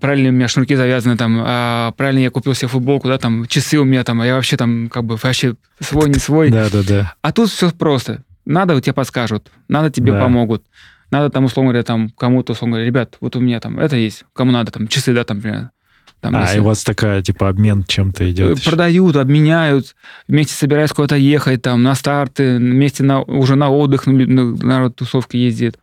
правильно 0.00 0.28
у 0.30 0.32
меня 0.32 0.48
шнурки 0.48 0.74
завязаны, 0.74 1.16
там, 1.16 1.40
а, 1.44 1.92
правильно 1.92 2.20
я 2.20 2.30
купил 2.30 2.54
себе 2.54 2.68
футболку, 2.68 3.08
да, 3.08 3.18
там, 3.18 3.46
часы 3.46 3.78
у 3.78 3.84
меня, 3.84 4.04
там, 4.04 4.20
а 4.20 4.26
я 4.26 4.34
вообще 4.34 4.56
там, 4.56 4.88
как 4.88 5.04
бы, 5.04 5.16
вообще 5.16 5.56
свой, 5.80 6.08
не 6.08 6.18
свой. 6.18 6.50
Да, 6.50 6.68
да, 6.70 6.82
да. 6.82 7.14
А 7.22 7.32
тут 7.32 7.50
все 7.50 7.70
просто. 7.70 8.22
Надо, 8.46 8.80
тебе 8.80 8.94
подскажут, 8.94 9.50
надо, 9.68 9.90
тебе 9.90 10.12
Да. 10.12 10.20
помогут. 10.20 10.64
Надо 11.10 11.28
там, 11.30 11.44
условно 11.44 11.70
говоря, 11.72 11.82
там, 11.84 12.10
кому-то, 12.10 12.52
условно 12.52 12.74
говоря, 12.76 12.86
ребят, 12.86 13.16
вот 13.20 13.34
у 13.36 13.40
меня 13.40 13.60
там 13.60 13.78
это 13.78 13.96
есть, 13.96 14.24
кому 14.32 14.52
надо, 14.52 14.70
там, 14.72 14.86
часы, 14.88 15.12
да, 15.12 15.24
там, 15.24 15.38
например. 15.38 15.70
Там, 16.20 16.36
А, 16.36 16.42
если- 16.42 16.58
и 16.58 16.60
у 16.60 16.64
вас 16.64 16.84
такая, 16.84 17.22
типа, 17.22 17.48
обмен 17.48 17.82
чем-то 17.82 18.30
идет. 18.30 18.58
еще. 18.58 18.68
продают, 18.70 19.16
обменяют, 19.16 19.94
вместе 20.28 20.52
собираются 20.54 20.94
куда-то 20.94 21.16
ехать, 21.16 21.62
там, 21.62 21.82
на 21.82 21.94
старты, 21.94 22.58
вместе 22.58 23.02
на, 23.02 23.22
уже 23.22 23.56
на 23.56 23.70
отдых, 23.70 24.06
на, 24.06 24.12
на- 24.12 24.56
народ 24.56 24.96
тусовки 24.96 25.36
ездит. 25.38 25.78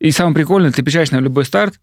И 0.00 0.10
самое 0.10 0.34
прикольное, 0.34 0.72
ты 0.72 0.82
приезжаешь 0.82 1.12
на 1.12 1.18
любой 1.20 1.44
старт, 1.44 1.74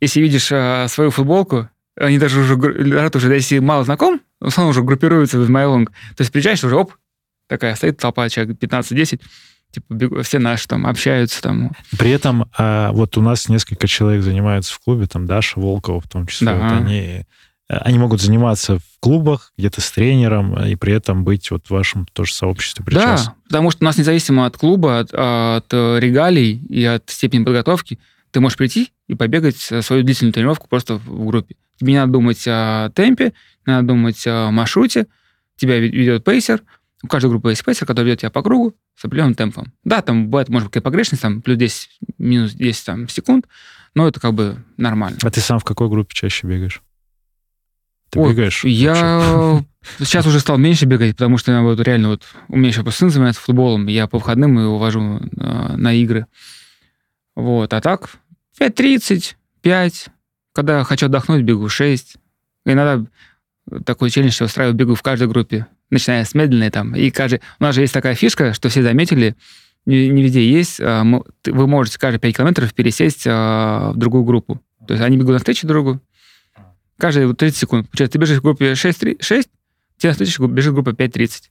если 0.00 0.20
видишь 0.20 0.50
а, 0.52 0.86
свою 0.88 1.10
футболку, 1.10 1.68
они 1.96 2.18
даже 2.18 2.40
уже, 2.40 2.56
народ 2.56 3.16
уже, 3.16 3.32
если 3.34 3.58
мало 3.58 3.84
знаком, 3.84 4.20
он 4.40 4.64
уже 4.64 4.82
группируется 4.82 5.38
в 5.38 5.50
MyLong. 5.50 5.86
То 5.86 6.20
есть 6.20 6.32
приезжаешь 6.32 6.62
уже, 6.62 6.76
оп, 6.76 6.94
такая 7.48 7.74
стоит 7.74 7.98
толпа, 7.98 8.28
человек 8.28 8.56
15-10, 8.58 9.20
типа 9.72 9.92
бегу- 9.92 10.22
все 10.22 10.38
наши 10.38 10.68
там 10.68 10.86
общаются 10.86 11.42
там. 11.42 11.72
При 11.98 12.10
этом 12.10 12.48
а, 12.56 12.92
вот 12.92 13.16
у 13.16 13.22
нас 13.22 13.48
несколько 13.48 13.88
человек 13.88 14.22
занимаются 14.22 14.74
в 14.74 14.80
клубе, 14.80 15.06
там 15.06 15.26
Даша 15.26 15.58
Волкова 15.58 16.00
в 16.00 16.08
том 16.08 16.26
числе. 16.26 16.46
Да. 16.46 16.54
Вот 16.54 16.72
они, 16.72 17.24
э, 17.68 17.76
они 17.76 17.98
могут 17.98 18.20
заниматься 18.20 18.78
в 18.78 19.00
клубах, 19.00 19.52
где-то 19.58 19.80
с 19.80 19.90
тренером, 19.90 20.58
и 20.64 20.76
при 20.76 20.92
этом 20.92 21.24
быть 21.24 21.50
вот 21.50 21.66
в 21.66 21.70
вашем 21.70 22.06
тоже 22.12 22.32
сообществе 22.32 22.84
причастны. 22.84 23.32
Да, 23.32 23.34
потому 23.48 23.70
что 23.70 23.82
у 23.82 23.84
нас 23.84 23.98
независимо 23.98 24.46
от 24.46 24.56
клуба, 24.56 25.00
от, 25.00 25.10
от 25.12 25.66
э, 25.72 25.98
регалий 25.98 26.62
и 26.68 26.84
от 26.84 27.10
степени 27.10 27.44
подготовки, 27.44 27.98
ты 28.30 28.40
можешь 28.40 28.58
прийти 28.58 28.92
и 29.06 29.14
побегать 29.14 29.68
э, 29.70 29.82
свою 29.82 30.02
длительную 30.02 30.32
тренировку 30.32 30.68
просто 30.68 30.96
в 30.96 31.26
группе. 31.26 31.56
Тебе 31.78 31.92
не 31.92 31.98
надо 31.98 32.12
думать 32.12 32.42
о 32.46 32.90
темпе, 32.90 33.32
не 33.66 33.72
надо 33.72 33.88
думать 33.88 34.22
о 34.26 34.50
маршруте, 34.50 35.06
тебя 35.56 35.78
ве- 35.78 35.88
ведет 35.90 36.24
пейсер, 36.24 36.62
у 37.02 37.06
каждой 37.06 37.30
группы 37.30 37.50
есть 37.50 37.64
пейсер, 37.64 37.86
который 37.86 38.06
ведет 38.06 38.20
тебя 38.20 38.30
по 38.30 38.42
кругу 38.42 38.74
с 38.96 39.04
определенным 39.04 39.34
темпом. 39.34 39.72
Да, 39.84 40.02
там 40.02 40.28
бывает, 40.28 40.48
может 40.48 40.66
быть, 40.66 40.72
какая 40.72 40.82
погрешность, 40.82 41.22
там 41.22 41.42
плюс 41.42 41.56
10, 41.56 41.88
минус 42.18 42.52
10 42.52 42.84
там, 42.84 43.08
секунд, 43.08 43.46
но 43.94 44.08
это 44.08 44.20
как 44.20 44.34
бы 44.34 44.64
нормально. 44.76 45.18
А 45.22 45.30
ты 45.30 45.40
сам 45.40 45.58
в 45.58 45.64
какой 45.64 45.88
группе 45.88 46.14
чаще 46.14 46.46
бегаешь? 46.46 46.82
Ты 48.10 48.20
Ой, 48.20 48.32
бегаешь? 48.32 48.64
вообще? 48.64 48.70
Я 48.70 49.62
сейчас 49.98 50.26
уже 50.26 50.40
стал 50.40 50.58
меньше 50.58 50.86
бегать, 50.86 51.16
потому 51.16 51.38
что 51.38 51.52
я 51.52 51.62
вот 51.62 51.78
реально 51.80 52.08
вот 52.08 52.24
у 52.48 52.56
меня 52.56 52.68
еще 52.68 52.88
сын 52.90 53.10
занимается 53.10 53.40
футболом, 53.42 53.86
я 53.86 54.06
по 54.06 54.18
выходным 54.18 54.58
его 54.58 54.78
вожу 54.78 55.20
э, 55.20 55.76
на 55.76 55.92
игры. 55.92 56.26
Вот, 57.38 57.72
а 57.72 57.80
так 57.80 58.10
5.30, 58.60 59.36
5, 59.62 60.06
когда 60.52 60.82
хочу 60.82 61.06
отдохнуть, 61.06 61.44
бегу 61.44 61.68
6. 61.68 62.16
Иногда 62.64 63.06
такой 63.84 64.10
челлендж 64.10 64.36
я 64.40 64.46
устраиваю, 64.46 64.74
бегу 64.74 64.96
в 64.96 65.02
каждой 65.02 65.28
группе, 65.28 65.68
начиная 65.88 66.24
с 66.24 66.34
медленной 66.34 66.70
там. 66.70 66.96
И 66.96 67.12
каждый... 67.12 67.40
У 67.60 67.62
нас 67.62 67.76
же 67.76 67.82
есть 67.82 67.94
такая 67.94 68.16
фишка, 68.16 68.54
что 68.54 68.68
все 68.70 68.82
заметили, 68.82 69.36
не, 69.86 70.08
не 70.08 70.24
везде 70.24 70.50
есть, 70.50 70.80
а, 70.80 71.04
вы 71.46 71.66
можете 71.68 72.00
каждые 72.00 72.18
5 72.18 72.36
километров 72.38 72.74
пересесть 72.74 73.22
а, 73.28 73.92
в 73.92 73.96
другую 73.96 74.24
группу. 74.24 74.60
То 74.88 74.94
есть 74.94 75.04
они 75.04 75.16
бегут 75.16 75.34
навстречу 75.34 75.68
друг 75.68 75.84
другу, 75.84 76.00
каждые 76.96 77.28
вот 77.28 77.38
30 77.38 77.56
секунд. 77.56 77.88
Получается, 77.88 78.14
ты 78.14 78.18
бежишь 78.18 78.38
в 78.38 78.42
группе 78.42 78.74
6, 78.74 79.22
6 79.22 79.48
тебе 79.96 80.08
навстречу 80.08 80.44
бежит 80.48 80.74
группа 80.74 80.88
5.30 80.88 81.42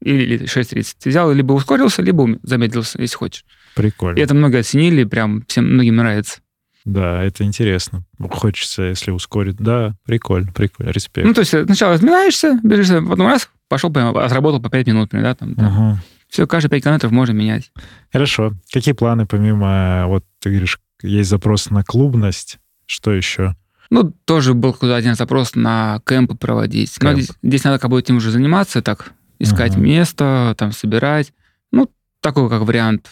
или, 0.00 0.22
или 0.22 0.46
6.30. 0.46 0.94
Ты 0.98 1.10
взял, 1.10 1.30
либо 1.30 1.52
ускорился, 1.52 2.00
либо 2.00 2.38
замедлился, 2.42 2.98
если 3.02 3.16
хочешь. 3.16 3.44
Прикольно. 3.76 4.18
И 4.18 4.22
это 4.22 4.34
многие 4.34 4.60
оценили, 4.60 5.04
прям 5.04 5.44
всем 5.46 5.72
многим 5.72 5.96
нравится. 5.96 6.40
Да, 6.86 7.22
это 7.22 7.44
интересно. 7.44 8.04
Хочется, 8.18 8.84
если 8.84 9.10
ускорить. 9.10 9.56
Да, 9.56 9.94
прикольно, 10.06 10.50
прикольно, 10.52 10.90
респект. 10.90 11.26
Ну, 11.26 11.34
то 11.34 11.40
есть 11.40 11.52
э, 11.52 11.64
сначала 11.64 11.94
разминаешься, 11.94 12.58
бежишь, 12.62 12.90
а 12.90 13.02
потом 13.02 13.26
раз, 13.26 13.50
пошел, 13.68 13.92
прям, 13.92 14.16
отработал 14.16 14.62
по 14.62 14.70
5 14.70 14.86
минут, 14.86 15.10
да, 15.12 15.34
там. 15.34 15.54
Ага. 15.58 16.02
Все, 16.28 16.46
каждые 16.46 16.70
5 16.70 16.82
километров 16.84 17.12
можно 17.12 17.32
менять. 17.32 17.70
Хорошо. 18.12 18.52
Какие 18.72 18.94
планы 18.94 19.26
помимо, 19.26 20.06
вот 20.06 20.24
ты 20.40 20.50
говоришь, 20.50 20.80
есть 21.02 21.28
запрос 21.28 21.70
на 21.70 21.84
клубность, 21.84 22.58
что 22.86 23.12
еще? 23.12 23.54
Ну, 23.90 24.12
тоже 24.24 24.54
был 24.54 24.72
какой-то 24.72 24.96
один 24.96 25.14
запрос 25.16 25.54
на 25.54 26.00
кемпы 26.06 26.34
проводить. 26.34 26.96
Но 27.00 27.10
Кэмп. 27.10 27.20
здесь, 27.20 27.36
здесь 27.42 27.64
надо 27.64 27.78
как 27.78 27.90
бы 27.90 27.98
этим 27.98 28.16
уже 28.16 28.30
заниматься, 28.30 28.80
так, 28.80 29.12
искать 29.38 29.72
Ага. 29.72 29.80
место, 29.80 30.54
там, 30.56 30.72
собирать. 30.72 31.32
Ну, 31.72 31.90
такой 32.20 32.48
как 32.48 32.62
вариант. 32.62 33.10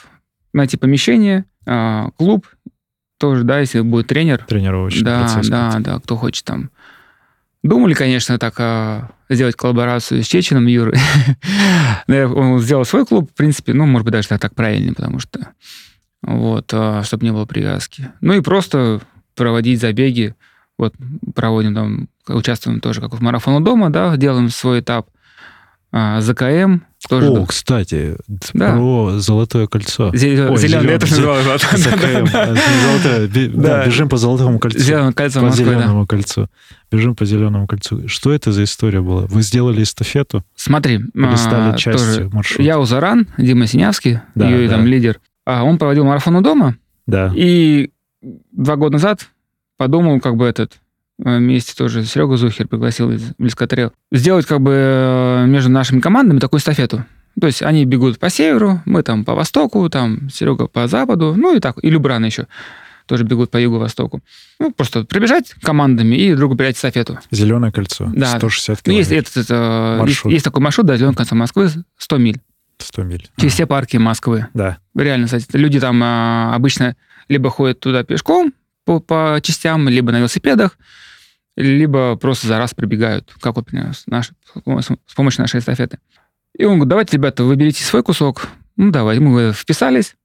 Найти 0.55 0.79
помещение, 0.79 1.45
а, 1.67 2.09
клуб, 2.17 2.47
тоже, 3.19 3.45
да, 3.45 3.61
если 3.61 3.81
будет 3.81 4.07
тренер. 4.07 4.45
Тренировочный 4.49 5.03
Да, 5.03 5.21
процесс. 5.21 5.49
да, 5.49 5.79
да, 5.81 5.99
кто 5.99 6.17
хочет 6.17 6.45
там. 6.45 6.71
Думали, 7.63 7.93
конечно, 7.95 8.39
так 8.39 8.55
а, 8.59 9.11
сделать 9.29 9.57
коллаборацию 9.57 10.23
с 10.23 10.27
Чеченом 10.27 10.67
Юрой. 10.67 10.99
Он 12.09 12.59
сделал 12.61 12.85
свой 12.85 13.05
клуб, 13.05 13.31
в 13.31 13.35
принципе, 13.35 13.75
ну, 13.75 13.85
может 13.85 14.05
быть, 14.05 14.13
даже 14.13 14.29
так, 14.29 14.41
так 14.41 14.55
правильнее, 14.55 14.95
потому 14.95 15.19
что 15.19 15.49
вот, 16.23 16.67
чтобы 16.69 17.25
не 17.25 17.33
было 17.33 17.45
привязки. 17.45 18.11
Ну 18.21 18.35
и 18.35 18.41
просто 18.41 19.01
проводить 19.35 19.81
забеги. 19.81 20.35
Вот 20.79 20.95
проводим 21.35 21.75
там, 21.75 22.09
участвуем 22.29 22.81
тоже 22.81 23.01
как 23.01 23.13
в 23.15 23.21
марафону 23.21 23.61
дома, 23.61 23.91
да, 23.91 24.17
делаем 24.17 24.49
свой 24.51 24.81
этап. 24.81 25.09
А, 25.97 26.21
ЗКМ 26.21 26.79
тоже. 27.09 27.29
О, 27.31 27.47
кстати, 27.47 28.17
Да. 28.53 28.73
про 28.73 29.13
золотое 29.21 29.69
кольцо. 29.69 30.09
Ой, 30.09 30.17
зелёный, 30.19 30.95
это 30.95 31.07
называлось. 31.07 31.45
ЗКМ, 31.63 32.27
а, 32.35 32.55
золотое, 32.83 33.29
да, 33.29 33.51
Да. 33.55 33.87
бежим 33.87 34.09
по 34.09 34.17
золотому 34.17 34.59
кольцу. 34.59 34.81
Зеленое 34.81 35.13
кольцо 35.13 35.41
по 35.41 35.47
да. 35.51 35.53
зеленому 35.53 36.05
кольцу. 36.09 36.49
Бежим 36.91 37.15
по 37.15 37.25
зеленому 37.25 37.69
кольцу. 37.69 38.09
Что 38.09 38.33
это 38.33 38.51
за 38.51 38.65
история 38.65 39.01
была? 39.03 39.27
Вы 39.27 39.43
сделали 39.43 39.85
эстафету 39.85 40.43
Смотри, 40.57 40.97
или 40.97 41.33
а, 41.33 41.37
стали 41.37 41.77
частью 41.77 41.93
тоже 42.25 42.29
маршрута? 42.33 42.63
Я 42.65 42.81
Узаран, 42.81 43.29
Дима 43.39 43.69
Синявский, 43.69 44.19
Да, 44.35 44.49
ее 44.49 44.69
да. 44.69 44.75
там 44.75 44.87
лидер. 44.87 45.21
А 45.47 45.63
он 45.63 45.79
проводил 45.79 46.05
марафон 46.05 46.35
у 46.35 46.41
дома, 46.41 46.75
Да. 47.07 47.31
и 47.37 47.91
два 48.51 48.75
года 48.75 48.95
назад 48.95 49.29
подумал, 49.77 50.19
как 50.19 50.35
бы 50.37 50.45
этот 50.47 50.73
вместе 51.19 51.75
тоже 51.75 52.05
Серега 52.05 52.37
Зухер 52.37 52.67
пригласил 52.69 53.11
из 53.13 53.23
Близкотрел, 53.39 53.93
сделать 54.13 54.47
как 54.47 54.61
бы 54.61 54.73
э, 54.75 55.47
между 55.47 55.71
нашими 55.71 56.01
командами 56.01 56.39
такую 56.39 56.61
эстафету. 56.61 57.05
То 57.41 57.47
есть 57.49 57.63
они 57.63 57.85
бегут 57.85 58.19
по 58.19 58.31
северу, 58.31 58.81
мы 58.85 59.03
там 59.03 59.25
по 59.25 59.35
востоку, 59.35 59.89
там 59.91 60.31
Серега 60.31 60.67
по 60.69 60.87
западу, 60.87 61.35
ну 61.37 61.57
и 61.57 61.61
так, 61.61 61.77
и 61.83 61.91
Любран 61.91 62.25
еще 62.25 62.47
тоже 63.07 63.25
бегут 63.25 63.51
по 63.51 63.59
юго-востоку. 63.59 64.23
Ну, 64.59 64.73
просто 64.73 65.05
пробежать 65.05 65.51
командами 65.61 66.15
и 66.15 66.35
другу 66.35 66.57
передать 66.57 66.77
эстафету. 66.77 67.19
Зеленое 67.31 67.71
кольцо. 67.71 68.11
Да. 68.15 68.39
160 68.39 68.81
Ну, 68.87 68.93
есть, 68.95 69.11
километров. 69.11 69.37
этот, 69.37 69.51
э, 69.51 69.55
есть, 69.55 70.01
Маршрут. 70.01 70.33
есть 70.33 70.45
такой 70.45 70.63
маршрут 70.63 70.87
до 70.87 70.97
Зеленого 70.97 71.15
конца 71.17 71.35
Москвы, 71.35 71.69
100 71.99 72.17
миль, 72.17 72.41
100 72.79 73.03
миль. 73.03 73.29
через 73.37 73.53
все 73.53 73.67
парки 73.67 73.99
Москвы. 73.99 74.47
Да. 74.55 74.79
Реально, 74.95 75.27
кстати, 75.27 75.47
люди 75.53 75.81
там 75.81 76.01
а, 76.03 76.55
обычно 76.55 76.97
либо 77.29 77.51
ходят 77.51 77.79
туда 77.81 78.05
пешком 78.05 78.55
по, 78.85 79.01
по 79.01 79.39
частям, 79.43 79.89
либо 79.89 80.13
на 80.13 80.19
велосипедах, 80.19 80.79
либо 81.57 82.17
просто 82.17 82.47
за 82.47 82.59
раз 82.59 82.75
прибегают, 82.75 83.33
как 83.41 83.57
вот 83.57 83.73
наш- 83.73 84.05
с 84.05 85.15
помощью 85.15 85.43
нашей 85.43 85.61
эстафеты. 85.61 85.99
И 86.57 86.65
он 86.65 86.75
говорит, 86.75 86.89
давайте, 86.89 87.17
ребята, 87.17 87.45
выберите 87.45 87.85
свой 87.85 88.03
кусок. 88.03 88.49
Ну, 88.77 88.91
давай. 88.91 89.19
Мы 89.19 89.53
вписались, 89.53 90.17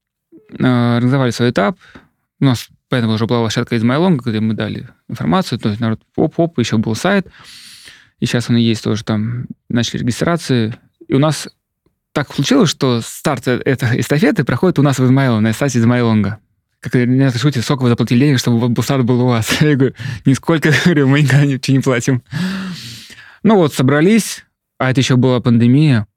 э, 0.58 0.96
организовали 0.96 1.32
свой 1.32 1.52
этап. 1.52 1.78
У 2.40 2.46
нас 2.46 2.68
поэтому 2.90 3.14
уже 3.14 3.26
была 3.26 3.42
площадка 3.42 3.76
из 3.76 3.84
Майлонга, 3.84 4.30
где 4.30 4.40
мы 4.40 4.54
дали 4.54 4.90
информацию. 5.08 5.60
То 5.60 5.70
есть 5.70 5.82
народ 5.82 6.02
оп-оп, 6.16 6.58
еще 6.60 6.78
был 6.78 6.96
сайт. 6.96 7.28
И 8.20 8.26
сейчас 8.26 8.50
он 8.50 8.58
есть 8.58 8.84
тоже 8.84 9.04
там. 9.04 9.46
Начали 9.70 10.02
регистрации. 10.02 10.76
И 11.08 11.14
у 11.14 11.20
нас 11.20 11.48
так 12.12 12.34
случилось, 12.34 12.70
что 12.70 13.02
старт 13.02 13.48
э- 13.48 13.62
этой 13.66 14.00
эстафеты 14.02 14.44
проходит 14.44 14.80
у 14.80 14.84
нас 14.84 15.00
в 15.00 15.06
Измайлово, 15.06 15.40
на 15.40 15.52
эстафете 15.52 15.80
Измайлонга. 15.80 16.40
Как 16.82 16.94
меня 16.94 17.32
шутит, 17.32 17.64
сколько 17.64 17.84
вы 17.84 17.90
заплатили 17.90 18.20
денег, 18.20 18.40
чтобы 18.40 18.82
старт 18.84 19.04
был 19.04 19.22
у 19.22 19.28
вас? 19.28 19.50
Я 19.62 19.76
говорю, 19.76 19.96
нисколько, 20.26 20.72
говорю, 20.86 21.08
мы 21.08 21.22
никогда 21.22 21.46
ничего 21.46 21.78
не 21.78 21.84
платим. 21.84 22.24
Ну 23.44 23.56
вот, 23.56 23.74
собрались, 23.74 24.46
а 24.78 24.90
это 24.90 25.02
еще 25.02 25.18
была 25.18 25.42
пандемия, 25.42 26.08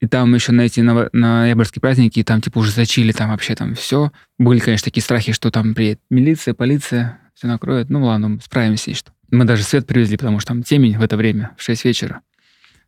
и 0.00 0.06
там 0.06 0.34
еще 0.34 0.52
на 0.52 0.62
эти 0.62 0.80
ново- 0.80 1.08
ноябрьские 1.12 1.80
праздники, 1.80 2.22
там 2.22 2.40
типа 2.40 2.58
уже 2.58 2.70
зачили, 2.70 3.12
там 3.12 3.30
вообще 3.30 3.54
там 3.54 3.74
все. 3.74 4.12
Были, 4.38 4.58
конечно, 4.58 4.86
такие 4.86 5.02
страхи, 5.02 5.32
что 5.32 5.50
там 5.50 5.74
приедет 5.74 6.00
милиция, 6.10 6.54
полиция, 6.54 7.18
все 7.34 7.46
накроет. 7.46 7.90
Ну 7.90 8.04
ладно, 8.04 8.38
справимся 8.42 8.90
и 8.90 8.94
что. 8.94 9.12
Мы 9.30 9.44
даже 9.44 9.64
свет 9.64 9.86
привезли, 9.86 10.16
потому 10.16 10.40
что 10.40 10.48
там 10.48 10.62
темень 10.62 10.98
в 10.98 11.02
это 11.02 11.16
время, 11.16 11.52
в 11.56 11.62
6 11.62 11.84
вечера. 11.84 12.22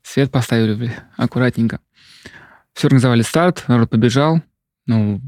Свет 0.02 0.30
поставили 0.30 0.74
блин, 0.74 0.92
аккуратненько. 1.16 1.80
Все 2.74 2.86
организовали 2.86 3.22
старт, 3.22 3.64
народ 3.68 3.90
побежал. 3.90 4.42
Ну, 4.86 5.20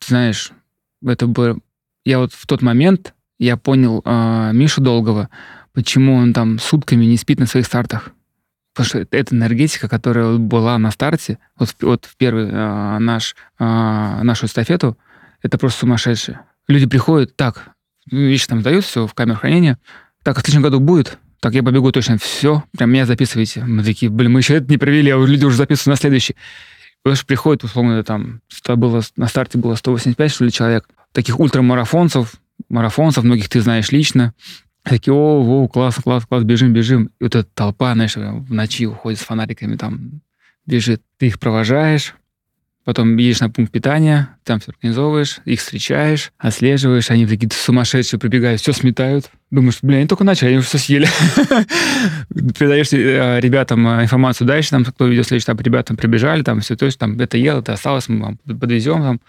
ты 0.00 0.08
знаешь, 0.08 0.52
это 1.06 1.26
было... 1.26 1.58
Я 2.04 2.18
вот 2.18 2.32
в 2.32 2.46
тот 2.46 2.62
момент, 2.62 3.14
я 3.38 3.56
понял 3.56 4.02
э, 4.04 4.50
Мишу 4.52 4.80
Долгого, 4.80 5.28
почему 5.72 6.14
он 6.16 6.32
там 6.32 6.58
сутками 6.58 7.04
не 7.04 7.16
спит 7.16 7.38
на 7.38 7.46
своих 7.46 7.66
стартах. 7.66 8.10
Потому 8.74 8.86
что 8.86 8.98
это 8.98 9.34
энергетика, 9.34 9.88
которая 9.88 10.36
была 10.36 10.76
на 10.78 10.90
старте, 10.90 11.38
вот 11.56 11.70
в, 11.70 11.82
вот 11.82 12.04
в 12.06 12.16
первый 12.16 12.48
э, 12.48 12.98
наш, 12.98 13.36
э, 13.58 13.64
нашу 13.64 14.46
эстафету, 14.46 14.98
это 15.42 15.58
просто 15.58 15.80
сумасшедшее. 15.80 16.40
Люди 16.68 16.86
приходят, 16.86 17.36
так, 17.36 17.70
вещи 18.10 18.46
там 18.46 18.60
сдают, 18.60 18.84
все 18.84 19.06
в 19.06 19.14
камеру 19.14 19.38
хранения, 19.38 19.78
так, 20.22 20.36
в 20.36 20.40
следующем 20.40 20.62
году 20.62 20.80
будет, 20.80 21.18
так, 21.40 21.52
я 21.52 21.62
побегу 21.62 21.92
точно, 21.92 22.16
все, 22.18 22.64
прям 22.76 22.90
меня 22.90 23.04
записывайте. 23.04 23.62
Мы 23.64 23.84
такие, 23.84 24.10
блин, 24.10 24.32
мы 24.32 24.40
еще 24.40 24.54
это 24.54 24.70
не 24.70 24.78
провели, 24.78 25.10
а 25.10 25.18
люди 25.18 25.44
уже 25.44 25.58
записывают 25.58 25.98
на 25.98 26.00
следующий. 26.00 26.36
Потому 27.02 27.16
что 27.16 27.26
приходит, 27.26 27.64
условно, 27.64 28.02
там, 28.02 28.40
было, 28.66 29.02
на 29.16 29.28
старте 29.28 29.58
было 29.58 29.74
185, 29.74 30.32
что 30.32 30.44
ли, 30.46 30.50
человек, 30.50 30.88
таких 31.14 31.40
ультрамарафонцев, 31.40 32.34
марафонцев, 32.68 33.24
многих 33.24 33.48
ты 33.48 33.62
знаешь 33.62 33.90
лично, 33.92 34.34
Такие, 34.84 35.14
о, 35.14 35.42
воу, 35.42 35.66
класс, 35.66 35.94
класс, 35.94 36.26
класс, 36.26 36.44
бежим, 36.44 36.74
бежим. 36.74 37.10
И 37.18 37.24
вот 37.24 37.34
эта 37.34 37.48
толпа, 37.54 37.94
знаешь, 37.94 38.16
в 38.16 38.52
ночи 38.52 38.86
уходит 38.86 39.18
с 39.18 39.22
фонариками, 39.22 39.76
там 39.76 40.20
бежит. 40.66 41.00
Ты 41.16 41.28
их 41.28 41.40
провожаешь, 41.40 42.14
потом 42.84 43.16
едешь 43.16 43.40
на 43.40 43.48
пункт 43.48 43.72
питания, 43.72 44.36
там 44.44 44.60
все 44.60 44.72
организовываешь, 44.72 45.40
их 45.46 45.60
встречаешь, 45.60 46.32
отслеживаешь, 46.36 47.10
они 47.10 47.26
такие 47.26 47.50
сумасшедшие 47.50 48.20
прибегают, 48.20 48.60
все 48.60 48.74
сметают. 48.74 49.30
Думаешь, 49.50 49.78
блин, 49.80 50.00
они 50.00 50.06
только 50.06 50.24
начали, 50.24 50.48
они 50.48 50.58
уже 50.58 50.66
все 50.66 50.78
съели. 50.78 51.08
Передаешь 52.58 52.92
э, 52.92 53.40
ребятам 53.40 53.88
э, 53.88 54.02
информацию 54.02 54.46
дальше, 54.46 54.68
там, 54.68 54.84
кто 54.84 55.06
ведет 55.06 55.26
следующий 55.26 55.46
этап, 55.46 55.62
ребятам 55.62 55.96
прибежали, 55.96 56.42
там 56.42 56.60
все, 56.60 56.76
то 56.76 56.84
есть 56.84 56.98
там 56.98 57.18
это 57.18 57.38
ел, 57.38 57.60
это 57.60 57.72
осталось, 57.72 58.10
мы 58.10 58.20
вам 58.20 58.36
подвезем, 58.36 59.00
там. 59.00 59.20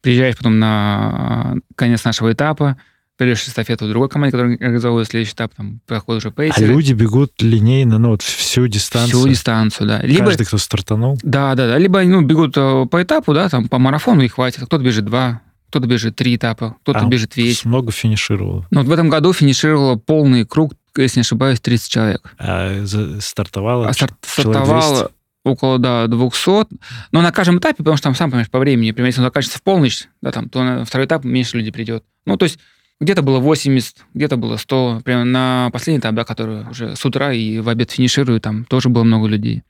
Приезжаешь 0.00 0.36
потом 0.36 0.58
на 0.58 1.54
э, 1.56 1.60
конец 1.74 2.04
нашего 2.04 2.32
этапа, 2.32 2.78
передаешь 3.20 3.46
эстафету 3.46 3.86
другой 3.86 4.08
команде, 4.08 4.32
которая 4.32 4.54
организовывает 4.54 5.08
следующий 5.08 5.34
этап, 5.34 5.54
там, 5.54 5.80
проходит 5.86 6.24
уже 6.24 6.32
пейсеры. 6.32 6.66
А 6.66 6.68
люди 6.68 6.94
бегут 6.94 7.32
линейно, 7.42 7.98
ну, 7.98 8.10
вот 8.10 8.22
всю 8.22 8.66
дистанцию. 8.66 9.20
Всю 9.20 9.28
дистанцию, 9.28 9.88
да. 9.88 10.00
Либо, 10.00 10.24
Каждый, 10.24 10.46
кто 10.46 10.56
стартанул. 10.56 11.18
Да, 11.22 11.54
да, 11.54 11.68
да. 11.68 11.76
Либо 11.76 12.02
ну, 12.02 12.22
бегут 12.22 12.54
э, 12.56 12.86
по 12.90 13.02
этапу, 13.02 13.34
да, 13.34 13.50
там, 13.50 13.68
по 13.68 13.78
марафону 13.78 14.22
и 14.22 14.28
хватит. 14.28 14.64
Кто-то 14.64 14.82
бежит 14.82 15.04
два, 15.04 15.42
кто-то 15.68 15.86
бежит 15.86 16.16
три 16.16 16.36
этапа, 16.36 16.76
кто-то 16.82 17.00
а 17.00 17.06
бежит 17.06 17.36
весь. 17.36 17.66
много 17.66 17.92
финишировало? 17.92 18.66
Ну, 18.70 18.80
вот 18.80 18.88
в 18.88 18.92
этом 18.92 19.10
году 19.10 19.34
финишировало 19.34 19.96
полный 19.96 20.46
круг, 20.46 20.72
если 20.96 21.18
не 21.18 21.22
ошибаюсь, 21.22 21.60
30 21.60 21.90
человек. 21.90 22.34
А 22.38 22.84
стартовало? 23.20 23.86
А 23.86 23.92
старт, 23.92 24.14
стартовало 24.22 25.10
около, 25.44 25.78
да, 25.78 26.06
200. 26.06 26.66
Но 27.12 27.22
на 27.22 27.32
каждом 27.32 27.58
этапе, 27.58 27.76
потому 27.76 27.96
что 27.96 28.04
там, 28.04 28.14
сам 28.14 28.30
понимаешь, 28.30 28.50
по 28.50 28.58
времени, 28.58 28.88
например, 28.88 29.08
если 29.08 29.20
он 29.20 29.26
заканчивается 29.26 29.58
в 29.58 29.62
полночь, 29.62 30.08
да, 30.20 30.32
там, 30.32 30.48
то 30.48 30.62
на 30.62 30.84
второй 30.84 31.06
этап 31.06 31.24
меньше 31.24 31.56
людей 31.56 31.72
придет. 31.72 32.04
Ну, 32.26 32.36
то 32.36 32.44
есть 32.44 32.58
где-то 33.00 33.22
было 33.22 33.38
80, 33.38 33.96
где-то 34.14 34.36
было 34.36 34.56
100. 34.56 35.02
Прямо 35.04 35.24
на 35.24 35.70
последний 35.72 36.00
этап, 36.00 36.14
да, 36.14 36.24
который 36.24 36.68
уже 36.68 36.96
с 36.96 37.04
утра 37.04 37.32
и 37.32 37.58
в 37.58 37.68
обед 37.68 37.90
финиширует, 37.90 38.42
там 38.42 38.64
тоже 38.64 38.90
было 38.90 39.04
много 39.04 39.26
людей. 39.26 39.62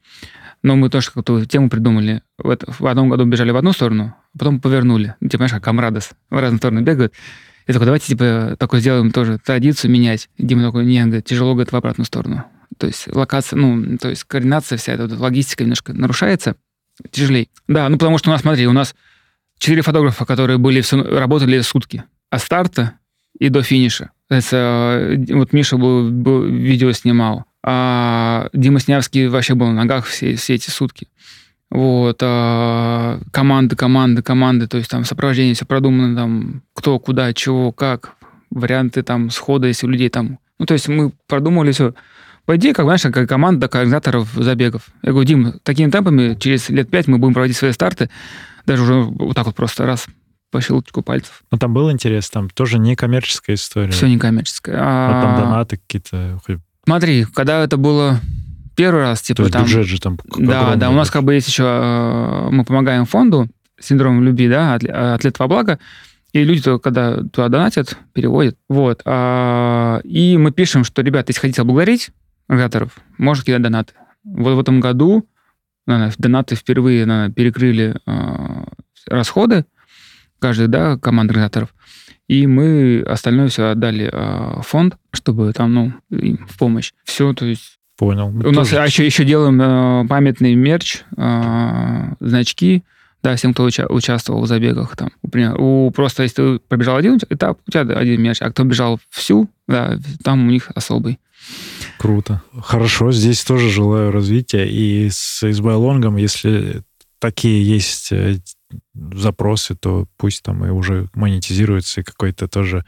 Но 0.62 0.76
мы 0.76 0.90
тоже 0.90 1.06
какую-то 1.06 1.46
тему 1.46 1.70
придумали. 1.70 2.22
В, 2.36 2.56
в 2.66 2.86
одном 2.86 3.08
году 3.08 3.24
бежали 3.24 3.50
в 3.50 3.56
одну 3.56 3.72
сторону, 3.72 4.14
а 4.34 4.38
потом 4.38 4.60
повернули. 4.60 5.14
Ну, 5.20 5.28
типа, 5.28 5.38
знаешь, 5.38 5.52
как 5.52 5.64
Камрадос 5.64 6.10
в 6.28 6.38
разные 6.38 6.58
стороны 6.58 6.80
бегают. 6.80 7.14
И 7.66 7.72
такой, 7.72 7.86
давайте, 7.86 8.08
типа, 8.08 8.56
такой 8.58 8.80
сделаем 8.80 9.12
тоже 9.12 9.38
традицию 9.38 9.90
менять. 9.90 10.28
Дима 10.36 10.62
такой, 10.62 10.84
нет, 10.84 11.24
тяжело, 11.24 11.52
говорит, 11.52 11.72
в 11.72 11.76
обратную 11.76 12.06
сторону. 12.06 12.44
То 12.80 12.86
есть 12.86 13.14
локация, 13.14 13.58
ну, 13.58 13.98
то 13.98 14.08
есть 14.08 14.24
координация 14.24 14.78
вся, 14.78 14.94
эта 14.94 15.14
логистика 15.14 15.64
немножко 15.64 15.92
нарушается, 15.92 16.56
тяжелее. 17.10 17.48
Да, 17.68 17.90
ну, 17.90 17.98
потому 17.98 18.16
что 18.16 18.30
у 18.30 18.32
нас, 18.32 18.40
смотри, 18.40 18.66
у 18.66 18.72
нас 18.72 18.94
четыре 19.58 19.82
фотографа, 19.82 20.24
которые 20.24 20.56
были, 20.56 20.80
все, 20.80 21.02
работали 21.02 21.60
сутки. 21.60 22.04
А 22.30 22.38
старта 22.38 22.94
и 23.38 23.50
до 23.50 23.62
финиша. 23.62 24.12
Это, 24.30 24.56
э, 25.12 25.34
вот 25.34 25.52
Миша 25.52 25.76
был, 25.76 26.10
был, 26.10 26.44
видео 26.44 26.90
снимал, 26.92 27.44
а 27.62 28.48
Дима 28.54 28.80
Снявский 28.80 29.28
вообще 29.28 29.54
был 29.54 29.66
на 29.66 29.74
ногах 29.74 30.06
все, 30.06 30.34
все 30.36 30.54
эти 30.54 30.70
сутки. 30.70 31.08
Вот, 31.70 32.18
а, 32.22 33.20
команды, 33.30 33.76
команды, 33.76 34.22
команды, 34.22 34.68
то 34.68 34.78
есть 34.78 34.88
там 34.88 35.04
сопровождение, 35.04 35.54
все 35.54 35.66
продумано, 35.66 36.16
там, 36.16 36.62
кто, 36.72 36.98
куда, 36.98 37.34
чего, 37.34 37.72
как, 37.72 38.16
варианты 38.50 39.02
там 39.02 39.28
схода, 39.28 39.66
если 39.66 39.86
у 39.86 39.90
людей 39.90 40.08
там... 40.08 40.38
Ну, 40.58 40.64
то 40.64 40.72
есть 40.74 40.88
мы 40.88 41.12
продумали 41.26 41.72
все. 41.72 41.94
По 42.46 42.56
идее, 42.56 42.72
как, 42.72 42.84
знаешь, 42.84 43.02
как 43.02 43.28
команда 43.28 43.66
организаторов 43.66 44.28
забегов. 44.34 44.88
Я 45.02 45.12
говорю, 45.12 45.26
Дим, 45.26 45.52
такими 45.62 45.90
темпами 45.90 46.34
через 46.34 46.68
лет 46.68 46.90
пять 46.90 47.06
мы 47.06 47.18
будем 47.18 47.34
проводить 47.34 47.56
свои 47.56 47.72
старты, 47.72 48.10
даже 48.66 48.82
уже 48.82 48.94
вот 48.94 49.34
так 49.34 49.46
вот 49.46 49.54
просто 49.54 49.86
раз 49.86 50.06
по 50.50 50.60
щелчку 50.60 51.02
пальцев. 51.02 51.42
Ну, 51.50 51.58
там 51.58 51.72
был 51.72 51.90
интерес, 51.90 52.28
там 52.28 52.50
тоже 52.50 52.78
не 52.78 52.96
коммерческая 52.96 53.56
история. 53.56 53.90
Все 53.90 54.08
не 54.08 54.18
коммерческое. 54.18 54.76
А, 54.78 55.22
там 55.22 55.44
донаты 55.44 55.76
какие-то. 55.76 56.40
Смотри, 56.84 57.24
когда 57.24 57.62
это 57.62 57.76
было 57.76 58.20
первый 58.74 59.02
раз, 59.02 59.22
типа 59.22 59.36
То 59.36 59.42
есть 59.44 59.52
там... 59.52 59.64
бюджет 59.64 59.86
же 59.86 60.00
там 60.00 60.18
Да, 60.36 60.74
да, 60.76 60.90
у 60.90 60.94
нас 60.94 61.10
как 61.10 61.22
бы 61.22 61.34
есть 61.34 61.48
еще... 61.48 61.64
Э, 61.64 62.48
мы 62.50 62.64
помогаем 62.64 63.04
фонду 63.04 63.46
синдром 63.78 64.22
любви, 64.22 64.48
да, 64.48 64.74
атлет 64.74 65.38
во 65.38 65.48
благо, 65.48 65.78
и 66.32 66.44
люди, 66.44 66.62
когда 66.78 67.16
туда 67.16 67.48
донатят, 67.48 67.96
переводят. 68.12 68.56
Вот. 68.68 69.02
А, 69.04 70.00
и 70.04 70.36
мы 70.36 70.52
пишем, 70.52 70.84
что, 70.84 71.02
ребята, 71.02 71.30
если 71.30 71.40
хотите 71.40 71.62
облагодарить 71.62 72.10
организаторов, 72.50 72.98
можете 73.18 73.46
кидать 73.46 73.62
донаты. 73.62 73.94
Вот 74.24 74.54
в 74.54 74.60
этом 74.60 74.80
году 74.80 75.26
наверное, 75.86 76.14
донаты 76.18 76.54
впервые 76.54 77.06
наверное, 77.06 77.32
перекрыли 77.32 77.96
э, 78.06 78.64
расходы, 79.06 79.64
каждый, 80.38 80.68
да, 80.68 80.96
команда 80.98 81.32
организаторов. 81.32 81.74
И 82.28 82.46
мы 82.46 83.04
остальное 83.06 83.48
все 83.48 83.70
отдали 83.70 84.08
э, 84.12 84.62
фонд, 84.62 84.96
чтобы 85.12 85.52
там, 85.52 85.74
ну, 85.74 85.92
им 86.10 86.46
в 86.48 86.58
помощь. 86.58 86.92
Все, 87.04 87.32
то 87.32 87.44
есть... 87.44 87.78
Понял. 87.96 88.28
У 88.28 88.42
тоже... 88.42 88.76
нас 88.76 88.88
еще, 88.88 89.04
еще 89.04 89.24
делаем 89.24 89.60
э, 89.60 90.08
памятный 90.08 90.54
мерч, 90.54 91.02
э, 91.16 92.14
значки, 92.20 92.82
да, 93.22 93.36
всем, 93.36 93.52
кто 93.52 93.64
уча- 93.64 93.88
участвовал 93.88 94.42
в 94.42 94.46
забегах. 94.46 94.96
Там, 94.96 95.10
например, 95.22 95.60
у, 95.60 95.90
просто 95.90 96.22
если 96.22 96.36
ты 96.36 96.58
пробежал 96.60 96.96
один 96.96 97.18
этап, 97.28 97.58
у 97.66 97.70
тебя 97.70 97.82
один 97.82 98.22
мерч, 98.22 98.40
а 98.40 98.50
кто 98.50 98.64
бежал 98.64 98.98
всю, 99.10 99.50
да, 99.66 99.98
там 100.24 100.46
у 100.46 100.50
них 100.50 100.70
особый. 100.74 101.18
Круто. 102.00 102.40
Хорошо, 102.62 103.12
здесь 103.12 103.44
тоже 103.44 103.68
желаю 103.68 104.10
развития. 104.10 104.66
И 104.66 105.10
с 105.10 105.46
избайлонгом, 105.46 106.16
если 106.16 106.82
такие 107.18 107.62
есть 107.62 108.10
э, 108.10 108.38
запросы, 108.94 109.74
то 109.74 110.06
пусть 110.16 110.42
там 110.42 110.64
и 110.64 110.70
уже 110.70 111.10
монетизируется 111.12 112.00
и 112.00 112.04
какой-то 112.04 112.48
тоже 112.48 112.86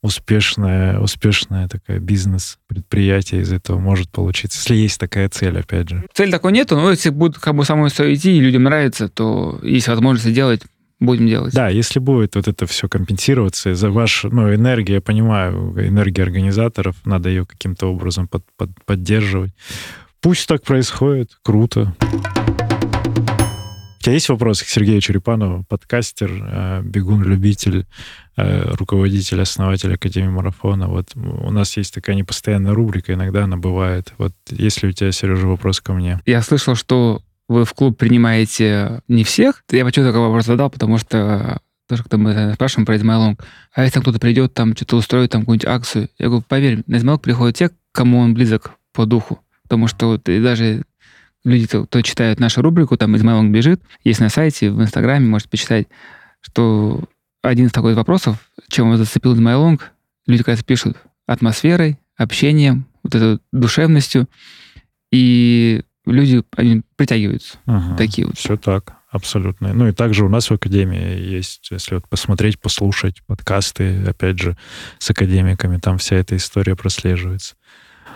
успешное, 0.00 1.00
успешное 1.00 1.66
такое 1.66 1.98
бизнес-предприятие 1.98 3.42
из 3.42 3.52
этого 3.52 3.80
может 3.80 4.10
получиться, 4.10 4.58
если 4.58 4.76
есть 4.76 5.00
такая 5.00 5.28
цель, 5.28 5.58
опять 5.58 5.88
же. 5.88 6.06
Цель 6.14 6.30
такой 6.30 6.52
нету, 6.52 6.76
но 6.76 6.92
если 6.92 7.10
будет 7.10 7.38
как 7.38 7.56
бы 7.56 7.64
самой 7.64 7.90
все 7.90 8.14
идти, 8.14 8.36
и 8.36 8.40
людям 8.40 8.62
нравится, 8.62 9.08
то 9.08 9.58
есть 9.64 9.88
возможность 9.88 10.30
сделать, 10.30 10.62
будем 11.04 11.26
делать. 11.26 11.54
Да, 11.54 11.68
если 11.68 11.98
будет 11.98 12.34
вот 12.34 12.48
это 12.48 12.66
все 12.66 12.88
компенсироваться, 12.88 13.74
за 13.74 13.90
ваш, 13.90 14.24
ну, 14.24 14.54
энергия, 14.54 14.94
я 14.94 15.00
понимаю, 15.00 15.74
энергия 15.78 16.22
организаторов, 16.22 16.96
надо 17.04 17.28
ее 17.28 17.46
каким-то 17.46 17.86
образом 17.86 18.28
под, 18.28 18.44
под, 18.56 18.70
поддерживать. 18.84 19.52
Пусть 20.20 20.46
так 20.46 20.62
происходит, 20.62 21.30
круто. 21.42 21.94
У 24.02 24.04
тебя 24.04 24.14
есть 24.14 24.28
вопросы 24.28 24.64
к 24.64 24.68
Сергею 24.68 25.00
Черепанову, 25.00 25.64
подкастер, 25.68 26.30
э, 26.32 26.82
бегун-любитель, 26.82 27.86
э, 28.36 28.74
руководитель, 28.74 29.40
основатель 29.40 29.94
Академии 29.94 30.28
Марафона? 30.28 30.88
Вот 30.88 31.10
у 31.14 31.50
нас 31.52 31.76
есть 31.76 31.94
такая 31.94 32.16
непостоянная 32.16 32.74
рубрика, 32.74 33.12
иногда 33.12 33.44
она 33.44 33.56
бывает. 33.56 34.12
Вот 34.18 34.32
есть 34.50 34.82
ли 34.82 34.88
у 34.88 34.92
тебя, 34.92 35.12
Сережа, 35.12 35.46
вопрос 35.46 35.80
ко 35.80 35.92
мне? 35.92 36.20
Я 36.26 36.42
слышал, 36.42 36.74
что 36.74 37.22
вы 37.52 37.64
в 37.64 37.74
клуб 37.74 37.96
принимаете 37.96 39.02
не 39.08 39.24
всех. 39.24 39.62
Я 39.70 39.84
почему 39.84 40.06
такой 40.06 40.20
вопрос 40.20 40.46
задал, 40.46 40.70
потому 40.70 40.98
что 40.98 41.60
тоже 41.88 42.02
когда 42.02 42.16
мы 42.16 42.54
спрашиваем 42.54 42.86
про 42.86 42.96
IzMyLong, 42.96 43.44
а 43.72 43.82
если 43.82 43.94
там 43.94 44.02
кто-то 44.02 44.18
придет, 44.18 44.54
там 44.54 44.74
что-то 44.74 44.96
устроит, 44.96 45.30
там 45.30 45.42
какую-нибудь 45.42 45.66
акцию, 45.66 46.08
я 46.18 46.26
говорю, 46.26 46.44
поверь, 46.48 46.82
на 46.86 46.96
IzMyLong 46.96 47.22
приходят 47.22 47.56
те, 47.56 47.70
кому 47.92 48.18
он 48.18 48.34
близок 48.34 48.72
по 48.92 49.06
духу. 49.06 49.40
Потому 49.64 49.88
что 49.88 50.06
вот 50.06 50.28
и 50.28 50.40
даже 50.40 50.84
люди, 51.44 51.66
кто, 51.66 51.84
кто 51.84 52.02
читают 52.02 52.40
нашу 52.40 52.62
рубрику, 52.62 52.96
там 52.96 53.16
IzMyLong 53.16 53.52
бежит, 53.52 53.82
есть 54.04 54.20
на 54.20 54.28
сайте, 54.28 54.70
в 54.70 54.80
Инстаграме, 54.80 55.26
можете 55.26 55.50
почитать, 55.50 55.88
что 56.40 57.04
один 57.42 57.66
из 57.66 57.72
таких 57.72 57.96
вопросов, 57.96 58.36
чем 58.68 58.90
вас 58.90 58.98
зацепил 58.98 59.34
IzMyLong, 59.34 59.92
люди, 60.26 60.42
кажется, 60.42 60.64
пишут 60.64 60.96
атмосферой, 61.26 61.98
общением, 62.16 62.86
вот 63.02 63.14
этой 63.14 63.40
душевностью. 63.52 64.28
и 65.10 65.82
люди, 66.06 66.42
они 66.56 66.82
притягиваются. 66.96 67.58
Ага, 67.66 67.96
Такие 67.96 68.26
вот. 68.26 68.36
Все 68.38 68.56
так, 68.56 68.94
абсолютно. 69.10 69.72
Ну 69.74 69.88
и 69.88 69.92
также 69.92 70.24
у 70.24 70.28
нас 70.28 70.50
в 70.50 70.54
Академии 70.54 71.18
есть, 71.20 71.68
если 71.70 71.94
вот 71.96 72.08
посмотреть, 72.08 72.58
послушать 72.60 73.22
подкасты, 73.26 74.02
опять 74.06 74.38
же, 74.38 74.56
с 74.98 75.10
академиками, 75.10 75.78
там 75.78 75.98
вся 75.98 76.16
эта 76.16 76.36
история 76.36 76.76
прослеживается. 76.76 77.54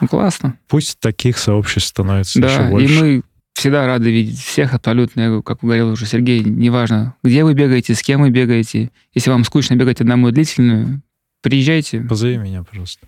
Ну, 0.01 0.09
классно. 0.09 0.59
Пусть 0.69 0.99
таких 1.01 1.39
сообществ 1.39 1.89
становится 1.89 2.39
еще 2.39 2.49
Да, 2.49 2.69
и 2.69 2.71
больше. 2.71 3.01
мы 3.01 3.23
всегда 3.55 3.87
рады 3.87 4.11
видеть 4.11 4.39
всех 4.39 4.75
абсолютно. 4.75 5.21
Я 5.21 5.43
Как 5.43 5.61
говорил 5.63 5.91
уже 5.91 6.05
Сергей, 6.07 6.45
неважно, 6.45 7.15
где 7.23 7.45
вы 7.45 7.55
бегаете, 7.55 7.95
с 7.95 8.03
кем 8.03 8.21
вы 8.21 8.31
бегаете. 8.31 8.91
Если 9.15 9.31
вам 9.31 9.45
скучно 9.45 9.75
бегать 9.77 10.01
одному 10.03 10.31
длительную, 10.31 11.01
приезжайте, 11.41 12.01
Позови 12.01 12.37
меня, 12.37 12.63
пожалуйста. 12.63 13.07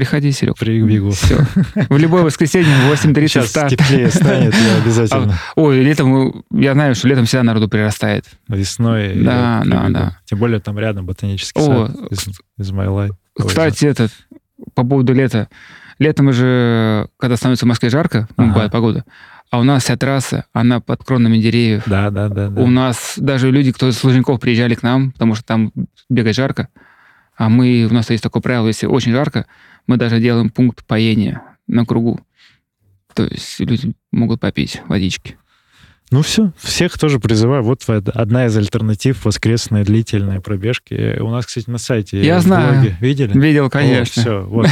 Приходи, 0.00 0.32
Серег. 0.32 0.56
Прибегу. 0.56 1.10
Все. 1.10 1.44
В 1.90 1.98
любое 1.98 2.22
воскресенье 2.22 2.74
в 2.74 2.90
8.30 2.90 3.28
Сейчас 3.28 3.48
старт. 3.48 3.70
теплее 3.70 4.08
станет, 4.10 4.54
я 4.54 4.76
обязательно 4.82 5.38
Ой, 5.56 5.82
летом, 5.82 6.42
я 6.50 6.72
знаю, 6.72 6.94
что 6.94 7.06
летом 7.06 7.26
всегда 7.26 7.42
народу 7.42 7.68
прирастает. 7.68 8.24
весной 8.48 9.12
Да, 9.14 9.62
да, 9.66 9.88
да. 9.90 10.16
Тем 10.24 10.38
более 10.38 10.58
там 10.60 10.78
рядом 10.78 11.04
ботанический 11.04 11.60
О, 11.60 11.88
сад 11.88 11.96
из, 12.10 12.28
из. 12.58 12.72
Ой, 12.72 13.10
Кстати, 13.38 13.84
этот, 13.84 14.10
по 14.74 14.84
поводу 14.84 15.12
лета. 15.12 15.48
Летом 15.98 16.32
же, 16.32 17.08
когда 17.18 17.36
становится 17.36 17.66
в 17.66 17.68
Москве 17.68 17.90
жарко, 17.90 18.26
ну, 18.38 18.52
Ага. 18.52 18.70
погода, 18.70 19.04
а 19.50 19.58
у 19.58 19.64
нас 19.64 19.84
вся 19.84 19.98
трасса, 19.98 20.46
она 20.54 20.80
под 20.80 21.04
кронами 21.04 21.36
деревьев. 21.36 21.82
Да, 21.84 22.08
да, 22.08 22.30
да. 22.30 22.48
да. 22.48 22.62
У 22.62 22.68
нас 22.68 23.16
даже 23.18 23.50
люди, 23.50 23.70
кто 23.70 23.90
из 23.90 24.02
Лужников 24.02 24.40
приезжали 24.40 24.74
к 24.74 24.82
нам, 24.82 25.12
потому 25.12 25.34
что 25.34 25.44
там 25.44 25.72
бегать 26.08 26.36
жарко, 26.36 26.68
а 27.40 27.48
мы, 27.48 27.88
у 27.90 27.94
нас 27.94 28.10
есть 28.10 28.22
такое 28.22 28.42
правило, 28.42 28.66
если 28.66 28.84
очень 28.84 29.12
жарко, 29.12 29.46
мы 29.86 29.96
даже 29.96 30.20
делаем 30.20 30.50
пункт 30.50 30.84
поения 30.84 31.40
на 31.66 31.86
кругу. 31.86 32.20
То 33.14 33.24
есть 33.24 33.58
люди 33.60 33.94
могут 34.12 34.40
попить 34.40 34.82
водички. 34.88 35.38
Ну 36.10 36.20
все, 36.20 36.52
всех 36.58 36.98
тоже 36.98 37.18
призываю. 37.18 37.62
Вот 37.62 37.88
од- 37.88 38.10
одна 38.10 38.44
из 38.44 38.54
альтернатив 38.58 39.24
воскресной 39.24 39.84
длительной 39.84 40.42
пробежки. 40.42 41.18
У 41.18 41.30
нас, 41.30 41.46
кстати, 41.46 41.70
на 41.70 41.78
сайте 41.78 42.22
Я 42.22 42.40
знаю. 42.40 42.74
блоге. 42.74 42.96
Видели? 43.00 43.38
Видел, 43.40 43.70
конечно. 43.70 44.20
все, 44.20 44.42
вот. 44.42 44.66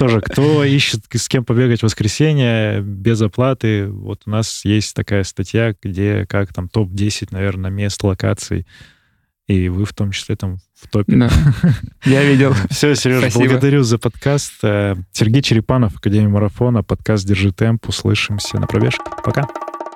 Тоже, 0.00 0.20
кто 0.20 0.64
ищет 0.64 1.02
с 1.12 1.28
кем 1.28 1.44
побегать 1.44 1.80
в 1.80 1.82
воскресенье 1.84 2.80
без 2.80 3.22
оплаты, 3.22 3.86
вот 3.86 4.22
у 4.26 4.30
нас 4.30 4.64
есть 4.64 4.96
такая 4.96 5.22
статья, 5.22 5.72
где 5.80 6.26
как 6.26 6.52
там 6.52 6.68
топ-10, 6.68 7.28
наверное, 7.30 7.70
мест, 7.70 8.02
локаций, 8.02 8.66
и 9.48 9.68
вы 9.68 9.84
в 9.84 9.92
том 9.94 10.12
числе 10.12 10.36
там 10.36 10.58
в 10.74 10.86
топе. 10.88 11.16
Да. 11.16 11.30
Я 12.04 12.22
видел. 12.22 12.54
Все, 12.70 12.94
Сереж, 12.94 13.20
Спасибо. 13.20 13.44
благодарю 13.46 13.82
за 13.82 13.98
подкаст. 13.98 14.52
Э, 14.62 14.94
Сергей 15.10 15.42
Черепанов, 15.42 15.96
Академия 15.96 16.28
марафона, 16.28 16.84
подкаст 16.84 17.26
«Держи 17.26 17.50
темп». 17.50 17.88
Услышимся 17.88 18.60
на 18.60 18.66
пробежке. 18.66 19.02
Пока. 19.24 19.48